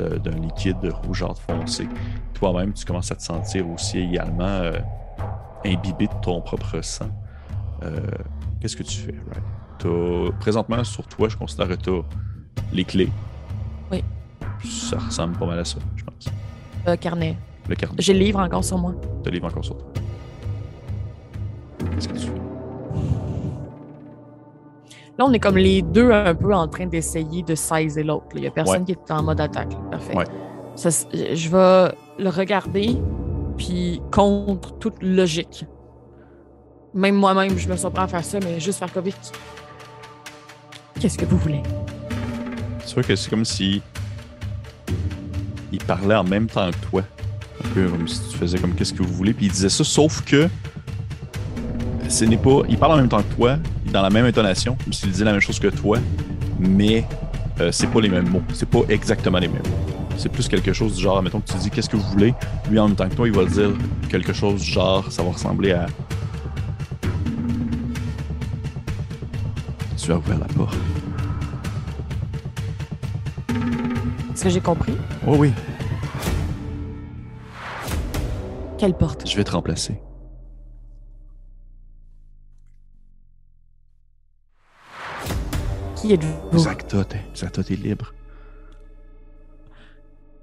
euh, 0.00 0.18
d'un 0.18 0.32
liquide 0.38 0.76
rougeâtre 1.04 1.40
foncé. 1.40 1.86
Toi-même, 2.34 2.72
tu 2.72 2.84
commences 2.84 3.10
à 3.12 3.16
te 3.16 3.22
sentir 3.22 3.68
aussi 3.68 3.98
également 3.98 4.44
euh, 4.44 4.78
imbibé 5.64 6.06
de 6.06 6.12
ton 6.22 6.40
propre 6.40 6.80
sang. 6.82 7.08
Euh, 7.82 8.00
Qu'est-ce 8.60 8.76
que 8.76 8.82
tu 8.82 8.98
fais, 8.98 9.14
right? 9.30 10.38
Présentement, 10.40 10.82
sur 10.84 11.06
toi, 11.06 11.28
je 11.28 11.36
considère 11.36 11.68
que 11.68 11.74
tu 11.74 11.90
as 11.90 12.00
les 12.72 12.84
clés. 12.84 13.10
Oui. 13.92 14.02
Ça 14.64 14.98
ressemble 14.98 15.36
pas 15.36 15.44
mal 15.46 15.58
à 15.58 15.64
ça, 15.64 15.78
je 15.96 16.04
pense. 16.04 16.26
Euh, 16.88 16.96
carnet. 16.96 17.36
Le 17.68 17.74
carnet, 17.74 17.96
J'ai 17.98 18.14
le 18.14 18.20
livre 18.20 18.38
encore 18.40 18.64
sur 18.64 18.78
moi. 18.78 18.94
tu 19.22 19.30
livre 19.30 19.46
encore 19.46 19.64
sur 19.64 19.76
toi. 19.76 19.86
Qu'est-ce 21.92 22.08
que 22.08 22.14
tu 22.14 22.26
fais? 22.26 22.32
Là, 25.16 25.24
on 25.26 25.32
est 25.32 25.38
comme 25.38 25.56
les 25.56 25.82
deux 25.82 26.10
un 26.10 26.34
peu 26.34 26.52
en 26.54 26.66
train 26.66 26.86
d'essayer 26.86 27.42
de 27.42 27.54
saisir 27.54 28.04
l'autre. 28.04 28.26
Il 28.34 28.40
n'y 28.40 28.46
a 28.48 28.50
personne 28.50 28.80
Ouais. 28.80 28.84
qui 28.84 28.92
est 28.92 29.10
en 29.12 29.22
mode 29.22 29.40
attaque. 29.40 29.72
là. 29.72 29.78
Parfait. 29.92 30.16
Ouais. 30.16 30.24
Ça, 30.74 30.90
c'est- 30.90 31.36
je 31.36 31.48
vais 31.50 31.94
le 32.18 32.28
regarder, 32.30 32.96
puis 33.56 34.02
contre 34.10 34.76
toute 34.78 35.00
logique. 35.02 35.64
Même 36.94 37.14
moi-même, 37.14 37.56
je 37.56 37.68
me 37.68 37.76
surprends 37.76 38.02
à 38.02 38.08
faire 38.08 38.24
ça, 38.24 38.38
mais 38.42 38.58
juste 38.58 38.78
faire 38.84 39.02
vite. 39.02 39.32
Qu'est-ce 40.98 41.16
que 41.18 41.24
vous 41.26 41.36
voulez? 41.38 41.62
C'est 42.84 42.94
vrai 42.94 43.04
que 43.04 43.14
c'est 43.16 43.30
comme 43.30 43.44
si 43.44 43.82
il 45.72 45.78
parlait 45.84 46.14
en 46.16 46.24
même 46.24 46.46
temps 46.48 46.70
que 46.70 46.86
toi. 46.90 47.02
Un 47.64 47.68
peu 47.74 47.88
comme 47.88 48.06
si 48.08 48.20
tu 48.28 48.36
faisais 48.36 48.58
comme 48.58 48.74
qu'est-ce 48.74 48.92
que 48.92 49.02
vous 49.02 49.12
voulez. 49.12 49.32
Puis 49.32 49.46
il 49.46 49.52
disait 49.52 49.68
ça, 49.68 49.84
sauf 49.84 50.22
que 50.24 50.48
ce 52.14 52.24
n'est 52.24 52.36
pas. 52.36 52.60
Il 52.68 52.78
parle 52.78 52.92
en 52.92 52.96
même 52.96 53.08
temps 53.08 53.22
que 53.22 53.34
toi, 53.34 53.56
dans 53.92 54.02
la 54.02 54.10
même 54.10 54.24
intonation, 54.24 54.76
comme 54.82 54.92
s'il 54.92 55.10
disait 55.10 55.24
la 55.24 55.32
même 55.32 55.40
chose 55.40 55.58
que 55.58 55.66
toi, 55.68 55.98
mais 56.58 57.04
euh, 57.60 57.72
c'est 57.72 57.88
pas 57.88 58.00
les 58.00 58.08
mêmes 58.08 58.28
mots. 58.28 58.42
C'est 58.52 58.68
pas 58.68 58.80
exactement 58.88 59.38
les 59.38 59.48
mêmes 59.48 59.62
mots. 59.62 59.94
C'est 60.16 60.28
plus 60.30 60.46
quelque 60.46 60.72
chose 60.72 60.94
du 60.94 61.02
genre, 61.02 61.20
mettons 61.22 61.40
que 61.40 61.50
tu 61.50 61.58
dis 61.58 61.70
qu'est-ce 61.70 61.88
que 61.90 61.96
vous 61.96 62.08
voulez, 62.10 62.32
lui 62.70 62.78
en 62.78 62.86
même 62.86 62.96
temps 62.96 63.08
que 63.08 63.14
toi, 63.16 63.26
il 63.26 63.34
va 63.34 63.44
dire 63.44 63.70
quelque 64.08 64.32
chose 64.32 64.62
du 64.62 64.70
genre, 64.70 65.10
ça 65.10 65.24
va 65.24 65.30
ressembler 65.32 65.72
à. 65.72 65.86
Tu 69.96 70.12
as 70.12 70.16
ouvert 70.18 70.38
la 70.38 70.46
porte. 70.46 70.76
Est-ce 74.34 74.44
que 74.44 74.50
j'ai 74.50 74.60
compris? 74.60 74.92
Oh 75.26 75.34
oui, 75.38 75.52
Quelle 78.78 78.94
porte? 78.94 79.26
je 79.28 79.34
vais 79.36 79.44
te 79.44 79.50
remplacer. 79.52 79.94
Qui 86.04 86.12
êtes-vous? 86.12 86.58
Zacta, 86.58 87.02
t'es 87.04 87.20
Zacta, 87.34 87.64
t'es 87.64 87.76
libre. 87.76 88.12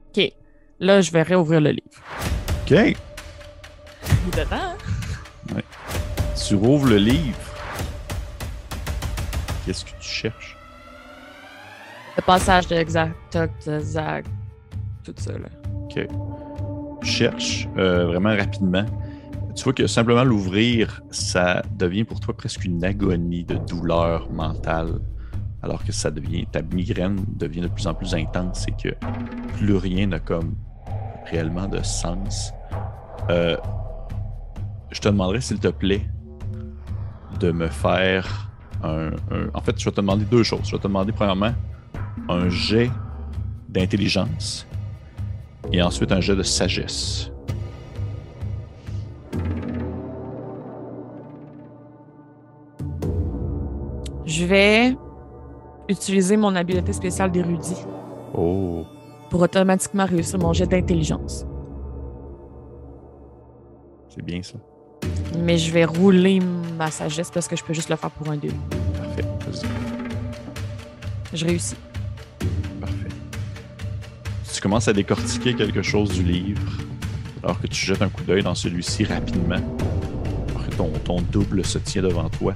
OK. 0.09 0.33
Là, 0.79 1.01
je 1.01 1.11
vais 1.11 1.21
réouvrir 1.21 1.61
le 1.61 1.69
livre. 1.69 2.01
OK. 2.63 2.71
Il 2.71 2.79
est 2.79 4.43
dedans, 4.43 4.55
hein? 5.53 5.57
Tu 6.47 6.55
rouvres 6.55 6.87
le 6.87 6.97
livre. 6.97 7.37
Qu'est-ce 9.63 9.85
que 9.85 9.91
tu 9.91 10.09
cherches? 10.09 10.57
Le 12.17 12.23
passage 12.23 12.65
de 12.67 12.83
Zac, 12.89 13.11
de 13.31 13.79
Zac, 13.79 14.25
tout 15.03 15.13
ça, 15.15 15.33
là. 15.33 15.47
OK. 15.83 16.07
Tu 17.03 17.07
cherches 17.07 17.67
euh, 17.77 18.07
vraiment 18.07 18.35
rapidement. 18.35 18.85
Tu 19.55 19.63
vois 19.63 19.73
que 19.73 19.85
simplement 19.85 20.23
l'ouvrir, 20.23 21.03
ça 21.11 21.61
devient 21.77 22.03
pour 22.03 22.19
toi 22.19 22.35
presque 22.35 22.65
une 22.65 22.83
agonie 22.83 23.43
de 23.43 23.57
douleur 23.57 24.27
mentale. 24.31 24.99
Alors 25.63 25.83
que 25.83 25.91
ça 25.91 26.09
devient, 26.09 26.45
ta 26.51 26.61
migraine 26.61 27.23
devient 27.27 27.61
de 27.61 27.67
plus 27.67 27.85
en 27.87 27.93
plus 27.93 28.15
intense 28.15 28.67
et 28.67 28.71
que 28.71 28.95
plus 29.57 29.75
rien 29.75 30.07
n'a 30.07 30.19
comme 30.19 30.55
réellement 31.29 31.67
de 31.67 31.81
sens. 31.83 32.51
Euh, 33.29 33.57
je 34.91 34.99
te 34.99 35.07
demanderais, 35.07 35.41
s'il 35.41 35.59
te 35.59 35.67
plaît, 35.67 36.05
de 37.39 37.51
me 37.51 37.67
faire 37.67 38.51
un, 38.83 39.11
En 39.53 39.61
fait, 39.61 39.79
je 39.79 39.85
vais 39.85 39.91
te 39.91 40.01
demander 40.01 40.25
deux 40.25 40.43
choses. 40.43 40.65
Je 40.65 40.71
vais 40.71 40.77
te 40.77 40.87
demander, 40.87 41.11
premièrement, 41.11 41.53
un 42.27 42.49
jet 42.49 42.89
d'intelligence 43.69 44.67
et 45.71 45.81
ensuite 45.81 46.11
un 46.11 46.19
jet 46.19 46.35
de 46.35 46.43
sagesse. 46.43 47.31
Je 54.25 54.45
vais 54.45 54.95
utiliser 55.91 56.37
mon 56.37 56.55
habileté 56.55 56.93
spéciale 56.93 57.31
d'érudit. 57.31 57.77
Oh. 58.33 58.85
Pour 59.29 59.41
automatiquement 59.41 60.05
réussir 60.05 60.39
mon 60.39 60.53
jet 60.53 60.65
d'intelligence. 60.65 61.45
C'est 64.09 64.23
bien 64.23 64.41
ça. 64.41 64.57
Mais 65.39 65.57
je 65.57 65.71
vais 65.71 65.85
rouler 65.85 66.39
ma 66.77 66.91
sagesse 66.91 67.31
parce 67.31 67.47
que 67.47 67.55
je 67.55 67.63
peux 67.63 67.73
juste 67.73 67.89
le 67.89 67.95
faire 67.95 68.11
pour 68.11 68.29
un 68.29 68.37
2. 68.37 68.49
Parfait. 68.97 69.23
Je 71.33 71.45
réussis. 71.45 71.75
Parfait. 72.79 73.07
Tu 74.53 74.61
commences 74.61 74.87
à 74.87 74.93
décortiquer 74.93 75.55
quelque 75.55 75.81
chose 75.81 76.11
du 76.11 76.23
livre 76.23 76.61
alors 77.43 77.59
que 77.59 77.67
tu 77.67 77.85
jettes 77.85 78.01
un 78.01 78.09
coup 78.09 78.23
d'œil 78.23 78.43
dans 78.43 78.55
celui-ci 78.55 79.05
rapidement. 79.05 79.61
Ton, 81.03 81.21
double 81.21 81.65
se 81.65 81.77
tient 81.77 82.01
devant 82.01 82.29
toi 82.29 82.53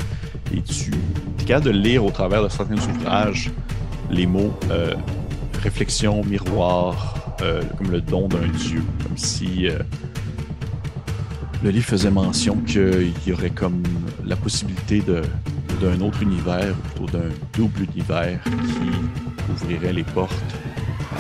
et 0.54 0.62
tu 0.62 0.92
es 1.40 1.44
capable 1.44 1.66
de 1.68 1.72
lire 1.72 2.04
au 2.04 2.12
travers 2.12 2.44
de 2.44 2.50
certains 2.50 2.78
ouvrages 2.78 3.52
les 4.10 4.26
mots 4.26 4.54
euh, 4.72 4.96
réflexion, 5.62 6.24
miroir, 6.24 7.36
euh, 7.42 7.62
comme 7.78 7.92
le 7.92 8.02
don 8.02 8.28
d'un 8.28 8.48
dieu, 8.48 8.84
comme 9.04 9.18
si 9.18 9.68
euh, 9.68 9.80
le 11.64 11.70
livre 11.70 11.86
faisait 11.86 12.12
mention 12.12 12.56
qu'il 12.58 13.14
y 13.26 13.32
aurait 13.32 13.50
comme 13.50 13.84
la 14.26 14.36
possibilité 14.36 15.02
d'un 15.82 16.02
autre 16.02 16.22
univers, 16.22 16.76
ou 16.76 17.06
plutôt 17.06 17.18
d'un 17.18 17.30
double 17.54 17.84
univers 17.94 18.40
qui 18.44 19.52
ouvrirait 19.52 19.94
les 19.94 20.04
portes 20.04 20.56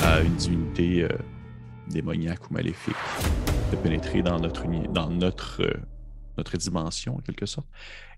à 0.03 0.21
une 0.21 0.35
divinité 0.35 1.07
démoniaque 1.89 2.49
ou 2.49 2.53
maléfique 2.53 2.95
de 3.71 3.75
pénétrer 3.77 4.21
dans 4.21 4.39
notre, 4.39 4.63
dans 4.91 5.09
notre, 5.09 5.61
notre 6.37 6.57
dimension, 6.57 7.15
en 7.15 7.19
quelque 7.19 7.45
sorte. 7.45 7.67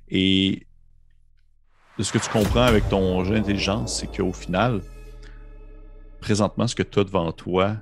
Et 0.10 0.65
ce 1.99 2.11
que 2.11 2.18
tu 2.18 2.30
comprends 2.30 2.64
avec 2.64 2.88
ton 2.89 3.23
jeu 3.23 3.35
d'intelligence, 3.35 3.99
c'est 3.99 4.07
qu'au 4.07 4.31
final, 4.31 4.81
présentement, 6.22 6.68
ce 6.68 6.76
que 6.76 6.84
tu 6.84 6.99
as 6.99 7.03
devant 7.03 7.31
toi, 7.31 7.76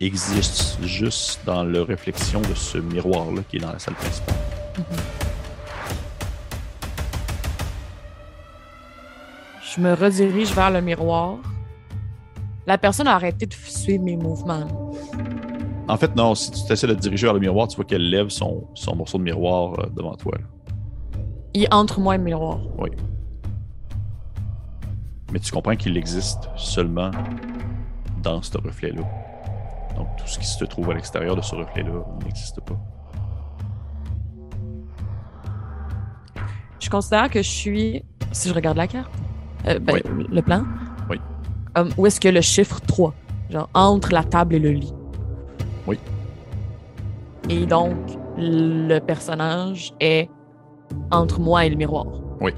existe 0.00 0.82
juste 0.82 1.40
dans 1.44 1.62
la 1.62 1.84
réflexion 1.84 2.40
de 2.40 2.54
ce 2.54 2.78
miroir-là 2.78 3.42
qui 3.48 3.58
est 3.58 3.60
dans 3.60 3.72
la 3.72 3.78
salle 3.78 3.94
principale. 3.94 4.36
Je 9.62 9.80
me 9.80 9.92
redirige 9.94 10.52
vers 10.52 10.70
le 10.70 10.80
miroir. 10.80 11.38
La 12.66 12.78
personne 12.78 13.06
a 13.06 13.14
arrêté 13.14 13.46
de 13.46 13.54
suivre 13.54 14.02
mes 14.02 14.16
mouvements. 14.16 14.92
En 15.90 15.96
fait, 15.96 16.14
non, 16.14 16.36
si 16.36 16.52
tu 16.52 16.72
essaies 16.72 16.86
de 16.86 16.94
te 16.94 17.00
diriger 17.00 17.26
vers 17.26 17.34
le 17.34 17.40
miroir, 17.40 17.66
tu 17.66 17.74
vois 17.74 17.84
qu'elle 17.84 18.08
lève 18.08 18.28
son, 18.28 18.68
son, 18.74 18.94
morceau 18.94 19.18
de 19.18 19.24
miroir 19.24 19.72
euh, 19.80 19.86
devant 19.96 20.14
toi. 20.14 20.38
Il 21.52 21.66
entre 21.72 21.98
moi 21.98 22.14
et 22.14 22.18
le 22.18 22.22
miroir. 22.22 22.60
Oui. 22.78 22.90
Mais 25.32 25.40
tu 25.40 25.50
comprends 25.50 25.74
qu'il 25.74 25.96
existe 25.96 26.48
seulement 26.56 27.10
dans 28.22 28.40
ce 28.40 28.56
reflet-là. 28.56 29.02
Donc 29.96 30.06
tout 30.16 30.28
ce 30.28 30.38
qui 30.38 30.46
se 30.46 30.64
trouve 30.64 30.90
à 30.92 30.94
l'extérieur 30.94 31.34
de 31.34 31.42
ce 31.42 31.56
reflet-là 31.56 32.04
n'existe 32.24 32.60
pas. 32.60 32.78
Je 36.78 36.88
considère 36.88 37.28
que 37.30 37.42
je 37.42 37.50
suis, 37.50 38.04
si 38.30 38.48
je 38.48 38.54
regarde 38.54 38.76
la 38.76 38.86
carte, 38.86 39.10
euh, 39.66 39.80
ben, 39.80 40.00
le 40.06 40.40
plan, 40.40 40.64
oui. 41.10 41.20
Euh, 41.76 41.90
où 41.96 42.06
est-ce 42.06 42.20
que 42.20 42.28
le 42.28 42.40
chiffre 42.42 42.80
3? 42.80 43.12
Genre 43.50 43.68
entre 43.74 44.12
la 44.12 44.22
table 44.22 44.54
et 44.54 44.60
le 44.60 44.70
lit? 44.70 44.94
Oui. 45.90 45.98
Et 47.48 47.66
donc, 47.66 47.96
le 48.36 49.00
personnage 49.00 49.92
est 49.98 50.30
entre 51.10 51.40
moi 51.40 51.66
et 51.66 51.70
le 51.70 51.74
miroir. 51.74 52.06
Oui. 52.40 52.52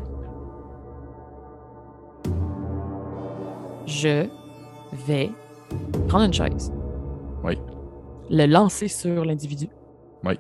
Je 3.87 4.27
vais 5.07 5.31
prendre 6.09 6.25
une 6.25 6.35
chaise. 6.35 6.71
Oui. 7.43 7.59
Le 8.29 8.45
lancer 8.45 8.89
sur 8.89 9.25
l'individu. 9.25 9.69
Oui. 10.25 10.39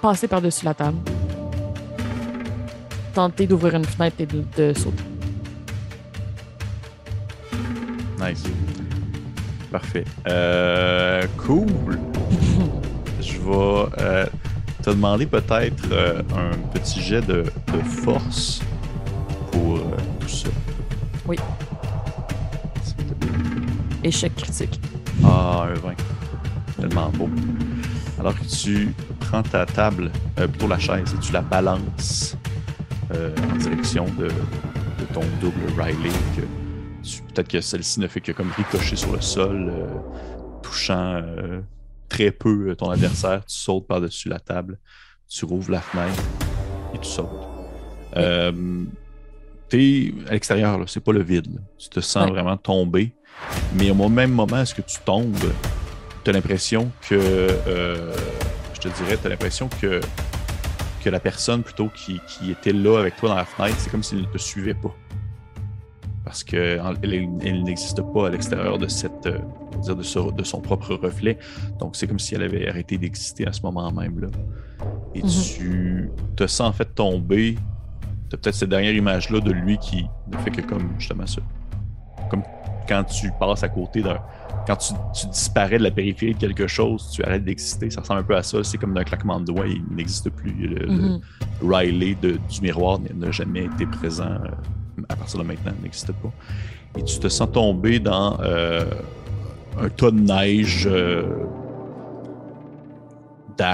Passer 0.00 0.28
par-dessus 0.28 0.64
la 0.64 0.74
table. 0.74 0.98
Tenter 3.14 3.48
d'ouvrir 3.48 3.74
une 3.74 3.84
fenêtre 3.84 4.20
et 4.20 4.26
de, 4.26 4.72
sauter. 4.74 5.02
Nice. 8.20 8.44
Parfait. 9.74 10.04
Euh, 10.28 11.26
cool. 11.36 11.98
Je 13.20 13.38
vais 13.38 13.86
euh, 13.98 14.24
te 14.84 14.90
demander 14.90 15.26
peut-être 15.26 15.88
euh, 15.90 16.22
un 16.36 16.56
petit 16.72 17.02
jet 17.02 17.20
de, 17.22 17.42
de 17.72 17.82
force 17.82 18.60
pour 19.50 19.80
tout 20.20 20.28
ça. 20.28 20.48
Oui. 21.26 21.36
Échec 24.04 24.36
critique. 24.36 24.80
Ah, 25.24 25.66
un 25.68 25.74
20. 25.74 25.94
Tellement 26.80 27.10
beau. 27.10 27.28
Alors 28.20 28.38
que 28.38 28.44
tu 28.44 28.94
prends 29.18 29.42
ta 29.42 29.66
table, 29.66 30.12
euh, 30.38 30.46
plutôt 30.46 30.68
la 30.68 30.78
chaise, 30.78 31.12
et 31.16 31.18
tu 31.18 31.32
la 31.32 31.40
balances 31.40 32.36
euh, 33.12 33.34
en 33.52 33.56
direction 33.56 34.04
de, 34.16 34.28
ton 35.12 35.22
double 35.40 35.66
Riley. 35.76 36.12
Peut-être 37.34 37.48
que 37.48 37.60
celle-ci 37.60 38.00
ne 38.00 38.06
fait 38.06 38.20
que 38.20 38.32
comme 38.32 38.50
ricocher 38.52 38.96
sur 38.96 39.12
le 39.12 39.20
sol, 39.20 39.70
euh, 39.70 39.86
touchant 40.62 41.22
très 42.08 42.30
peu 42.30 42.74
ton 42.76 42.90
adversaire. 42.90 43.44
Tu 43.44 43.56
sautes 43.56 43.86
par-dessus 43.86 44.28
la 44.28 44.38
table, 44.38 44.78
tu 45.28 45.44
rouvres 45.44 45.70
la 45.70 45.80
fenêtre 45.80 46.22
et 46.94 46.98
tu 46.98 47.08
sautes. 47.08 47.28
T'es 49.68 50.14
à 50.28 50.32
l'extérieur, 50.32 50.78
c'est 50.86 51.00
pas 51.00 51.12
le 51.12 51.22
vide. 51.22 51.60
Tu 51.78 51.88
te 51.88 52.00
sens 52.00 52.30
vraiment 52.30 52.56
tomber 52.56 53.14
mais 53.74 53.90
au 53.90 54.08
même 54.08 54.30
moment, 54.30 54.60
est-ce 54.60 54.74
que 54.74 54.82
tu 54.82 54.98
tombes, 55.04 55.36
tu 56.22 56.30
as 56.30 56.32
l'impression 56.32 56.90
que, 57.08 57.14
euh, 57.14 58.14
je 58.74 58.80
te 58.80 58.88
dirais, 58.88 59.18
tu 59.20 59.26
as 59.26 59.30
l'impression 59.30 59.68
que, 59.80 60.00
que 61.02 61.10
la 61.10 61.20
personne 61.20 61.62
plutôt 61.62 61.88
qui, 61.88 62.20
qui, 62.26 62.50
était 62.50 62.72
là 62.72 62.98
avec 62.98 63.16
toi 63.16 63.30
dans 63.30 63.36
la 63.36 63.44
fenêtre, 63.44 63.76
c'est 63.78 63.90
comme 63.90 64.02
s'il 64.02 64.20
ne 64.20 64.26
te 64.26 64.38
suivait 64.38 64.74
pas. 64.74 64.94
Parce 66.24 66.42
qu'elle 66.42 66.80
elle, 67.42 67.62
n'existe 67.64 68.00
pas 68.12 68.28
à 68.28 68.30
l'extérieur 68.30 68.78
de 68.78 68.88
cette 68.88 69.26
euh, 69.26 69.38
de, 69.94 70.42
son 70.42 70.60
propre 70.60 70.94
reflet. 70.94 71.38
Donc 71.78 71.96
c'est 71.96 72.06
comme 72.06 72.18
si 72.18 72.34
elle 72.34 72.42
avait 72.42 72.66
arrêté 72.68 72.96
d'exister 72.96 73.46
à 73.46 73.52
ce 73.52 73.60
moment 73.62 73.90
même 73.92 74.20
là. 74.20 74.28
Et 75.14 75.22
mhm. 75.22 75.28
tu 75.28 76.10
te 76.36 76.46
sens 76.46 76.68
en 76.68 76.72
fait 76.72 76.94
tomber. 76.94 77.56
Tu 78.30 78.36
as 78.36 78.38
peut-être 78.38 78.54
cette 78.54 78.70
dernière 78.70 78.94
image-là 78.94 79.40
de 79.40 79.52
lui 79.52 79.76
qui 79.78 80.06
ne 80.26 80.36
fait 80.38 80.50
que 80.50 80.62
comme 80.62 80.88
justement 80.98 81.26
ça. 81.26 81.42
Comme 82.30 82.42
quand 82.88 83.04
tu 83.04 83.30
passes 83.38 83.62
à 83.62 83.68
côté 83.68 84.02
d'un. 84.02 84.18
Quand 84.66 84.76
tu, 84.76 84.94
disparais 85.26 85.76
de 85.76 85.82
la 85.82 85.90
périphérie 85.90 86.32
de 86.32 86.38
quelque 86.38 86.66
chose, 86.66 87.10
tu 87.10 87.22
arrêtes 87.22 87.44
d'exister. 87.44 87.90
Ça 87.90 88.00
ressemble 88.00 88.20
un 88.20 88.24
peu 88.24 88.36
à 88.36 88.42
ça. 88.42 88.64
C'est 88.64 88.78
comme 88.78 88.94
d'un 88.94 89.04
claquement 89.04 89.38
de 89.38 89.44
doigts, 89.44 89.66
il 89.66 89.84
n'existe 89.94 90.30
plus. 90.30 90.52
Le, 90.52 90.86
mm-hmm. 90.86 91.20
Riley 91.62 92.14
du 92.14 92.60
miroir 92.62 92.98
n'a 93.14 93.30
jamais 93.30 93.64
été 93.64 93.84
présent 93.84 94.24
euh, 94.24 94.48
à 95.08 95.16
partir 95.16 95.38
de 95.40 95.44
maintenant, 95.44 95.72
n'existe 95.82 96.12
pas. 96.12 96.32
Et 96.98 97.02
tu 97.02 97.18
te 97.18 97.28
sens 97.28 97.50
tomber 97.50 97.98
dans 97.98 98.38
euh, 98.40 98.84
un 99.80 99.88
tas 99.88 100.10
de 100.10 100.20
neige. 100.20 100.88
Euh, 100.90 101.22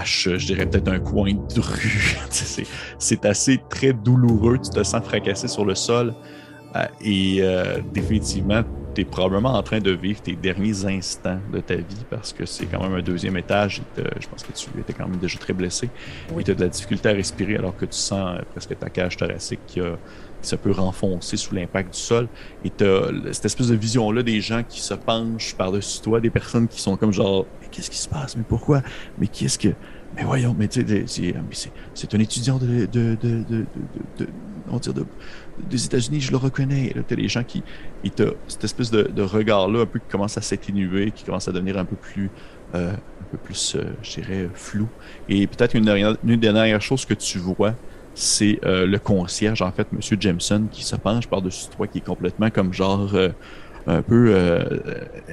je 0.04 0.36
dirais 0.36 0.66
peut-être 0.66 0.88
un 0.88 0.98
coin 0.98 1.32
de 1.32 1.60
rue. 1.60 2.18
c'est 2.98 3.24
assez 3.24 3.60
très 3.70 3.92
douloureux. 3.94 4.58
Tu 4.58 4.70
te 4.70 4.82
sens 4.82 5.02
fracassé 5.02 5.48
sur 5.48 5.64
le 5.64 5.74
sol. 5.74 6.14
et 7.02 7.42
définitivement, 7.92 8.62
tu 8.94 9.02
es 9.02 9.04
probablement 9.04 9.54
en 9.54 9.62
train 9.62 9.80
de 9.80 9.90
vivre 9.90 10.20
tes 10.20 10.34
derniers 10.34 10.84
instants 10.84 11.40
de 11.52 11.60
ta 11.60 11.76
vie 11.76 12.04
parce 12.08 12.32
que 12.32 12.46
c'est 12.46 12.66
quand 12.66 12.82
même 12.82 12.94
un 12.94 13.02
deuxième 13.02 13.36
étage. 13.36 13.82
Et 13.98 14.02
je 14.20 14.28
pense 14.28 14.42
que 14.42 14.52
tu 14.52 14.68
étais 14.78 14.92
quand 14.92 15.08
même 15.08 15.18
déjà 15.18 15.38
très 15.38 15.52
blessé. 15.52 15.88
Et 16.38 16.44
tu 16.44 16.50
as 16.50 16.54
de 16.54 16.60
la 16.60 16.68
difficulté 16.68 17.08
à 17.08 17.12
respirer 17.12 17.56
alors 17.56 17.76
que 17.76 17.84
tu 17.84 17.96
sens 17.96 18.40
presque 18.50 18.78
ta 18.78 18.88
cage 18.88 19.16
thoracique 19.16 19.60
qui, 19.66 19.80
a, 19.80 19.96
se 20.42 20.56
peut 20.56 20.72
renfoncer 20.72 21.36
sous 21.36 21.54
l'impact 21.54 21.94
du 21.94 22.00
sol. 22.00 22.28
Et 22.64 22.70
tu 22.70 22.84
as 22.84 23.10
cette 23.32 23.46
espèce 23.46 23.68
de 23.68 23.76
vision-là 23.76 24.22
des 24.22 24.40
gens 24.40 24.62
qui 24.62 24.80
se 24.80 24.94
penchent 24.94 25.54
par-dessus 25.54 26.00
toi, 26.00 26.20
des 26.20 26.30
personnes 26.30 26.68
qui 26.68 26.80
sont 26.80 26.96
comme 26.96 27.12
genre 27.12 27.46
Mais 27.60 27.68
qu'est-ce 27.70 27.90
qui 27.90 27.98
se 27.98 28.08
passe? 28.08 28.36
Mais 28.36 28.44
pourquoi? 28.46 28.82
Mais 29.18 29.26
qu'est-ce 29.26 29.58
que? 29.58 29.68
Mais 30.16 30.24
voyons, 30.24 30.56
mais 30.58 30.66
tu 30.66 30.84
sais, 31.06 31.34
c'est 31.94 32.14
un 32.14 32.18
étudiant 32.18 32.58
de, 32.58 32.86
de, 32.86 33.16
de, 33.22 33.44
de, 33.48 33.66
de, 34.18 35.06
des 35.68 35.84
États-Unis, 35.86 36.20
je 36.20 36.30
le 36.30 36.36
reconnais. 36.38 36.92
Là, 36.94 37.02
t'as 37.04 37.16
les 37.16 37.28
gens 37.28 37.44
qui, 37.44 37.64
ils 38.02 38.12
te, 38.12 38.38
cette 38.46 38.64
espèce 38.64 38.90
de, 38.90 39.02
regard-là, 39.22 39.80
un 39.82 39.86
peu 39.86 39.98
qui 39.98 40.08
commence 40.08 40.36
à 40.38 40.42
s'atténuer, 40.42 41.12
qui 41.12 41.24
commence 41.24 41.48
à 41.48 41.52
devenir 41.52 41.78
un 41.78 41.84
peu 41.84 41.96
plus, 41.96 42.32
euh, 42.74 42.92
un 43.20 43.24
peu 43.30 43.38
plus, 43.38 43.74
euh, 43.76 43.96
je 44.02 44.20
dirais, 44.20 44.50
flou. 44.54 44.92
Et 45.28 45.46
peut-être 45.46 45.74
une, 45.74 45.84
dernière- 45.84 46.16
choses 46.80 47.04
que 47.04 47.14
tu 47.14 47.38
vois, 47.38 47.78
c'est 48.14 48.58
euh, 48.64 48.86
le 48.86 48.98
concierge, 48.98 49.62
en 49.62 49.72
fait, 49.72 49.92
Monsieur 49.92 50.16
Jameson, 50.18 50.68
qui 50.70 50.84
se 50.84 50.96
penche 50.96 51.28
par-dessus 51.28 51.68
toi, 51.68 51.88
qui 51.88 51.98
est 51.98 52.02
complètement 52.02 52.50
comme 52.50 52.72
genre 52.72 53.14
un 53.86 54.02
peu 54.02 54.34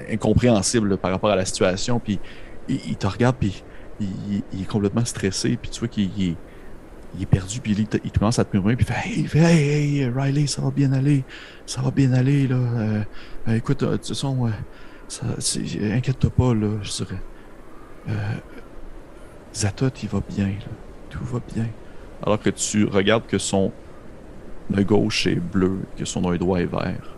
incompréhensible 0.10 0.98
par 0.98 1.12
rapport 1.12 1.30
à 1.30 1.36
la 1.36 1.45
situation. 1.45 1.99
Puis 1.99 2.22
il, 2.68 2.98
te 2.98 3.08
regarde, 3.08 3.38
puis 3.40 3.66
il, 3.99 4.44
il- 4.52 4.62
est 4.64 4.66
complètement 4.66 5.06
stressé, 5.06 5.58
puis 5.58 5.72
tu 5.72 5.80
vois 5.80 5.88
qu'il 5.90 6.12
il 6.18 6.30
est, 6.32 6.40
il 7.16 7.24
est 7.24 7.26
perdu, 7.26 7.60
puis 7.62 7.74
il, 7.74 7.88
il 8.04 8.12
commence 8.12 8.40
à 8.40 8.46
te 8.46 8.56
murmurer, 8.56 8.76
puis 8.76 8.86
il 9.16 9.28
fait 9.28 9.40
Hey, 9.40 9.54
hey, 9.54 10.00
hey, 10.02 10.10
Riley, 10.10 10.48
ça 10.48 10.62
va 10.62 10.72
bien 10.72 10.92
aller, 10.94 11.24
ça 11.66 11.82
va 11.82 11.92
bien 11.92 12.14
aller, 12.14 12.48
là. 12.48 12.56
Euh, 12.56 13.04
euh, 13.48 13.56
écoute, 13.56 13.84
euh, 13.84 13.92
de 13.92 13.98
toute 13.98 14.10
façon, 14.10 14.48
euh, 14.48 15.94
inquiète-toi 15.96 16.30
pas, 16.30 16.54
là, 16.54 16.78
je 16.82 16.92
dirais. 16.92 17.22
Euh, 18.10 18.14
Zatot, 19.54 19.90
il 20.04 20.10
va 20.10 20.22
bien, 20.28 20.48
là. 20.48 20.72
Tout 21.10 21.24
va 21.24 21.40
bien. 21.54 21.68
Alors 22.24 22.40
que 22.40 22.50
tu 22.50 22.86
regardes 22.86 23.26
que 23.28 23.38
son 23.38 23.72
œil 24.76 24.86
gauche 24.86 25.28
est 25.28 25.36
bleu, 25.36 25.80
que 25.96 26.06
son 26.06 26.30
œil 26.30 26.40
droit 26.40 26.60
est 26.60 26.66
vert, 26.66 27.16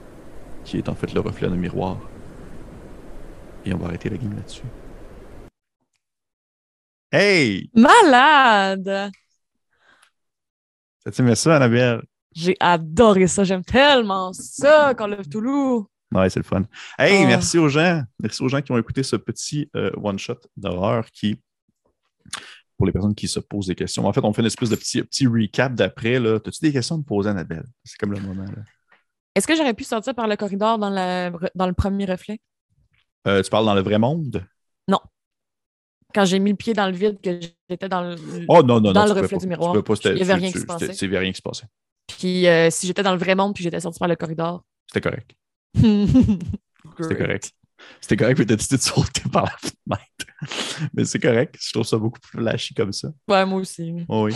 qui 0.64 0.78
est 0.78 0.90
en 0.90 0.96
fait 0.96 1.14
le 1.14 1.22
reflet 1.22 1.50
d'un 1.50 1.56
miroir. 1.56 1.98
Et 3.66 3.74
on 3.74 3.78
va 3.78 3.88
arrêter 3.88 4.10
la 4.10 4.18
game 4.18 4.36
là-dessus. 4.36 4.64
Hey! 7.12 7.72
Malade! 7.74 9.12
Ça 11.04 11.12
t'aimait 11.12 11.36
ça, 11.36 11.56
Annabelle? 11.56 12.02
J'ai 12.36 12.56
adoré 12.60 13.28
ça. 13.28 13.44
J'aime 13.44 13.64
tellement 13.64 14.34
ça, 14.34 14.94
Call 14.96 15.14
of 15.14 15.30
Toulouse. 15.30 15.86
Ouais, 16.14 16.30
c'est 16.30 16.40
le 16.40 16.44
fun. 16.44 16.64
Hey, 16.98 17.24
Ah. 17.24 17.28
merci 17.28 17.58
aux 17.58 17.70
gens. 17.70 18.04
Merci 18.20 18.42
aux 18.44 18.48
gens 18.50 18.62
qui 18.62 18.72
ont 18.72 18.78
écouté 18.78 19.04
ce 19.04 19.16
petit 19.16 19.70
euh, 19.76 19.92
one-shot 20.02 20.40
d'horreur 20.58 21.06
qui, 21.12 21.40
pour 22.78 22.86
les 22.88 22.92
personnes 22.92 23.16
qui 23.16 23.28
se 23.28 23.40
posent 23.40 23.68
des 23.68 23.76
questions, 23.76 24.06
en 24.06 24.14
fait, 24.14 24.22
on 24.24 24.34
fait 24.34 24.42
une 24.42 24.48
espèce 24.48 24.70
de 24.70 24.76
petit, 24.76 25.02
petit 25.04 25.28
recap 25.28 25.74
d'après. 25.74 26.20
là. 26.20 26.40
T'as-tu 26.40 26.60
des 26.62 26.72
questions 26.74 26.96
à 26.96 26.98
me 26.98 27.04
poser, 27.04 27.30
Annabelle? 27.30 27.66
C'est 27.84 27.98
comme 27.98 28.12
le 28.14 28.20
moment. 28.22 28.46
Est-ce 29.36 29.48
que 29.48 29.56
j'aurais 29.56 29.74
pu 29.76 29.84
sortir 29.84 30.16
par 30.16 30.28
le 30.28 30.36
corridor 30.36 30.78
dans, 30.80 30.90
la- 30.90 31.32
dans 31.56 31.68
le 31.68 31.74
premier 31.74 32.06
reflet? 32.06 32.40
Euh, 33.28 33.42
tu 33.44 33.50
parles 33.50 33.66
dans 33.66 33.76
le 33.76 33.82
vrai 33.82 34.00
monde? 34.00 34.44
Quand 36.14 36.26
j'ai 36.26 36.40
mis 36.40 36.50
le 36.52 36.56
pied 36.56 36.74
dans 36.74 36.88
le 36.88 36.94
vide, 36.94 37.20
que 37.22 37.40
j'étais 37.70 37.88
dans 37.90 38.02
le. 38.02 38.16
Oh 38.48 38.64
non, 38.64 38.82
non, 38.82 38.92
Dans 38.94 39.06
non. 39.08 39.14
le 39.14 39.22
tu 39.22 39.22
pouvais 39.22 39.22
reflet 39.22 39.38
pas. 39.38 39.42
du 39.42 39.48
miroir. 39.48 39.84
Pas, 39.84 39.94
Il 40.06 40.18
y 40.18 40.22
avait 40.22 40.34
rien 40.34 40.52
qui 40.52 40.60
se 40.60 40.66
passait. 40.66 40.86
c'était- 40.94 40.98
C'est 41.12 41.18
rien 41.18 41.32
qui 41.32 41.38
se 41.38 41.42
passait. 41.42 41.66
Puis 42.08 42.48
euh, 42.48 42.70
si 42.72 42.88
j'étais 42.88 43.04
dans 43.04 43.12
le 43.14 43.20
vrai 43.20 43.36
monde, 43.36 43.54
puis 43.54 43.64
j'étais 43.64 43.80
sorti 43.80 44.00
par 44.00 44.08
le 44.08 44.16
corridor. 44.16 44.64
C'était 44.88 45.02
correct. 45.10 45.32
C'était 47.00 47.16
correct. 47.18 47.52
C'était 48.02 48.18
correct, 48.18 48.40
mais 48.40 48.46
t'as 48.46 48.56
décidé 48.56 48.76
de 48.78 48.82
sauter 48.82 49.22
par 49.32 49.44
la 49.46 49.52
fenêtre? 49.58 50.90
mais 50.94 51.06
c'est 51.06 51.20
correct. 51.20 51.56
Je 51.62 51.72
trouve 51.72 51.86
ça 51.86 51.98
beaucoup 51.98 52.20
plus 52.20 52.40
flashy 52.40 52.74
comme 52.74 52.92
ça. 52.92 53.10
Ouais, 53.28 53.46
moi 53.46 53.60
aussi. 53.62 53.94
Oh 54.10 54.26
oui. 54.26 54.34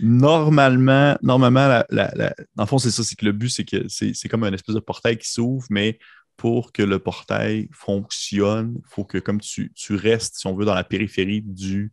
Normalement, 0.00 1.16
normalement 1.22 1.66
la, 1.66 1.86
la- 1.90 2.12
la- 2.14 2.34
dans 2.54 2.64
le 2.64 2.68
fond, 2.68 2.78
c'est 2.78 2.90
ça, 2.90 3.02
c'est 3.02 3.16
que 3.16 3.24
le 3.24 3.32
but, 3.32 3.48
c'est 3.48 3.64
que 3.64 3.88
c'est 3.88 4.28
comme 4.28 4.44
un 4.44 4.52
espèce 4.52 4.74
de 4.74 4.80
portail 4.80 5.18
qui 5.18 5.28
s'ouvre, 5.28 5.66
mais 5.70 5.98
pour 6.36 6.72
que 6.72 6.82
le 6.82 6.98
portail 6.98 7.68
fonctionne, 7.72 8.76
il 8.78 8.88
faut 8.88 9.04
que 9.04 9.18
comme 9.18 9.40
tu, 9.40 9.72
tu 9.74 9.94
restes, 9.94 10.36
si 10.36 10.46
on 10.46 10.54
veut, 10.54 10.64
dans 10.64 10.74
la 10.74 10.84
périphérie 10.84 11.42
du 11.42 11.92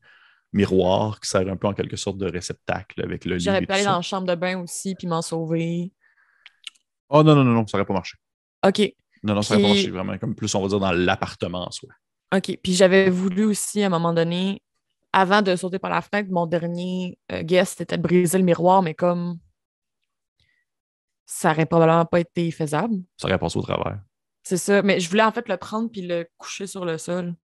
miroir, 0.54 1.20
qui 1.20 1.30
sert 1.30 1.48
un 1.48 1.56
peu 1.56 1.68
en 1.68 1.74
quelque 1.74 1.96
sorte 1.96 2.18
de 2.18 2.30
réceptacle 2.30 3.02
avec 3.02 3.26
le 3.26 3.38
lit. 3.38 3.44
J'aurais 3.44 3.66
pu 3.66 3.72
aller 3.72 3.84
dans 3.84 3.96
la 3.96 4.02
chambre 4.02 4.28
de 4.28 4.36
bain 4.36 4.60
aussi, 4.60 4.96
puis 4.96 5.08
m'en 5.08 5.22
sauver. 5.22 5.92
Oh 7.10 7.24
non, 7.24 7.36
non, 7.36 7.44
non, 7.44 7.54
non, 7.54 7.68
ça 7.68 7.78
n'aurait 7.78 7.88
pas 7.88 7.94
marché. 7.94 8.18
OK. 8.66 8.94
Non, 9.24 9.36
non, 9.36 9.42
ça 9.42 9.56
n'aurait 9.56 9.68
pas 9.68 9.74
marché 9.74 9.92
vraiment. 9.92 10.18
Comme 10.18 10.36
plus, 10.36 10.54
on 10.56 10.62
va 10.62 10.68
dire, 10.68 10.80
dans 10.80 10.92
l'appartement 10.92 11.68
en 11.68 11.72
soi. 11.72 11.90
OK. 12.36 12.58
Puis 12.64 12.74
j'avais 12.74 13.10
voulu 13.10 13.46
aussi, 13.46 13.84
à 13.84 13.88
un 13.88 13.90
moment 13.90 14.14
donné, 14.14 14.62
avant 15.14 15.42
de 15.42 15.56
sauter 15.56 15.80
par 15.80 15.92
la 15.92 16.02
fenêtre, 16.02 16.30
mon 16.32 16.46
dernier 16.46 17.18
euh, 17.32 17.44
guest, 17.44 17.78
c'était 17.78 17.98
de 17.98 18.02
briser 18.02 18.38
le 18.38 18.44
miroir, 18.44 18.82
mais 18.82 18.94
comme 18.94 19.40
ça 21.26 21.52
aurait 21.52 21.66
probablement 21.66 22.06
pas 22.06 22.20
été 22.20 22.52
faisable. 22.52 22.96
Ça 23.18 23.28
aurait 23.28 23.38
passé 23.38 23.58
au 23.58 23.62
travers. 23.62 24.00
C'est 24.44 24.58
ça. 24.58 24.82
Mais 24.82 25.00
je 25.00 25.10
voulais 25.10 25.24
en 25.24 25.32
fait 25.32 25.48
le 25.50 25.58
prendre 25.58 25.90
puis 25.92 26.02
le 26.02 26.28
coucher 26.38 26.68
sur 26.68 26.86
le 26.86 26.98
sol. 26.98 27.36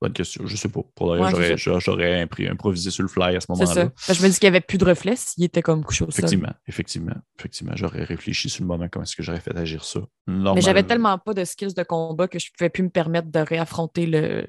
Bonne 0.00 0.12
question. 0.14 0.46
Je 0.46 0.56
sais 0.56 0.70
pas. 0.70 0.80
Pour 0.94 1.08
Ouais, 1.10 1.18
j'aurais- 1.30 2.22
improvisé 2.48 2.90
sur 2.90 3.02
le 3.02 3.08
fly 3.08 3.36
à 3.36 3.40
ce 3.40 3.46
C'est 3.46 3.52
moment-là. 3.52 3.90
je 4.08 4.22
me 4.22 4.28
dis 4.28 4.38
qu'il 4.38 4.48
n'y 4.50 4.56
avait 4.56 4.62
plus 4.62 4.78
de 4.78 4.84
reflet 4.86 5.14
s'il 5.14 5.44
était 5.44 5.60
comme 5.60 5.84
couché 5.84 6.04
au 6.04 6.10
sol. 6.10 6.24
Effectivement, 6.24 6.54
effectivement, 6.66 7.16
effectivement. 7.38 7.72
J'aurais 7.76 8.04
réfléchi 8.04 8.48
sur 8.48 8.62
le 8.64 8.68
moment 8.68 8.88
comment 8.88 9.02
est-ce 9.02 9.14
que 9.14 9.22
j'aurais 9.22 9.40
fait 9.40 9.54
agir 9.56 9.84
ça. 9.84 10.00
Mais 10.26 10.62
j'avais 10.62 10.84
tellement 10.84 11.18
pas 11.18 11.34
de 11.34 11.44
skills 11.44 11.74
de 11.74 11.82
combat 11.82 12.28
que 12.28 12.38
je 12.38 12.50
pouvais 12.56 12.70
plus 12.70 12.82
me 12.82 12.88
permettre 12.88 13.28
de 13.30 13.40
réaffronter 13.40 14.06
le 14.06 14.46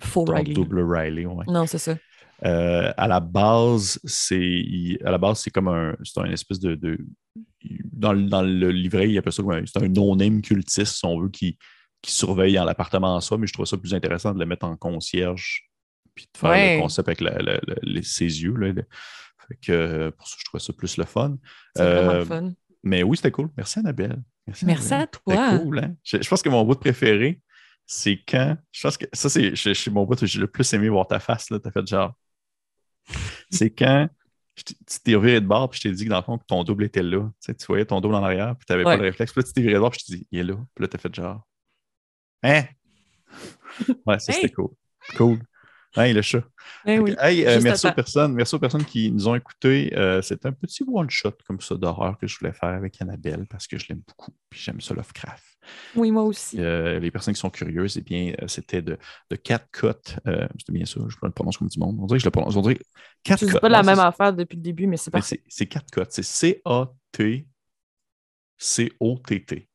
faux 0.00 0.24
Riley. 0.24 0.52
double 0.52 0.80
Riley, 0.82 1.26
ouais. 1.26 1.44
Non, 1.46 1.66
c'est 1.68 1.78
ça. 1.78 1.94
Euh, 2.44 2.92
à 2.96 3.06
la 3.06 3.20
base, 3.20 4.00
c'est 4.04 4.98
à 5.04 5.10
la 5.12 5.18
base 5.18 5.40
c'est 5.40 5.50
comme 5.50 5.68
un 5.68 5.96
c'est 6.02 6.18
un 6.20 6.30
espèce 6.30 6.58
de, 6.58 6.74
de- 6.74 6.98
dans, 7.92 8.12
le, 8.12 8.24
dans 8.24 8.42
le 8.42 8.70
livret 8.72 9.08
il 9.08 9.16
appelle 9.16 9.32
ça 9.32 9.42
comme 9.44 9.52
un, 9.52 9.64
c'est 9.64 9.80
un 9.82 9.88
non-name 9.88 10.42
cultiste 10.42 10.96
si 10.96 11.04
on 11.06 11.20
veut 11.20 11.28
qui, 11.28 11.56
qui 12.02 12.10
surveille 12.12 12.58
en 12.58 12.64
l'appartement 12.64 13.14
en 13.14 13.20
soi, 13.20 13.38
mais 13.38 13.46
je 13.46 13.52
trouve 13.52 13.66
ça 13.66 13.76
plus 13.78 13.94
intéressant 13.94 14.34
de 14.34 14.40
le 14.40 14.46
mettre 14.46 14.66
en 14.66 14.76
concierge 14.76 15.70
puis 16.16 16.26
de 16.32 16.36
faire 16.38 16.50
Ouais. 16.50 16.76
le 16.76 16.82
concept 16.82 17.08
avec 17.08 17.20
la- 17.20 17.38
la- 17.38 17.60
la- 17.64 17.74
les- 17.82 18.02
ses 18.02 18.24
yeux 18.42 18.54
là. 18.56 18.72
Fait 19.48 19.58
que 19.64 19.72
euh, 19.72 20.10
pour 20.10 20.26
ça 20.26 20.36
je 20.38 20.44
trouvais 20.44 20.62
ça 20.62 20.72
plus 20.72 20.96
le 20.96 21.04
fun. 21.04 21.36
C'est 21.76 21.82
vraiment 21.84 22.10
Euh, 22.12 22.18
le 22.18 22.24
fun. 22.24 22.52
Mais 22.82 23.04
oui, 23.04 23.16
c'était 23.16 23.30
cool. 23.30 23.50
Merci 23.56 23.78
Annabelle. 23.78 24.20
Merci, 24.48 24.66
Merci 24.66 24.94
Annabelle. 24.94 25.04
à 25.04 25.06
toi. 25.06 25.50
C'était 25.52 25.64
cool, 25.64 25.78
hein? 25.78 25.94
Je, 26.02 26.16
je 26.20 26.28
pense 26.28 26.42
que 26.42 26.48
mon 26.48 26.64
bout 26.64 26.74
préféré, 26.74 27.40
c'est 27.86 28.20
quand. 28.28 28.56
Je 28.72 28.82
pense 28.82 28.96
que 28.96 29.06
ça, 29.12 29.28
c'est 29.28 29.54
je- 29.54 29.72
je- 29.72 29.90
mon 29.90 30.04
bout, 30.04 30.24
j'ai 30.26 30.40
le 30.40 30.48
plus 30.48 30.72
aimé 30.72 30.88
voir 30.88 31.06
ta 31.06 31.20
face, 31.20 31.48
là. 31.50 31.60
T'as 31.60 31.70
fait 31.70 31.86
genre. 31.86 32.12
C'est 33.52 33.70
quand 33.70 34.08
tu 34.56 34.74
t'es 35.02 35.14
reviré 35.14 35.40
de 35.40 35.46
bord, 35.46 35.70
puis 35.70 35.80
je 35.82 35.88
t'ai 35.88 35.94
dit 35.94 36.04
que 36.04 36.10
dans 36.10 36.18
le 36.18 36.22
fond, 36.22 36.36
que 36.38 36.44
ton 36.44 36.62
double 36.62 36.84
était 36.84 37.02
là. 37.02 37.20
Tu, 37.22 37.32
sais, 37.40 37.54
tu 37.54 37.66
voyais 37.66 37.86
ton 37.86 38.00
double 38.00 38.14
en 38.14 38.22
arrière, 38.22 38.54
puis 38.56 38.66
t'avais 38.66 38.84
Ouais. 38.84 38.96
pas 38.96 38.96
le 38.96 39.04
réflexe. 39.04 39.32
Puis 39.32 39.40
là, 39.40 39.46
tu 39.46 39.52
t'es 39.54 39.62
viré 39.62 39.74
de 39.74 39.80
bord, 39.80 39.90
puis 39.90 40.00
je 40.06 40.12
t'ai 40.12 40.18
dit, 40.18 40.26
il 40.30 40.38
est 40.40 40.44
là. 40.44 40.54
Puis 40.74 40.82
là, 40.82 40.88
t'as 40.88 40.98
fait 40.98 41.14
genre. 41.14 41.46
Hein? 42.42 42.64
Ouais, 44.06 44.18
ça, 44.18 44.32
c'était 44.32 44.50
cool. 44.50 44.70
Cool. 45.16 45.38
Hey, 45.94 46.14
le 46.14 46.22
chat. 46.22 46.42
Oui. 46.86 47.14
Hey, 47.18 47.44
euh, 47.46 47.60
merci, 47.62 47.86
aux 47.86 47.92
personnes, 47.92 48.32
merci 48.32 48.54
aux 48.54 48.58
personnes 48.58 48.84
qui 48.84 49.12
nous 49.12 49.28
ont 49.28 49.34
écoutés. 49.34 49.92
Euh, 49.94 50.22
c'est 50.22 50.46
un 50.46 50.52
petit 50.52 50.82
one-shot 50.86 51.32
comme 51.46 51.60
ça 51.60 51.74
d'horreur 51.74 52.16
que 52.18 52.26
je 52.26 52.38
voulais 52.38 52.52
faire 52.54 52.70
avec 52.70 53.00
Annabelle 53.02 53.44
parce 53.50 53.66
que 53.66 53.78
je 53.78 53.88
l'aime 53.90 54.00
beaucoup. 54.08 54.32
Puis 54.48 54.58
j'aime 54.62 54.80
ça, 54.80 54.94
Lovecraft. 54.94 55.44
Oui, 55.94 56.10
moi 56.10 56.22
aussi. 56.22 56.56
Euh, 56.60 56.98
les 56.98 57.10
personnes 57.10 57.34
qui 57.34 57.40
sont 57.40 57.50
curieuses, 57.50 57.98
eh 57.98 58.00
bien, 58.00 58.32
euh, 58.40 58.48
c'était 58.48 58.80
de, 58.80 58.96
de 59.30 59.36
Cat 59.36 59.66
Cut. 59.70 60.16
Euh, 60.26 60.48
c'était 60.58 60.72
bien 60.72 60.86
ça, 60.86 60.98
je 61.06 61.16
le 61.22 61.30
prononce 61.30 61.58
comme 61.58 61.68
du 61.68 61.78
monde. 61.78 61.98
On 62.00 62.06
dirait 62.06 62.16
que 62.18 62.22
je 62.22 62.26
le 62.26 62.30
prononce. 62.32 62.56
On 62.56 62.62
dirait 62.62 62.78
Cat 63.22 63.36
Cut. 63.36 63.58
pas 63.60 63.68
la 63.68 63.80
Non, 63.82 63.86
même 63.86 63.96
c'est- 63.96 64.02
affaire 64.02 64.32
depuis 64.32 64.56
le 64.56 64.62
début, 64.62 64.86
mais 64.86 64.96
c'est 64.96 65.10
parfait. 65.10 65.42
C'est 65.46 65.54
c'est 65.54 65.66
Cat 65.66 65.84
Cut. 65.92 66.04
C'est 66.08 66.24
C-A-T-C-O-T-T. 68.58 69.68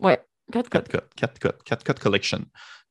Ouais. 0.00 0.20
Quatre 0.52 0.68
Cat 0.68 0.82
codes. 0.82 1.00
Cut. 1.02 1.06
Cat 1.16 1.32
Cut. 1.40 1.62
Cat 1.64 1.76
Cut 1.76 1.94
Collection, 2.00 2.44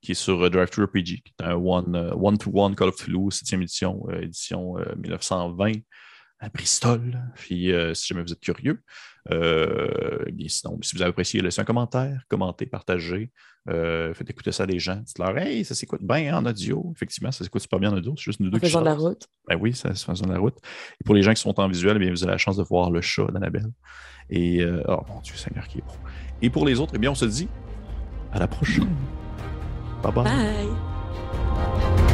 qui 0.03 0.11
est 0.11 0.15
sur 0.15 0.41
euh, 0.43 0.49
Drive 0.49 0.69
Thru 0.69 0.83
RPG, 0.83 1.23
qui 1.23 1.33
est 1.39 1.43
un 1.43 1.55
one, 1.55 1.95
euh, 1.95 2.13
one-to-one 2.13 2.75
Call 2.75 2.89
of 2.89 2.95
Cthulhu, 2.95 3.29
7e 3.29 3.61
édition, 3.61 4.05
euh, 4.09 4.21
édition 4.21 4.77
euh, 4.77 4.95
1920 4.97 5.71
à 6.39 6.49
Bristol. 6.49 7.21
Puis, 7.35 7.71
si 7.93 8.07
jamais 8.07 8.21
vous 8.21 8.33
êtes 8.33 8.41
curieux, 8.41 8.83
euh, 9.31 10.25
bien, 10.31 10.47
sinon, 10.49 10.77
si 10.81 10.95
vous 10.95 11.01
avez 11.01 11.09
apprécié, 11.09 11.41
laissez 11.41 11.61
un 11.61 11.65
commentaire, 11.65 12.23
commentez, 12.27 12.65
partagez, 12.65 13.31
euh, 13.69 14.13
faites 14.13 14.29
écouter 14.29 14.51
ça 14.51 14.63
à 14.63 14.65
des 14.65 14.79
gens. 14.79 14.97
Dites-leur, 14.97 15.37
hey, 15.37 15.63
ça 15.63 15.73
s'écoute 15.73 16.01
bien 16.03 16.37
en 16.37 16.45
audio. 16.45 16.91
Effectivement, 16.95 17.31
ça 17.31 17.45
s'écoute 17.45 17.61
super 17.61 17.79
bien 17.79 17.91
en 17.93 17.97
audio. 17.97 18.13
C'est 18.17 18.25
juste 18.25 18.41
nous 18.41 18.49
deux 18.49 18.57
En 18.57 18.59
qui 18.59 18.65
faisant 18.65 18.81
de 18.81 18.85
la 18.85 18.95
route. 18.95 19.25
Ben 19.47 19.57
oui, 19.59 19.73
ça 19.73 19.95
se 19.95 20.03
faisant 20.03 20.25
de 20.25 20.33
la 20.33 20.39
route. 20.39 20.57
Et 20.99 21.03
pour 21.05 21.15
les 21.15 21.23
gens 21.23 21.33
qui 21.33 21.41
sont 21.41 21.57
en 21.57 21.67
visuel, 21.69 21.97
bien, 21.97 22.09
vous 22.09 22.23
avez 22.23 22.33
la 22.33 22.37
chance 22.37 22.57
de 22.57 22.63
voir 22.63 22.91
le 22.91 22.99
chat 22.99 23.27
d'Annabelle. 23.27 23.71
Et, 24.29 24.61
euh, 24.61 24.83
oh 24.89 24.99
mon 25.07 25.21
Dieu, 25.21 25.35
Seigneur, 25.35 25.65
qui 25.69 25.77
est 25.77 25.83
bon. 25.83 25.95
Et 26.41 26.49
pour 26.49 26.65
les 26.65 26.81
autres, 26.81 26.93
eh 26.95 26.99
bien, 26.99 27.11
on 27.11 27.15
se 27.15 27.25
dit 27.25 27.47
à 28.33 28.39
la 28.39 28.47
prochaine. 28.47 28.93
Bye-bye. 30.03 30.23
Bye. 30.23 32.09